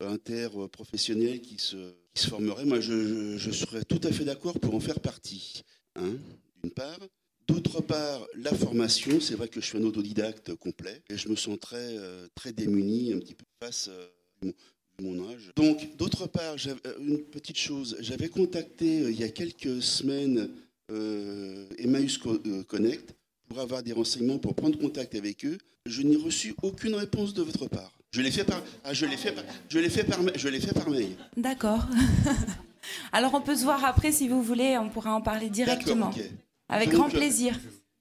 interprofessionnel 0.00 1.40
qui 1.40 1.58
se, 1.58 1.76
qui 2.14 2.22
se 2.22 2.28
formerait. 2.28 2.64
Moi, 2.64 2.80
je, 2.80 3.50
serais 3.50 3.82
tout 3.82 4.00
à 4.04 4.12
fait 4.12 4.24
d'accord 4.24 4.60
pour 4.60 4.76
en 4.76 4.80
faire 4.80 5.00
partie. 5.00 5.64
Hein, 5.96 6.12
d'une 6.62 6.70
part. 6.70 7.00
D'autre 7.48 7.80
part, 7.80 8.24
la 8.36 8.54
formation, 8.54 9.20
c'est 9.20 9.34
vrai 9.34 9.48
que 9.48 9.60
je 9.60 9.66
suis 9.66 9.78
un 9.78 9.82
autodidacte 9.82 10.54
complet 10.54 11.02
et 11.08 11.16
je 11.16 11.28
me 11.28 11.34
sens 11.34 11.58
très, 11.58 11.96
très 12.36 12.52
démuni 12.52 13.12
un 13.12 13.18
petit 13.18 13.34
peu 13.34 13.44
face 13.60 13.90
mon 15.00 15.30
âge. 15.30 15.52
Donc, 15.56 15.96
d'autre 15.96 16.26
part, 16.26 16.56
une 17.00 17.18
petite 17.18 17.58
chose, 17.58 17.96
j'avais 18.00 18.28
contacté 18.28 18.86
il 18.86 19.18
y 19.18 19.24
a 19.24 19.28
quelques 19.28 19.82
semaines 19.82 20.50
euh, 20.90 21.66
Emmaüs 21.78 22.18
euh, 22.26 22.62
Connect 22.64 23.14
pour 23.48 23.60
avoir 23.60 23.82
des 23.82 23.92
renseignements, 23.92 24.38
pour 24.38 24.54
prendre 24.54 24.78
contact 24.78 25.14
avec 25.14 25.44
eux. 25.44 25.58
Je 25.86 26.02
n'ai 26.02 26.16
reçu 26.16 26.54
aucune 26.62 26.94
réponse 26.94 27.32
de 27.34 27.42
votre 27.42 27.68
part. 27.68 27.92
Je 28.10 28.22
l'ai 28.22 28.30
fait 28.30 28.44
par, 28.44 28.62
ah, 28.84 28.92
je 28.92 29.06
l'ai 29.06 29.16
fait, 29.16 29.34
je 29.68 29.78
l'ai 29.78 29.90
fait 29.90 30.04
par, 30.04 30.18
je 30.34 30.48
l'ai 30.48 30.60
fait 30.60 30.74
par 30.74 30.88
mail. 30.88 31.16
D'accord. 31.36 31.86
Alors 33.12 33.34
on 33.34 33.42
peut 33.42 33.54
se 33.54 33.64
voir 33.64 33.84
après 33.84 34.12
si 34.12 34.28
vous 34.28 34.42
voulez, 34.42 34.78
on 34.78 34.88
pourra 34.88 35.14
en 35.14 35.20
parler 35.20 35.50
directement. 35.50 36.10
Avec 36.68 36.90
grand 36.90 37.10
plaisir. 37.10 37.58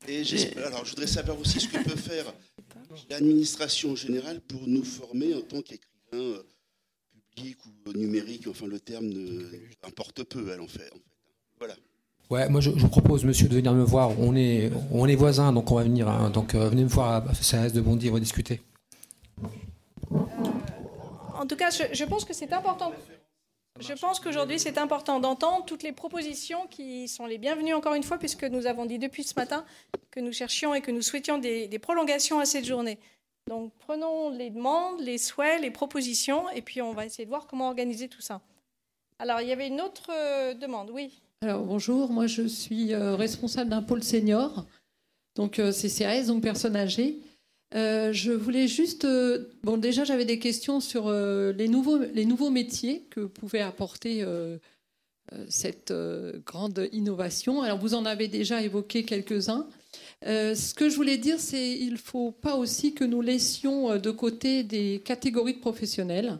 Et 0.08 0.24
alors 0.66 0.86
je 0.86 0.92
voudrais 0.92 1.08
savoir 1.08 1.38
aussi 1.40 1.60
ce 1.60 1.68
que 1.68 1.84
peut 1.84 1.98
faire 1.98 2.34
l'administration 3.10 3.96
générale 3.96 4.40
pour 4.40 4.66
nous 4.68 4.84
former 4.84 5.34
en 5.34 5.42
tant 5.42 5.62
qu'écrivain 5.62 6.42
euh, 7.40 7.90
ou 7.90 7.94
numérique. 7.94 8.48
Enfin 8.48 8.68
le 8.68 8.80
terme 8.80 9.12
importe 9.84 10.24
peu, 10.24 10.50
elle 10.54 10.62
en 10.62 10.68
fait. 10.68 10.90
En 10.92 10.96
fait. 10.96 11.04
Voilà. 11.60 11.76
Ouais, 12.30 12.50
moi 12.50 12.60
je, 12.60 12.72
je, 12.76 12.86
propose, 12.88 13.24
monsieur, 13.24 13.48
de 13.48 13.56
venir 13.56 13.74
me 13.74 13.84
voir. 13.84 14.20
On 14.20 14.36
est, 14.36 14.70
on 14.92 15.08
est 15.08 15.16
voisins, 15.16 15.54
donc 15.54 15.72
on 15.72 15.76
va 15.76 15.84
venir. 15.84 16.10
Hein. 16.10 16.30
donc 16.30 16.56
euh, 16.56 16.68
venez 16.68 16.84
me 16.84 16.90
voir 16.90 17.14
à 17.14 17.22
CRS 17.34 17.72
de 17.72 17.80
Bondy, 17.80 18.10
on 18.10 18.14
va 18.14 18.20
discuter. 18.20 18.62
En 20.12 21.46
tout 21.46 21.56
cas, 21.56 21.70
je, 21.70 21.84
je 21.94 22.04
pense 22.04 22.26
que 22.26 22.34
c'est 22.34 22.52
important. 22.52 22.92
Je 23.80 23.94
pense 23.94 24.20
qu'aujourd'hui, 24.20 24.60
c'est 24.60 24.78
important 24.78 25.20
d'entendre 25.20 25.64
toutes 25.66 25.84
les 25.84 25.92
propositions 25.92 26.66
qui 26.68 27.08
sont 27.08 27.28
les 27.28 27.38
bienvenues, 27.38 27.74
encore 27.74 27.94
une 27.94 28.04
fois, 28.04 28.18
puisque 28.18 28.44
nous 28.44 28.66
avons 28.66 28.86
dit 28.86 28.98
depuis 28.98 29.24
ce 29.24 29.36
matin 29.36 29.64
que 30.12 30.20
nous 30.20 30.34
cherchions 30.34 30.74
et 30.74 30.82
que 30.82 30.92
nous 30.92 31.04
souhaitions 31.04 31.38
des, 31.38 31.68
des 31.68 31.80
prolongations 31.80 32.40
à 32.40 32.46
cette 32.46 32.66
journée. 32.66 32.98
Donc, 33.48 33.72
prenons 33.80 34.30
les 34.30 34.50
demandes, 34.50 35.00
les 35.00 35.18
souhaits, 35.18 35.62
les 35.62 35.72
propositions, 35.72 36.50
et 36.50 36.62
puis 36.62 36.82
on 36.82 36.94
va 36.94 37.06
essayer 37.06 37.24
de 37.24 37.30
voir 37.30 37.48
comment 37.48 37.70
organiser 37.70 38.10
tout 38.10 38.22
ça. 38.22 38.42
Alors, 39.20 39.42
il 39.42 39.48
y 39.48 39.52
avait 39.52 39.68
une 39.68 39.82
autre 39.82 40.12
euh, 40.12 40.54
demande, 40.54 40.92
oui. 40.92 41.22
Alors 41.42 41.64
bonjour, 41.64 42.10
moi 42.10 42.26
je 42.26 42.48
suis 42.48 42.94
euh, 42.94 43.16
responsable 43.16 43.70
d'un 43.70 43.84
pôle 43.84 44.04
senior, 44.04 44.66
donc 45.36 45.60
euh, 45.60 45.72
CCAS, 45.72 46.26
donc 46.26 46.42
personnes 46.42 46.76
âgées. 46.76 47.20
Je 47.74 48.32
voulais 48.32 48.68
juste, 48.68 49.06
bon 49.62 49.78
déjà 49.78 50.04
j'avais 50.04 50.26
des 50.26 50.40
questions 50.40 50.80
sur 50.80 51.12
les, 51.12 51.68
nouveaux, 51.68 52.00
les 52.00 52.26
nouveaux 52.26 52.50
métiers 52.50 53.06
que 53.12 53.20
pouvait 53.20 53.60
apporter 53.60 54.26
cette 55.50 55.94
grande 56.46 56.88
innovation. 56.94 57.62
Alors 57.62 57.78
vous 57.78 57.94
en 57.94 58.06
avez 58.06 58.30
déjà 58.30 58.62
évoqué 58.64 59.04
quelques-uns. 59.04 59.68
Ce 60.24 60.74
que 60.74 60.90
je 60.90 60.96
voulais 60.96 61.18
dire, 61.18 61.40
c'est 61.40 61.76
qu'il 61.78 61.94
ne 61.94 61.98
faut 61.98 62.32
pas 62.32 62.56
aussi 62.56 62.94
que 62.94 63.04
nous 63.04 63.22
laissions 63.22 63.98
de 63.98 64.12
côté 64.12 64.64
des 64.64 65.02
catégories 65.06 65.56
de 65.56 65.60
professionnels. 65.60 66.40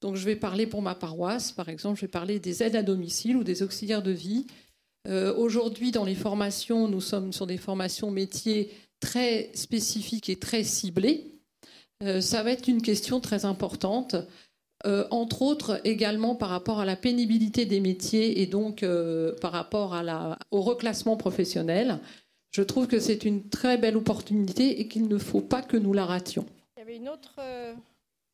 Donc 0.00 0.16
je 0.16 0.24
vais 0.24 0.36
parler 0.36 0.66
pour 0.66 0.82
ma 0.82 0.94
paroisse, 0.94 1.52
par 1.52 1.68
exemple, 1.68 1.96
je 1.96 2.02
vais 2.02 2.10
parler 2.10 2.38
des 2.38 2.62
aides 2.62 2.76
à 2.76 2.82
domicile 2.82 3.36
ou 3.36 3.44
des 3.44 3.62
auxiliaires 3.62 4.02
de 4.02 4.12
vie. 4.12 4.46
Euh, 5.08 5.34
aujourd'hui, 5.34 5.92
dans 5.92 6.04
les 6.04 6.14
formations, 6.14 6.88
nous 6.88 7.00
sommes 7.00 7.32
sur 7.32 7.46
des 7.46 7.58
formations 7.58 8.10
métiers 8.10 8.70
très 9.00 9.50
spécifiques 9.54 10.28
et 10.28 10.36
très 10.36 10.64
ciblées. 10.64 11.34
Euh, 12.02 12.20
ça 12.20 12.42
va 12.42 12.52
être 12.52 12.68
une 12.68 12.82
question 12.82 13.20
très 13.20 13.44
importante, 13.44 14.16
euh, 14.86 15.06
entre 15.10 15.42
autres 15.42 15.80
également 15.84 16.34
par 16.34 16.48
rapport 16.48 16.80
à 16.80 16.86
la 16.86 16.96
pénibilité 16.96 17.66
des 17.66 17.80
métiers 17.80 18.40
et 18.40 18.46
donc 18.46 18.84
par 19.40 19.52
rapport 19.52 19.94
au 20.50 20.62
reclassement 20.62 21.16
professionnel. 21.16 22.00
Je 22.50 22.62
trouve 22.62 22.86
que 22.86 22.98
c'est 22.98 23.24
une 23.24 23.48
très 23.48 23.78
belle 23.78 23.96
opportunité 23.96 24.80
et 24.80 24.88
qu'il 24.88 25.08
ne 25.08 25.18
faut 25.18 25.40
pas 25.40 25.62
que 25.62 25.76
nous 25.76 25.92
la 25.92 26.04
rations. 26.04 26.46
Il 26.76 26.80
y 26.80 26.82
avait 26.82 26.96
une 26.96 27.08
autre 27.08 27.40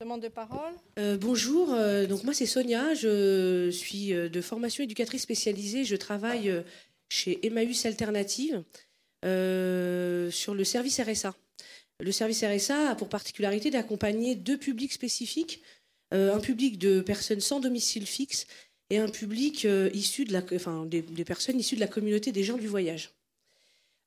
demande 0.01 0.23
de 0.23 0.29
parole? 0.29 0.73
bonjour, 1.21 1.69
donc 2.09 2.25
moi 2.25 2.35
c'est 2.35 2.47
Sonia, 2.47 2.95
je 2.95 3.71
suis 3.71 4.09
de 4.09 4.41
formation 4.41 4.85
éducatrice 4.85 5.23
spécialisée, 5.23 5.85
je 5.85 5.97
travaille 5.97 6.63
chez 7.09 7.45
Emmaüs 7.47 7.87
Alternative 7.87 8.63
euh, 9.25 10.31
sur 10.31 10.55
le 10.55 10.65
service 10.65 11.01
RSA. 11.01 11.35
Le 12.01 12.13
service 12.13 12.45
RSA 12.45 12.91
a 12.91 12.95
pour 12.95 13.09
particularité 13.09 13.71
d'accompagner 13.71 14.35
deux 14.35 14.59
publics 14.59 14.93
spécifiques, 14.93 15.63
euh, 16.13 16.35
un 16.35 16.41
public 16.41 16.79
de 16.79 17.01
personnes 17.01 17.41
sans 17.41 17.59
domicile 17.59 18.07
fixe 18.07 18.47
et 18.91 18.99
un 18.99 19.09
public 19.09 19.65
euh, 19.65 19.91
issu 19.95 20.25
de 20.25 20.33
la, 20.33 20.43
enfin, 20.55 20.85
des, 20.85 21.03
personnes 21.25 21.59
issues 21.59 21.77
de 21.77 21.81
la 21.81 21.89
communauté 21.89 22.31
des 22.33 22.45
gens 22.45 22.59
du 22.59 22.69
voyage. 22.69 23.11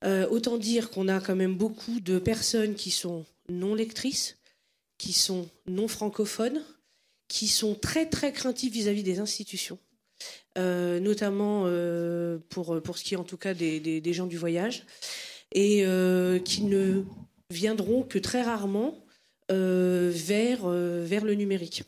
Autant 0.03 0.57
dire 0.57 0.89
qu'on 0.91 1.07
a 1.07 1.19
quand 1.19 1.35
même 1.35 1.55
beaucoup 1.55 1.99
de 1.99 2.19
personnes 2.19 2.75
qui 2.75 2.91
sont 2.91 3.25
non 3.49 3.75
lectrices, 3.75 4.37
qui 4.97 5.13
sont 5.13 5.49
non 5.67 5.87
francophones, 5.87 6.63
qui 7.27 7.47
sont 7.47 7.75
très 7.75 8.05
très 8.05 8.31
craintives 8.31 8.71
vis-à-vis 8.71 9.03
des 9.03 9.19
institutions, 9.19 9.77
notamment 10.55 11.63
pour, 12.49 12.81
pour 12.81 12.97
ce 12.97 13.03
qui 13.03 13.13
est 13.13 13.17
en 13.17 13.23
tout 13.23 13.37
cas 13.37 13.53
des, 13.53 14.13
gens 14.13 14.27
du 14.27 14.37
voyage 14.37 14.85
et 15.53 15.83
euh, 15.85 16.39
qui 16.39 16.63
ne 16.63 17.03
viendront 17.49 18.03
que 18.03 18.19
très 18.19 18.41
rarement 18.41 19.03
euh, 19.51 20.11
vers, 20.13 20.65
euh, 20.65 21.03
vers 21.05 21.25
le 21.25 21.33
numérique. 21.33 21.83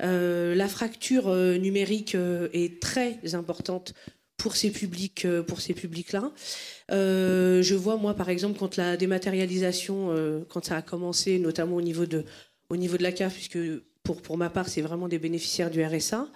la 0.00 0.68
fracture 0.68 1.28
numérique 1.34 2.16
est 2.52 2.80
très 2.80 3.18
importante 3.34 3.94
pour 4.40 4.56
ces 4.56 4.70
publics 4.70 5.26
pour 5.46 5.60
ces 5.60 5.74
publics 5.74 6.12
là 6.12 6.32
je 6.90 7.74
vois 7.74 7.96
moi 7.96 8.14
par 8.14 8.28
exemple 8.28 8.58
quand 8.58 8.76
la 8.76 8.96
dématérialisation 8.96 10.14
quand 10.48 10.64
ça 10.64 10.76
a 10.76 10.82
commencé 10.82 11.38
notamment 11.38 11.76
au 11.76 11.82
niveau 11.82 12.06
de 12.06 12.24
au 12.68 12.76
niveau 12.76 12.96
de 12.96 13.02
la 13.02 13.12
CAF 13.12 13.34
puisque 13.34 13.58
pour 14.02 14.22
pour 14.22 14.36
ma 14.36 14.50
part 14.50 14.68
c'est 14.68 14.80
vraiment 14.80 15.08
des 15.08 15.18
bénéficiaires 15.18 15.70
du 15.70 15.84
RSA 15.84 16.26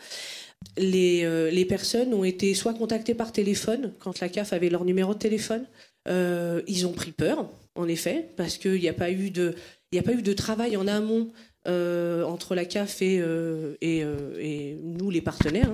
les, 0.77 1.51
les 1.51 1.65
personnes 1.65 2.15
ont 2.15 2.25
été 2.25 2.55
soit 2.55 2.75
contactées 2.75 3.15
par 3.15 3.33
téléphone 3.33 3.93
quand 3.99 4.21
la 4.21 4.29
CAF 4.29 4.53
avait 4.53 4.71
leur 4.71 4.85
numéro 4.85 5.15
de 5.15 5.19
téléphone 5.19 5.67
euh, 6.09 6.63
ils 6.67 6.87
ont 6.87 6.93
pris 6.93 7.13
peur, 7.13 7.49
en 7.75 7.89
effet, 7.89 8.31
parce 8.37 8.59
qu'il 8.59 8.81
n'y 8.81 8.89
a 8.89 8.95
pas 8.95 9.11
eu 9.11 9.31
de, 9.31 9.55
il 9.93 9.99
a 9.99 10.03
pas 10.03 10.13
eu 10.13 10.23
de 10.23 10.33
travail 10.33 10.77
en 10.77 10.87
amont 10.87 11.33
euh, 11.67 12.25
entre 12.25 12.55
la 12.55 12.65
CAF 12.65 13.03
et, 13.03 13.19
euh, 13.21 13.75
et, 13.81 14.77
nous, 14.83 15.11
les 15.11 15.21
partenaires, 15.21 15.71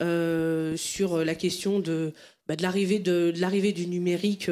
hein, 0.00 0.74
sur 0.76 1.24
la 1.24 1.34
question 1.34 1.80
de, 1.80 2.12
bah, 2.48 2.54
l'arrivée 2.60 2.98
de, 2.98 3.32
l'arrivée 3.36 3.72
du 3.72 3.86
numérique 3.86 4.50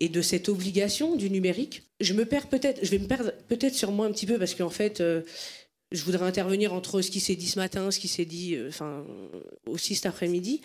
et 0.00 0.08
de 0.08 0.22
cette 0.22 0.48
obligation 0.48 1.16
du 1.16 1.30
numérique. 1.30 1.84
Je 2.00 2.14
me 2.14 2.24
perds 2.24 2.48
peut-être, 2.48 2.84
je 2.84 2.90
vais 2.90 2.98
me 2.98 3.06
perdre 3.06 3.32
peut-être 3.48 3.74
sur 3.74 3.92
moi 3.92 4.06
un 4.06 4.12
petit 4.12 4.26
peu 4.26 4.38
parce 4.38 4.54
qu'en 4.54 4.70
fait 4.70 5.02
je 5.92 6.04
voudrais 6.04 6.26
intervenir 6.26 6.72
entre 6.72 7.02
ce 7.02 7.10
qui 7.10 7.20
s'est 7.20 7.34
dit 7.34 7.48
ce 7.48 7.58
matin, 7.58 7.90
ce 7.90 7.98
qui 7.98 8.08
s'est 8.08 8.24
dit 8.24 8.54
euh, 8.54 8.68
enfin, 8.68 9.04
aussi 9.66 9.94
cet 9.94 10.06
après-midi. 10.06 10.60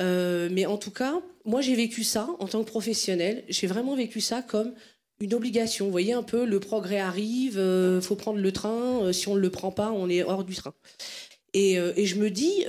Euh, 0.00 0.48
mais 0.52 0.66
en 0.66 0.78
tout 0.78 0.90
cas, 0.90 1.20
moi 1.44 1.60
j'ai 1.60 1.74
vécu 1.74 2.04
ça 2.04 2.28
en 2.38 2.46
tant 2.46 2.62
que 2.62 2.68
professionnel. 2.68 3.44
J'ai 3.48 3.66
vraiment 3.66 3.96
vécu 3.96 4.20
ça 4.20 4.42
comme 4.42 4.72
une 5.20 5.34
obligation. 5.34 5.86
Vous 5.86 5.90
voyez 5.90 6.12
un 6.12 6.22
peu, 6.22 6.44
le 6.44 6.60
progrès 6.60 6.98
arrive, 6.98 7.58
euh, 7.58 8.00
faut 8.00 8.16
prendre 8.16 8.38
le 8.38 8.52
train. 8.52 9.12
si 9.12 9.28
on 9.28 9.34
ne 9.34 9.40
le 9.40 9.50
prend 9.50 9.70
pas, 9.70 9.90
on 9.90 10.08
est 10.08 10.22
hors 10.22 10.44
du 10.44 10.54
train. 10.54 10.74
Et, 11.54 11.74
et 11.74 12.04
je 12.04 12.16
me 12.16 12.30
dis, 12.30 12.62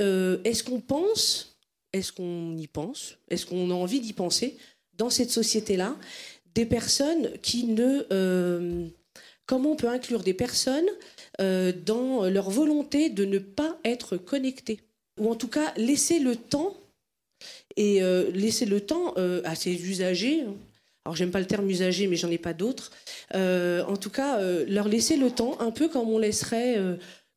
est-ce 0.45 0.63
qu'on 0.63 0.79
pense, 0.79 1.57
est-ce 1.91 2.13
qu'on 2.13 2.55
y 2.55 2.65
pense, 2.67 3.17
est-ce 3.29 3.45
qu'on 3.45 3.69
a 3.71 3.73
envie 3.73 3.99
d'y 3.99 4.13
penser 4.13 4.57
dans 4.97 5.09
cette 5.09 5.31
société-là, 5.31 5.97
des 6.55 6.65
personnes 6.65 7.29
qui 7.41 7.65
ne... 7.65 8.87
comment 9.45 9.73
on 9.73 9.75
peut 9.75 9.89
inclure 9.89 10.23
des 10.23 10.33
personnes 10.33 10.89
euh, 11.39 11.71
dans 11.71 12.25
leur 12.25 12.49
volonté 12.49 13.09
de 13.09 13.23
ne 13.23 13.39
pas 13.39 13.77
être 13.85 14.17
connectés, 14.17 14.81
ou 15.17 15.29
en 15.29 15.35
tout 15.35 15.47
cas 15.47 15.73
laisser 15.77 16.19
le 16.19 16.35
temps 16.35 16.75
et 17.77 18.03
euh, 18.03 18.29
laisser 18.31 18.65
le 18.65 18.81
temps 18.81 19.13
euh, 19.15 19.41
à 19.45 19.55
ces 19.55 19.71
usagers. 19.89 20.43
Alors 21.09 21.15
j'aime 21.15 21.31
pas 21.31 21.39
le 21.39 21.47
terme 21.47 21.67
usager, 21.67 22.05
mais 22.05 22.15
j'en 22.15 22.29
ai 22.29 22.37
pas 22.37 22.53
d'autres. 22.53 22.91
en 23.33 23.97
tout 23.97 24.11
cas, 24.11 24.39
leur 24.67 24.87
laisser 24.87 25.17
le 25.17 25.31
temps, 25.31 25.59
un 25.59 25.71
peu 25.71 25.89
comme 25.89 26.07
on 26.07 26.19
laisserait, 26.19 26.77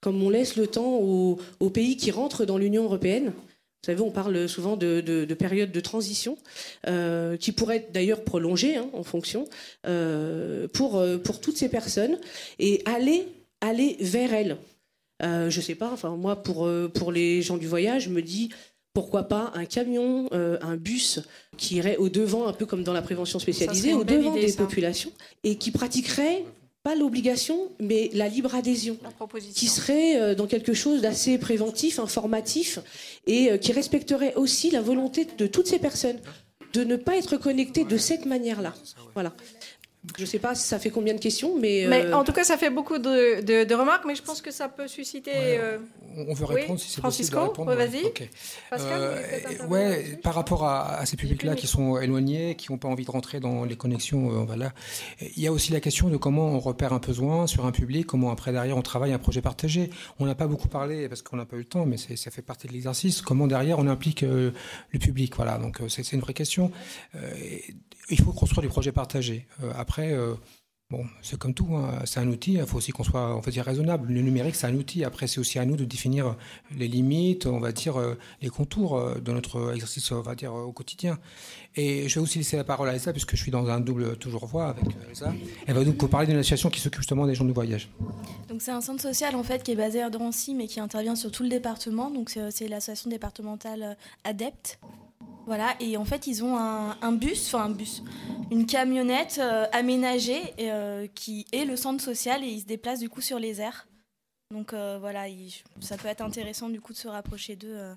comme 0.03 0.23
on 0.23 0.29
laisse 0.29 0.57
le 0.57 0.66
temps 0.66 0.99
aux, 0.99 1.70
pays 1.73 1.97
qui 1.97 2.11
rentrent 2.11 2.45
dans 2.45 2.59
l'Union 2.59 2.85
européenne. 2.85 3.29
Vous 3.29 3.87
savez, 3.87 4.03
on 4.03 4.11
parle 4.11 4.47
souvent 4.47 4.77
de, 4.77 5.01
de, 5.01 5.35
période 5.35 5.73
de 5.73 5.81
transition, 5.81 6.37
qui 7.41 7.53
pourrait 7.53 7.89
d'ailleurs 7.95 8.25
prolonger 8.25 8.77
hein, 8.77 8.91
en 8.93 9.05
fonction, 9.05 9.47
pour, 10.75 11.03
pour 11.25 11.41
toutes 11.41 11.57
ces 11.57 11.70
personnes, 11.70 12.18
et 12.59 12.83
aller 12.85 13.27
aller 13.62 13.97
vers 14.01 14.35
elle. 14.35 14.59
Euh, 15.23 15.49
je 15.49 15.61
sais 15.61 15.77
pas, 15.77 15.91
enfin 15.93 16.16
moi 16.16 16.43
pour, 16.43 16.66
euh, 16.66 16.91
pour 16.93 17.12
les 17.12 17.43
gens 17.43 17.57
du 17.57 17.68
voyage, 17.68 18.05
je 18.05 18.11
me 18.11 18.23
dis 18.23 18.51
pourquoi 18.95 19.24
pas 19.24 19.53
un 19.55 19.64
camion, 19.64 20.28
euh, 20.32 20.59
un 20.61 20.76
bus 20.76 21.20
qui 21.57 21.76
irait 21.76 21.97
au 21.97 22.09
devant, 22.09 22.47
un 22.47 22.53
peu 22.53 22.66
comme 22.66 22.84
dans 22.84 22.93
la 22.93 23.03
prévention 23.03 23.38
spécialisée, 23.38 23.95
au 23.95 24.05
devant 24.05 24.34
des 24.34 24.53
populations, 24.53 25.12
et 25.45 25.57
qui 25.57 25.70
pratiquerait 25.70 26.45
pas 26.82 26.95
l'obligation, 26.97 27.70
mais 27.78 28.11
la 28.12 28.28
libre 28.28 28.55
adhésion, 28.55 28.99
qui 29.55 29.68
serait 29.68 30.20
euh, 30.20 30.34
dans 30.34 30.47
quelque 30.47 30.74
chose 30.74 31.01
d'assez 31.01 31.38
préventif, 31.38 31.99
informatif, 31.99 32.80
et 33.26 33.59
qui 33.59 33.72
respecterait 33.72 34.34
aussi 34.34 34.70
la 34.70 34.82
volonté 34.82 35.26
de 35.38 35.47
toutes 35.47 35.68
ces 35.68 35.78
personnes 35.78 36.18
de 36.72 36.84
ne 36.84 36.97
pas 36.97 37.16
être 37.16 37.36
connectées 37.36 37.84
de 37.84 37.97
cette 37.97 38.26
manière-là. 38.26 38.74
Voilà. 39.14 39.34
Je 40.16 40.22
ne 40.22 40.26
sais 40.26 40.40
pas 40.40 40.57
si 40.57 40.66
ça 40.66 40.80
fait 40.80 40.90
combien 40.90 41.14
de 41.14 41.20
questions, 41.20 41.57
mais... 41.61 41.86
mais 41.88 42.07
euh, 42.07 42.16
en 42.16 42.24
tout 42.24 42.32
cas, 42.32 42.42
ça 42.42 42.57
fait 42.59 42.70
beaucoup 42.70 42.98
de, 42.98 43.40
de, 43.40 43.74
remarques, 43.74 44.05
mais 44.05 44.16
je 44.16 44.22
pense 44.22 44.42
que 44.42 44.50
ça 44.50 44.68
peut 44.68 44.88
susciter... 44.88 45.30
Euh, 45.36 45.78
on 46.16 46.34
veut 46.34 46.44
répondre 46.44 46.80
si 46.80 46.90
c'est 46.90 47.00
possible 47.00 47.38
répondre. 47.38 47.72
vas-y. 47.72 48.12
Euh, 48.72 49.66
ouais, 49.68 50.18
par 50.20 50.34
rapport 50.34 50.66
à, 50.66 51.07
ces 51.07 51.16
publics-là 51.16 51.55
qui 51.55 51.68
sont 51.68 52.00
éloignés, 52.00 52.57
qui 52.57 52.72
n'ont 52.72 52.78
pas 52.78 52.88
envie 52.88 53.05
de 53.05 53.11
rentrer 53.12 53.38
dans 53.38 53.64
les 53.64 53.76
connexions, 53.76 54.44
voilà. 54.44 54.72
il 55.20 55.40
y 55.40 55.46
a 55.46 55.53
aussi 55.53 55.72
la 55.72 55.80
question 55.80 56.09
de 56.09 56.16
comment 56.16 56.48
on 56.48 56.59
repère 56.59 56.92
un 56.92 56.98
besoin 56.98 57.46
sur 57.46 57.64
un 57.64 57.72
public, 57.72 58.07
comment 58.07 58.32
après 58.32 58.53
derrière 58.53 58.76
on 58.76 58.82
travaille 58.82 59.12
un 59.12 59.18
projet 59.18 59.40
partagé. 59.40 59.88
On 60.18 60.26
n'a 60.26 60.34
pas 60.34 60.48
beaucoup 60.48 60.68
parlé 60.68 61.09
parce 61.09 61.22
qu'on 61.22 61.36
n'a 61.36 61.46
pas 61.46 61.57
eu 61.57 61.61
le 61.61 61.64
temps, 61.64 61.86
mais 61.86 61.96
ça 61.96 62.30
fait 62.30 62.42
partie 62.42 62.66
de 62.66 62.72
l'exercice. 62.72 63.22
Comment 63.22 63.46
derrière 63.46 63.78
on 63.78 63.86
implique 63.86 64.22
le 64.22 64.53
public, 64.98 65.36
voilà. 65.36 65.59
Donc 65.59 65.80
c'est 65.88 66.12
une 66.12 66.20
vraie 66.20 66.34
question 66.34 66.72
il 68.12 68.20
faut 68.20 68.32
construire 68.32 68.62
des 68.62 68.68
projets 68.68 68.92
partagés. 68.92 69.46
Euh, 69.62 69.72
après, 69.76 70.12
euh, 70.12 70.34
bon, 70.90 71.04
c'est 71.22 71.38
comme 71.38 71.54
tout, 71.54 71.74
hein. 71.74 72.00
c'est 72.04 72.20
un 72.20 72.28
outil, 72.28 72.54
il 72.54 72.66
faut 72.66 72.76
aussi 72.76 72.92
qu'on 72.92 73.04
soit, 73.04 73.34
on 73.34 73.40
va 73.40 73.50
dire, 73.50 73.64
raisonnable. 73.64 74.12
Le 74.12 74.20
numérique, 74.20 74.54
c'est 74.54 74.66
un 74.66 74.74
outil. 74.74 75.04
Après, 75.04 75.26
c'est 75.26 75.40
aussi 75.40 75.58
à 75.58 75.64
nous 75.64 75.76
de 75.76 75.84
définir 75.84 76.36
les 76.76 76.88
limites, 76.88 77.46
on 77.46 77.58
va 77.58 77.72
dire, 77.72 77.98
euh, 77.98 78.14
les 78.42 78.50
contours 78.50 79.00
de 79.20 79.32
notre 79.32 79.72
exercice, 79.72 80.12
on 80.12 80.20
va 80.20 80.34
dire, 80.34 80.52
au 80.52 80.72
quotidien. 80.72 81.18
Et 81.74 82.08
je 82.08 82.16
vais 82.16 82.20
aussi 82.20 82.38
laisser 82.38 82.56
la 82.56 82.64
parole 82.64 82.88
à 82.88 82.92
Elsa, 82.92 83.12
puisque 83.12 83.34
je 83.34 83.42
suis 83.42 83.50
dans 83.50 83.68
un 83.68 83.80
double 83.80 84.16
toujours 84.16 84.46
voix 84.46 84.68
avec 84.68 84.84
Elsa. 85.08 85.32
Elle 85.66 85.74
va 85.74 85.84
donc 85.84 86.00
vous 86.00 86.08
parler 86.08 86.26
d'une 86.26 86.36
association 86.36 86.68
qui 86.68 86.80
s'occupe 86.80 87.00
justement 87.00 87.26
des 87.26 87.34
gens 87.34 87.46
du 87.46 87.52
voyage. 87.52 87.88
Donc 88.48 88.60
c'est 88.60 88.72
un 88.72 88.82
centre 88.82 89.01
social 89.01 89.34
en 89.34 89.43
fait 89.43 89.62
qui 89.62 89.72
est 89.72 89.76
basé 89.76 90.02
à 90.02 90.10
Drancy, 90.10 90.55
mais 90.55 90.66
qui 90.66 90.80
intervient 90.80 91.16
sur 91.16 91.30
tout 91.30 91.43
le 91.43 91.48
département. 91.48 92.10
Donc 92.10 92.30
c'est 92.51 92.68
l'association 92.68 93.09
départementale 93.09 93.97
Adepte. 94.24 94.78
Voilà, 95.47 95.74
et 95.81 95.97
en 95.97 96.05
fait, 96.05 96.27
ils 96.27 96.44
ont 96.44 96.57
un, 96.57 97.12
bus, 97.12 97.53
enfin 97.53 97.65
un 97.65 97.70
bus, 97.70 98.03
une 98.51 98.65
camionnette 98.65 99.40
euh, 99.43 99.66
aménagée 99.73 100.40
euh, 100.61 101.09
qui 101.15 101.47
est 101.53 101.65
le 101.65 101.77
centre 101.77 102.03
social 102.03 102.44
et 102.44 102.47
ils 102.47 102.61
se 102.61 102.66
déplacent 102.66 103.01
du 103.01 103.09
coup 103.09 103.20
sur 103.20 103.39
les 103.39 103.61
airs. 103.61 103.89
Donc 104.53 104.73
euh, 104.73 104.99
voilà, 105.01 105.24
ça 105.81 105.97
peut 105.97 106.09
être 106.09 106.20
intéressant 106.20 106.69
du 106.69 106.81
coup 106.81 106.93
de 106.93 106.99
se 106.99 107.09
rapprocher 107.09 107.57
d'eux. 107.57 107.94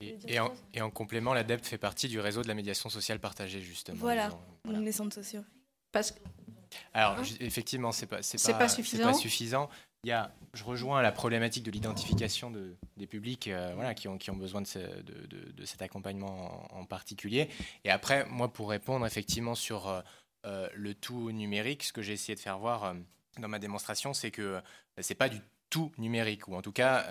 Et, 0.00 0.40
en, 0.80 0.90
complément, 0.90 1.34
l'ADEPT 1.34 1.66
fait 1.66 1.78
partie 1.78 2.08
du 2.08 2.18
réseau 2.18 2.42
de 2.42 2.48
la 2.48 2.54
médiation 2.54 2.88
sociale 2.88 3.20
partagée, 3.20 3.60
justement. 3.60 3.98
Voilà, 4.00 4.30
donc 4.64 4.82
les 4.82 4.92
centres 4.92 5.14
sociaux. 5.14 5.44
Parce... 5.92 6.14
Alors, 6.94 7.18
hein 7.18 7.22
effectivement, 7.40 7.92
c'est 7.92 8.06
pas, 8.06 8.20
pas, 8.20 8.54
pas, 8.54 8.68
suffisant. 8.68 9.04
pas 9.04 9.14
suffisant. 9.14 9.68
Il 10.04 10.08
y 10.08 10.12
a, 10.12 10.32
je 10.54 10.64
rejoins 10.64 11.02
la 11.02 11.12
problématique 11.12 11.62
de 11.62 11.70
l'identification 11.70 12.50
de, 12.50 12.74
des 12.96 13.06
publics 13.06 13.48
euh, 13.48 13.72
voilà, 13.74 13.94
qui, 13.94 14.08
ont, 14.08 14.16
qui 14.16 14.30
ont 14.30 14.36
besoin 14.36 14.62
de, 14.62 15.64
cet 15.64 15.82
accompagnement 15.82 16.66
en, 16.74 16.86
particulier. 16.86 17.50
Et 17.84 17.90
après, 17.90 18.24
moi, 18.26 18.50
pour 18.50 18.70
répondre 18.70 19.06
effectivement 19.06 19.54
sur 19.54 19.88
euh, 19.88 20.00
euh, 20.46 20.68
le 20.74 20.94
tout 20.94 21.30
numérique, 21.32 21.82
ce 21.82 21.92
que 21.92 22.00
j'ai 22.00 22.14
essayé 22.14 22.34
de 22.34 22.40
faire 22.40 22.58
voir 22.58 22.94
dans 23.38 23.48
ma 23.48 23.58
démonstration, 23.58 24.14
c'est 24.14 24.30
que 24.30 24.62
c'est 24.98 25.14
pas 25.14 25.28
du 25.28 25.40
tout 25.68 25.92
numérique, 25.98 26.48
ou 26.48 26.54
en 26.54 26.62
tout 26.62 26.72
cas, 26.72 27.06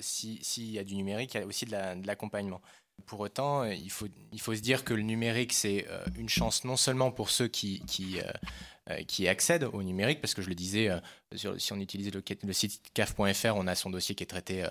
s'il 0.00 0.70
y 0.70 0.78
a 0.78 0.84
du 0.84 0.94
numérique, 0.94 1.34
il 1.34 1.40
y 1.40 1.42
a 1.42 1.46
aussi 1.46 1.66
de 1.66 2.06
l'accompagnement. 2.06 2.62
Pour 3.06 3.20
autant, 3.20 3.64
il 3.64 3.90
faut, 3.90 4.06
il 4.32 4.40
faut 4.40 4.54
se 4.54 4.60
dire 4.60 4.84
que 4.84 4.94
le 4.94 5.02
numérique, 5.02 5.52
c'est 5.52 5.86
une 6.16 6.28
chance 6.28 6.64
non 6.64 6.76
seulement 6.76 7.10
pour 7.10 7.30
ceux 7.30 7.48
qui, 7.48 7.82
qui, 7.86 9.28
accèdent 9.28 9.64
au 9.72 9.82
numérique, 9.82 10.20
parce 10.20 10.34
que 10.34 10.42
je 10.42 10.48
le 10.48 10.54
disais, 10.54 10.90
si 11.34 11.72
on 11.72 11.80
utilise 11.80 12.12
le, 12.12 12.52
site 12.52 12.82
caf.fr, 12.92 13.54
on 13.54 13.66
a 13.66 13.74
son 13.74 13.90
dossier 13.90 14.14
qui 14.14 14.24
est 14.24 14.26
traité 14.26 14.66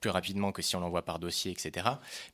plus 0.00 0.10
rapidement 0.10 0.50
que 0.50 0.60
si 0.60 0.74
on 0.74 0.80
l'envoie 0.80 1.04
par 1.04 1.20
dossier, 1.20 1.52
etc. 1.52 1.86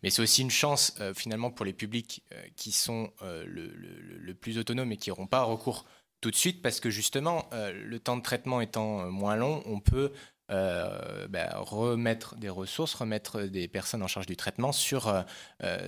Mais 0.03 0.11
c'est 0.11 0.23
aussi 0.23 0.43
une 0.43 0.51
chance 0.51 0.95
finalement 1.15 1.51
pour 1.51 1.67
les 1.67 1.75
publics 1.75 2.23
qui 2.57 2.73
sont 2.73 3.11
le, 3.21 4.33
plus 4.33 4.57
autonomes 4.57 4.93
et 4.93 4.97
qui 4.97 5.11
n'auront 5.11 5.27
pas 5.27 5.43
recours 5.43 5.85
tout 6.25 6.31
de 6.31 6.37
suite 6.37 6.63
parce 6.63 6.81
que 6.81 6.89
justement, 6.89 7.47
euh, 7.53 7.71
le 7.71 8.01
temps 8.01 8.17
de 8.17 8.23
traitement 8.23 8.63
étant 8.63 9.01
euh, 9.01 9.11
moins 9.11 9.37
long, 9.37 9.63
on 9.67 9.79
peut 9.79 10.11
euh, 10.51 11.27
bah, 11.29 11.57
remettre 11.57 12.37
des 12.37 12.49
ressources, 12.49 12.95
remettre 12.95 13.43
des 13.43 13.69
personnes 13.69 14.03
en 14.03 14.07
charge 14.07 14.27
du 14.27 14.37
traitement 14.37 14.73
sur, 14.73 15.25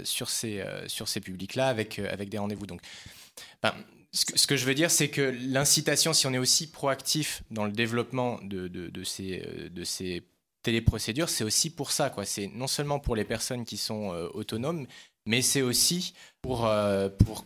sur 0.04 0.30
ces, 0.30 0.64
sur 0.86 1.08
ces 1.08 1.20
publics-là 1.20 1.68
avec, 1.68 1.98
avec 1.98 2.28
des 2.28 2.38
rendez-vous. 2.38 2.66
Donc, 2.66 2.80
ben, 3.62 3.74
ce, 4.12 4.46
que, 4.46 4.56
je 4.56 4.64
veux 4.64 4.74
dire, 4.74 4.90
c'est 4.90 5.08
que 5.08 5.34
l'incitation, 5.40 6.12
si 6.12 6.26
on 6.26 6.32
est 6.32 6.38
aussi 6.38 6.70
proactif 6.70 7.42
dans 7.50 7.64
le 7.64 7.72
développement 7.72 8.38
de, 8.42 8.68
de, 8.68 9.04
ces, 9.04 9.46
de 9.70 9.84
ces 9.84 10.22
téléprocédures, 10.62 11.28
c'est 11.28 11.44
aussi 11.44 11.70
pour 11.70 11.92
ça. 11.92 12.14
C'est 12.24 12.48
non 12.48 12.66
seulement 12.66 12.98
pour 12.98 13.14
les 13.14 13.24
personnes 13.24 13.64
qui 13.64 13.76
sont 13.76 14.08
autonomes, 14.32 14.86
mais 15.26 15.42
c'est 15.42 15.62
aussi 15.62 16.14
pour, 16.40 16.70
pour 17.18 17.44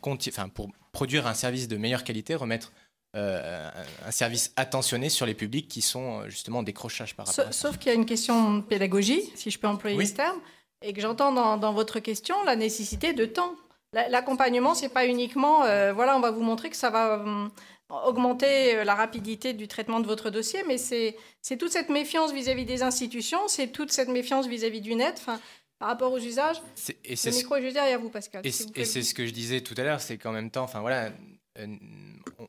produire 0.92 1.26
un 1.26 1.34
service 1.34 1.68
de 1.68 1.76
meilleure 1.76 2.04
qualité, 2.04 2.34
remettre 2.34 2.72
euh, 3.16 3.70
un 4.06 4.10
service 4.12 4.52
attentionné 4.54 5.08
sur 5.08 5.26
les 5.26 5.34
publics 5.34 5.66
qui 5.66 5.82
sont 5.82 6.20
euh, 6.20 6.28
justement 6.28 6.60
en 6.60 6.62
décrochage 6.62 7.16
par 7.16 7.26
rapport 7.26 7.44
sauf, 7.44 7.48
à 7.48 7.52
Sauf 7.52 7.78
qu'il 7.78 7.88
y 7.88 7.90
a 7.90 7.94
une 7.94 8.06
question 8.06 8.58
de 8.58 8.60
pédagogie, 8.62 9.32
si 9.34 9.50
je 9.50 9.58
peux 9.58 9.66
employer 9.66 10.04
ce 10.06 10.14
terme, 10.14 10.38
et 10.80 10.92
que 10.92 11.00
j'entends 11.00 11.32
dans, 11.32 11.72
votre 11.72 11.98
question 11.98 12.36
la 12.44 12.54
nécessité 12.54 13.12
de 13.12 13.26
temps. 13.26 13.56
L'accompagnement, 13.92 14.76
c'est 14.76 14.90
pas 14.90 15.06
uniquement, 15.06 15.64
euh, 15.64 15.92
voilà, 15.92 16.16
on 16.16 16.20
va 16.20 16.30
vous 16.30 16.42
montrer 16.42 16.70
que 16.70 16.76
ça 16.76 16.90
va 16.90 17.24
augmenter 18.06 18.84
la 18.84 18.94
rapidité 18.94 19.52
du 19.52 19.66
traitement 19.66 19.98
de 19.98 20.06
votre 20.06 20.30
dossier, 20.30 20.62
mais 20.68 20.78
c'est 20.78 21.16
toute 21.58 21.72
cette 21.72 21.88
méfiance 21.88 22.32
vis-à-vis 22.32 22.64
des 22.64 22.84
institutions, 22.84 23.48
c'est 23.48 23.72
toute 23.72 23.90
cette 23.90 24.08
méfiance 24.08 24.46
vis-à-vis 24.46 24.80
du 24.80 24.94
net. 24.94 25.16
Enfin, 25.18 25.40
par 25.80 25.88
rapport 25.88 26.12
aux 26.12 26.18
usages. 26.18 26.62
Et 27.04 27.14
le 27.14 27.34
micro 27.34 27.56
est 27.56 27.62
juste 27.62 27.74
derrière 27.74 27.98
vous, 27.98 28.10
Pascal. 28.10 28.46
Et, 28.46 28.52
c'est 28.52 29.02
ce 29.02 29.14
que 29.14 29.26
je 29.26 29.32
disais 29.32 29.62
tout 29.62 29.74
à 29.78 29.82
l'heure, 29.82 30.00
c'est 30.00 30.18
qu'en 30.18 30.30
même 30.30 30.50
temps, 30.50 30.62
enfin 30.62 30.80
voilà, 30.80 31.10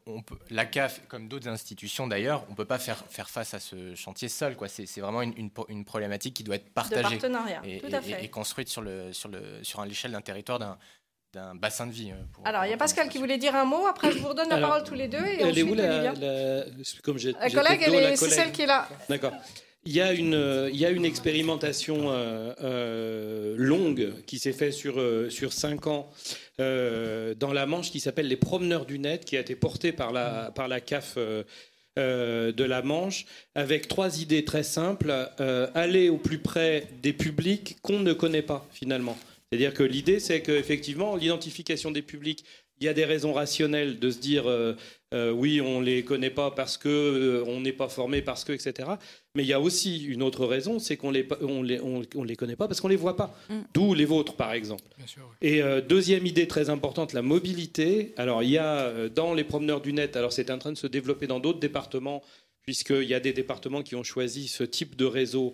on, 0.05 0.21
peut, 0.21 0.37
la 0.49 0.65
CAF, 0.65 1.01
comme 1.07 1.27
d'autres 1.27 1.47
institutions 1.47 2.07
d'ailleurs, 2.07 2.45
on 2.47 2.51
ne 2.51 2.55
peut 2.55 2.65
pas 2.65 2.79
faire, 2.79 3.03
faire 3.09 3.29
face 3.29 3.53
à 3.53 3.59
ce 3.59 3.95
chantier 3.95 4.29
seul. 4.29 4.55
C'est 4.67 5.01
vraiment 5.01 5.21
une, 5.21 5.49
une, 5.69 5.85
problématique 5.85 6.33
qui 6.35 6.43
doit 6.43 6.55
être 6.55 6.73
partagée 6.73 7.19
et, 7.63 7.81
et, 8.23 8.29
construite 8.29 8.69
sur, 8.69 8.81
le, 8.81 9.13
sur, 9.13 9.29
le, 9.29 9.63
sur 9.63 9.83
l'échelle 9.85 10.11
d'un 10.11 10.21
territoire, 10.21 10.59
d'un 11.33 11.55
bassin 11.55 11.87
de 11.87 11.91
vie. 11.91 12.11
Euh, 12.11 12.43
Alors, 12.43 12.65
il 12.65 12.71
y 12.71 12.73
a 12.73 12.77
Pascal 12.77 13.09
qui 13.09 13.17
voulait 13.17 13.37
dire 13.37 13.55
un 13.55 13.65
mot. 13.65 13.87
Après, 13.87 14.11
je 14.11 14.17
vous 14.17 14.29
redonne 14.29 14.49
la 14.49 14.59
parole 14.59 14.83
tous 14.83 14.95
les 14.95 15.07
deux. 15.07 15.25
Et 15.25 15.41
elle 15.41 15.57
est 15.57 15.63
où 15.63 15.73
la, 15.73 16.13
comme 17.03 17.17
la 17.17 17.49
collègue, 17.49 18.15
c'est 18.15 18.29
celle 18.29 18.51
qui 18.51 18.63
est 18.63 18.67
là. 18.67 18.87
D'accord. 19.09 19.33
Il 19.83 19.93
y, 19.93 20.01
a 20.01 20.13
une, 20.13 20.69
il 20.71 20.79
y 20.79 20.85
a 20.85 20.91
une 20.91 21.05
expérimentation 21.05 22.11
euh, 22.11 22.53
euh, 22.61 23.55
longue 23.57 24.13
qui 24.27 24.37
s'est 24.37 24.53
faite 24.53 24.73
sur, 24.73 24.99
euh, 24.99 25.31
sur 25.31 25.53
cinq 25.53 25.87
ans 25.87 26.07
dans 26.59 27.53
la 27.53 27.65
Manche 27.65 27.89
qui 27.89 27.99
s'appelle 27.99 28.27
Les 28.27 28.35
Promeneurs 28.35 28.85
du 28.85 28.99
Net, 28.99 29.25
qui 29.25 29.35
a 29.35 29.39
été 29.39 29.55
portée 29.55 29.91
par 29.91 30.11
la, 30.11 30.51
par 30.53 30.67
la 30.67 30.79
CAF 30.79 31.17
de 31.97 32.63
la 32.63 32.81
Manche, 32.83 33.25
avec 33.55 33.87
trois 33.87 34.21
idées 34.21 34.45
très 34.45 34.61
simples. 34.61 35.11
aller 35.73 36.09
au 36.09 36.17
plus 36.17 36.37
près 36.37 36.87
des 37.01 37.13
publics 37.13 37.77
qu'on 37.81 37.97
ne 37.97 38.13
connaît 38.13 38.43
pas 38.43 38.67
finalement. 38.71 39.17
C'est-à-dire 39.49 39.73
que 39.73 39.81
l'idée, 39.81 40.19
c'est 40.19 40.43
qu'effectivement, 40.43 41.15
l'identification 41.15 41.89
des 41.89 42.03
publics, 42.03 42.45
il 42.79 42.85
y 42.85 42.87
a 42.87 42.93
des 42.93 43.05
raisons 43.05 43.33
rationnelles 43.33 43.97
de 43.97 44.11
se 44.11 44.19
dire 44.19 44.45
euh, 45.13 45.31
oui, 45.31 45.59
on 45.59 45.81
les 45.81 46.03
connaît 46.03 46.29
pas 46.29 46.51
parce 46.51 46.77
que 46.77 46.87
euh, 46.87 47.43
on 47.45 47.59
n'est 47.59 47.73
pas 47.73 47.89
formé 47.89 48.21
parce 48.21 48.45
que 48.45 48.53
etc. 48.53 48.91
Mais 49.35 49.43
il 49.43 49.47
y 49.47 49.53
a 49.53 49.61
aussi 49.61 50.03
une 50.03 50.23
autre 50.23 50.45
raison, 50.45 50.79
c'est 50.79 50.97
qu'on 50.97 51.11
les 51.11 51.25
on 51.41 51.63
les, 51.63 51.79
on, 51.79 52.23
les 52.23 52.35
connaît 52.35 52.55
pas 52.57 52.67
parce 52.67 52.81
qu'on 52.81 52.89
les 52.89 52.95
voit 52.97 53.15
pas. 53.15 53.33
Mm. 53.49 53.59
D'où 53.73 53.93
les 53.93 54.05
vôtres 54.05 54.35
par 54.35 54.51
exemple. 54.53 54.83
Et 55.41 55.61
euh, 55.61 55.81
deuxième 55.81 56.25
idée 56.25 56.47
très 56.47 56.69
importante, 56.69 57.13
la 57.13 57.21
mobilité. 57.21 58.13
Alors 58.17 58.43
il 58.43 58.49
y 58.49 58.57
a 58.57 59.09
dans 59.09 59.33
les 59.33 59.43
promeneurs 59.43 59.81
du 59.81 59.93
net, 59.93 60.15
alors 60.15 60.33
c'est 60.33 60.51
en 60.51 60.57
train 60.57 60.71
de 60.71 60.77
se 60.77 60.87
développer 60.87 61.27
dans 61.27 61.39
d'autres 61.39 61.59
départements 61.59 62.21
puisqu'il 62.63 63.07
y 63.07 63.13
a 63.13 63.19
des 63.19 63.33
départements 63.33 63.81
qui 63.81 63.95
ont 63.95 64.03
choisi 64.03 64.47
ce 64.47 64.63
type 64.63 64.95
de 64.95 65.05
réseau. 65.05 65.53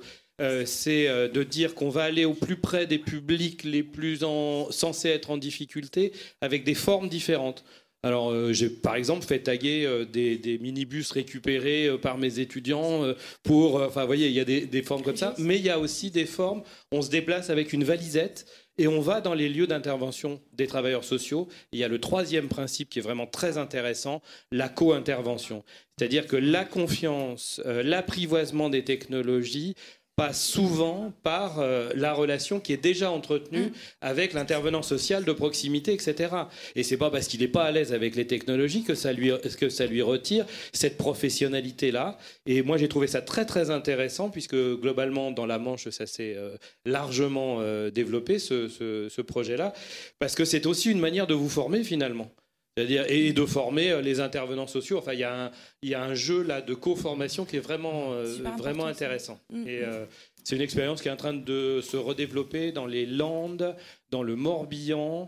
c'est 0.66 1.08
de 1.30 1.44
dire 1.44 1.74
qu'on 1.74 1.90
va 1.90 2.04
aller 2.04 2.26
au 2.26 2.34
plus 2.34 2.58
près 2.58 2.86
des 2.86 2.99
publics 2.99 3.64
les 3.64 3.84
plus 3.84 4.24
en, 4.24 4.70
censés 4.72 5.10
être 5.10 5.32
en 5.32 5.38
difficulté 5.38 6.12
avec 6.41 6.64
des 6.64 6.76
formes 6.76 7.10
différentes. 7.10 7.64
Alors, 8.03 8.30
euh, 8.32 8.53
j'ai 8.53 8.69
par 8.69 8.95
exemple 8.95 9.26
fait 9.26 9.40
taguer 9.40 9.86
euh, 9.86 10.06
des, 10.06 10.60
minibus 10.61 11.11
récupérés 11.11 11.88
euh, 11.88 11.98
par 11.98 12.18
mes 12.18 12.40
étudiants 12.40 13.02
pour. 13.44 13.82
Enfin, 13.82 14.02
vous 14.02 14.07
voyez, 14.07 14.28
il 14.28 14.34
y 14.34 14.40
a 14.40 14.45
des, 14.45 14.82
formes 14.84 15.02
comme 15.02 15.18
ça, 15.18 15.34
mais 15.38 15.57
il 15.57 15.65
y 15.65 15.69
a 15.69 15.80
aussi 15.80 16.11
des 16.11 16.26
formes. 16.26 16.61
On 16.91 17.02
se 17.02 17.10
déplace 17.10 17.49
avec 17.49 17.74
une 17.74 17.84
valisette 17.84 18.45
et 18.78 18.88
on 18.88 19.02
va 19.02 19.22
dans 19.22 19.34
les 19.34 19.49
lieux 19.49 19.65
d'intervention 19.65 20.40
des 20.53 20.68
travailleurs 20.68 21.03
sociaux. 21.03 21.48
il 21.72 21.80
y 21.80 21.84
a 21.84 21.88
le 21.88 21.99
troisième 21.99 22.48
principe 22.48 22.90
qui 22.90 22.99
est 22.99 23.02
vraiment 23.02 23.26
très 23.26 23.57
intéressant, 23.57 24.22
la 24.52 24.69
co-intervention. 24.69 25.64
C'est-à-dire 25.98 26.28
que 26.28 26.36
la 26.36 26.64
confiance, 26.64 27.60
l'apprivoisement 27.65 28.69
des 28.69 28.84
technologies 28.84 29.74
passe 30.18 30.44
souvent 30.44 31.14
par 31.22 31.60
euh, 31.60 31.91
la 31.95 32.11
relation 32.11 32.60
qui 32.60 32.73
est 32.73 32.84
déjà 32.84 33.11
entretenue 33.11 33.68
mm. 33.68 33.72
avec 34.02 34.34
l'intervenant 34.34 34.81
social 34.81 35.23
de 35.23 35.31
proximité, 35.31 35.94
etc. 35.94 36.34
Et 36.76 36.81
c'est 36.81 36.98
pas 36.98 37.11
parce 37.11 37.27
qu'il 37.27 37.41
n'est 37.41 37.48
pas 37.48 37.65
à 37.65 37.72
l'aise 37.72 37.94
avec 37.94 38.15
les 38.15 38.26
technologies 38.26 38.84
que 38.84 38.95
ça 38.95 39.14
lui, 39.14 39.31
que 39.60 39.69
ça 39.69 39.85
lui 39.85 40.02
retire 40.02 40.48
cette 40.73 40.98
professionnalité-là. 40.98 42.18
Et 42.48 42.64
moi, 42.64 42.77
j'ai 42.77 42.89
trouvé 42.89 43.06
ça 43.06 43.22
très 43.22 43.45
très 43.45 43.69
intéressant 43.69 44.31
puisque 44.31 44.56
globalement, 44.56 45.30
dans 45.30 45.45
la 45.45 45.60
Manche, 45.60 45.88
ça 45.89 46.07
s'est 46.07 46.34
euh, 46.35 46.57
largement 46.84 47.60
euh, 47.60 47.91
développé 47.91 48.39
ce, 48.39 48.68
ce 48.68 49.22
projet-là, 49.22 49.73
parce 50.18 50.34
que 50.34 50.45
c'est 50.45 50.65
aussi 50.65 50.89
une 50.89 50.99
manière 50.99 51.27
de 51.27 51.35
vous 51.35 51.49
former 51.49 51.84
finalement. 51.84 52.31
C'est-à-dire, 52.78 53.06
et 53.10 53.34
de 53.34 53.45
former 53.48 53.90
euh, 53.90 54.02
les 54.02 54.20
intervenants 54.20 54.68
sociaux. 54.68 54.99
Enfin, 54.99 55.14
il 55.14 55.20
y, 55.20 55.24
a 55.24 55.45
un, 55.45 55.52
il 55.82 55.90
y 55.90 55.95
a 55.95 56.04
un 56.04 56.14
jeu 56.14 56.44
là 56.44 56.62
de 56.62 56.76
co-formation 56.76 57.44
qui 57.44 57.58
est 57.58 57.60
vraiment, 57.60 58.14
euh, 58.14 58.38
vraiment 58.60 58.86
intéressant. 58.86 59.40
Mm, 59.49 59.68
et 59.68 59.80
mm. 59.80 59.84
Euh, 59.84 60.06
c'est 60.44 60.56
une 60.56 60.62
expérience 60.62 61.02
qui 61.02 61.08
est 61.08 61.12
en 61.12 61.18
train 61.18 61.34
de 61.34 61.82
se 61.82 61.98
redévelopper 61.98 62.72
dans 62.72 62.86
les 62.86 63.08
Landes, 63.08 63.76
dans 64.12 64.22
le 64.22 64.36
Morbihan, 64.36 65.28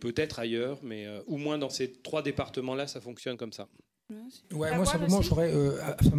peut-être 0.00 0.40
ailleurs, 0.40 0.80
mais 0.82 1.06
au 1.26 1.38
moins 1.38 1.56
dans 1.56 1.70
ces 1.70 1.90
trois 1.90 2.20
départements-là, 2.20 2.86
ça 2.86 3.00
fonctionne 3.00 3.38
comme 3.38 3.52
ça. 3.52 3.68
Ouais, 4.54 4.74
moi 4.74 4.86
simplement, 4.86 5.20
j'aurais 5.20 5.50
euh, 5.52 5.76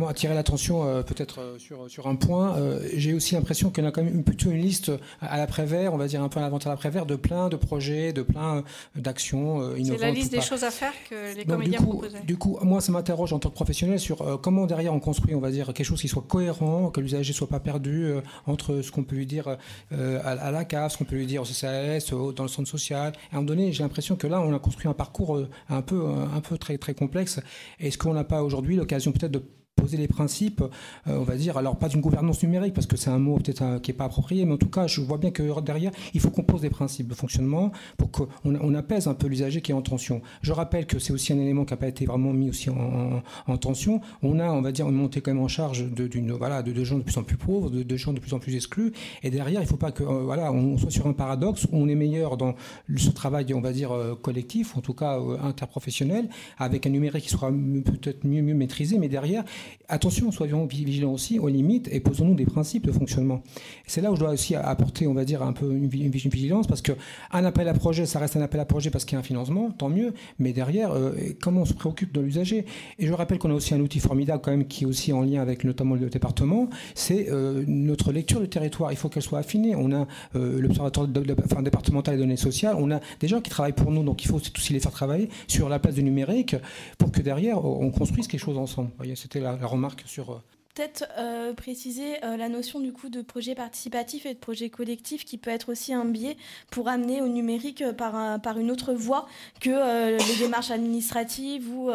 attiré 0.08 0.36
l'attention 0.36 0.88
euh, 0.88 1.02
peut-être 1.02 1.40
euh, 1.40 1.58
sur, 1.58 1.90
sur 1.90 2.06
un 2.06 2.16
point. 2.16 2.56
Euh, 2.56 2.88
j'ai 2.94 3.16
aussi 3.16 3.34
l'impression 3.34 3.72
qu'il 3.72 3.84
y 3.84 3.88
a 3.88 3.92
quand 3.92 4.04
même 4.04 4.24
plutôt 4.24 4.52
une 4.52 4.62
liste 4.62 4.92
à 5.22 5.38
l'après-vert, 5.38 5.92
on 5.92 5.98
va 5.98 6.06
dire 6.06 6.22
un 6.22 6.30
peu 6.30 6.40
à 6.40 6.44
l'inventaire 6.44 6.72
à 6.72 6.76
l'après-vert, 6.76 7.08
de 7.08 7.16
plein 7.16 7.50
de 7.50 7.56
projets, 7.56 8.14
de 8.14 8.22
plein 8.22 8.64
d'actions 8.96 9.76
innovantes. 9.76 10.00
C'est 10.00 10.06
la 10.06 10.12
liste 10.12 10.32
des 10.32 10.42
choses 10.42 10.64
à 10.64 10.70
faire 10.70 10.94
que 11.10 11.36
les 11.36 11.46
comédiens 11.46 11.80
du 11.80 11.86
coup, 11.86 11.92
proposaient. 11.94 12.22
Du 12.22 12.38
coup, 12.38 12.60
moi, 12.62 12.80
ça 12.80 12.92
m'interroge 12.92 13.34
en 13.34 13.40
tant 13.40 13.50
que 13.50 13.56
professionnel 13.56 14.00
sur 14.00 14.40
comment 14.40 14.68
derrière 14.68 14.94
on 14.94 15.00
construit, 15.00 15.34
on 15.34 15.40
va 15.40 15.50
dire, 15.50 15.74
quelque 15.74 15.84
chose 15.84 16.02
qui 16.02 16.08
soit 16.08 16.26
cohérent, 16.28 16.92
que 16.92 17.02
l'usager 17.02 17.34
soit 17.34 17.50
pas 17.50 17.60
perdu 17.60 18.12
entre 18.46 18.84
ce 18.84 18.92
qu'on 18.92 19.04
peut 19.04 19.16
lui 19.16 19.26
dire 19.26 19.58
à, 19.92 20.52
la 20.52 20.64
CAF, 20.64 20.92
ce 20.92 20.98
qu'on 21.00 21.06
peut 21.06 21.16
lui 21.16 21.26
dire 21.26 21.42
au 21.42 21.46
CCAS, 21.46 22.14
dans 22.36 22.44
le 22.44 22.50
centre 22.50 22.70
social. 22.70 23.14
Et 23.32 23.36
à 23.36 23.38
un 23.38 23.42
moment 23.42 23.48
donné, 23.48 23.72
j'ai 23.72 23.82
l'impression 23.82 24.16
que 24.16 24.28
là, 24.28 24.42
on 24.42 24.54
a 24.54 24.60
construit 24.60 24.88
un 24.88 24.94
parcours 24.94 25.42
un 25.70 25.82
peu, 25.82 26.06
un 26.06 26.42
peu 26.42 26.60
très, 26.60 26.78
très 26.78 26.94
complexe 26.94 27.40
est-ce 27.80 27.98
qu'on 27.98 28.14
n'a 28.14 28.24
pas 28.24 28.44
aujourd'hui 28.44 28.76
l'occasion 28.76 29.12
peut-être 29.12 29.32
de 29.32 29.44
poser 29.80 29.98
les 29.98 30.08
principes, 30.08 30.62
euh, 30.62 31.18
on 31.20 31.24
va 31.24 31.36
dire, 31.36 31.58
alors 31.58 31.78
pas 31.78 31.88
d'une 31.88 32.02
gouvernance 32.02 32.44
numérique, 32.44 32.74
parce 32.74 32.88
que 32.88 32.98
c'est 32.98 33.10
un 33.10 33.20
mot 33.20 33.38
peut-être 33.38 33.62
euh, 33.62 33.80
qui 33.80 33.92
n'est 33.92 33.98
pas 33.98 34.06
approprié, 34.06 34.46
mais 34.46 34.54
en 34.54 34.58
tout 34.58 34.70
cas, 34.70 34.88
je 34.88 35.02
vois 35.02 35.18
bien 35.18 35.32
que 35.32 35.60
derrière, 35.62 35.92
il 36.14 36.20
faut 36.20 36.30
qu'on 36.30 36.44
pose 36.44 36.62
des 36.62 36.70
principes 36.70 37.08
de 37.08 37.14
fonctionnement 37.14 37.72
pour 37.98 38.12
qu'on 38.12 38.28
on 38.44 38.74
apaise 38.76 39.08
un 39.08 39.14
peu 39.14 39.28
l'usager 39.28 39.62
qui 39.62 39.72
est 39.72 39.76
en 39.76 39.82
tension. 39.82 40.22
Je 40.42 40.52
rappelle 40.52 40.86
que 40.86 41.00
c'est 41.00 41.14
aussi 41.14 41.34
un 41.34 41.40
élément 41.40 41.66
qui 41.66 41.74
n'a 41.74 41.78
pas 41.78 41.88
été 41.88 42.06
vraiment 42.06 42.34
mis 42.34 42.50
aussi 42.50 42.70
en, 42.70 43.58
tension. 43.58 44.00
On 44.24 44.40
a, 44.40 44.50
on 44.52 44.62
va 44.62 44.72
dire, 44.72 44.88
une 44.88 44.96
montée 44.96 45.22
quand 45.22 45.34
même 45.34 45.44
en 45.44 45.48
charge 45.48 45.84
d'une 45.92 46.32
voilà, 46.32 46.64
de, 46.64 46.84
gens 46.84 46.98
de 46.98 47.04
plus 47.04 47.18
en 47.18 47.24
plus 47.24 47.36
pauvres, 47.36 47.70
de, 47.70 47.98
gens 47.98 48.14
de 48.14 48.20
plus 48.20 48.34
en 48.34 48.40
plus 48.40 48.56
exclus, 48.56 48.94
et 49.24 49.30
derrière, 49.30 49.62
il 49.62 49.66
ne 49.66 49.70
faut 49.70 49.78
pas 49.78 49.92
que 49.92 50.04
euh, 50.04 50.24
voilà, 50.24 50.52
on 50.52 50.78
soit 50.78 50.92
sur 50.92 51.08
un 51.08 51.14
paradoxe 51.14 51.66
où 51.66 51.78
on 51.78 51.88
est 51.88 51.96
meilleur 51.96 52.38
dans 52.38 52.56
ce 52.96 53.10
travail, 53.10 53.54
on 53.54 53.62
va 53.62 53.72
dire, 53.72 53.92
collectif, 54.22 54.78
en 54.78 54.82
tout 54.82 54.94
cas 54.94 55.20
interprofessionnel, 55.44 56.30
avec 56.58 56.86
un 56.88 56.90
numérique 56.90 57.24
qui 57.24 57.30
sera 57.30 57.52
peut-être 57.52 58.26
mieux, 58.26 58.42
mieux 58.42 58.54
maîtrisé, 58.54 58.98
mais 58.98 59.10
derrière, 59.10 59.44
Attention, 59.92 60.32
soyons 60.32 60.68
vigilants 60.68 61.14
aussi 61.14 61.40
aux 61.40 61.48
limites 61.48 61.90
et 61.92 62.00
posons-nous 62.00 62.36
des 62.36 62.46
principes 62.46 62.86
de 62.86 62.92
fonctionnement. 62.92 63.42
C'est 63.88 64.02
là 64.02 64.12
où 64.12 64.16
je 64.16 64.20
dois 64.20 64.30
aussi 64.30 64.56
apporter, 64.56 65.08
on 65.08 65.16
va 65.16 65.26
dire, 65.26 65.42
un 65.42 65.54
peu 65.54 65.72
une, 65.72 65.88
vigilance, 65.88 66.68
parce 66.68 66.84
qu'un 66.84 66.96
appel 67.32 67.68
à 67.68 67.74
projet, 67.74 68.06
ça 68.06 68.20
reste 68.20 68.38
un 68.38 68.42
appel 68.42 68.60
à 68.60 68.66
projet 68.66 68.92
parce 68.92 69.06
qu'il 69.06 69.16
y 69.16 69.18
a 69.18 69.20
un 69.20 69.24
financement, 69.24 69.72
tant 69.72 69.90
mieux, 69.90 70.14
mais 70.38 70.54
derrière, 70.54 70.92
euh, 70.92 71.14
comment 71.42 71.62
on 71.62 71.66
se 71.66 71.74
préoccupe 71.74 72.12
de 72.12 72.22
l'usager? 72.22 72.66
Et 73.00 73.08
je 73.08 73.14
rappelle 73.14 73.40
qu'on 73.40 73.50
a 73.50 73.56
aussi 73.56 73.74
un 73.74 73.80
outil 73.80 74.00
formidable 74.00 74.42
quand 74.44 74.52
même 74.52 74.68
qui 74.68 74.84
est 74.84 74.88
aussi 74.88 75.12
en 75.12 75.22
lien 75.22 75.42
avec 75.42 75.64
notamment 75.64 75.96
le 75.96 76.10
département, 76.10 76.70
c'est 76.94 77.28
euh, 77.30 77.64
notre 77.68 78.12
lecture 78.12 78.42
du 78.42 78.50
territoire. 78.50 78.92
Il 78.92 78.98
faut 78.98 79.10
qu'elle 79.10 79.24
soit 79.24 79.40
affinée. 79.40 79.76
On 79.76 79.92
a 79.92 80.08
euh, 80.36 80.60
l'observatoire 80.60 81.08
départemental 81.08 82.16
des 82.16 82.22
données 82.22 82.38
sociales, 82.38 82.76
on 82.78 82.92
a 82.92 83.00
des 83.20 83.28
gens 83.28 83.42
qui 83.42 83.50
travaillent 83.50 83.74
pour 83.74 83.92
nous, 83.92 84.04
donc 84.04 84.24
il 84.24 84.28
faut 84.28 84.36
aussi 84.36 84.74
les 84.74 84.80
faire 84.80 84.92
travailler 84.92 85.30
sur 85.48 85.68
la 85.68 85.80
place 85.80 85.96
du 85.96 86.04
numérique 86.04 86.56
pour 86.98 87.12
que 87.12 87.22
derrière, 87.22 87.66
on 87.66 87.90
construise 87.90 88.28
quelque 88.28 88.42
chose 88.42 88.58
ensemble. 88.58 88.90
C'était 89.16 89.40
la, 89.40 89.58
la 89.60 89.68
remarque 89.68 90.04
sur 90.06 90.32
euh, 90.32 90.44
peut-être 90.80 91.10
euh, 91.18 91.54
préciser 91.54 92.24
euh, 92.24 92.38
la 92.38 92.48
notion 92.48 92.80
du 92.80 92.94
coup 92.94 93.10
de 93.10 93.22
projet 93.22 93.54
participatif 93.54 94.26
et 94.26 94.34
de 94.34 94.40
projet 94.40 94.70
collectif 94.70 95.26
qui 95.26 95.38
peut 95.38 95.50
être 95.50 95.70
aussi 95.70 95.94
un 95.94 96.06
biais 96.06 96.38
pour 96.72 96.88
amener 96.88 97.22
au 97.22 97.28
numérique 97.28 97.82
euh, 97.82 97.92
par, 97.92 98.40
par 98.40 98.58
une 98.58 98.72
autre 98.72 98.94
voie 98.94 99.28
que 99.60 100.18
les 100.18 100.36
démarches 100.38 100.72
administratives 100.72 101.70
ou 101.70 101.92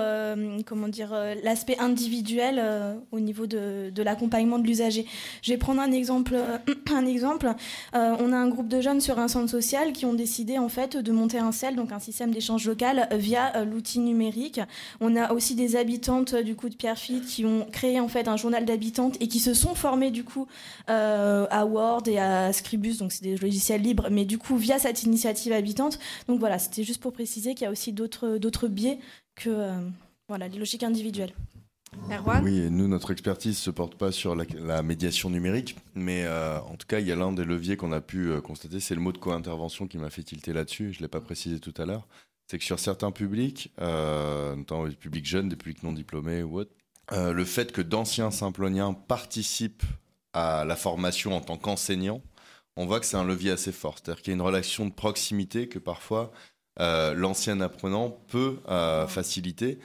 comment 0.66 0.88
dire 0.88 1.14
l'aspect 1.42 1.78
individuel 1.78 2.62
au 3.12 3.20
niveau 3.20 3.46
de, 3.46 3.90
de 3.90 4.02
l'accompagnement 4.02 4.58
de 4.58 4.66
l'usager. 4.66 5.06
Je 5.42 5.52
vais 5.52 5.58
prendre 5.58 5.80
un 5.80 5.92
exemple. 5.92 6.36
un 6.94 7.06
exemple. 7.06 7.52
on 7.92 8.32
a 8.32 8.36
un 8.36 8.48
groupe 8.48 8.68
de 8.68 8.80
jeunes 8.80 9.00
sur 9.00 9.18
un 9.18 9.28
centre 9.28 9.50
social 9.50 9.92
qui 9.92 10.04
ont 10.04 10.14
décidé 10.14 10.58
en 10.58 10.68
fait 10.68 10.96
de 10.96 11.12
monter 11.12 11.38
un 11.38 11.52
CEL, 11.52 11.76
donc 11.76 11.92
un 11.92 11.98
système 11.98 12.32
d'échange 12.32 12.66
local 12.66 13.08
via 13.12 13.64
l'outil 13.64 14.00
numérique. 14.00 14.60
On 15.00 15.16
a 15.16 15.32
aussi 15.32 15.54
des 15.54 15.76
habitantes 15.76 16.34
du 16.34 16.54
coup 16.54 16.68
de 16.68 16.74
Pierrefitte 16.74 17.26
qui 17.26 17.44
ont 17.44 17.66
créé 17.70 18.00
en 18.00 18.08
fait 18.08 18.28
un 18.28 18.36
journal 18.36 18.64
habitantes 18.74 19.16
et 19.20 19.28
qui 19.28 19.38
se 19.38 19.54
sont 19.54 19.74
formées 19.74 20.10
du 20.10 20.24
coup 20.24 20.46
euh, 20.90 21.46
à 21.50 21.64
Word 21.64 22.02
et 22.06 22.18
à 22.18 22.52
Scribus, 22.52 22.98
donc 22.98 23.12
c'est 23.12 23.22
des 23.22 23.36
logiciels 23.36 23.80
libres, 23.80 24.08
mais 24.10 24.24
du 24.24 24.36
coup 24.36 24.56
via 24.56 24.78
cette 24.78 25.04
initiative 25.04 25.52
habitante. 25.52 25.98
Donc 26.28 26.40
voilà, 26.40 26.58
c'était 26.58 26.84
juste 26.84 27.00
pour 27.00 27.12
préciser 27.12 27.54
qu'il 27.54 27.64
y 27.64 27.68
a 27.68 27.70
aussi 27.70 27.92
d'autres 27.92 28.68
biais 28.68 28.98
que 29.34 29.50
euh, 29.50 29.78
voilà 30.28 30.48
les 30.48 30.58
logiques 30.58 30.82
individuelles. 30.82 31.32
Erwan 32.10 32.42
oui, 32.42 32.68
nous, 32.72 32.88
notre 32.88 33.12
expertise 33.12 33.52
ne 33.52 33.54
se 33.54 33.70
porte 33.70 33.94
pas 33.94 34.10
sur 34.10 34.34
la, 34.34 34.82
médiation 34.82 35.30
numérique, 35.30 35.76
mais 35.94 36.24
euh, 36.24 36.58
en 36.58 36.74
tout 36.74 36.88
cas, 36.88 36.98
il 36.98 37.06
y 37.06 37.12
a 37.12 37.16
l'un 37.16 37.32
des 37.32 37.44
leviers 37.44 37.76
qu'on 37.76 37.92
a 37.92 38.00
pu 38.00 38.32
constater, 38.42 38.80
c'est 38.80 38.96
le 38.96 39.00
mot 39.00 39.12
de 39.12 39.18
co-intervention 39.18 39.86
qui 39.86 39.96
m'a 39.98 40.10
fait 40.10 40.24
tilter 40.24 40.52
là-dessus, 40.52 40.92
je 40.92 40.98
ne 40.98 41.02
l'ai 41.02 41.08
pas 41.08 41.20
précisé 41.20 41.60
tout 41.60 41.74
à 41.76 41.86
l'heure, 41.86 42.08
c'est 42.48 42.58
que 42.58 42.64
sur 42.64 42.80
certains 42.80 43.12
publics, 43.12 43.72
notamment 43.78 44.86
les 44.86 44.96
publics 44.96 45.24
jeunes, 45.24 45.48
des 45.48 45.54
publics 45.54 45.84
non 45.84 45.92
diplômés 45.92 46.42
ou 46.42 46.58
autres, 46.58 46.72
euh, 47.12 47.32
le 47.32 47.44
fait 47.44 47.72
que 47.72 47.82
d'anciens 47.82 48.30
Simploniens 48.30 48.94
participent 48.94 49.84
à 50.32 50.64
la 50.64 50.76
formation 50.76 51.36
en 51.36 51.40
tant 51.40 51.56
qu'enseignants, 51.56 52.22
on 52.76 52.86
voit 52.86 53.00
que 53.00 53.06
c'est 53.06 53.16
un 53.16 53.24
levier 53.24 53.52
assez 53.52 53.72
fort. 53.72 53.96
C'est-à-dire 53.98 54.22
qu'il 54.22 54.32
y 54.32 54.34
a 54.34 54.36
une 54.36 54.42
relation 54.42 54.86
de 54.86 54.92
proximité 54.92 55.68
que 55.68 55.78
parfois 55.78 56.32
euh, 56.80 57.14
l'ancien 57.14 57.60
apprenant 57.60 58.10
peut 58.10 58.58
euh, 58.68 59.06
faciliter. 59.06 59.78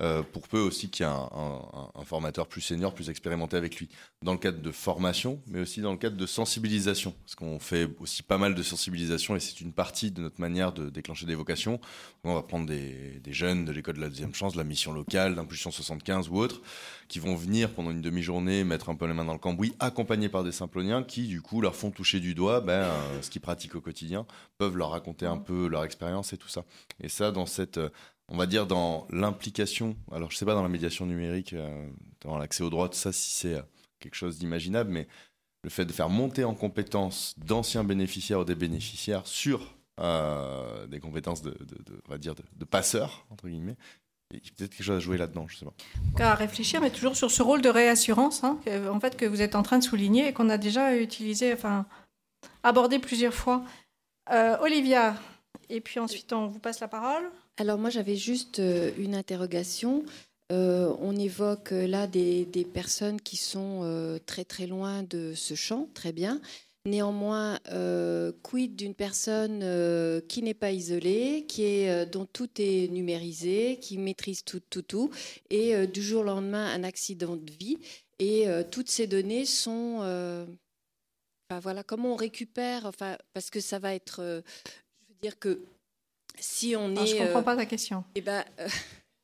Euh, 0.00 0.24
pour 0.24 0.48
peu 0.48 0.58
aussi 0.58 0.90
qu'il 0.90 1.06
y 1.06 1.08
ait 1.08 1.12
un, 1.12 2.04
formateur 2.04 2.48
plus 2.48 2.60
senior, 2.60 2.92
plus 2.92 3.10
expérimenté 3.10 3.56
avec 3.56 3.76
lui, 3.76 3.88
dans 4.22 4.32
le 4.32 4.38
cadre 4.38 4.60
de 4.60 4.70
formation, 4.72 5.40
mais 5.46 5.60
aussi 5.60 5.80
dans 5.80 5.92
le 5.92 5.98
cadre 5.98 6.16
de 6.16 6.26
sensibilisation, 6.26 7.14
parce 7.24 7.36
qu'on 7.36 7.60
fait 7.60 7.88
aussi 8.00 8.24
pas 8.24 8.36
mal 8.36 8.56
de 8.56 8.62
sensibilisation 8.62 9.36
et 9.36 9.40
c'est 9.40 9.60
une 9.60 9.72
partie 9.72 10.10
de 10.10 10.20
notre 10.20 10.40
manière 10.40 10.72
de 10.72 10.90
déclencher 10.90 11.26
des 11.26 11.36
vocations. 11.36 11.80
On 12.24 12.34
va 12.34 12.42
prendre 12.42 12.66
des, 12.66 13.20
jeunes 13.28 13.64
de 13.64 13.72
l'école 13.72 13.94
de 13.94 14.00
la 14.00 14.08
deuxième 14.08 14.34
chance, 14.34 14.54
de 14.54 14.58
la 14.58 14.64
mission 14.64 14.92
locale, 14.92 15.36
d'impulsion 15.36 15.70
75 15.70 16.28
ou 16.28 16.38
autres, 16.38 16.60
qui 17.06 17.20
vont 17.20 17.36
venir 17.36 17.70
pendant 17.72 17.92
une 17.92 18.02
demi-journée 18.02 18.64
mettre 18.64 18.88
un 18.88 18.96
peu 18.96 19.06
les 19.06 19.14
mains 19.14 19.24
dans 19.24 19.32
le 19.32 19.38
cambouis, 19.38 19.74
accompagnés 19.78 20.28
par 20.28 20.42
des 20.42 20.52
simploniens 20.52 21.04
qui, 21.04 21.28
du 21.28 21.40
coup, 21.40 21.60
leur 21.60 21.76
font 21.76 21.90
toucher 21.90 22.18
du 22.18 22.34
doigt 22.34 22.60
ben, 22.60 22.72
euh, 22.72 23.22
ce 23.22 23.30
qu'ils 23.30 23.40
pratiquent 23.40 23.76
au 23.76 23.80
quotidien, 23.80 24.26
peuvent 24.58 24.76
leur 24.76 24.90
raconter 24.90 25.26
un 25.26 25.38
peu 25.38 25.68
leur 25.68 25.84
expérience 25.84 26.32
et 26.32 26.36
tout 26.36 26.48
ça. 26.48 26.64
Et 27.00 27.08
ça, 27.08 27.30
dans 27.30 27.46
cette 27.46 27.78
euh, 27.78 27.90
on 28.28 28.36
va 28.36 28.46
dire, 28.46 28.66
dans 28.66 29.06
l'implication, 29.10 29.96
alors 30.12 30.30
je 30.30 30.36
sais 30.36 30.46
pas 30.46 30.54
dans 30.54 30.62
la 30.62 30.68
médiation 30.68 31.06
numérique, 31.06 31.52
euh, 31.52 31.88
dans 32.20 32.38
l'accès 32.38 32.62
aux 32.62 32.70
droits, 32.70 32.88
ça, 32.92 33.12
si 33.12 33.30
c'est 33.30 33.54
euh, 33.54 33.62
quelque 34.00 34.14
chose 34.14 34.38
d'imaginable, 34.38 34.90
mais 34.90 35.06
le 35.62 35.70
fait 35.70 35.84
de 35.84 35.92
faire 35.92 36.08
monter 36.08 36.44
en 36.44 36.54
compétences 36.54 37.34
d'anciens 37.38 37.84
bénéficiaires 37.84 38.40
ou 38.40 38.44
des 38.44 38.54
bénéficiaires 38.54 39.26
sur 39.26 39.76
euh, 40.00 40.86
des 40.86 41.00
compétences 41.00 41.42
de, 41.42 41.54
passeurs, 42.64 43.26
entre 43.30 43.48
guillemets, 43.48 43.76
il 44.32 44.38
y 44.38 44.48
a 44.48 44.52
peut-être 44.56 44.74
quelque 44.74 44.84
chose 44.84 44.96
à 44.96 45.00
jouer 45.00 45.16
là-dedans, 45.16 45.46
je 45.46 45.58
sais 45.58 45.66
pas. 45.66 46.24
À 46.24 46.34
réfléchir, 46.34 46.80
mais 46.80 46.90
toujours 46.90 47.16
sur 47.16 47.30
ce 47.30 47.42
rôle 47.42 47.62
de 47.62 47.68
réassurance, 47.68 48.42
hein, 48.42 48.58
en 48.90 49.00
fait, 49.00 49.16
que 49.16 49.26
vous 49.26 49.42
êtes 49.42 49.54
en 49.54 49.62
train 49.62 49.78
de 49.78 49.84
souligner 49.84 50.28
et 50.28 50.32
qu'on 50.32 50.48
a 50.48 50.58
déjà 50.58 50.96
utilisé, 50.96 51.52
enfin, 51.52 51.86
abordé 52.62 52.98
plusieurs 52.98 53.34
fois. 53.34 53.64
Olivia, 54.60 55.14
et 55.68 55.80
puis 55.80 56.00
ensuite 56.00 56.32
on 56.32 56.46
vous 56.46 56.58
passe 56.58 56.80
la 56.80 56.88
parole. 56.88 57.30
Alors 57.56 57.78
moi 57.78 57.88
j'avais 57.90 58.16
juste 58.16 58.58
euh, 58.58 58.90
une 58.98 59.14
interrogation. 59.14 60.04
Euh, 60.52 60.92
on 61.00 61.16
évoque 61.16 61.72
euh, 61.72 61.86
là 61.86 62.06
des, 62.08 62.46
personnes 62.72 63.20
qui 63.20 63.36
sont 63.36 64.18
très 64.26 64.44
très 64.44 64.66
loin 64.66 65.02
de 65.04 65.34
ce 65.34 65.54
champ, 65.54 65.88
très 65.94 66.12
bien. 66.12 66.40
Néanmoins, 66.86 67.58
quid 68.42 68.76
d'une 68.76 68.94
personne 68.94 69.60
qui 70.28 70.42
n'est 70.42 70.52
pas 70.52 70.70
isolée, 70.70 71.46
qui 71.48 71.62
est, 71.62 72.04
dont 72.04 72.26
tout 72.26 72.50
est 72.58 72.88
numérisé, 72.92 73.78
qui 73.80 73.96
maîtrise 73.96 74.44
tout, 74.44 74.60
tout, 74.68 74.82
tout, 74.82 75.10
et 75.48 75.86
du 75.86 76.02
jour 76.02 76.20
au 76.20 76.24
lendemain 76.24 76.66
un 76.66 76.84
accident 76.84 77.36
de 77.36 77.50
vie, 77.52 77.78
et 78.18 78.46
toutes 78.70 78.90
ces 78.90 79.06
données 79.06 79.46
sont, 79.46 80.00
voilà, 81.62 81.82
comment 81.84 82.12
on 82.12 82.16
récupère, 82.16 82.84
enfin, 82.84 83.16
parce 83.32 83.48
que 83.48 83.60
ça 83.60 83.78
va 83.78 83.94
être, 83.94 84.20
je 84.20 85.08
veux 85.08 85.20
dire 85.22 85.38
que 85.38 85.62
si 86.38 86.74
on 86.76 86.94
est. 86.96 87.06
je 87.06 87.16
comprends 87.16 87.40
euh, 87.40 87.42
pas 87.42 87.56
ta 87.56 87.66
question. 87.66 88.04
Eh 88.14 88.20
ben, 88.20 88.44
euh, 88.60 88.68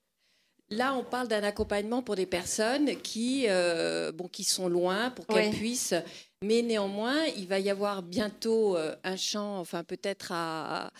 là, 0.70 0.94
on 0.94 1.04
parle 1.04 1.28
d'un 1.28 1.42
accompagnement 1.42 2.02
pour 2.02 2.16
des 2.16 2.26
personnes 2.26 2.96
qui, 3.02 3.46
euh, 3.48 4.12
bon, 4.12 4.28
qui 4.28 4.44
sont 4.44 4.68
loin 4.68 5.10
pour 5.10 5.26
qu'elles 5.26 5.54
puissent. 5.54 5.94
Mais 6.42 6.62
néanmoins, 6.62 7.24
il 7.36 7.46
va 7.46 7.58
y 7.58 7.68
avoir 7.68 8.02
bientôt 8.02 8.78
un 9.04 9.16
champ, 9.16 9.58
enfin 9.58 9.84
peut-être 9.84 10.32
à, 10.32 10.90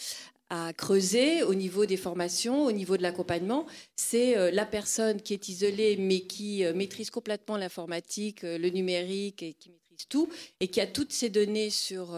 à 0.51 0.75
creuser 0.75 1.43
au 1.45 1.55
niveau 1.55 1.87
des 1.87 1.97
formations, 1.97 2.67
au 2.67 2.73
niveau 2.73 2.99
de 2.99 3.03
l'accompagnement, 3.03 3.65
c'est 3.97 4.53
la 4.53 4.67
personne 4.67 5.23
qui 5.23 5.33
est 5.33 5.49
isolée 5.49 5.97
mais 5.97 6.21
qui 6.21 6.63
maîtrise 6.75 7.09
complètement 7.09 7.57
l'informatique, 7.57 8.43
le 8.43 8.69
numérique 8.69 9.43
et 9.43 9.55
qui 9.55 9.71
maîtrise 9.71 10.07
tout 10.11 10.29
et 10.61 10.69
qui 10.69 10.83
a 10.83 10.87
toutes 10.87 11.13
ces 11.13 11.31
données 11.31 11.71
sur 11.71 12.15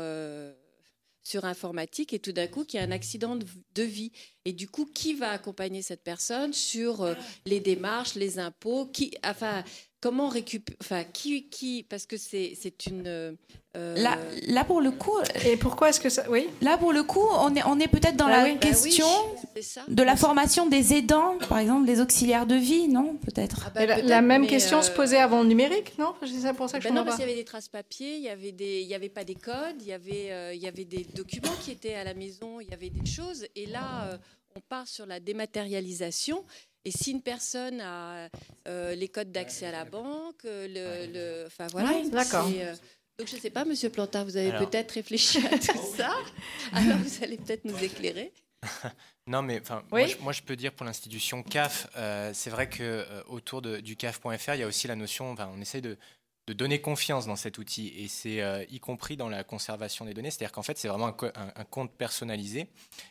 sur 1.23 1.45
informatique 1.45 2.13
et 2.13 2.19
tout 2.19 2.33
d'un 2.33 2.47
coup 2.47 2.65
qu'il 2.65 2.81
y 2.81 2.83
a 2.83 2.87
un 2.87 2.91
accident 2.91 3.37
de 3.37 3.83
vie. 3.83 4.13
Et 4.45 4.53
du 4.53 4.69
coup, 4.69 4.87
qui 4.87 5.15
va 5.15 5.31
accompagner 5.31 5.83
cette 5.83 6.03
personne 6.03 6.53
sur 6.53 7.03
euh, 7.03 7.15
les 7.47 7.61
démarches, 7.61 8.15
les 8.15 8.39
impôts 8.41 8.87
qui, 8.87 9.13
enfin, 9.25 9.63
comment 10.03 10.29
récupérer, 10.29 10.77
enfin, 10.83 11.05
qui, 11.05 11.49
qui, 11.49 11.85
parce 11.85 12.05
que 12.05 12.19
c'est, 12.19 12.53
c'est 12.61 12.87
une. 12.87 13.07
Euh, 13.07 13.95
là, 13.97 14.19
là, 14.49 14.65
pour 14.65 14.83
le 14.83 14.91
coup. 14.91 15.17
Et 15.47 15.57
pourquoi 15.57 15.89
est-ce 15.89 16.01
que 16.01 16.11
ça. 16.11 16.25
Oui? 16.29 16.49
Là, 16.61 16.77
pour 16.77 16.93
le 16.93 17.05
coup, 17.05 17.27
on 17.39 17.55
est, 17.55 17.63
on 17.65 17.79
est 17.81 17.89
peut-être 17.89 18.17
dans 18.17 18.27
bah 18.27 18.45
la 18.45 18.53
bah 18.53 18.59
question 18.59 19.07
de 19.89 20.03
la 20.03 20.17
formation 20.17 20.67
des 20.67 20.93
aidants, 20.93 21.39
par 21.49 21.59
exemple, 21.59 21.87
des 21.87 22.01
auxiliaires 22.01 22.47
de 22.47 22.57
vie, 22.57 22.89
non 22.89 23.17
Peut-être? 23.25 23.65
Ah 23.69 23.71
bah, 23.71 24.03
la, 24.03 24.21
même 24.21 24.47
question 24.47 24.83
se 24.83 24.91
euh, 24.91 24.95
posait 24.95 25.19
avant 25.19 25.43
le 25.43 25.49
numérique, 25.49 25.97
non? 25.99 26.15
C'est 26.21 26.41
ça 26.41 26.53
pour 26.53 26.69
ça 26.69 26.79
que 26.79 26.85
je 26.85 26.93
Non, 26.93 27.05
parce 27.05 27.17
qu'il 27.17 27.27
y 27.27 27.29
avait 27.31 27.39
des 27.39 27.47
traces 27.47 27.69
papier, 27.69 28.17
il 28.17 28.23
y 28.23 28.29
avait 28.29 28.53
des, 28.53 28.83
il 28.83 28.89
y 28.89 28.95
avait 28.95 29.09
pas 29.09 29.25
des 29.25 29.37
codes, 29.37 29.81
il 29.81 29.87
y 29.87 29.93
avait, 29.93 30.55
il 30.55 30.61
y 30.61 30.67
avait 30.67 30.85
des 30.85 31.07
documents 31.15 31.55
qui 31.63 31.71
étaient 31.71 31.95
à 31.95 32.05
la 32.05 32.13
maison, 32.13 32.61
il 32.61 32.69
y 32.69 32.75
avait 32.75 32.91
des 32.91 33.07
choses, 33.09 33.47
et 33.57 33.67
là, 33.67 34.19
on 34.57 34.61
part 34.61 34.87
sur 34.87 35.07
la 35.07 35.21
dématérialisation. 35.21 36.45
Et 36.85 36.91
si 36.91 37.13
une 37.13 37.23
personne 37.23 37.81
a 37.81 38.29
euh, 38.67 38.95
les 38.95 39.09
codes 39.09 39.31
d'accès 39.31 39.67
à 39.67 39.73
la 39.73 39.85
banque, 39.85 40.43
le, 40.45 41.45
enfin 41.47 41.69
voilà. 41.69 41.93
D'accord. 42.11 42.49
Euh, 42.53 42.75
donc 43.19 43.29
je 43.29 43.37
ne 43.37 43.41
sais 43.41 43.51
pas, 43.51 43.65
Monsieur 43.65 43.89
Plantard, 43.91 44.25
vous 44.25 44.37
avez 44.37 44.53
peut-être 44.53 44.93
réfléchi 44.93 45.39
à 45.47 45.59
tout 45.59 45.79
ça. 45.97 46.13
Alors 46.73 46.99
vous 46.99 47.25
allez 47.25 47.37
peut-être 47.37 47.65
nous 47.65 47.79
éclairer. 47.83 48.33
non, 49.27 49.43
mais 49.43 49.61
enfin, 49.61 49.83
moi, 49.91 50.33
je 50.33 50.43
peux 50.43 50.57
dire 50.57 50.73
pour 50.73 50.87
l'institution 50.87 51.43
CAF, 51.43 51.89
euh, 51.97 52.31
c'est 52.33 52.51
vrai 52.51 52.69
que 52.69 53.07
autour 53.27 53.63
de, 53.63 53.79
du 53.79 53.97
CAF.fr, 53.97 54.55
il 54.55 54.61
y 54.61 54.63
a 54.63 54.67
aussi 54.67 54.89
la 54.89 54.97
notion, 54.97 55.35
on 55.39 55.61
essaie 55.61 55.81
de, 55.81 55.97
de 56.47 56.53
donner 56.53 56.81
confiance 56.81 57.27
dans 57.27 57.37
cet 57.37 57.59
outil 57.59 57.93
et 57.97 58.09
c'est 58.09 58.67
y 58.69 58.81
compris 58.81 59.17
dans 59.17 59.29
la 59.29 59.45
conservation 59.45 60.05
des 60.05 60.15
données, 60.15 60.31
c'est-à-dire 60.31 60.53
qu'en 60.53 60.63
fait 60.63 60.77
c'est 60.77 60.89
vraiment 60.89 61.09
un, 61.09 61.65
compte 61.65 61.93
personnalisé 61.93 62.67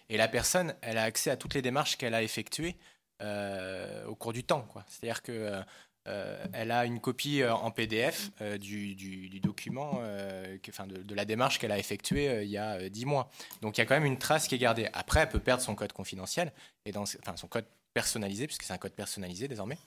et 0.10 0.18
la 0.18 0.28
personne 0.28 0.76
elle 0.82 0.98
a 0.98 1.03
accès 1.03 1.30
à 1.30 1.38
toutes 1.38 1.53
les 1.53 1.62
démarches 1.62 1.98
qu'elle 1.98 2.14
a 2.14 2.24
effectuées 2.24 2.76
euh, 3.22 4.06
au 4.08 4.16
cours 4.16 4.34
du 4.34 4.44
temps. 4.44 4.68
C'est-à-dire 4.88 5.22
que 5.22 5.62
euh, 6.08 6.45
elle 6.53 6.72
a 6.72 6.86
une 6.86 6.99
copie 6.99 7.44
euh, 7.44 7.53
en 7.53 7.70
PDF 7.70 8.32
du, 8.60 9.40
document, 9.40 10.02
de, 10.02 11.16
la 11.16 11.26
démarche 11.26 11.60
qu'elle 11.60 11.72
a 11.72 11.78
effectuée 11.78 12.44
il 12.44 12.49
y 12.49 12.58
a 12.58 12.90
dix 12.90 13.06
mois. 13.06 13.30
Donc 13.62 13.78
il 13.78 13.82
y 13.82 13.84
a 13.84 13.86
quand 13.86 13.94
même 13.94 14.06
une 14.06 14.18
trace 14.18 14.48
qui 14.48 14.56
est 14.56 14.60
gardée. 14.60 14.90
Après, 14.94 15.20
elle 15.20 15.30
peut 15.30 15.40
perdre 15.40 15.62
son 15.62 15.76
code 15.76 15.94
confidentiel 15.94 16.52
et 16.86 16.98
enfin 16.98 17.38
son 17.38 17.48
code 17.48 17.66
personnalisé, 17.94 18.48
puisque 18.48 18.64
c'est 18.64 18.74
un 18.74 18.80
code 18.80 18.94
personnalisé 18.94 19.48
désormais. 19.48 19.78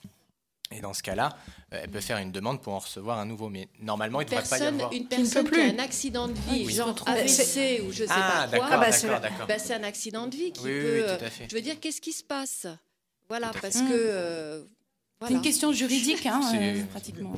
Et 0.76 0.80
dans 0.80 0.92
ce 0.92 1.02
cas-là, 1.02 1.36
euh, 1.72 1.80
elle 1.82 1.90
peut 1.90 2.00
faire 2.00 2.18
une 2.18 2.32
demande 2.32 2.60
pour 2.60 2.72
en 2.72 2.80
recevoir 2.80 3.18
un 3.18 3.26
nouveau. 3.26 3.48
Mais 3.48 3.68
normalement, 3.80 4.20
il 4.20 4.24
ne 4.24 4.30
devrait 4.30 4.48
pas 4.48 4.58
y 4.58 4.66
avoir. 4.66 4.92
Une 4.92 5.06
personne 5.06 5.48
qui, 5.48 5.60
a 5.60 5.64
un 5.64 5.78
accident 5.78 6.28
de 6.28 6.34
vie, 6.50 6.68
genre 6.70 6.94
AVC 7.06 7.82
ou 7.86 7.92
je 7.92 8.02
ne 8.02 8.08
sais 8.08 8.14
ah, 8.14 8.48
pas 8.50 8.58
quoi, 8.58 8.68
ah, 8.70 8.78
bah, 8.78 9.20
bah, 9.48 9.58
c'est 9.58 9.74
un 9.74 9.84
accident 9.84 10.26
de 10.26 10.36
vie 10.36 10.52
qui 10.52 10.62
peut. 10.62 11.04
Oui, 11.06 11.16
tout 11.18 11.24
à 11.24 11.30
fait. 11.30 11.46
Je 11.48 11.54
veux 11.54 11.62
dire, 11.62 11.78
qu'est-ce 11.80 12.00
qui 12.00 12.12
se 12.12 12.24
passe? 12.24 12.66
Voilà, 13.28 13.52
parce 13.60 13.80
que. 13.80 13.92
Euh, 13.92 14.64
c'est 15.26 15.34
une 15.34 15.42
question 15.42 15.72
juridique, 15.72 16.26
hein, 16.26 16.40
euh, 16.54 16.82
pratiquement. 16.90 17.32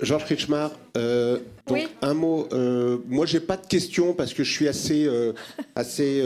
Georges 0.00 0.24
Kritschmar, 0.24 0.72
euh, 0.96 1.38
donc 1.66 1.88
un 2.00 2.14
mot. 2.14 2.48
Euh, 2.52 2.98
moi, 3.06 3.26
j'ai 3.26 3.40
pas 3.40 3.56
de 3.56 3.66
questions 3.66 4.14
parce 4.14 4.34
que 4.34 4.44
je 4.44 4.52
suis 4.52 4.68
assez, 4.68 5.08
assez 5.74 6.22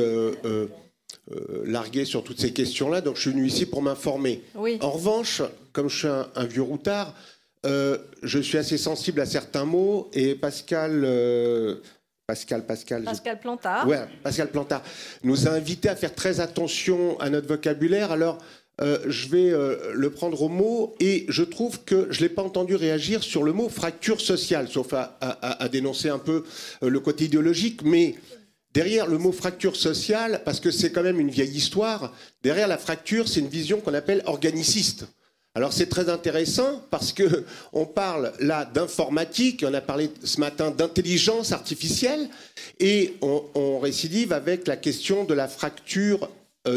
largué 1.65 2.05
sur 2.05 2.23
toutes 2.23 2.41
ces 2.41 2.53
questions-là. 2.53 3.01
Donc, 3.01 3.17
je 3.17 3.23
suis 3.23 3.31
venu 3.31 3.47
ici 3.47 3.67
pour 3.67 3.83
m'informer. 3.83 4.43
En 4.81 4.91
revanche, 4.91 5.43
comme 5.73 5.89
je 5.89 5.99
suis 5.99 6.09
un, 6.09 6.45
vieux 6.45 6.63
routard, 6.63 7.15
je 7.65 8.39
suis 8.41 8.59
assez 8.59 8.79
sensible 8.79 9.21
à 9.21 9.27
certains 9.27 9.65
mots 9.65 10.09
et 10.13 10.35
Pascal. 10.35 11.05
Pascal, 12.27 12.67
Pascal. 12.67 13.05
Pascal 13.05 13.39
Plantard. 13.39 13.87
Ouais, 13.87 14.01
Pascal 14.25 14.51
Plantard 14.51 14.83
nous 15.23 15.47
a 15.47 15.53
invités 15.53 15.89
à 15.89 15.95
faire 15.95 16.13
très 16.13 16.41
attention 16.41 17.19
à 17.21 17.31
notre 17.31 17.47
vocabulaire. 17.47 18.11
Alors, 18.11 18.39
euh, 18.83 18.99
je 19.07 19.29
vais 19.29 19.51
euh, 19.53 19.93
le 19.95 20.11
prendre 20.11 20.43
au 20.43 20.49
mot 20.49 20.95
et 21.01 21.25
je 21.29 21.43
trouve 21.43 21.85
que 21.85 22.09
je 22.11 22.19
ne 22.21 22.29
l'ai 22.29 22.35
pas 22.35 22.43
entendu 22.43 22.75
réagir 22.75 23.23
sur 23.23 23.43
le 23.43 23.53
mot 23.53 23.71
fracture 23.71 24.21
sociale, 24.21 24.69
sauf 24.69 24.93
à, 24.93 25.69
dénoncer 25.71 26.11
un 26.11 26.19
peu 26.19 26.45
euh, 26.83 26.91
le 26.91 27.01
côté 27.01 27.25
idéologique, 27.25 27.83
mais 27.85 28.17
derrière 28.77 29.07
le 29.07 29.17
mot 29.17 29.33
fracture 29.33 29.75
sociale, 29.75 30.43
parce 30.45 30.61
que 30.61 30.71
c'est 30.71 30.93
quand 30.93 31.03
même 31.03 31.19
une 31.19 31.31
vieille 31.31 31.57
histoire, 31.57 32.13
derrière 32.43 32.69
la 32.69 32.77
fracture, 32.77 33.27
c'est 33.27 33.41
une 33.41 33.49
vision 33.49 33.81
qu'on 33.81 33.95
appelle 33.95 34.23
organiciste. 34.27 35.07
Alors 35.55 35.73
c'est 35.73 35.87
très 35.87 36.11
intéressant 36.11 36.83
parce 36.91 37.15
que 37.15 37.47
on 37.73 37.87
parle 37.87 38.35
là 38.39 38.67
d'informatique, 38.67 39.65
on 39.67 39.73
a 39.73 39.81
parlé 39.81 40.11
ce 40.23 40.39
matin 40.41 40.71
d'intelligence 40.71 41.53
artificielle 41.53 42.29
et 42.79 43.15
on, 43.23 43.79
récidive 43.79 44.35
avec 44.35 44.67
la 44.67 44.77
question 44.77 45.25
de 45.25 45.33
la 45.33 45.49
fracture 45.49 46.29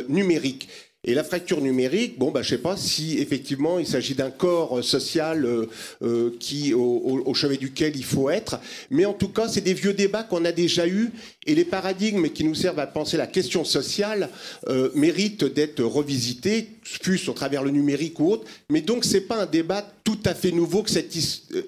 numérique. 0.07 0.69
Et 1.05 1.13
la 1.13 1.23
fracture 1.23 1.61
numérique, 1.61 2.19
bon, 2.19 2.29
bah, 2.29 2.41
je 2.41 2.49
sais 2.49 2.57
pas 2.57 2.75
si 2.75 3.19
effectivement 3.19 3.79
il 3.79 3.87
s'agit 3.87 4.15
d'un 4.15 4.31
corps 4.31 4.83
social 4.83 5.45
euh, 5.45 5.65
euh, 6.01 6.31
qui, 6.41 6.73
au, 6.73 7.33
chevet 7.33 7.55
duquel 7.55 7.95
il 7.95 8.03
faut 8.03 8.29
être, 8.29 8.59
mais 8.89 9.05
en 9.05 9.13
tout 9.13 9.29
cas, 9.29 9.47
c'est 9.47 9.61
des 9.61 9.73
vieux 9.73 9.93
débats 9.93 10.23
qu'on 10.23 10.43
a 10.43 10.51
déjà 10.51 10.85
eus 10.87 11.11
et 11.45 11.55
les 11.55 11.63
paradigmes 11.63 12.27
qui 12.27 12.43
nous 12.43 12.53
servent 12.53 12.79
à 12.79 12.87
penser 12.87 13.15
la 13.15 13.27
question 13.27 13.63
sociale 13.63 14.29
euh, 14.67 14.89
méritent 14.93 15.45
d'être 15.45 15.81
revisités, 15.81 16.67
fût-ce 16.83 17.31
au 17.31 17.33
travers 17.33 17.63
le 17.63 17.71
numérique 17.71 18.19
ou 18.19 18.31
autre. 18.31 18.45
Mais 18.69 18.81
donc, 18.81 19.05
ce 19.05 19.13
n'est 19.13 19.21
pas 19.21 19.43
un 19.43 19.45
débat 19.45 19.89
tout 20.03 20.19
à 20.25 20.35
fait 20.35 20.51
nouveau 20.51 20.83
que 20.83 20.91
cette, 20.91 21.13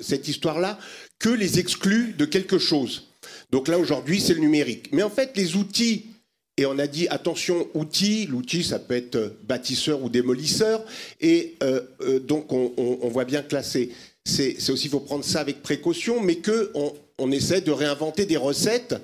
cette 0.02 0.28
histoire-là, 0.28 0.78
que 1.20 1.30
les 1.30 1.58
exclut 1.58 2.16
de 2.18 2.26
quelque 2.26 2.58
chose. 2.58 3.08
Donc 3.52 3.70
là, 3.70 3.80
aujourd'hui, 3.80 4.20
c'est 4.20 4.34
le 4.34 4.42
numérique. 4.42 4.90
Mais 4.92 5.04
en 5.04 5.10
fait, 5.10 5.32
les 5.38 5.56
outils 5.56 6.11
et 6.58 6.66
on 6.66 6.78
a 6.80 6.88
dit 6.88 7.08
attention 7.08 7.68
outils, 7.74 8.26
l'outil 8.28 8.64
ça 8.64 8.80
peut 8.80 8.96
être 8.96 9.16
euh, 9.16 9.30
bâtisseur 9.44 10.04
ou 10.04 10.10
démolisseur, 10.10 10.84
et 11.20 11.56
euh, 11.64 11.82
euh, 12.02 12.20
donc 12.20 12.52
on, 12.52 13.08
voit 13.10 13.26
bien 13.26 13.44
là 13.52 13.64
c'est 13.64 13.90
aussi, 14.26 14.86
il 14.86 14.90
faut 14.90 15.00
prendre 15.00 15.24
ça 15.24 15.40
avec 15.40 15.62
précaution, 15.64 16.22
mais 16.22 16.38
qu'on 16.38 16.94
on 17.18 17.32
essaie 17.32 17.62
de 17.62 17.72
réinventer 17.72 18.26
des 18.26 18.38
recettes. 18.38 18.96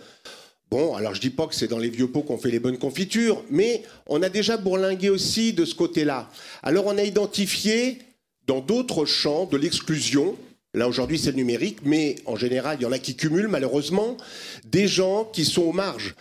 Bon, 0.70 0.94
alors 0.96 1.16
je 1.16 1.22
dis 1.22 1.30
pas 1.30 1.48
que 1.48 1.56
c'est 1.56 1.70
dans 1.70 1.80
les 1.80 1.90
vieux 1.90 2.08
pots 2.08 2.22
qu'on 2.22 2.38
fait 2.38 2.52
les 2.52 2.60
bonnes 2.60 2.78
confitures, 2.78 3.44
mais 3.50 3.84
on 4.06 4.22
a 4.22 4.30
déjà 4.30 4.58
bourlingué 4.58 5.10
aussi 5.10 5.54
de 5.54 5.64
ce 5.64 5.74
côté-là. 5.74 6.30
Alors 6.62 6.86
on 6.88 6.98
a 6.98 7.04
identifié 7.04 8.00
dans 8.46 8.60
d'autres 8.60 9.06
champs 9.06 9.46
de 9.46 9.58
l'exclusion, 9.58 10.38
Là, 10.74 10.88
aujourd'hui, 10.88 11.18
c'est 11.18 11.32
le 11.32 11.38
numérique, 11.38 11.80
mais 11.86 12.18
en 12.26 12.36
général, 12.36 12.78
il 12.80 12.84
y 12.84 12.86
en 12.86 12.92
a 12.92 13.00
qui 13.00 13.16
cumulent, 13.16 13.48
malheureusement, 13.48 14.16
des 14.66 14.88
gens 14.88 15.24
qui 15.24 15.44
sont 15.44 15.64
aux 15.64 15.72
marges 15.72 16.14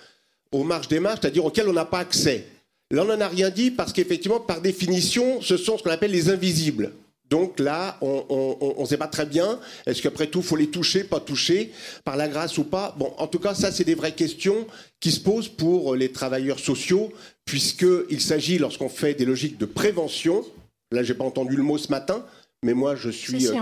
aux 0.56 0.64
marges 0.64 0.88
des 0.88 1.00
marges, 1.00 1.18
c'est-à-dire 1.20 1.44
auxquelles 1.44 1.68
on 1.68 1.72
n'a 1.72 1.84
pas 1.84 2.00
accès. 2.00 2.46
Là, 2.90 3.02
on 3.02 3.06
n'en 3.06 3.20
a 3.20 3.28
rien 3.28 3.50
dit 3.50 3.70
parce 3.70 3.92
qu'effectivement, 3.92 4.40
par 4.40 4.60
définition, 4.60 5.40
ce 5.42 5.56
sont 5.56 5.76
ce 5.76 5.82
qu'on 5.82 5.90
appelle 5.90 6.12
les 6.12 6.30
invisibles. 6.30 6.92
Donc 7.28 7.58
là, 7.58 7.98
on 8.00 8.76
ne 8.78 8.86
sait 8.86 8.96
pas 8.96 9.08
très 9.08 9.26
bien. 9.26 9.58
Est-ce 9.84 10.00
qu'après 10.00 10.28
tout, 10.28 10.42
faut 10.42 10.54
les 10.54 10.68
toucher, 10.68 11.02
pas 11.02 11.18
toucher, 11.18 11.72
par 12.04 12.16
la 12.16 12.28
grâce 12.28 12.56
ou 12.56 12.64
pas? 12.64 12.94
Bon, 12.96 13.12
en 13.18 13.26
tout 13.26 13.40
cas, 13.40 13.52
ça, 13.52 13.72
c'est 13.72 13.82
des 13.82 13.96
vraies 13.96 14.14
questions 14.14 14.66
qui 15.00 15.10
se 15.10 15.18
posent 15.18 15.48
pour 15.48 15.96
les 15.96 16.12
travailleurs 16.12 16.60
sociaux, 16.60 17.12
puisqu'il 17.44 18.20
s'agit, 18.20 18.58
lorsqu'on 18.58 18.88
fait 18.88 19.14
des 19.14 19.24
logiques 19.24 19.58
de 19.58 19.66
prévention, 19.66 20.44
là, 20.92 21.02
j'ai 21.02 21.14
pas 21.14 21.24
entendu 21.24 21.56
le 21.56 21.64
mot 21.64 21.78
ce 21.78 21.90
matin, 21.90 22.24
mais 22.62 22.74
moi, 22.74 22.94
je 22.94 23.10
suis, 23.10 23.48
euh, 23.48 23.54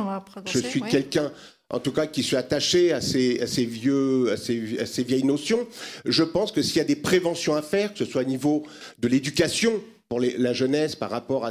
je 0.45 0.59
suis 0.59 0.83
quelqu'un 0.83 1.33
en 1.75 1.81
tout 1.81 1.91
cas 1.91 2.07
qui 2.07 2.23
suis 2.23 2.37
attaché 2.37 2.93
à 2.93 3.01
ces, 3.01 3.67
vieux, 3.67 4.31
à 4.31 4.37
ces, 4.37 5.03
vieilles 5.03 5.25
notions. 5.25 5.67
Je 6.05 6.23
pense 6.23 6.53
que 6.53 6.63
s'il 6.63 6.77
y 6.77 6.81
a 6.81 6.85
des 6.85 6.95
préventions 6.95 7.57
à 7.57 7.63
faire, 7.63 7.93
que 7.93 7.99
ce 7.99 8.05
soit 8.05 8.23
au 8.23 8.27
niveau 8.27 8.65
de 9.01 9.09
l'éducation, 9.09 9.83
pour 10.09 10.21
la 10.21 10.53
jeunesse 10.53 10.95
par 10.95 11.11
rapport 11.11 11.45
à, 11.47 11.51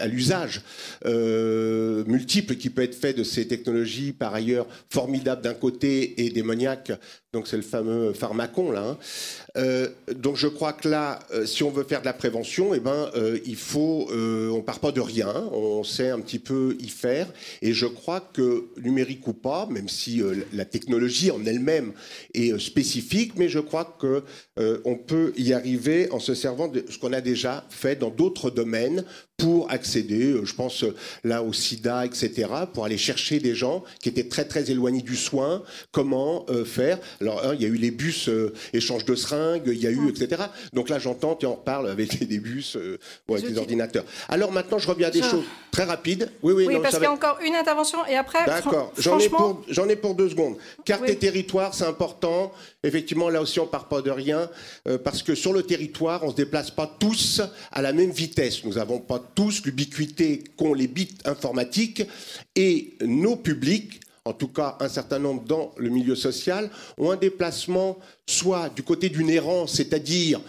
à, 0.00 0.06
l'usage 0.06 0.62
euh, 1.04 2.04
multiple 2.06 2.54
qui 2.54 2.70
peut 2.70 2.82
être 2.82 2.94
fait 2.94 3.12
de 3.12 3.24
ces 3.24 3.46
technologies, 3.48 4.12
par 4.12 4.34
ailleurs 4.34 4.66
formidables 4.88 5.42
d'un 5.42 5.52
côté 5.52 6.24
et 6.24 6.30
démoniaques 6.30 6.92
donc 7.38 7.46
c'est 7.46 7.56
le 7.56 7.62
fameux 7.62 8.12
pharmacon 8.14 8.72
là. 8.72 8.82
Hein. 8.82 8.98
Euh, 9.56 9.88
donc 10.12 10.36
je 10.36 10.48
crois 10.48 10.72
que 10.72 10.88
là, 10.88 11.20
euh, 11.32 11.46
si 11.46 11.62
on 11.62 11.70
veut 11.70 11.84
faire 11.84 12.00
de 12.00 12.06
la 12.06 12.12
prévention, 12.12 12.74
eh 12.74 12.80
ben 12.80 13.10
euh, 13.14 13.38
il 13.46 13.54
faut, 13.54 14.08
on 14.10 14.60
part 14.62 14.80
pas 14.80 14.90
de 14.90 15.00
rien, 15.00 15.32
on 15.52 15.84
sait 15.84 16.10
un 16.10 16.18
petit 16.20 16.40
peu 16.40 16.76
y 16.80 16.88
faire. 16.88 17.28
Et 17.62 17.72
je 17.72 17.86
crois 17.86 18.20
que 18.20 18.66
numérique 18.82 19.26
ou 19.28 19.34
pas, 19.34 19.66
même 19.70 19.88
si 19.88 20.20
la 20.52 20.64
technologie 20.64 21.30
en 21.30 21.44
elle-même 21.46 21.92
est 22.34 22.58
spécifique, 22.58 23.34
mais 23.36 23.48
je 23.48 23.60
crois 23.60 23.96
que 24.00 24.24
on 24.84 24.96
peut 24.96 25.32
y 25.36 25.52
arriver 25.52 26.10
en 26.10 26.18
se 26.18 26.34
servant 26.34 26.68
de 26.68 26.84
ce 26.88 26.98
qu'on 26.98 27.12
a 27.12 27.20
déjà 27.20 27.64
fait 27.70 27.96
dans 27.96 28.10
d'autres 28.10 28.50
domaines 28.50 29.04
pour 29.38 29.70
accéder, 29.70 30.36
je 30.42 30.54
pense 30.54 30.84
là 31.24 31.42
au 31.42 31.52
SIDA, 31.52 32.04
etc., 32.04 32.48
pour 32.72 32.84
aller 32.84 32.98
chercher 32.98 33.38
des 33.40 33.54
gens 33.54 33.84
qui 34.00 34.08
étaient 34.08 34.28
très 34.28 34.44
très 34.44 34.70
éloignés 34.70 35.02
du 35.02 35.16
soin. 35.16 35.62
Comment 35.92 36.44
faire? 36.64 36.98
Alors, 37.20 37.44
hein, 37.44 37.52
il 37.54 37.62
y 37.62 37.64
a 37.64 37.68
eu 37.68 37.76
les 37.76 37.90
bus 37.90 38.28
euh, 38.28 38.52
échange 38.72 39.04
de 39.04 39.14
seringues, 39.14 39.64
il 39.66 39.82
y 39.82 39.86
a 39.86 39.90
eu, 39.90 40.08
etc. 40.08 40.42
Donc 40.72 40.88
là, 40.88 40.98
j'entends, 40.98 41.34
tu 41.34 41.46
en 41.46 41.54
reparles 41.54 41.88
avec 41.88 42.26
des 42.26 42.38
bus, 42.38 42.76
euh, 42.76 42.98
avec 43.28 43.46
des 43.46 43.58
ordinateurs. 43.58 44.04
Alors 44.28 44.52
maintenant, 44.52 44.78
je 44.78 44.88
reviens 44.88 45.08
à 45.08 45.10
des 45.10 45.22
choses 45.22 45.44
très 45.70 45.84
rapides. 45.84 46.30
Oui, 46.42 46.52
oui, 46.54 46.66
oui 46.66 46.78
parce 46.82 46.94
qu'il 46.94 47.04
y 47.04 47.06
a 47.06 47.12
encore 47.12 47.38
une 47.44 47.54
intervention 47.54 47.98
et 48.06 48.16
après. 48.16 48.44
D'accord, 48.46 48.92
j'en 48.98 49.18
ai, 49.18 49.28
pour, 49.28 49.64
ai 49.88 49.96
pour 49.96 50.14
deux 50.14 50.30
secondes. 50.30 50.56
Carte 50.84 51.08
et 51.08 51.16
territoire, 51.16 51.74
c'est 51.74 51.84
important. 51.84 52.52
Effectivement, 52.82 53.28
là 53.28 53.40
aussi, 53.40 53.60
on 53.60 53.66
part 53.66 53.88
pas 53.88 54.02
de 54.02 54.10
rien, 54.10 54.48
euh, 54.86 54.98
parce 54.98 55.22
que 55.22 55.34
sur 55.34 55.52
le 55.52 55.62
territoire, 55.62 56.22
on 56.24 56.30
se 56.30 56.36
déplace 56.36 56.70
pas 56.70 56.90
tous 56.98 57.42
à 57.72 57.82
la 57.82 57.92
même 57.92 58.10
vitesse. 58.10 58.64
Nous 58.64 58.74
n'avons 58.74 58.98
pas 58.98 59.22
tous 59.34 59.64
l'ubiquité 59.64 60.44
qu'ont 60.56 60.74
les 60.74 60.88
bits 60.88 61.18
informatiques, 61.24 62.02
et 62.54 62.94
nos 63.00 63.36
publics 63.36 64.00
en 64.28 64.34
tout 64.34 64.48
cas 64.48 64.76
un 64.80 64.88
certain 64.88 65.18
nombre 65.18 65.42
dans 65.44 65.72
le 65.78 65.88
milieu 65.88 66.14
social, 66.14 66.70
ont 66.98 67.10
un 67.10 67.16
déplacement 67.16 67.98
soit 68.26 68.68
du 68.68 68.82
côté 68.82 69.08
d'une 69.08 69.30
errance, 69.30 69.74
c'est-à-dire 69.74 70.40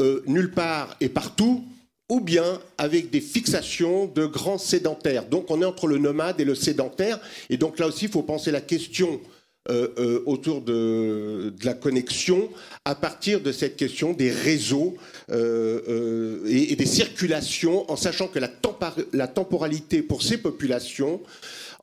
euh, 0.00 0.22
nulle 0.26 0.52
part 0.52 0.96
et 1.00 1.10
partout, 1.10 1.62
ou 2.08 2.20
bien 2.20 2.60
avec 2.78 3.10
des 3.10 3.20
fixations 3.20 4.06
de 4.06 4.24
grands 4.24 4.58
sédentaires. 4.58 5.26
Donc 5.26 5.50
on 5.50 5.60
est 5.60 5.66
entre 5.66 5.86
le 5.86 5.98
nomade 5.98 6.40
et 6.40 6.44
le 6.44 6.54
sédentaire, 6.54 7.20
et 7.50 7.58
donc 7.58 7.78
là 7.78 7.86
aussi 7.86 8.06
il 8.06 8.10
faut 8.10 8.22
penser 8.22 8.50
la 8.50 8.62
question 8.62 9.20
euh, 9.68 9.88
euh, 9.98 10.22
autour 10.24 10.62
de, 10.62 11.52
la 11.62 11.74
connexion 11.74 12.48
à 12.86 12.94
partir 12.94 13.42
de 13.42 13.52
cette 13.52 13.76
question 13.76 14.14
des 14.14 14.30
réseaux 14.30 14.96
et, 15.28 16.76
des 16.76 16.86
circulations, 16.86 17.90
en 17.90 17.96
sachant 17.96 18.28
que 18.28 18.38
la 18.38 19.28
temporalité 19.28 20.02
pour 20.02 20.22
ces 20.22 20.38
populations, 20.38 21.20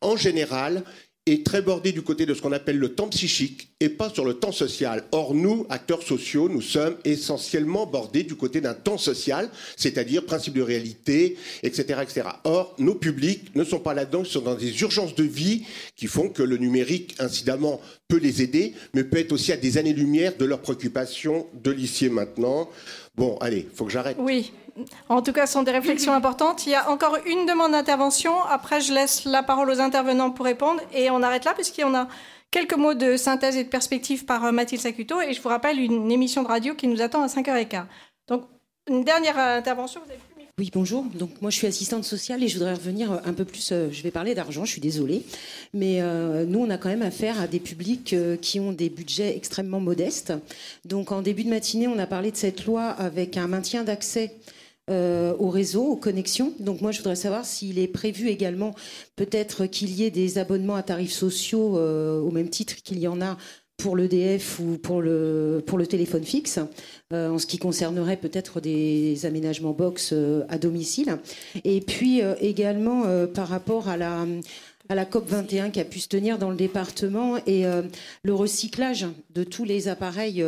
en 0.02 0.18
général, 0.18 0.84
est 1.28 1.46
très 1.46 1.62
bordé 1.62 1.92
du 1.92 2.02
côté 2.02 2.26
de 2.26 2.34
ce 2.34 2.42
qu'on 2.42 2.52
appelle 2.52 2.78
le 2.78 2.94
temps 2.94 3.08
psychique 3.10 3.70
et 3.80 3.90
pas 3.90 4.10
sur 4.10 4.26
le 4.26 4.36
temps 4.36 4.52
social. 4.52 5.04
Or, 5.12 5.34
nous, 5.34 5.66
acteurs 5.70 6.02
sociaux, 6.02 6.50
nous 6.50 6.62
sommes 6.62 6.96
essentiellement 7.06 7.86
bordés 7.86 8.24
du 8.24 8.36
côté 8.36 8.62
d'un 8.62 8.74
temps 8.74 8.98
social, 8.98 9.50
c'est-à-dire 9.76 10.26
principe 10.26 10.54
de 10.54 10.62
réalité, 10.62 11.38
etc., 11.64 12.00
etc. 12.02 12.28
Or, 12.44 12.76
nos 12.80 12.96
publics 12.96 13.56
ne 13.56 13.64
sont 13.64 13.80
pas 13.80 13.94
là-dedans, 13.94 14.24
ils 14.24 14.30
sont 14.30 14.42
dans 14.42 14.56
des 14.56 14.82
urgences 14.82 15.16
de 15.16 15.24
vie 15.24 15.64
qui 15.96 16.08
font 16.08 16.30
que 16.30 16.44
le 16.44 16.58
numérique, 16.58 17.16
incidemment, 17.20 17.82
peut 18.08 18.18
les 18.18 18.42
aider, 18.42 18.74
mais 18.94 19.04
peut 19.04 19.18
être 19.18 19.32
aussi 19.32 19.52
à 19.52 19.58
des 19.58 19.78
années-lumière 19.78 20.38
de 20.38 20.46
leurs 20.46 20.62
préoccupations 20.62 21.48
de 21.64 21.72
l'ici 21.72 22.10
maintenant. 22.10 22.70
Bon, 23.16 23.38
allez, 23.40 23.68
faut 23.74 23.86
que 23.86 23.92
j'arrête. 23.92 24.18
Oui, 24.20 24.52
en 25.10 25.22
tout 25.22 25.34
cas, 25.34 25.46
ce 25.48 25.54
sont 25.54 25.64
des 25.64 25.72
réflexions 25.72 26.14
importantes. 26.22 26.66
Il 26.66 26.72
y 26.72 26.76
a 26.76 26.90
encore 26.90 27.18
une 27.26 27.46
demande 27.46 27.72
d'intervention. 27.72 28.34
Après, 28.44 28.82
je 28.82 28.94
laisse 28.94 29.26
la 29.26 29.44
parole 29.44 29.70
aux 29.70 29.80
intervenants 29.80 30.32
pour 30.32 30.46
répondre. 30.46 30.82
Et 30.94 31.10
on 31.10 31.22
arrête 31.24 31.46
là, 31.46 31.54
puisqu'il 31.54 31.82
y 31.82 31.86
en 31.86 31.96
a 31.96 32.08
quelques 32.52 32.76
mots 32.76 32.94
de 32.94 33.18
synthèse 33.18 33.58
et 33.58 33.64
de 33.64 33.70
perspective 33.70 34.26
par 34.26 34.46
euh, 34.46 34.52
Mathilde 34.52 34.82
Sacuto. 34.82 35.22
Et 35.22 35.34
je 35.34 35.42
vous 35.42 35.50
rappelle 35.50 35.80
une 35.80 36.12
émission 36.12 36.44
de 36.44 36.48
radio 36.48 36.76
qui 36.76 36.88
nous 36.88 37.02
attend 37.02 37.24
à 37.24 37.28
5h15. 37.28 37.86
Donc, 38.28 38.44
une 38.90 39.04
dernière 39.04 39.38
intervention. 39.38 40.02
Vous 40.06 40.12
avez 40.12 40.20
plus 40.20 40.46
Oui, 40.58 40.72
bonjour. 40.74 41.04
Donc 41.14 41.30
moi 41.42 41.52
je 41.52 41.58
suis 41.58 41.68
assistante 41.68 42.04
sociale 42.04 42.44
et 42.44 42.48
je 42.48 42.58
voudrais 42.58 42.74
revenir 42.74 43.12
un 43.26 43.34
peu 43.34 43.46
plus, 43.46 43.72
euh, 43.72 43.90
je 43.92 44.02
vais 44.02 44.12
parler 44.12 44.34
d'argent, 44.34 44.66
je 44.66 44.72
suis 44.72 44.82
désolée, 44.82 45.24
mais 45.74 46.02
euh, 46.02 46.46
nous 46.46 46.60
on 46.60 46.70
a 46.70 46.78
quand 46.78 46.90
même 46.90 47.02
affaire 47.02 47.40
à 47.42 47.48
des 47.48 47.60
publics 47.60 48.14
euh, 48.14 48.38
qui 48.38 48.60
ont 48.60 48.72
des 48.72 48.90
budgets 48.90 49.36
extrêmement 49.36 49.80
modestes. 49.80 50.34
Donc 50.86 51.12
en 51.12 51.22
début 51.22 51.44
de 51.44 51.50
matinée 51.50 51.88
on 51.88 52.00
a 52.00 52.08
parlé 52.08 52.32
de 52.32 52.38
cette 52.38 52.66
loi 52.66 52.84
avec 52.84 53.38
un 53.38 53.48
maintien 53.48 53.84
d'accès 53.84 54.34
au 54.90 55.50
réseau, 55.50 55.84
aux 55.84 55.96
connexions. 55.96 56.54
Donc 56.60 56.82
moi, 56.82 56.92
je 56.92 57.00
voudrais 57.00 57.16
savoir 57.16 57.46
s'il 57.46 57.78
est 57.80 57.88
prévu 57.88 58.30
également 58.30 58.74
peut-être 59.16 59.66
qu'il 59.66 59.92
y 59.92 60.04
ait 60.04 60.12
des 60.12 60.38
abonnements 60.38 60.76
à 60.76 60.84
tarifs 60.84 61.12
sociaux 61.12 61.78
au 61.78 62.32
même 62.32 62.50
titre 62.50 62.76
qu'il 62.76 63.00
y 63.00 63.08
en 63.08 63.22
a 63.22 63.38
pour 63.78 63.96
l'EDF 63.96 64.60
ou 64.60 64.78
pour 64.78 65.02
le, 65.02 65.64
pour 65.66 65.78
le 65.78 65.86
téléphone 65.86 66.24
fixe, 66.24 66.60
euh, 67.14 67.30
en 67.30 67.38
ce 67.38 67.46
qui 67.46 67.60
concernerait 67.60 68.18
peut-être 68.18 68.60
des 68.60 69.26
aménagements 69.26 69.72
box 69.72 70.10
euh, 70.14 70.44
à 70.50 70.58
domicile. 70.58 71.18
Et 71.64 71.82
puis 71.82 72.24
euh, 72.24 72.34
également 72.42 73.04
par 73.28 73.48
rapport 73.48 73.88
à 73.88 73.98
la, 73.98 74.26
à 74.90 74.96
la 74.96 75.06
COP 75.06 75.28
21 75.28 75.70
qui 75.70 75.80
a 75.80 75.86
pu 75.86 76.00
se 76.00 76.08
tenir 76.08 76.40
dans 76.40 76.50
le 76.50 76.56
département 76.56 77.38
et 77.46 77.66
le 78.24 78.34
recyclage 78.34 79.06
de 79.30 79.44
tous 79.44 79.64
les 79.64 79.88
appareils 79.88 80.44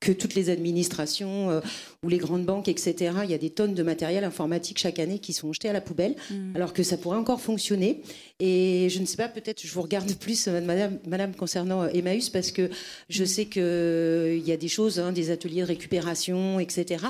que 0.00 0.12
toutes 0.12 0.34
les 0.34 0.50
administrations 0.50 1.50
euh, 1.50 1.60
ou 2.02 2.08
les 2.08 2.18
grandes 2.18 2.44
banques, 2.44 2.68
etc., 2.68 3.12
il 3.24 3.30
y 3.30 3.34
a 3.34 3.38
des 3.38 3.50
tonnes 3.50 3.74
de 3.74 3.82
matériel 3.82 4.24
informatique 4.24 4.78
chaque 4.78 4.98
année 4.98 5.18
qui 5.18 5.32
sont 5.32 5.52
jetés 5.52 5.68
à 5.68 5.72
la 5.72 5.80
poubelle, 5.80 6.14
mm. 6.30 6.56
alors 6.56 6.72
que 6.72 6.82
ça 6.82 6.96
pourrait 6.96 7.18
encore 7.18 7.40
fonctionner. 7.40 8.02
Et 8.40 8.88
je 8.90 9.00
ne 9.00 9.06
sais 9.06 9.16
pas, 9.16 9.28
peut-être 9.28 9.62
je 9.64 9.72
vous 9.72 9.82
regarde 9.82 10.12
plus, 10.20 10.48
euh, 10.48 10.60
madame, 10.60 10.98
madame 11.06 11.34
concernant 11.34 11.82
euh, 11.82 11.88
Emmaüs, 11.94 12.30
parce 12.30 12.52
que 12.52 12.70
je 13.08 13.22
mm. 13.22 13.26
sais 13.26 13.44
qu'il 13.46 14.46
y 14.46 14.52
a 14.52 14.56
des 14.56 14.68
choses, 14.68 14.98
hein, 14.98 15.12
des 15.12 15.30
ateliers 15.30 15.62
de 15.62 15.66
récupération, 15.66 16.60
etc. 16.60 17.04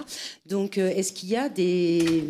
Donc, 0.47 0.79
est-ce 0.79 1.13
qu'il 1.13 1.29
y 1.29 1.37
a 1.37 1.49
des, 1.49 2.23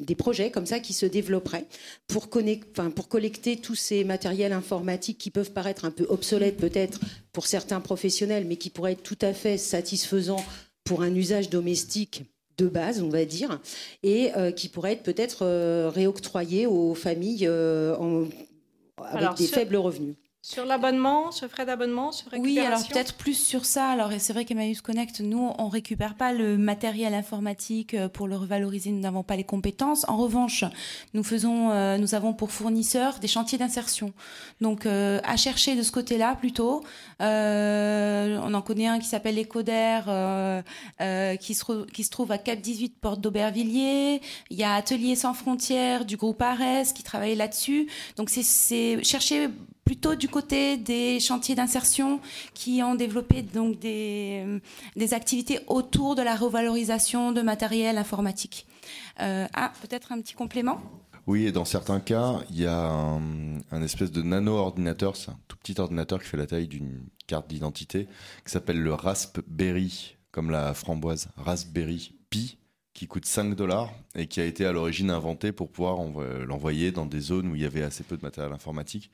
des, 0.00 0.14
projets 0.14 0.50
comme 0.50 0.66
ça 0.66 0.80
qui 0.80 0.92
se 0.92 1.06
développeraient 1.06 1.66
pour, 2.08 2.28
enfin, 2.72 2.90
pour 2.90 3.08
collecter 3.08 3.56
tous 3.56 3.74
ces 3.74 4.04
matériels 4.04 4.52
informatiques 4.52 5.18
qui 5.18 5.30
peuvent 5.30 5.52
paraître 5.52 5.84
un 5.84 5.90
peu 5.90 6.06
obsolètes 6.08 6.56
peut-être 6.56 7.00
pour 7.32 7.46
certains 7.46 7.80
professionnels, 7.80 8.44
mais 8.46 8.56
qui 8.56 8.70
pourraient 8.70 8.92
être 8.92 9.02
tout 9.02 9.18
à 9.20 9.32
fait 9.32 9.58
satisfaisants 9.58 10.44
pour 10.84 11.02
un 11.02 11.14
usage 11.14 11.50
domestique 11.50 12.24
de 12.58 12.68
base, 12.68 13.02
on 13.02 13.08
va 13.08 13.24
dire, 13.24 13.60
et 14.02 14.32
euh, 14.36 14.52
qui 14.52 14.68
pourraient 14.68 14.92
être 14.92 15.02
peut-être 15.02 15.44
euh, 15.46 15.90
réoctroyés 15.92 16.66
aux 16.66 16.94
familles 16.94 17.46
euh, 17.46 18.26
avec 18.98 19.34
des 19.36 19.46
faibles 19.46 19.76
revenus. 19.76 20.16
Sur 20.42 20.64
l'abonnement, 20.64 21.32
ce 21.32 21.46
frais 21.48 21.66
d'abonnement, 21.66 22.12
ce 22.12 22.24
Oui, 22.38 22.58
alors 22.60 22.80
peut-être 22.88 23.12
plus 23.14 23.34
sur 23.34 23.66
ça. 23.66 23.90
Alors 23.90 24.10
c'est 24.18 24.32
vrai 24.32 24.46
qu'Emmaüs 24.46 24.80
Connect, 24.80 25.20
nous, 25.20 25.52
on 25.58 25.68
récupère 25.68 26.14
pas 26.14 26.32
le 26.32 26.56
matériel 26.56 27.12
informatique 27.12 27.92
euh, 27.92 28.08
pour 28.08 28.26
le 28.26 28.36
revaloriser. 28.36 28.90
Nous 28.90 29.00
n'avons 29.00 29.22
pas 29.22 29.36
les 29.36 29.44
compétences. 29.44 30.08
En 30.08 30.16
revanche, 30.16 30.64
nous 31.12 31.22
faisons, 31.22 31.72
euh, 31.72 31.98
nous 31.98 32.14
avons 32.14 32.32
pour 32.32 32.52
fournisseurs 32.52 33.18
des 33.18 33.28
chantiers 33.28 33.58
d'insertion. 33.58 34.14
Donc 34.62 34.86
euh, 34.86 35.20
à 35.24 35.36
chercher 35.36 35.76
de 35.76 35.82
ce 35.82 35.92
côté-là 35.92 36.34
plutôt. 36.36 36.82
on 37.20 38.54
en 38.54 38.62
connaît 38.62 38.86
un 38.86 38.98
qui 38.98 39.08
s'appelle 39.08 39.38
Ecoder, 39.38 40.00
qui 41.38 41.54
se 41.54 41.84
qui 41.84 42.02
se 42.02 42.10
trouve 42.10 42.32
à 42.32 42.38
Cap 42.38 42.62
18 42.62 42.98
Porte 42.98 43.20
d'Aubervilliers. 43.20 44.22
Il 44.48 44.56
y 44.56 44.64
a 44.64 44.72
Atelier 44.72 45.16
sans 45.16 45.34
frontières 45.34 46.06
du 46.06 46.16
groupe 46.16 46.40
Ares 46.40 46.94
qui 46.94 47.02
travaille 47.02 47.36
là-dessus. 47.36 47.90
Donc 48.16 48.30
c'est 48.30 49.04
chercher 49.04 49.50
plutôt 49.90 50.14
du 50.14 50.28
côté 50.28 50.76
des 50.76 51.18
chantiers 51.18 51.56
d'insertion 51.56 52.20
qui 52.54 52.80
ont 52.80 52.94
développé 52.94 53.42
donc 53.42 53.80
des, 53.80 54.60
activités 55.10 55.58
autour 55.66 56.14
de 56.14 56.22
la 56.22 56.36
revalorisation 56.36 57.32
de 57.32 57.42
matériel 57.42 57.98
informatique. 57.98 58.68
Euh, 59.18 59.48
ah, 59.52 59.72
peut-être 59.82 60.12
un 60.12 60.20
petit 60.20 60.34
complément? 60.34 60.80
Oui, 61.26 61.46
et 61.46 61.50
dans 61.50 61.64
certains 61.64 61.98
cas, 61.98 62.38
il 62.50 62.60
y 62.60 62.66
a 62.66 62.88
un, 62.88 63.82
espèce 63.82 64.12
de 64.12 64.22
nano-ordinateur, 64.22 65.16
c'est 65.16 65.32
un 65.32 65.38
tout 65.48 65.56
petit 65.56 65.80
ordinateur 65.80 66.22
qui 66.22 66.28
fait 66.28 66.36
la 66.36 66.46
taille 66.46 66.68
d'une 66.68 67.02
carte 67.26 67.48
d'identité, 67.48 68.06
qui 68.44 68.52
s'appelle 68.52 68.80
le 68.80 68.94
Raspberry, 68.94 70.14
comme 70.30 70.52
la 70.52 70.72
framboise, 70.72 71.30
Raspberry 71.36 72.14
Pi, 72.30 72.59
qui 73.00 73.06
coûte 73.06 73.24
5 73.24 73.54
dollars 73.54 73.90
et 74.14 74.26
qui 74.26 74.42
a 74.42 74.44
été 74.44 74.66
à 74.66 74.72
l'origine 74.72 75.10
inventé 75.10 75.52
pour 75.52 75.70
pouvoir 75.70 75.96
l'envoyer 76.46 76.92
dans 76.92 77.06
des 77.06 77.20
zones 77.20 77.48
où 77.48 77.56
il 77.56 77.62
y 77.62 77.64
avait 77.64 77.82
assez 77.82 78.04
peu 78.04 78.14
de 78.14 78.22
matériel 78.22 78.52
informatique 78.52 79.10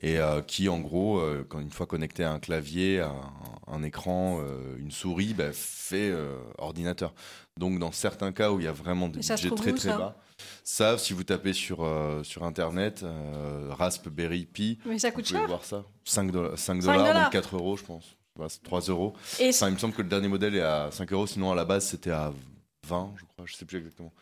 et 0.00 0.18
euh, 0.18 0.40
qui 0.40 0.70
en 0.70 0.80
gros 0.80 1.18
euh, 1.18 1.44
quand 1.46 1.60
une 1.60 1.70
fois 1.70 1.84
connecté 1.84 2.24
à 2.24 2.32
un 2.32 2.38
clavier, 2.38 3.00
à 3.00 3.12
un, 3.66 3.82
écran, 3.82 4.40
euh, 4.40 4.78
une 4.78 4.90
souris, 4.90 5.34
bah, 5.34 5.52
fait 5.52 6.10
ordinateur. 6.56 7.12
Donc 7.58 7.78
dans 7.78 7.92
certains 7.92 8.32
cas 8.32 8.50
où 8.50 8.60
il 8.60 8.64
y 8.64 8.66
a 8.66 8.72
vraiment 8.72 9.10
des 9.10 9.20
budgets 9.20 9.50
très 9.50 9.74
très 9.74 9.90
bas, 9.90 10.16
ça 10.64 10.96
si 10.96 11.12
vous 11.12 11.24
tapez 11.24 11.52
sur 11.52 11.86
sur 12.22 12.44
internet 12.44 13.04
Raspberry 13.68 14.46
Pi, 14.46 14.78
Mais 14.86 14.98
ça 14.98 15.10
coûte 15.10 15.28
vous 15.28 15.34
pouvez 15.34 15.46
voir 15.46 15.66
ça 15.66 15.84
5 16.06 16.30
dollars, 16.30 16.58
5 16.58 16.80
dollars 16.80 17.24
donc 17.24 17.32
4 17.32 17.56
euros 17.56 17.76
je 17.76 17.84
pense. 17.84 18.16
3 18.62 18.80
euros. 18.82 19.14
Et 19.40 19.50
il 19.50 19.70
me 19.70 19.76
semble 19.76 19.92
que 19.92 20.00
le 20.00 20.08
dernier 20.08 20.28
modèle 20.28 20.54
est 20.54 20.62
à 20.62 20.88
5 20.92 21.12
euros, 21.12 21.26
sinon 21.26 21.52
à 21.52 21.56
la 21.56 21.66
base 21.66 21.88
c'était 21.88 22.12
à 22.12 22.32
20, 22.88 23.14
je 23.16 23.24
crois, 23.24 23.44
je 23.46 23.54
sais 23.54 23.64
plus 23.64 23.78
exactement. 23.78 24.12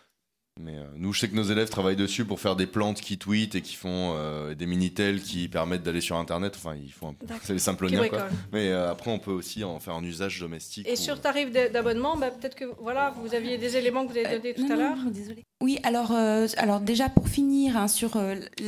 Mais 0.59 0.79
euh, 0.79 0.85
nous, 0.97 1.13
je 1.13 1.21
sais 1.21 1.29
que 1.29 1.35
nos 1.35 1.43
élèves 1.43 1.69
travaillent 1.69 1.97
dessus 1.97 2.25
pour 2.25 2.41
faire 2.41 2.57
des 2.57 2.67
plantes 2.67 3.03
qui 3.03 3.19
tweetent 3.19 3.55
et 3.57 3.61
qui 3.61 3.75
font 3.75 4.15
euh, 4.17 4.55
des 4.55 4.65
minitel 4.65 5.21
qui 5.21 5.49
permettent 5.49 5.83
d'aller 5.83 6.01
sur 6.01 6.17
Internet. 6.17 6.55
Enfin, 6.57 6.75
ils 6.75 6.93
font 6.93 7.15
c'est 7.43 7.53
les 7.53 7.59
simploniens, 7.59 8.09
quoi. 8.09 8.29
Mais 8.53 8.71
euh, 8.71 8.91
après, 8.91 9.11
on 9.11 9.19
peut 9.19 9.33
aussi 9.33 9.65
en 9.65 9.79
faire 9.81 9.95
un 9.95 10.03
usage 10.03 10.41
domestique. 10.41 10.89
Et 10.89 10.97
sur 10.97 11.21
tarif 11.21 11.51
d'abonnement, 11.53 12.17
bah, 12.17 12.31
peut-être 12.31 12.55
que 12.55 12.65
voilà, 12.81 13.15
vous 13.23 13.35
aviez 13.35 13.59
des 13.59 13.77
éléments 13.77 14.07
que 14.07 14.13
vous 14.13 14.19
avez 14.19 14.39
donnés 14.39 14.55
tout 14.55 14.73
à 14.73 14.77
l'heure. 14.77 14.97
Oui, 15.63 15.79
alors, 15.83 16.13
alors 16.13 16.81
déjà 16.81 17.11
pour 17.11 17.29
finir 17.29 17.77
hein, 17.77 17.89
sur 17.89 18.19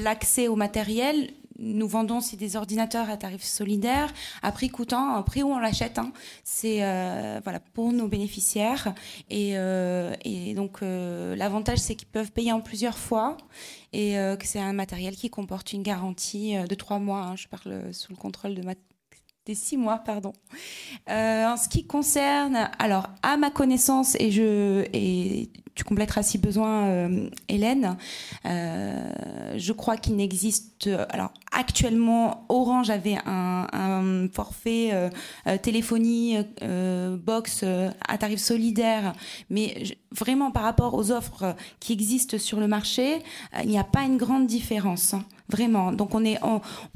l'accès 0.03 0.49
au 0.49 0.57
matériel, 0.57 1.31
nous 1.59 1.89
vendons 1.89 2.20
c'est 2.20 2.36
des 2.36 2.56
ordinateurs 2.56 3.10
à 3.10 3.16
tarif 3.16 3.43
solidaire, 3.43 4.12
à 4.43 4.52
prix 4.52 4.68
coûtant, 4.68 5.14
à 5.14 5.22
prix 5.22 5.43
où 5.43 5.52
on 5.52 5.59
l'achète. 5.59 5.98
Hein. 5.98 6.12
C'est 6.44 6.82
euh, 6.82 7.40
voilà 7.43 7.60
pour 7.60 7.93
nos 7.93 8.09
bénéficiaires 8.09 8.94
et, 9.28 9.52
euh, 9.59 10.14
et 10.24 10.55
donc 10.55 10.78
euh, 10.82 11.35
l'avantage 11.36 11.78
c'est 11.78 11.94
qu'ils 11.94 12.09
peuvent 12.09 12.32
payer 12.32 12.52
en 12.52 12.60
plusieurs 12.60 12.98
fois 12.98 13.36
et 13.93 14.16
que 14.39 14.47
c'est 14.47 14.60
un 14.60 14.74
matériel 14.74 15.16
qui 15.16 15.30
comporte 15.30 15.72
une 15.72 15.82
garantie 15.82 16.55
de 16.55 16.74
trois 16.74 16.98
mois. 16.98 17.22
Hein. 17.22 17.36
Je 17.36 17.48
parle 17.48 17.94
sous 17.94 18.12
le 18.12 18.18
contrôle 18.18 18.55
de 18.55 18.62
des 19.47 19.55
six 19.55 19.78
mois, 19.78 19.97
pardon. 19.97 20.35
en 21.09 21.56
ce 21.56 21.70
qui 21.70 21.86
concerne, 21.86 22.68
alors 22.78 23.06
à 23.22 23.39
ma 23.39 23.51
connaissance, 23.51 24.14
et 24.20 24.30
je 24.30 24.85
et 24.93 25.48
tu 25.78 25.84
compléteras 25.84 26.24
si 26.24 26.38
besoin, 26.38 26.86
euh, 26.86 27.30
Hélène. 27.48 27.96
Euh, 28.46 29.55
je 29.56 29.72
crois 29.72 29.96
qu'il 29.96 30.16
n'existe. 30.16 30.90
Alors 31.10 31.30
actuellement, 31.52 32.44
Orange 32.48 32.90
avait 32.90 33.16
un, 33.24 34.26
forfait 34.32 34.90
euh, 34.92 35.09
téléphonie 35.62 36.36
box 37.24 37.64
à 38.09 38.18
tarif 38.18 38.40
solidaire, 38.40 39.12
mais 39.50 39.84
vraiment 40.10 40.50
par 40.50 40.64
rapport 40.64 40.94
aux 40.94 41.12
offres 41.12 41.55
qui 41.78 41.92
existent 41.92 42.38
sur 42.38 42.59
le 42.59 42.66
marché, 42.66 43.22
il 43.62 43.68
n'y 43.68 43.78
a 43.78 43.84
pas 43.84 44.02
une 44.02 44.16
grande 44.16 44.48
différence. 44.48 45.14
Hein, 45.14 45.24
vraiment. 45.48 45.92
Donc 45.92 46.12
on 46.14 46.24
est, 46.24 46.40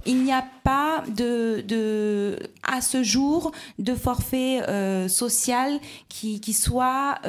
il 0.07 0.25
n'y 0.25 0.33
a 0.33 0.45
pas 0.65 1.05
de, 1.09 2.37
à 2.65 2.81
ce 2.81 3.05
jour 3.05 3.53
de 3.79 3.95
forfait 3.95 4.61
social 5.09 5.79
qui 6.09 6.53
soit 6.53 7.21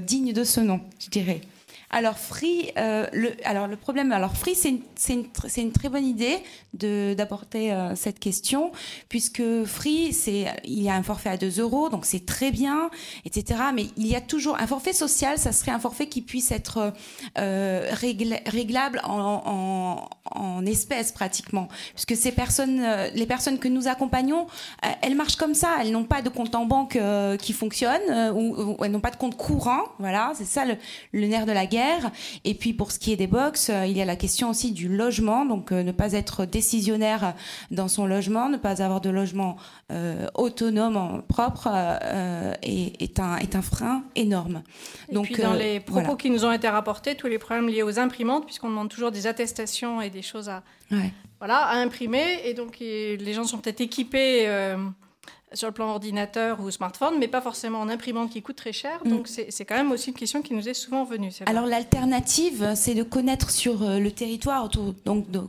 digne 0.00 0.32
de 0.32 0.44
ce 0.44 0.60
nom 0.60 0.79
je 0.98 1.10
dirais. 1.10 1.40
Alors 1.92 2.18
Free, 2.18 2.70
euh, 2.78 3.06
le, 3.12 3.32
alors 3.44 3.66
le 3.66 3.74
problème, 3.74 4.12
alors 4.12 4.36
Free, 4.36 4.54
c'est 4.54 4.68
une, 5.12 5.72
très 5.72 5.88
bonne 5.88 6.06
idée 6.06 6.38
d'apporter 6.72 7.72
euh, 7.72 7.96
cette 7.96 8.20
question, 8.20 8.70
puisque 9.08 9.42
Free, 9.64 10.12
c'est 10.12 10.46
il 10.64 10.82
y 10.82 10.88
a 10.88 10.94
un 10.94 11.02
forfait 11.02 11.30
à 11.30 11.36
2 11.36 11.60
euros, 11.60 11.88
donc 11.88 12.06
c'est 12.06 12.24
très 12.24 12.52
bien, 12.52 12.90
etc. 13.24 13.60
Mais 13.74 13.86
il 13.96 14.06
y 14.06 14.14
a 14.14 14.20
toujours 14.20 14.56
un 14.60 14.68
forfait 14.68 14.92
social, 14.92 15.36
ça 15.36 15.50
serait 15.50 15.72
un 15.72 15.80
forfait 15.80 16.06
qui 16.06 16.22
puisse 16.22 16.52
être 16.52 16.92
euh, 17.38 17.90
réglable 17.92 19.00
en, 19.04 20.08
espèces 20.66 21.10
pratiquement, 21.10 21.68
puisque 21.94 22.14
ces 22.14 22.32
personnes, 22.32 22.82
les 23.14 23.26
personnes 23.26 23.58
que 23.58 23.66
nous 23.66 23.88
accompagnons, 23.88 24.46
elles 25.00 25.16
marchent 25.16 25.36
comme 25.36 25.54
ça, 25.54 25.76
elles 25.80 25.90
n'ont 25.90 26.04
pas 26.04 26.22
de 26.22 26.28
compte 26.28 26.54
en 26.54 26.66
banque 26.66 26.98
qui 27.40 27.52
fonctionne 27.52 28.32
ou, 28.34 28.76
elles 28.84 28.92
n'ont 28.92 29.00
pas 29.00 29.10
de 29.10 29.16
compte 29.16 29.36
courant, 29.36 29.82
voilà, 29.98 30.32
c'est 30.36 30.44
ça 30.44 30.64
le 31.12 31.26
nerf 31.26 31.46
de 31.46 31.52
la 31.52 31.66
guerre 31.66 31.79
et 32.44 32.54
puis 32.54 32.72
pour 32.72 32.92
ce 32.92 32.98
qui 32.98 33.12
est 33.12 33.16
des 33.16 33.26
box, 33.26 33.70
euh, 33.70 33.86
il 33.86 33.96
y 33.96 34.02
a 34.02 34.04
la 34.04 34.16
question 34.16 34.50
aussi 34.50 34.72
du 34.72 34.88
logement, 34.88 35.44
donc 35.44 35.72
euh, 35.72 35.82
ne 35.82 35.92
pas 35.92 36.12
être 36.12 36.44
décisionnaire 36.44 37.34
dans 37.70 37.88
son 37.88 38.06
logement, 38.06 38.48
ne 38.48 38.56
pas 38.56 38.82
avoir 38.82 39.00
de 39.00 39.10
logement 39.10 39.56
euh, 39.90 40.26
autonome, 40.34 41.22
propre, 41.28 41.68
est, 42.62 43.20
un, 43.20 43.36
est 43.36 43.54
un 43.54 43.62
frein 43.62 44.04
énorme. 44.14 44.62
Et 45.08 45.14
donc, 45.14 45.26
puis 45.26 45.36
dans 45.36 45.54
les 45.54 45.80
propos 45.80 46.16
qui 46.16 46.30
nous 46.30 46.44
ont 46.44 46.52
été 46.52 46.68
rapportés, 46.68 47.14
tous 47.14 47.26
les 47.26 47.38
problèmes 47.38 47.68
liés 47.68 47.82
aux 47.82 47.98
imprimantes, 47.98 48.44
puisqu'on 48.44 48.68
demande 48.68 48.88
toujours 48.88 49.10
des 49.10 49.26
attestations 49.26 50.00
et 50.00 50.10
des 50.10 50.22
choses 50.22 50.48
à, 50.48 50.62
voilà, 51.38 51.58
à 51.58 51.76
imprimer, 51.76 52.40
et 52.44 52.54
donc 52.54 52.78
les 52.80 53.32
gens 53.32 53.44
sont 53.44 53.58
peut-être 53.58 53.80
équipés 53.80 54.46
sur 55.52 55.68
le 55.68 55.74
plan 55.74 55.90
ordinateur 55.90 56.60
ou 56.60 56.70
smartphone, 56.70 57.14
mais 57.18 57.28
pas 57.28 57.40
forcément 57.40 57.80
en 57.80 57.88
imprimante 57.88 58.30
qui 58.30 58.42
coûte 58.42 58.56
très 58.56 58.72
cher. 58.72 59.00
Donc 59.04 59.28
c'est 59.28 59.64
quand 59.64 59.76
même 59.76 59.92
aussi 59.92 60.10
une 60.10 60.16
question 60.16 60.42
qui 60.42 60.54
nous 60.54 60.68
est 60.68 60.74
souvent 60.74 61.04
venue. 61.04 61.32
Alors 61.46 61.66
l'alternative, 61.66 62.72
c'est 62.74 62.94
de 62.94 63.02
connaître 63.02 63.50
sur 63.50 63.82
euh, 63.82 63.98
le 63.98 64.10
territoire, 64.10 64.68
donc 65.04 65.30
de 65.30 65.40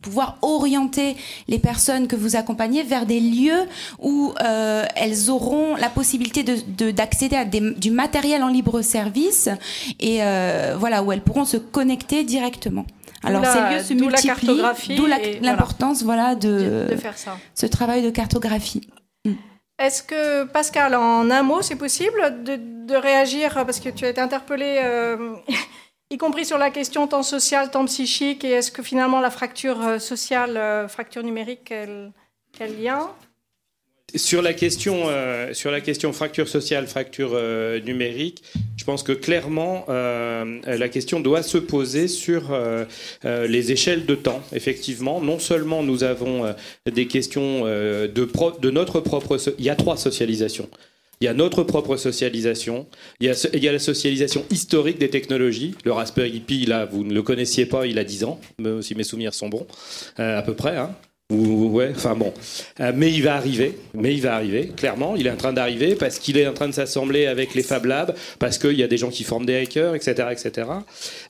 pouvoir 0.00 0.36
orienter 0.42 1.16
les 1.48 1.58
personnes 1.58 2.08
que 2.08 2.16
vous 2.16 2.36
accompagnez 2.36 2.82
vers 2.82 3.06
des 3.06 3.20
lieux 3.20 3.68
où 4.00 4.34
euh, 4.42 4.84
elles 4.96 5.30
auront 5.30 5.76
la 5.76 5.88
possibilité 5.88 6.42
d'accéder 6.42 7.36
à 7.36 7.44
du 7.44 7.90
matériel 7.90 8.42
en 8.42 8.48
libre 8.48 8.82
service 8.82 9.48
et 10.00 10.18
euh, 10.22 10.74
voilà 10.76 11.02
où 11.02 11.12
elles 11.12 11.22
pourront 11.22 11.44
se 11.44 11.56
connecter 11.56 12.24
directement. 12.24 12.84
Alors 13.22 13.44
ces 13.46 13.60
lieux 13.60 13.82
se 13.82 13.94
multiplient, 13.94 14.96
d'où 14.96 15.06
l'importance 15.40 16.02
voilà, 16.02 16.34
de, 16.34 16.88
de, 16.90 16.96
faire 16.96 17.16
ça. 17.16 17.38
ce 17.54 17.66
travail 17.66 18.02
de 18.02 18.10
cartographie. 18.10 18.80
Est-ce 19.82 20.04
que, 20.04 20.44
Pascal, 20.44 20.94
en 20.94 21.28
un 21.28 21.42
mot, 21.42 21.60
c'est 21.60 21.74
possible 21.74 22.44
de, 22.44 22.94
réagir, 22.94 23.54
parce 23.54 23.80
que 23.80 23.88
tu 23.88 24.04
as 24.04 24.10
été 24.10 24.20
interpellé, 24.20 24.80
euh, 24.84 25.34
y 26.10 26.18
compris 26.18 26.44
sur 26.44 26.56
la 26.56 26.70
question 26.70 27.08
tant 27.08 27.24
sociale, 27.24 27.68
tant 27.70 27.84
psychique, 27.86 28.44
et 28.44 28.50
est-ce 28.50 28.70
que 28.70 28.82
finalement 28.82 29.18
la 29.18 29.30
fracture 29.30 29.82
euh, 29.82 29.98
sociale, 29.98 30.56
euh, 30.56 30.86
fracture 30.86 31.24
numérique, 31.24 31.62
quel, 31.64 32.12
quel 32.52 32.80
lien 32.80 33.10
sur 34.14 34.42
la 34.42 34.52
question, 34.52 35.08
euh, 35.08 35.54
sur 35.54 35.70
la 35.70 35.80
question 35.80 36.12
fracture 36.12 36.48
sociale, 36.48 36.86
fracture 36.86 37.32
euh, 37.34 37.80
numérique, 37.80 38.42
je 38.76 38.84
pense 38.84 39.02
que 39.02 39.12
clairement 39.12 39.86
euh, 39.88 40.60
la 40.66 40.88
question 40.88 41.20
doit 41.20 41.42
se 41.42 41.58
poser 41.58 42.08
sur 42.08 42.56
les 43.24 43.72
échelles 43.72 44.06
de 44.06 44.14
temps. 44.14 44.42
Effectivement, 44.52 45.20
non 45.20 45.38
seulement 45.38 45.82
nous 45.82 46.04
avons 46.04 46.54
des 46.90 47.06
questions 47.06 47.64
de, 47.64 48.70
notre 48.70 49.00
propre, 49.00 49.38
il 49.58 49.64
y 49.64 49.70
a 49.70 49.76
trois 49.76 49.96
socialisations. 49.96 50.68
Il 51.20 51.26
y 51.26 51.28
a 51.28 51.34
notre 51.34 51.62
propre 51.62 51.96
socialisation, 51.96 52.86
il 53.20 53.28
y 53.28 53.30
a, 53.30 53.48
il 53.52 53.62
y 53.62 53.68
a, 53.68 53.72
la 53.72 53.78
socialisation 53.78 54.44
historique 54.50 54.98
des 54.98 55.08
technologies. 55.08 55.76
Le 55.84 55.92
Raspberry 55.92 56.40
Pi, 56.40 56.66
là, 56.66 56.84
vous 56.84 57.04
ne 57.04 57.14
le 57.14 57.22
connaissiez 57.22 57.66
pas, 57.66 57.86
il 57.86 58.00
a 58.00 58.04
10 58.04 58.24
ans, 58.24 58.40
si 58.80 58.96
mes 58.96 59.04
souvenirs 59.04 59.32
sont 59.32 59.48
bons, 59.48 59.66
à 60.16 60.42
peu 60.42 60.54
près. 60.54 60.76
Hein 60.76 60.96
ouais, 61.32 61.92
enfin 61.94 62.14
bon. 62.14 62.32
Euh, 62.80 62.92
mais 62.94 63.10
il 63.12 63.22
va 63.22 63.34
arriver, 63.34 63.76
mais 63.94 64.14
il 64.14 64.20
va 64.20 64.34
arriver, 64.34 64.72
clairement. 64.76 65.16
Il 65.16 65.26
est 65.26 65.30
en 65.30 65.36
train 65.36 65.52
d'arriver 65.52 65.94
parce 65.94 66.18
qu'il 66.18 66.36
est 66.38 66.46
en 66.46 66.52
train 66.52 66.68
de 66.68 66.74
s'assembler 66.74 67.26
avec 67.26 67.54
les 67.54 67.62
Fab 67.62 67.84
Labs, 67.84 68.14
parce 68.38 68.58
qu'il 68.58 68.78
y 68.78 68.82
a 68.82 68.88
des 68.88 68.98
gens 68.98 69.10
qui 69.10 69.24
forment 69.24 69.46
des 69.46 69.56
hackers, 69.56 69.94
etc. 69.94 70.28
etc. 70.30 70.68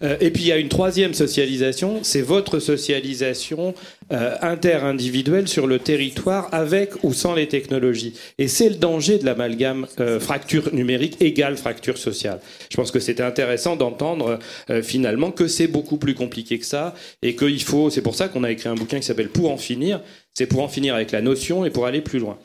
Euh, 0.02 0.16
et 0.20 0.30
puis 0.30 0.42
il 0.42 0.48
y 0.48 0.52
a 0.52 0.56
une 0.56 0.68
troisième 0.68 1.14
socialisation, 1.14 2.00
c'est 2.02 2.22
votre 2.22 2.58
socialisation 2.58 3.74
euh, 4.10 4.36
inter-individuelle 4.40 5.48
sur 5.48 5.66
le 5.66 5.78
territoire 5.78 6.48
avec 6.52 6.90
ou 7.02 7.12
sans 7.12 7.34
les 7.34 7.48
technologies. 7.48 8.14
Et 8.38 8.48
c'est 8.48 8.68
le 8.68 8.76
danger 8.76 9.18
de 9.18 9.24
l'amalgame 9.24 9.86
fracture 10.20 10.74
numérique 10.74 11.16
égale 11.20 11.56
fracture 11.56 11.98
sociale. 11.98 12.40
Je 12.70 12.76
pense 12.76 12.90
que 12.90 13.00
c'était 13.00 13.22
intéressant 13.22 13.76
d'entendre 13.76 14.38
finalement 14.82 15.30
que 15.30 15.46
c'est 15.46 15.66
beaucoup 15.66 15.96
plus 15.96 16.14
compliqué 16.14 16.58
que 16.58 16.64
ça 16.64 16.94
et 17.22 17.36
qu'il 17.36 17.62
faut, 17.62 17.90
c'est 17.90 18.02
pour 18.02 18.14
ça 18.14 18.28
qu'on 18.28 18.44
a 18.44 18.50
écrit 18.50 18.68
un 18.68 18.74
bouquin 18.74 18.98
qui 18.98 19.06
s'appelle 19.06 19.28
Pour 19.28 19.50
en 19.50 19.56
finir 19.56 20.00
c'est 20.34 20.46
pour 20.46 20.62
en 20.62 20.68
finir 20.68 20.94
avec 20.94 21.12
la 21.12 21.20
notion 21.20 21.64
et 21.64 21.70
pour 21.70 21.86
aller 21.86 22.00
plus 22.00 22.18
loin. 22.18 22.38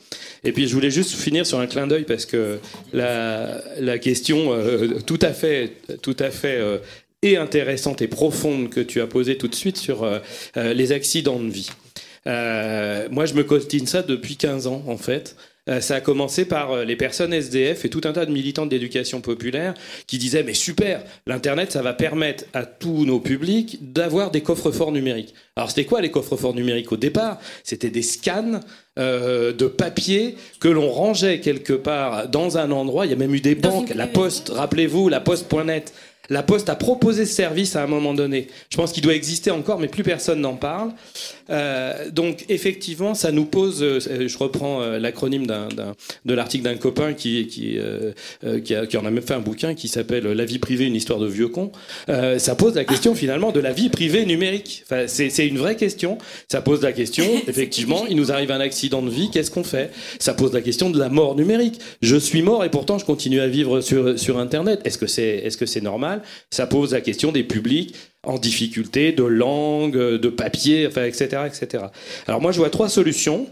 Et 0.44 0.52
puis 0.52 0.68
je 0.68 0.74
voulais 0.74 0.90
juste 0.90 1.12
finir 1.12 1.46
sur 1.46 1.58
un 1.58 1.66
clin 1.66 1.86
d'œil 1.86 2.04
parce 2.04 2.26
que 2.26 2.58
la, 2.92 3.98
question 3.98 4.52
euh, 4.52 4.98
tout 5.06 5.18
à 5.22 5.32
fait, 5.32 5.72
tout 6.02 6.16
à 6.18 6.30
fait 6.30 6.58
euh, 6.58 6.78
et 7.22 7.36
intéressante 7.36 8.02
et 8.02 8.08
profonde 8.08 8.70
que 8.70 8.80
tu 8.80 9.00
as 9.00 9.06
posée 9.06 9.36
tout 9.36 9.48
de 9.48 9.54
suite 9.54 9.76
sur 9.76 10.04
euh, 10.04 10.20
les 10.54 10.92
accidents 10.92 11.40
de 11.40 11.50
vie. 11.50 11.70
moi, 12.26 13.26
je 13.26 13.34
me 13.34 13.42
costine 13.42 13.86
ça 13.86 14.02
depuis 14.02 14.36
15 14.36 14.66
ans, 14.66 14.82
en 14.86 14.96
fait. 14.96 15.36
Euh, 15.68 15.80
ça 15.80 15.96
a 15.96 16.00
commencé 16.00 16.44
par 16.44 16.72
euh, 16.72 16.84
les 16.84 16.96
personnes 16.96 17.32
SDF 17.32 17.84
et 17.84 17.90
tout 17.90 18.00
un 18.04 18.12
tas 18.12 18.26
de 18.26 18.32
militants 18.32 18.66
d'éducation 18.66 19.20
populaire 19.20 19.74
qui 20.06 20.18
disaient 20.18 20.42
mais 20.42 20.54
super, 20.54 21.02
l'internet 21.26 21.72
ça 21.72 21.82
va 21.82 21.92
permettre 21.92 22.44
à 22.54 22.64
tous 22.64 23.04
nos 23.04 23.20
publics 23.20 23.78
d'avoir 23.92 24.30
des 24.30 24.40
coffres-forts 24.40 24.92
numériques. 24.92 25.34
Alors 25.56 25.68
c'était 25.70 25.84
quoi 25.84 26.00
les 26.00 26.10
coffres-forts 26.10 26.54
numériques 26.54 26.92
au 26.92 26.96
départ? 26.96 27.38
C'était 27.64 27.90
des 27.90 28.02
scans 28.02 28.60
euh, 28.98 29.52
de 29.52 29.66
papier 29.66 30.36
que 30.60 30.68
l'on 30.68 30.90
rangeait 30.90 31.40
quelque 31.40 31.72
part 31.72 32.28
dans 32.28 32.58
un 32.58 32.70
endroit. 32.70 33.06
Il 33.06 33.10
y 33.10 33.14
a 33.14 33.16
même 33.16 33.34
eu 33.34 33.40
des 33.40 33.54
banques, 33.54 33.94
la 33.94 34.06
Poste, 34.06 34.48
rappelez-vous, 34.48 35.08
la 35.08 35.20
Poste.net 35.20 35.92
la 36.30 36.42
Poste 36.42 36.68
a 36.68 36.76
proposé 36.76 37.24
ce 37.24 37.34
service 37.34 37.76
à 37.76 37.82
un 37.82 37.86
moment 37.86 38.14
donné. 38.14 38.48
Je 38.70 38.76
pense 38.76 38.92
qu'il 38.92 39.02
doit 39.02 39.14
exister 39.14 39.50
encore, 39.50 39.78
mais 39.78 39.88
plus 39.88 40.02
personne 40.02 40.40
n'en 40.40 40.56
parle. 40.56 40.92
Euh, 41.50 42.10
donc 42.10 42.44
effectivement, 42.48 43.14
ça 43.14 43.32
nous 43.32 43.46
pose. 43.46 43.82
Euh, 43.82 44.28
je 44.28 44.38
reprends 44.38 44.82
euh, 44.82 44.98
l'acronyme 44.98 45.46
de 45.46 46.34
l'article 46.34 46.64
d'un 46.64 46.76
copain 46.76 47.14
qui 47.14 47.46
qui, 47.48 47.78
en 48.96 49.06
a 49.06 49.10
même 49.10 49.22
fait 49.22 49.34
un 49.34 49.40
bouquin 49.40 49.74
qui 49.74 49.88
s'appelle 49.88 50.24
La 50.24 50.44
vie 50.44 50.58
privée, 50.58 50.84
une 50.84 50.94
histoire 50.94 51.18
de 51.18 51.26
vieux 51.26 51.48
con. 51.48 51.72
ça 52.06 52.54
pose 52.54 52.74
la 52.74 52.84
question 52.84 53.14
finalement 53.14 53.52
de 53.52 53.60
la 53.60 53.72
vie 53.72 53.88
privée 53.88 54.26
numérique. 54.26 54.84
Enfin, 54.84 55.06
c'est 55.06 55.46
une 55.46 55.58
vraie 55.58 55.76
question. 55.76 56.18
Ça 56.48 56.60
pose 56.60 56.82
la 56.82 56.92
question. 56.92 57.24
Effectivement, 57.48 58.06
il 58.08 58.16
nous 58.16 58.32
arrive 58.32 58.50
un 58.50 58.60
accident 58.60 59.02
de 59.02 59.10
vie. 59.10 59.30
Qu'est-ce 59.30 59.50
qu'on 59.50 59.64
fait? 59.64 59.90
Ça 60.18 60.34
pose 60.34 60.52
la 60.52 60.60
question 60.60 60.90
de 60.90 60.98
la 60.98 61.08
mort 61.08 61.36
numérique. 61.36 61.80
Je 62.02 62.16
suis 62.16 62.42
mort 62.42 62.64
et 62.64 62.70
pourtant 62.70 62.98
je 62.98 63.04
continue 63.04 63.40
à 63.40 63.46
vivre 63.46 63.80
sur 63.80 64.18
sur 64.18 64.38
Internet. 64.38 64.80
Est-ce 64.84 64.98
que 64.98 65.06
c'est 65.06 65.38
est-ce 65.38 65.56
que 65.56 65.66
c'est 65.66 65.80
normal? 65.80 66.17
Ça 66.50 66.66
pose 66.66 66.92
la 66.92 67.00
question 67.00 67.32
des 67.32 67.44
publics 67.44 67.94
en 68.24 68.38
difficulté, 68.38 69.12
de 69.12 69.24
langue, 69.24 69.96
de 69.96 70.28
papier, 70.28 70.86
enfin, 70.86 71.04
etc., 71.04 71.42
etc. 71.46 71.84
Alors 72.26 72.40
moi, 72.40 72.52
je 72.52 72.58
vois 72.58 72.70
trois 72.70 72.88
solutions. 72.88 73.46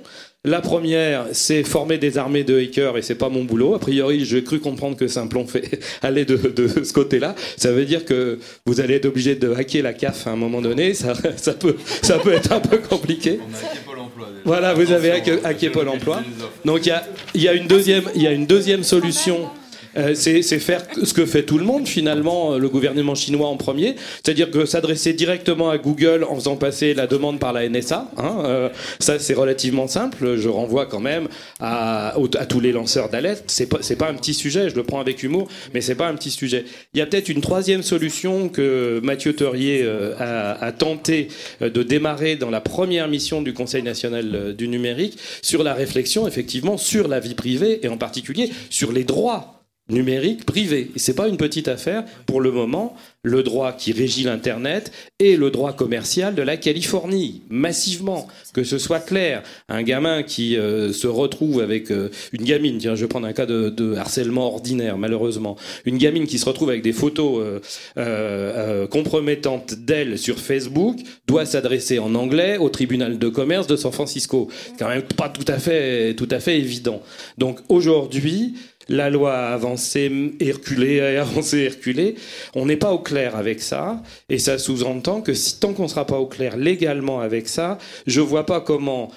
La 0.44 0.60
première, 0.60 1.26
c'est 1.32 1.64
former 1.64 1.98
des 1.98 2.18
armées 2.18 2.44
de 2.44 2.56
hackers 2.56 2.96
et 2.96 3.02
c'est 3.02 3.16
pas 3.16 3.28
mon 3.28 3.42
boulot. 3.42 3.74
A 3.74 3.80
priori, 3.80 4.24
j'ai 4.24 4.44
cru 4.44 4.60
comprendre 4.60 4.96
que 4.96 5.08
Simplon 5.08 5.44
fait 5.44 5.80
aller 6.02 6.24
de, 6.24 6.36
ce 6.84 6.92
côté-là. 6.92 7.34
Ça 7.56 7.72
veut 7.72 7.84
dire 7.84 8.04
que 8.04 8.38
vous 8.64 8.80
allez 8.80 8.94
être 8.94 9.06
obligé 9.06 9.34
de 9.34 9.52
hacker 9.52 9.82
la 9.82 9.92
CAF 9.92 10.28
à 10.28 10.30
un 10.30 10.36
moment 10.36 10.60
donné. 10.60 10.94
Ça, 10.94 11.14
ça, 11.36 11.54
peut, 11.54 11.74
ça 12.00 12.18
peut 12.18 12.32
être 12.32 12.52
un 12.52 12.60
peu 12.60 12.78
compliqué. 12.78 13.40
On 13.40 13.54
a 13.54 13.58
hacké 13.58 13.78
Pôle 13.84 13.98
emploi. 13.98 14.28
Voilà, 14.44 14.74
vous 14.74 14.92
avez 14.92 15.10
hacké, 15.10 15.70
Pôle 15.70 15.88
emploi. 15.88 16.22
Donc 16.64 16.86
il 16.86 16.90
y 16.90 16.92
a, 16.92 17.02
y, 17.34 17.48
a 17.48 17.52
une 17.52 17.66
deuxième, 17.66 18.04
y 18.14 18.28
a 18.28 18.32
une 18.32 18.46
deuxième 18.46 18.84
solution. 18.84 19.50
Euh, 19.96 20.14
c'est 20.14 20.42
faire 20.58 20.82
ce 21.02 21.14
que 21.14 21.24
fait 21.24 21.42
tout 21.42 21.58
le 21.58 21.64
monde 21.64 21.86
finalement, 21.86 22.52
euh, 22.52 22.58
le 22.58 22.68
gouvernement 22.68 23.14
chinois 23.14 23.48
en 23.48 23.56
premier, 23.56 23.96
c'est-à-dire 24.22 24.50
que 24.50 24.64
s'adresser 24.64 25.12
directement 25.12 25.70
à 25.70 25.78
Google 25.78 26.24
en 26.28 26.34
faisant 26.34 26.56
passer 26.56 26.94
la 26.94 27.06
demande 27.06 27.38
par 27.38 27.52
la 27.52 27.68
NSA, 27.68 28.10
hein, 28.16 28.42
euh, 28.44 28.68
ça 28.98 29.18
c'est 29.18 29.34
relativement 29.34 29.88
simple. 29.88 30.36
Je 30.36 30.48
renvoie 30.48 30.86
quand 30.86 31.00
même 31.00 31.28
à, 31.60 32.14
tous 32.48 32.60
les 32.60 32.72
lanceurs 32.72 33.08
d'alerte. 33.08 33.44
C'est 33.46 33.66
pas, 33.66 33.78
pas 33.98 34.10
un 34.10 34.14
petit 34.14 34.34
sujet, 34.34 34.68
je 34.68 34.74
le 34.74 34.82
prends 34.82 35.00
avec 35.00 35.22
humour, 35.22 35.48
mais 35.72 35.80
c'est 35.80 35.94
pas 35.94 36.08
un 36.08 36.14
petit 36.14 36.30
sujet. 36.30 36.64
Il 36.94 36.98
y 36.98 37.00
a 37.00 37.06
peut-être 37.06 37.28
une 37.28 37.40
troisième 37.40 37.82
solution 37.82 38.48
que 38.48 39.00
Mathieu 39.02 39.34
Teurier 39.34 39.86
a, 40.18 40.52
a, 40.52 40.72
tenté 40.72 41.28
de 41.60 41.82
démarrer 41.82 42.36
dans 42.36 42.50
la 42.50 42.60
première 42.60 43.08
mission 43.08 43.42
du 43.42 43.54
Conseil 43.54 43.82
national 43.82 44.54
du 44.54 44.68
numérique 44.68 45.18
sur 45.42 45.62
la 45.62 45.74
réflexion 45.74 46.26
effectivement 46.28 46.76
sur 46.76 47.08
la 47.08 47.20
vie 47.20 47.34
privée 47.34 47.80
et 47.82 47.88
en 47.88 47.96
particulier 47.96 48.50
sur 48.70 48.92
les 48.92 49.04
droits 49.04 49.55
numérique 49.88 50.44
privé. 50.44 50.90
Et 50.94 50.98
c'est 50.98 51.14
pas 51.14 51.28
une 51.28 51.36
petite 51.36 51.68
affaire. 51.68 52.04
Pour 52.26 52.40
le 52.40 52.50
moment, 52.50 52.96
le 53.22 53.42
droit 53.42 53.72
qui 53.72 53.92
régit 53.92 54.24
l'Internet 54.24 54.92
et 55.18 55.36
le 55.36 55.50
droit 55.50 55.72
commercial 55.72 56.34
de 56.34 56.42
la 56.42 56.56
Californie, 56.56 57.42
massivement. 57.50 58.28
Que 58.52 58.64
ce 58.64 58.78
soit 58.78 59.00
clair. 59.00 59.42
Un 59.68 59.82
gamin 59.82 60.22
qui 60.22 60.56
euh, 60.56 60.92
se 60.92 61.06
retrouve 61.06 61.60
avec 61.60 61.90
euh, 61.90 62.10
une 62.32 62.44
gamine, 62.44 62.78
tiens, 62.78 62.94
je 62.94 63.02
vais 63.02 63.08
prendre 63.08 63.26
un 63.26 63.32
cas 63.32 63.46
de, 63.46 63.94
harcèlement 63.96 64.46
ordinaire, 64.46 64.98
malheureusement. 64.98 65.56
Une 65.84 65.98
gamine 65.98 66.26
qui 66.26 66.38
se 66.38 66.44
retrouve 66.44 66.70
avec 66.70 66.82
des 66.82 66.92
photos 66.92 67.60
euh, 67.96 68.86
compromettantes 68.86 69.74
d'elle 69.74 70.18
sur 70.18 70.38
Facebook, 70.38 70.98
doit 71.26 71.46
s'adresser 71.46 71.98
en 71.98 72.14
anglais 72.14 72.58
au 72.58 72.68
tribunal 72.68 73.18
de 73.18 73.28
commerce 73.28 73.66
de 73.66 73.76
San 73.76 73.92
Francisco. 73.92 74.48
C'est 74.50 74.78
quand 74.78 74.88
même 74.88 75.02
pas 75.02 75.28
tout 75.28 75.44
à 75.48 75.58
fait, 75.58 76.14
tout 76.14 76.28
à 76.30 76.40
fait 76.40 76.58
évident. 76.58 77.02
Donc 77.38 77.60
aujourd'hui, 77.68 78.54
la 78.88 79.10
loi 79.10 79.34
a 79.34 79.52
avancé 79.52 80.34
et 80.40 80.52
reculé, 80.52 81.00
a 81.00 81.20
avancé 81.22 81.58
et 81.58 81.68
reculé. 81.68 82.14
On 82.54 82.66
n'est 82.66 82.76
pas 82.76 82.92
au 82.92 82.98
clair 82.98 83.36
avec 83.36 83.60
ça. 83.60 84.02
Et 84.28 84.38
ça 84.38 84.58
sous-entend 84.58 85.22
que 85.22 85.34
si, 85.34 85.60
tant 85.60 85.72
qu'on 85.72 85.84
ne 85.84 85.88
sera 85.88 86.06
pas 86.06 86.18
au 86.18 86.26
clair 86.26 86.56
légalement 86.56 87.20
avec 87.20 87.48
ça, 87.48 87.78
je 88.06 88.20
ne 88.20 88.26
vois 88.26 88.46
pas 88.46 88.60
comment, 88.60 89.10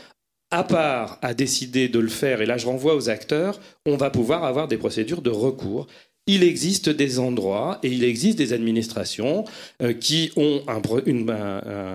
à 0.51 0.63
part 0.63 1.19
à 1.21 1.33
décider 1.33 1.89
de 1.89 1.99
le 1.99 2.07
faire, 2.07 2.41
et 2.41 2.45
là 2.45 2.57
je 2.57 2.65
renvoie 2.65 2.95
aux 2.95 3.09
acteurs, 3.09 3.59
on 3.85 3.97
va 3.97 4.09
pouvoir 4.09 4.43
avoir 4.43 4.67
des 4.67 4.77
procédures 4.77 5.21
de 5.21 5.29
recours. 5.29 5.87
Il 6.29 6.43
existe 6.43 6.89
des 6.89 7.17
endroits 7.17 7.79
et 7.81 7.89
il 7.89 8.03
existe 8.03 8.37
des 8.37 8.53
administrations 8.53 9.45
euh, 9.81 9.93
qui 9.93 10.31
ont 10.35 10.61
un, 10.67 10.79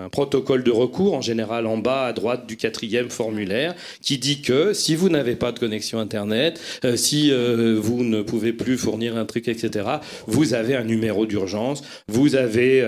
protocole 0.09 0.63
de 0.63 0.71
recours, 0.71 1.13
en 1.13 1.21
général 1.21 1.65
en 1.65 1.77
bas 1.77 2.05
à 2.07 2.13
droite 2.13 2.45
du 2.45 2.57
quatrième 2.57 3.09
formulaire, 3.09 3.75
qui 4.01 4.17
dit 4.17 4.41
que 4.41 4.73
si 4.73 4.95
vous 4.95 5.09
n'avez 5.09 5.35
pas 5.35 5.51
de 5.51 5.59
connexion 5.59 5.99
Internet, 5.99 6.59
euh, 6.83 6.97
si 6.97 7.31
euh, 7.31 7.79
vous 7.79 8.03
ne 8.03 8.21
pouvez 8.21 8.51
plus 8.51 8.77
fournir 8.77 9.15
un 9.15 9.25
truc, 9.25 9.47
etc., 9.47 9.87
vous 10.27 10.53
avez 10.53 10.75
un 10.75 10.83
numéro 10.83 11.25
d'urgence, 11.25 11.83
vous 12.07 12.35
avez 12.35 12.81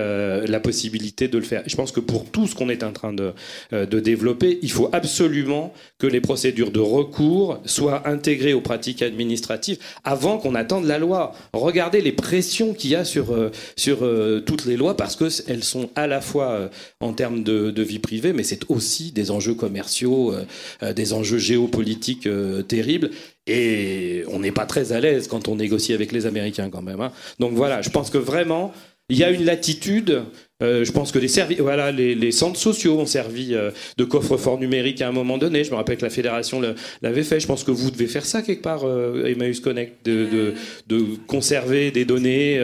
la 0.46 0.60
possibilité 0.60 1.28
de 1.28 1.38
le 1.38 1.44
faire. 1.44 1.62
Je 1.66 1.76
pense 1.76 1.92
que 1.92 2.00
pour 2.00 2.30
tout 2.30 2.46
ce 2.46 2.54
qu'on 2.54 2.68
est 2.68 2.82
en 2.82 2.92
train 2.92 3.12
de, 3.12 3.32
de 3.72 4.00
développer, 4.00 4.58
il 4.62 4.70
faut 4.70 4.90
absolument 4.92 5.72
que 5.98 6.06
les 6.06 6.20
procédures 6.20 6.70
de 6.70 6.80
recours 6.80 7.60
soient 7.64 8.08
intégrées 8.08 8.52
aux 8.52 8.60
pratiques 8.60 9.02
administratives 9.02 9.78
avant 10.04 10.38
qu'on 10.38 10.54
attende 10.54 10.84
la 10.84 10.98
loi. 10.98 11.32
Regardez 11.52 12.00
les 12.00 12.12
pressions 12.12 12.74
qu'il 12.74 12.90
y 12.90 12.94
a 12.94 13.04
sur, 13.04 13.32
euh, 13.32 13.50
sur 13.76 14.04
euh, 14.04 14.40
toutes 14.40 14.64
les 14.66 14.76
lois 14.76 14.96
parce 14.96 15.16
qu'elles 15.16 15.64
sont 15.64 15.90
à 15.94 16.06
la 16.06 16.20
fois 16.20 16.50
euh, 16.50 16.68
en 17.00 17.12
termes 17.12 17.42
de, 17.42 17.82
vie 17.82 17.98
privée, 17.98 18.32
mais 18.32 18.42
c'est 18.42 18.68
aussi 18.68 19.12
des 19.12 19.30
enjeux 19.30 19.54
commerciaux, 19.54 20.34
des 20.94 21.12
enjeux 21.12 21.38
géopolitiques 21.38 22.28
terribles. 22.66 23.10
Et 23.46 24.24
on 24.30 24.40
n'est 24.40 24.52
pas 24.52 24.66
très 24.66 24.92
à 24.92 25.00
l'aise 25.00 25.28
quand 25.28 25.48
on 25.48 25.54
négocie 25.54 25.94
avec 25.94 26.12
les 26.12 26.26
Américains 26.26 26.70
quand 26.70 26.82
même. 26.82 27.00
Hein. 27.00 27.12
Donc 27.38 27.52
voilà, 27.54 27.80
je 27.82 27.90
pense 27.90 28.10
que 28.10 28.18
vraiment, 28.18 28.74
il 29.08 29.16
y 29.16 29.24
a 29.24 29.30
une 29.30 29.44
latitude 29.44 30.24
euh, 30.60 30.84
je 30.84 30.90
pense 30.90 31.12
que 31.12 31.20
les, 31.20 31.28
voilà, 31.60 31.92
les, 31.92 32.32
centres 32.32 32.58
sociaux 32.58 32.98
ont 32.98 33.06
servi 33.06 33.54
euh, 33.54 33.70
de 33.96 34.04
coffre-fort 34.04 34.58
numérique 34.58 35.00
à 35.00 35.08
un 35.08 35.12
moment 35.12 35.38
donné. 35.38 35.62
Je 35.62 35.70
me 35.70 35.76
rappelle 35.76 35.96
que 35.96 36.04
la 36.04 36.10
fédération 36.10 36.60
l'avait 37.00 37.22
fait. 37.22 37.38
Je 37.38 37.46
pense 37.46 37.62
que 37.62 37.70
vous 37.70 37.92
devez 37.92 38.08
faire 38.08 38.26
ça 38.26 38.42
quelque 38.42 38.62
part, 38.62 38.84
euh, 38.84 39.24
Emmaüs 39.26 39.60
Connect, 39.60 40.04
de, 40.04 40.54
de, 40.88 41.04
conserver 41.28 41.92
des 41.92 42.04
données. 42.04 42.60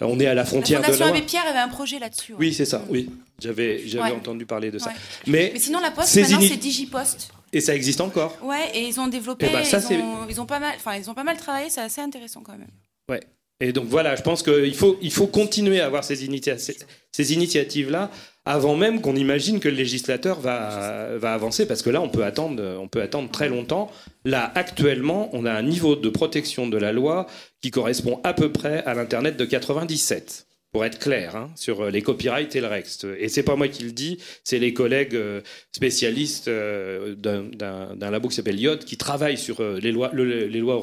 on 0.00 0.20
est 0.20 0.26
à 0.26 0.34
la 0.34 0.44
frontière 0.44 0.80
la 0.80 0.86
Fondation 0.88 1.08
de 1.10 1.18
la 1.18 1.24
Pierre 1.24 1.46
avait 1.48 1.58
un 1.58 1.68
projet 1.68 1.98
là-dessus. 1.98 2.34
Oui, 2.38 2.52
c'est 2.52 2.66
ça. 2.66 2.84
Oui, 2.90 3.08
j'avais 3.40 3.80
j'avais 3.86 4.12
entendu 4.12 4.44
parler 4.44 4.70
de 4.70 4.78
ça. 4.78 4.92
Mais, 5.26 5.50
Mais, 5.54 5.58
sinon, 5.58 5.80
la 5.80 5.90
Poste, 5.90 6.14
maintenant, 6.14 6.40
c'est 6.40 6.56
Digipost. 6.56 7.30
Et 7.54 7.60
ça 7.60 7.74
existe 7.74 8.00
encore. 8.00 8.36
Ouais, 8.42 8.70
et 8.74 8.88
ils 8.88 8.98
ont 8.98 9.06
développé, 9.06 9.46
eh 9.48 9.52
ben, 9.52 9.62
ils, 9.62 10.02
ont, 10.02 10.26
ils, 10.28 10.40
ont, 10.40 10.46
pas 10.46 10.58
mal, 10.58 10.74
enfin, 10.76 10.96
ils 10.96 11.08
ont 11.08 11.14
pas 11.14 11.22
mal 11.22 11.36
travaillé. 11.36 11.70
C'est 11.70 11.82
assez 11.82 12.00
intéressant 12.00 12.42
quand 12.44 12.58
même. 12.58 12.66
Ouais. 13.08 13.20
Et 13.64 13.72
donc 13.72 13.86
voilà, 13.86 14.14
je 14.14 14.20
pense 14.20 14.42
qu'il 14.42 14.74
faut, 14.74 14.98
il 15.00 15.10
faut 15.10 15.26
continuer 15.26 15.80
à 15.80 15.86
avoir 15.86 16.04
ces, 16.04 16.22
initiatives-là 16.22 18.10
avant 18.44 18.76
même 18.76 19.00
qu'on 19.00 19.16
imagine 19.16 19.58
que 19.58 19.70
le 19.70 19.74
législateur 19.74 20.38
va, 20.38 21.16
va 21.16 21.32
avancer, 21.32 21.66
parce 21.66 21.80
que 21.80 21.88
là, 21.88 22.02
on 22.02 22.10
peut, 22.10 22.24
attendre, 22.24 22.62
on 22.78 22.88
peut 22.88 23.00
attendre 23.00 23.30
très 23.30 23.48
longtemps. 23.48 23.90
Là, 24.26 24.52
actuellement, 24.54 25.30
on 25.32 25.46
a 25.46 25.52
un 25.52 25.62
niveau 25.62 25.96
de 25.96 26.10
protection 26.10 26.68
de 26.68 26.76
la 26.76 26.92
loi 26.92 27.26
qui 27.62 27.70
correspond 27.70 28.20
à 28.22 28.34
peu 28.34 28.52
près 28.52 28.84
à 28.84 28.92
l'Internet 28.92 29.38
de 29.38 29.46
97 29.46 30.46
pour 30.74 30.84
être 30.84 30.98
clair, 30.98 31.36
hein, 31.36 31.52
sur 31.54 31.82
euh, 31.82 31.90
les 31.90 32.02
copyrights 32.02 32.56
et 32.56 32.60
le 32.60 32.66
reste. 32.66 33.06
Et 33.20 33.28
c'est 33.28 33.44
pas 33.44 33.54
moi 33.54 33.68
qui 33.68 33.84
le 33.84 33.92
dis, 33.92 34.18
c'est 34.42 34.58
les 34.58 34.74
collègues 34.74 35.14
euh, 35.14 35.40
spécialistes 35.70 36.48
euh, 36.48 37.14
d'un 37.14 38.10
labo 38.10 38.28
qui 38.28 38.34
s'appelle 38.34 38.58
IOD 38.58 38.80
qui 38.80 38.96
travaillent 38.96 39.38
sur 39.38 39.62
les 39.62 39.92
lois, 39.92 40.10
les 40.12 40.58
lois, 40.58 40.82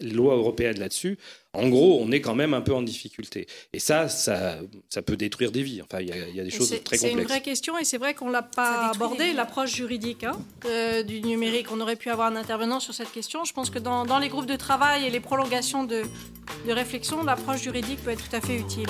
les 0.00 0.10
lois 0.10 0.34
européennes 0.34 0.80
là-dessus. 0.80 1.18
En 1.54 1.68
gros, 1.68 1.98
on 2.02 2.12
est 2.12 2.20
quand 2.20 2.34
même 2.34 2.52
un 2.52 2.60
peu 2.60 2.74
en 2.74 2.82
difficulté. 2.82 3.46
Et 3.72 3.78
ça, 3.78 4.08
ça, 4.08 4.58
ça 4.90 5.00
peut 5.00 5.16
détruire 5.16 5.50
des 5.50 5.62
vies. 5.62 5.80
Enfin, 5.82 6.00
il 6.00 6.08
y, 6.08 6.40
a 6.40 6.44
des 6.44 6.50
choses 6.50 6.68
très 6.68 6.76
complexes. 6.76 7.00
C'est 7.00 7.12
une 7.12 7.22
vraie 7.22 7.40
question 7.40 7.78
et 7.78 7.84
c'est 7.84 7.96
vrai 7.96 8.12
qu'on 8.12 8.28
l'a 8.28 8.42
pas 8.42 8.90
abordé, 8.90 9.32
l'approche 9.32 9.74
juridique 9.74 10.24
hein, 10.24 10.36
du 11.06 11.22
numérique. 11.22 11.68
On 11.72 11.80
aurait 11.80 11.96
pu 11.96 12.10
avoir 12.10 12.30
un 12.30 12.36
intervenant 12.36 12.80
sur 12.80 12.92
cette 12.92 13.10
question. 13.12 13.44
Je 13.44 13.54
pense 13.54 13.70
que 13.70 13.78
dans, 13.78 14.04
dans 14.04 14.18
les 14.18 14.28
groupes 14.28 14.46
de 14.46 14.56
travail 14.56 15.06
et 15.06 15.10
les 15.10 15.20
prolongations 15.20 15.84
de, 15.84 16.02
de 16.66 16.72
réflexion, 16.72 17.22
l'approche 17.24 17.62
juridique 17.62 18.02
peut 18.04 18.10
être 18.10 18.28
tout 18.28 18.36
à 18.36 18.40
fait 18.42 18.56
utile. 18.56 18.88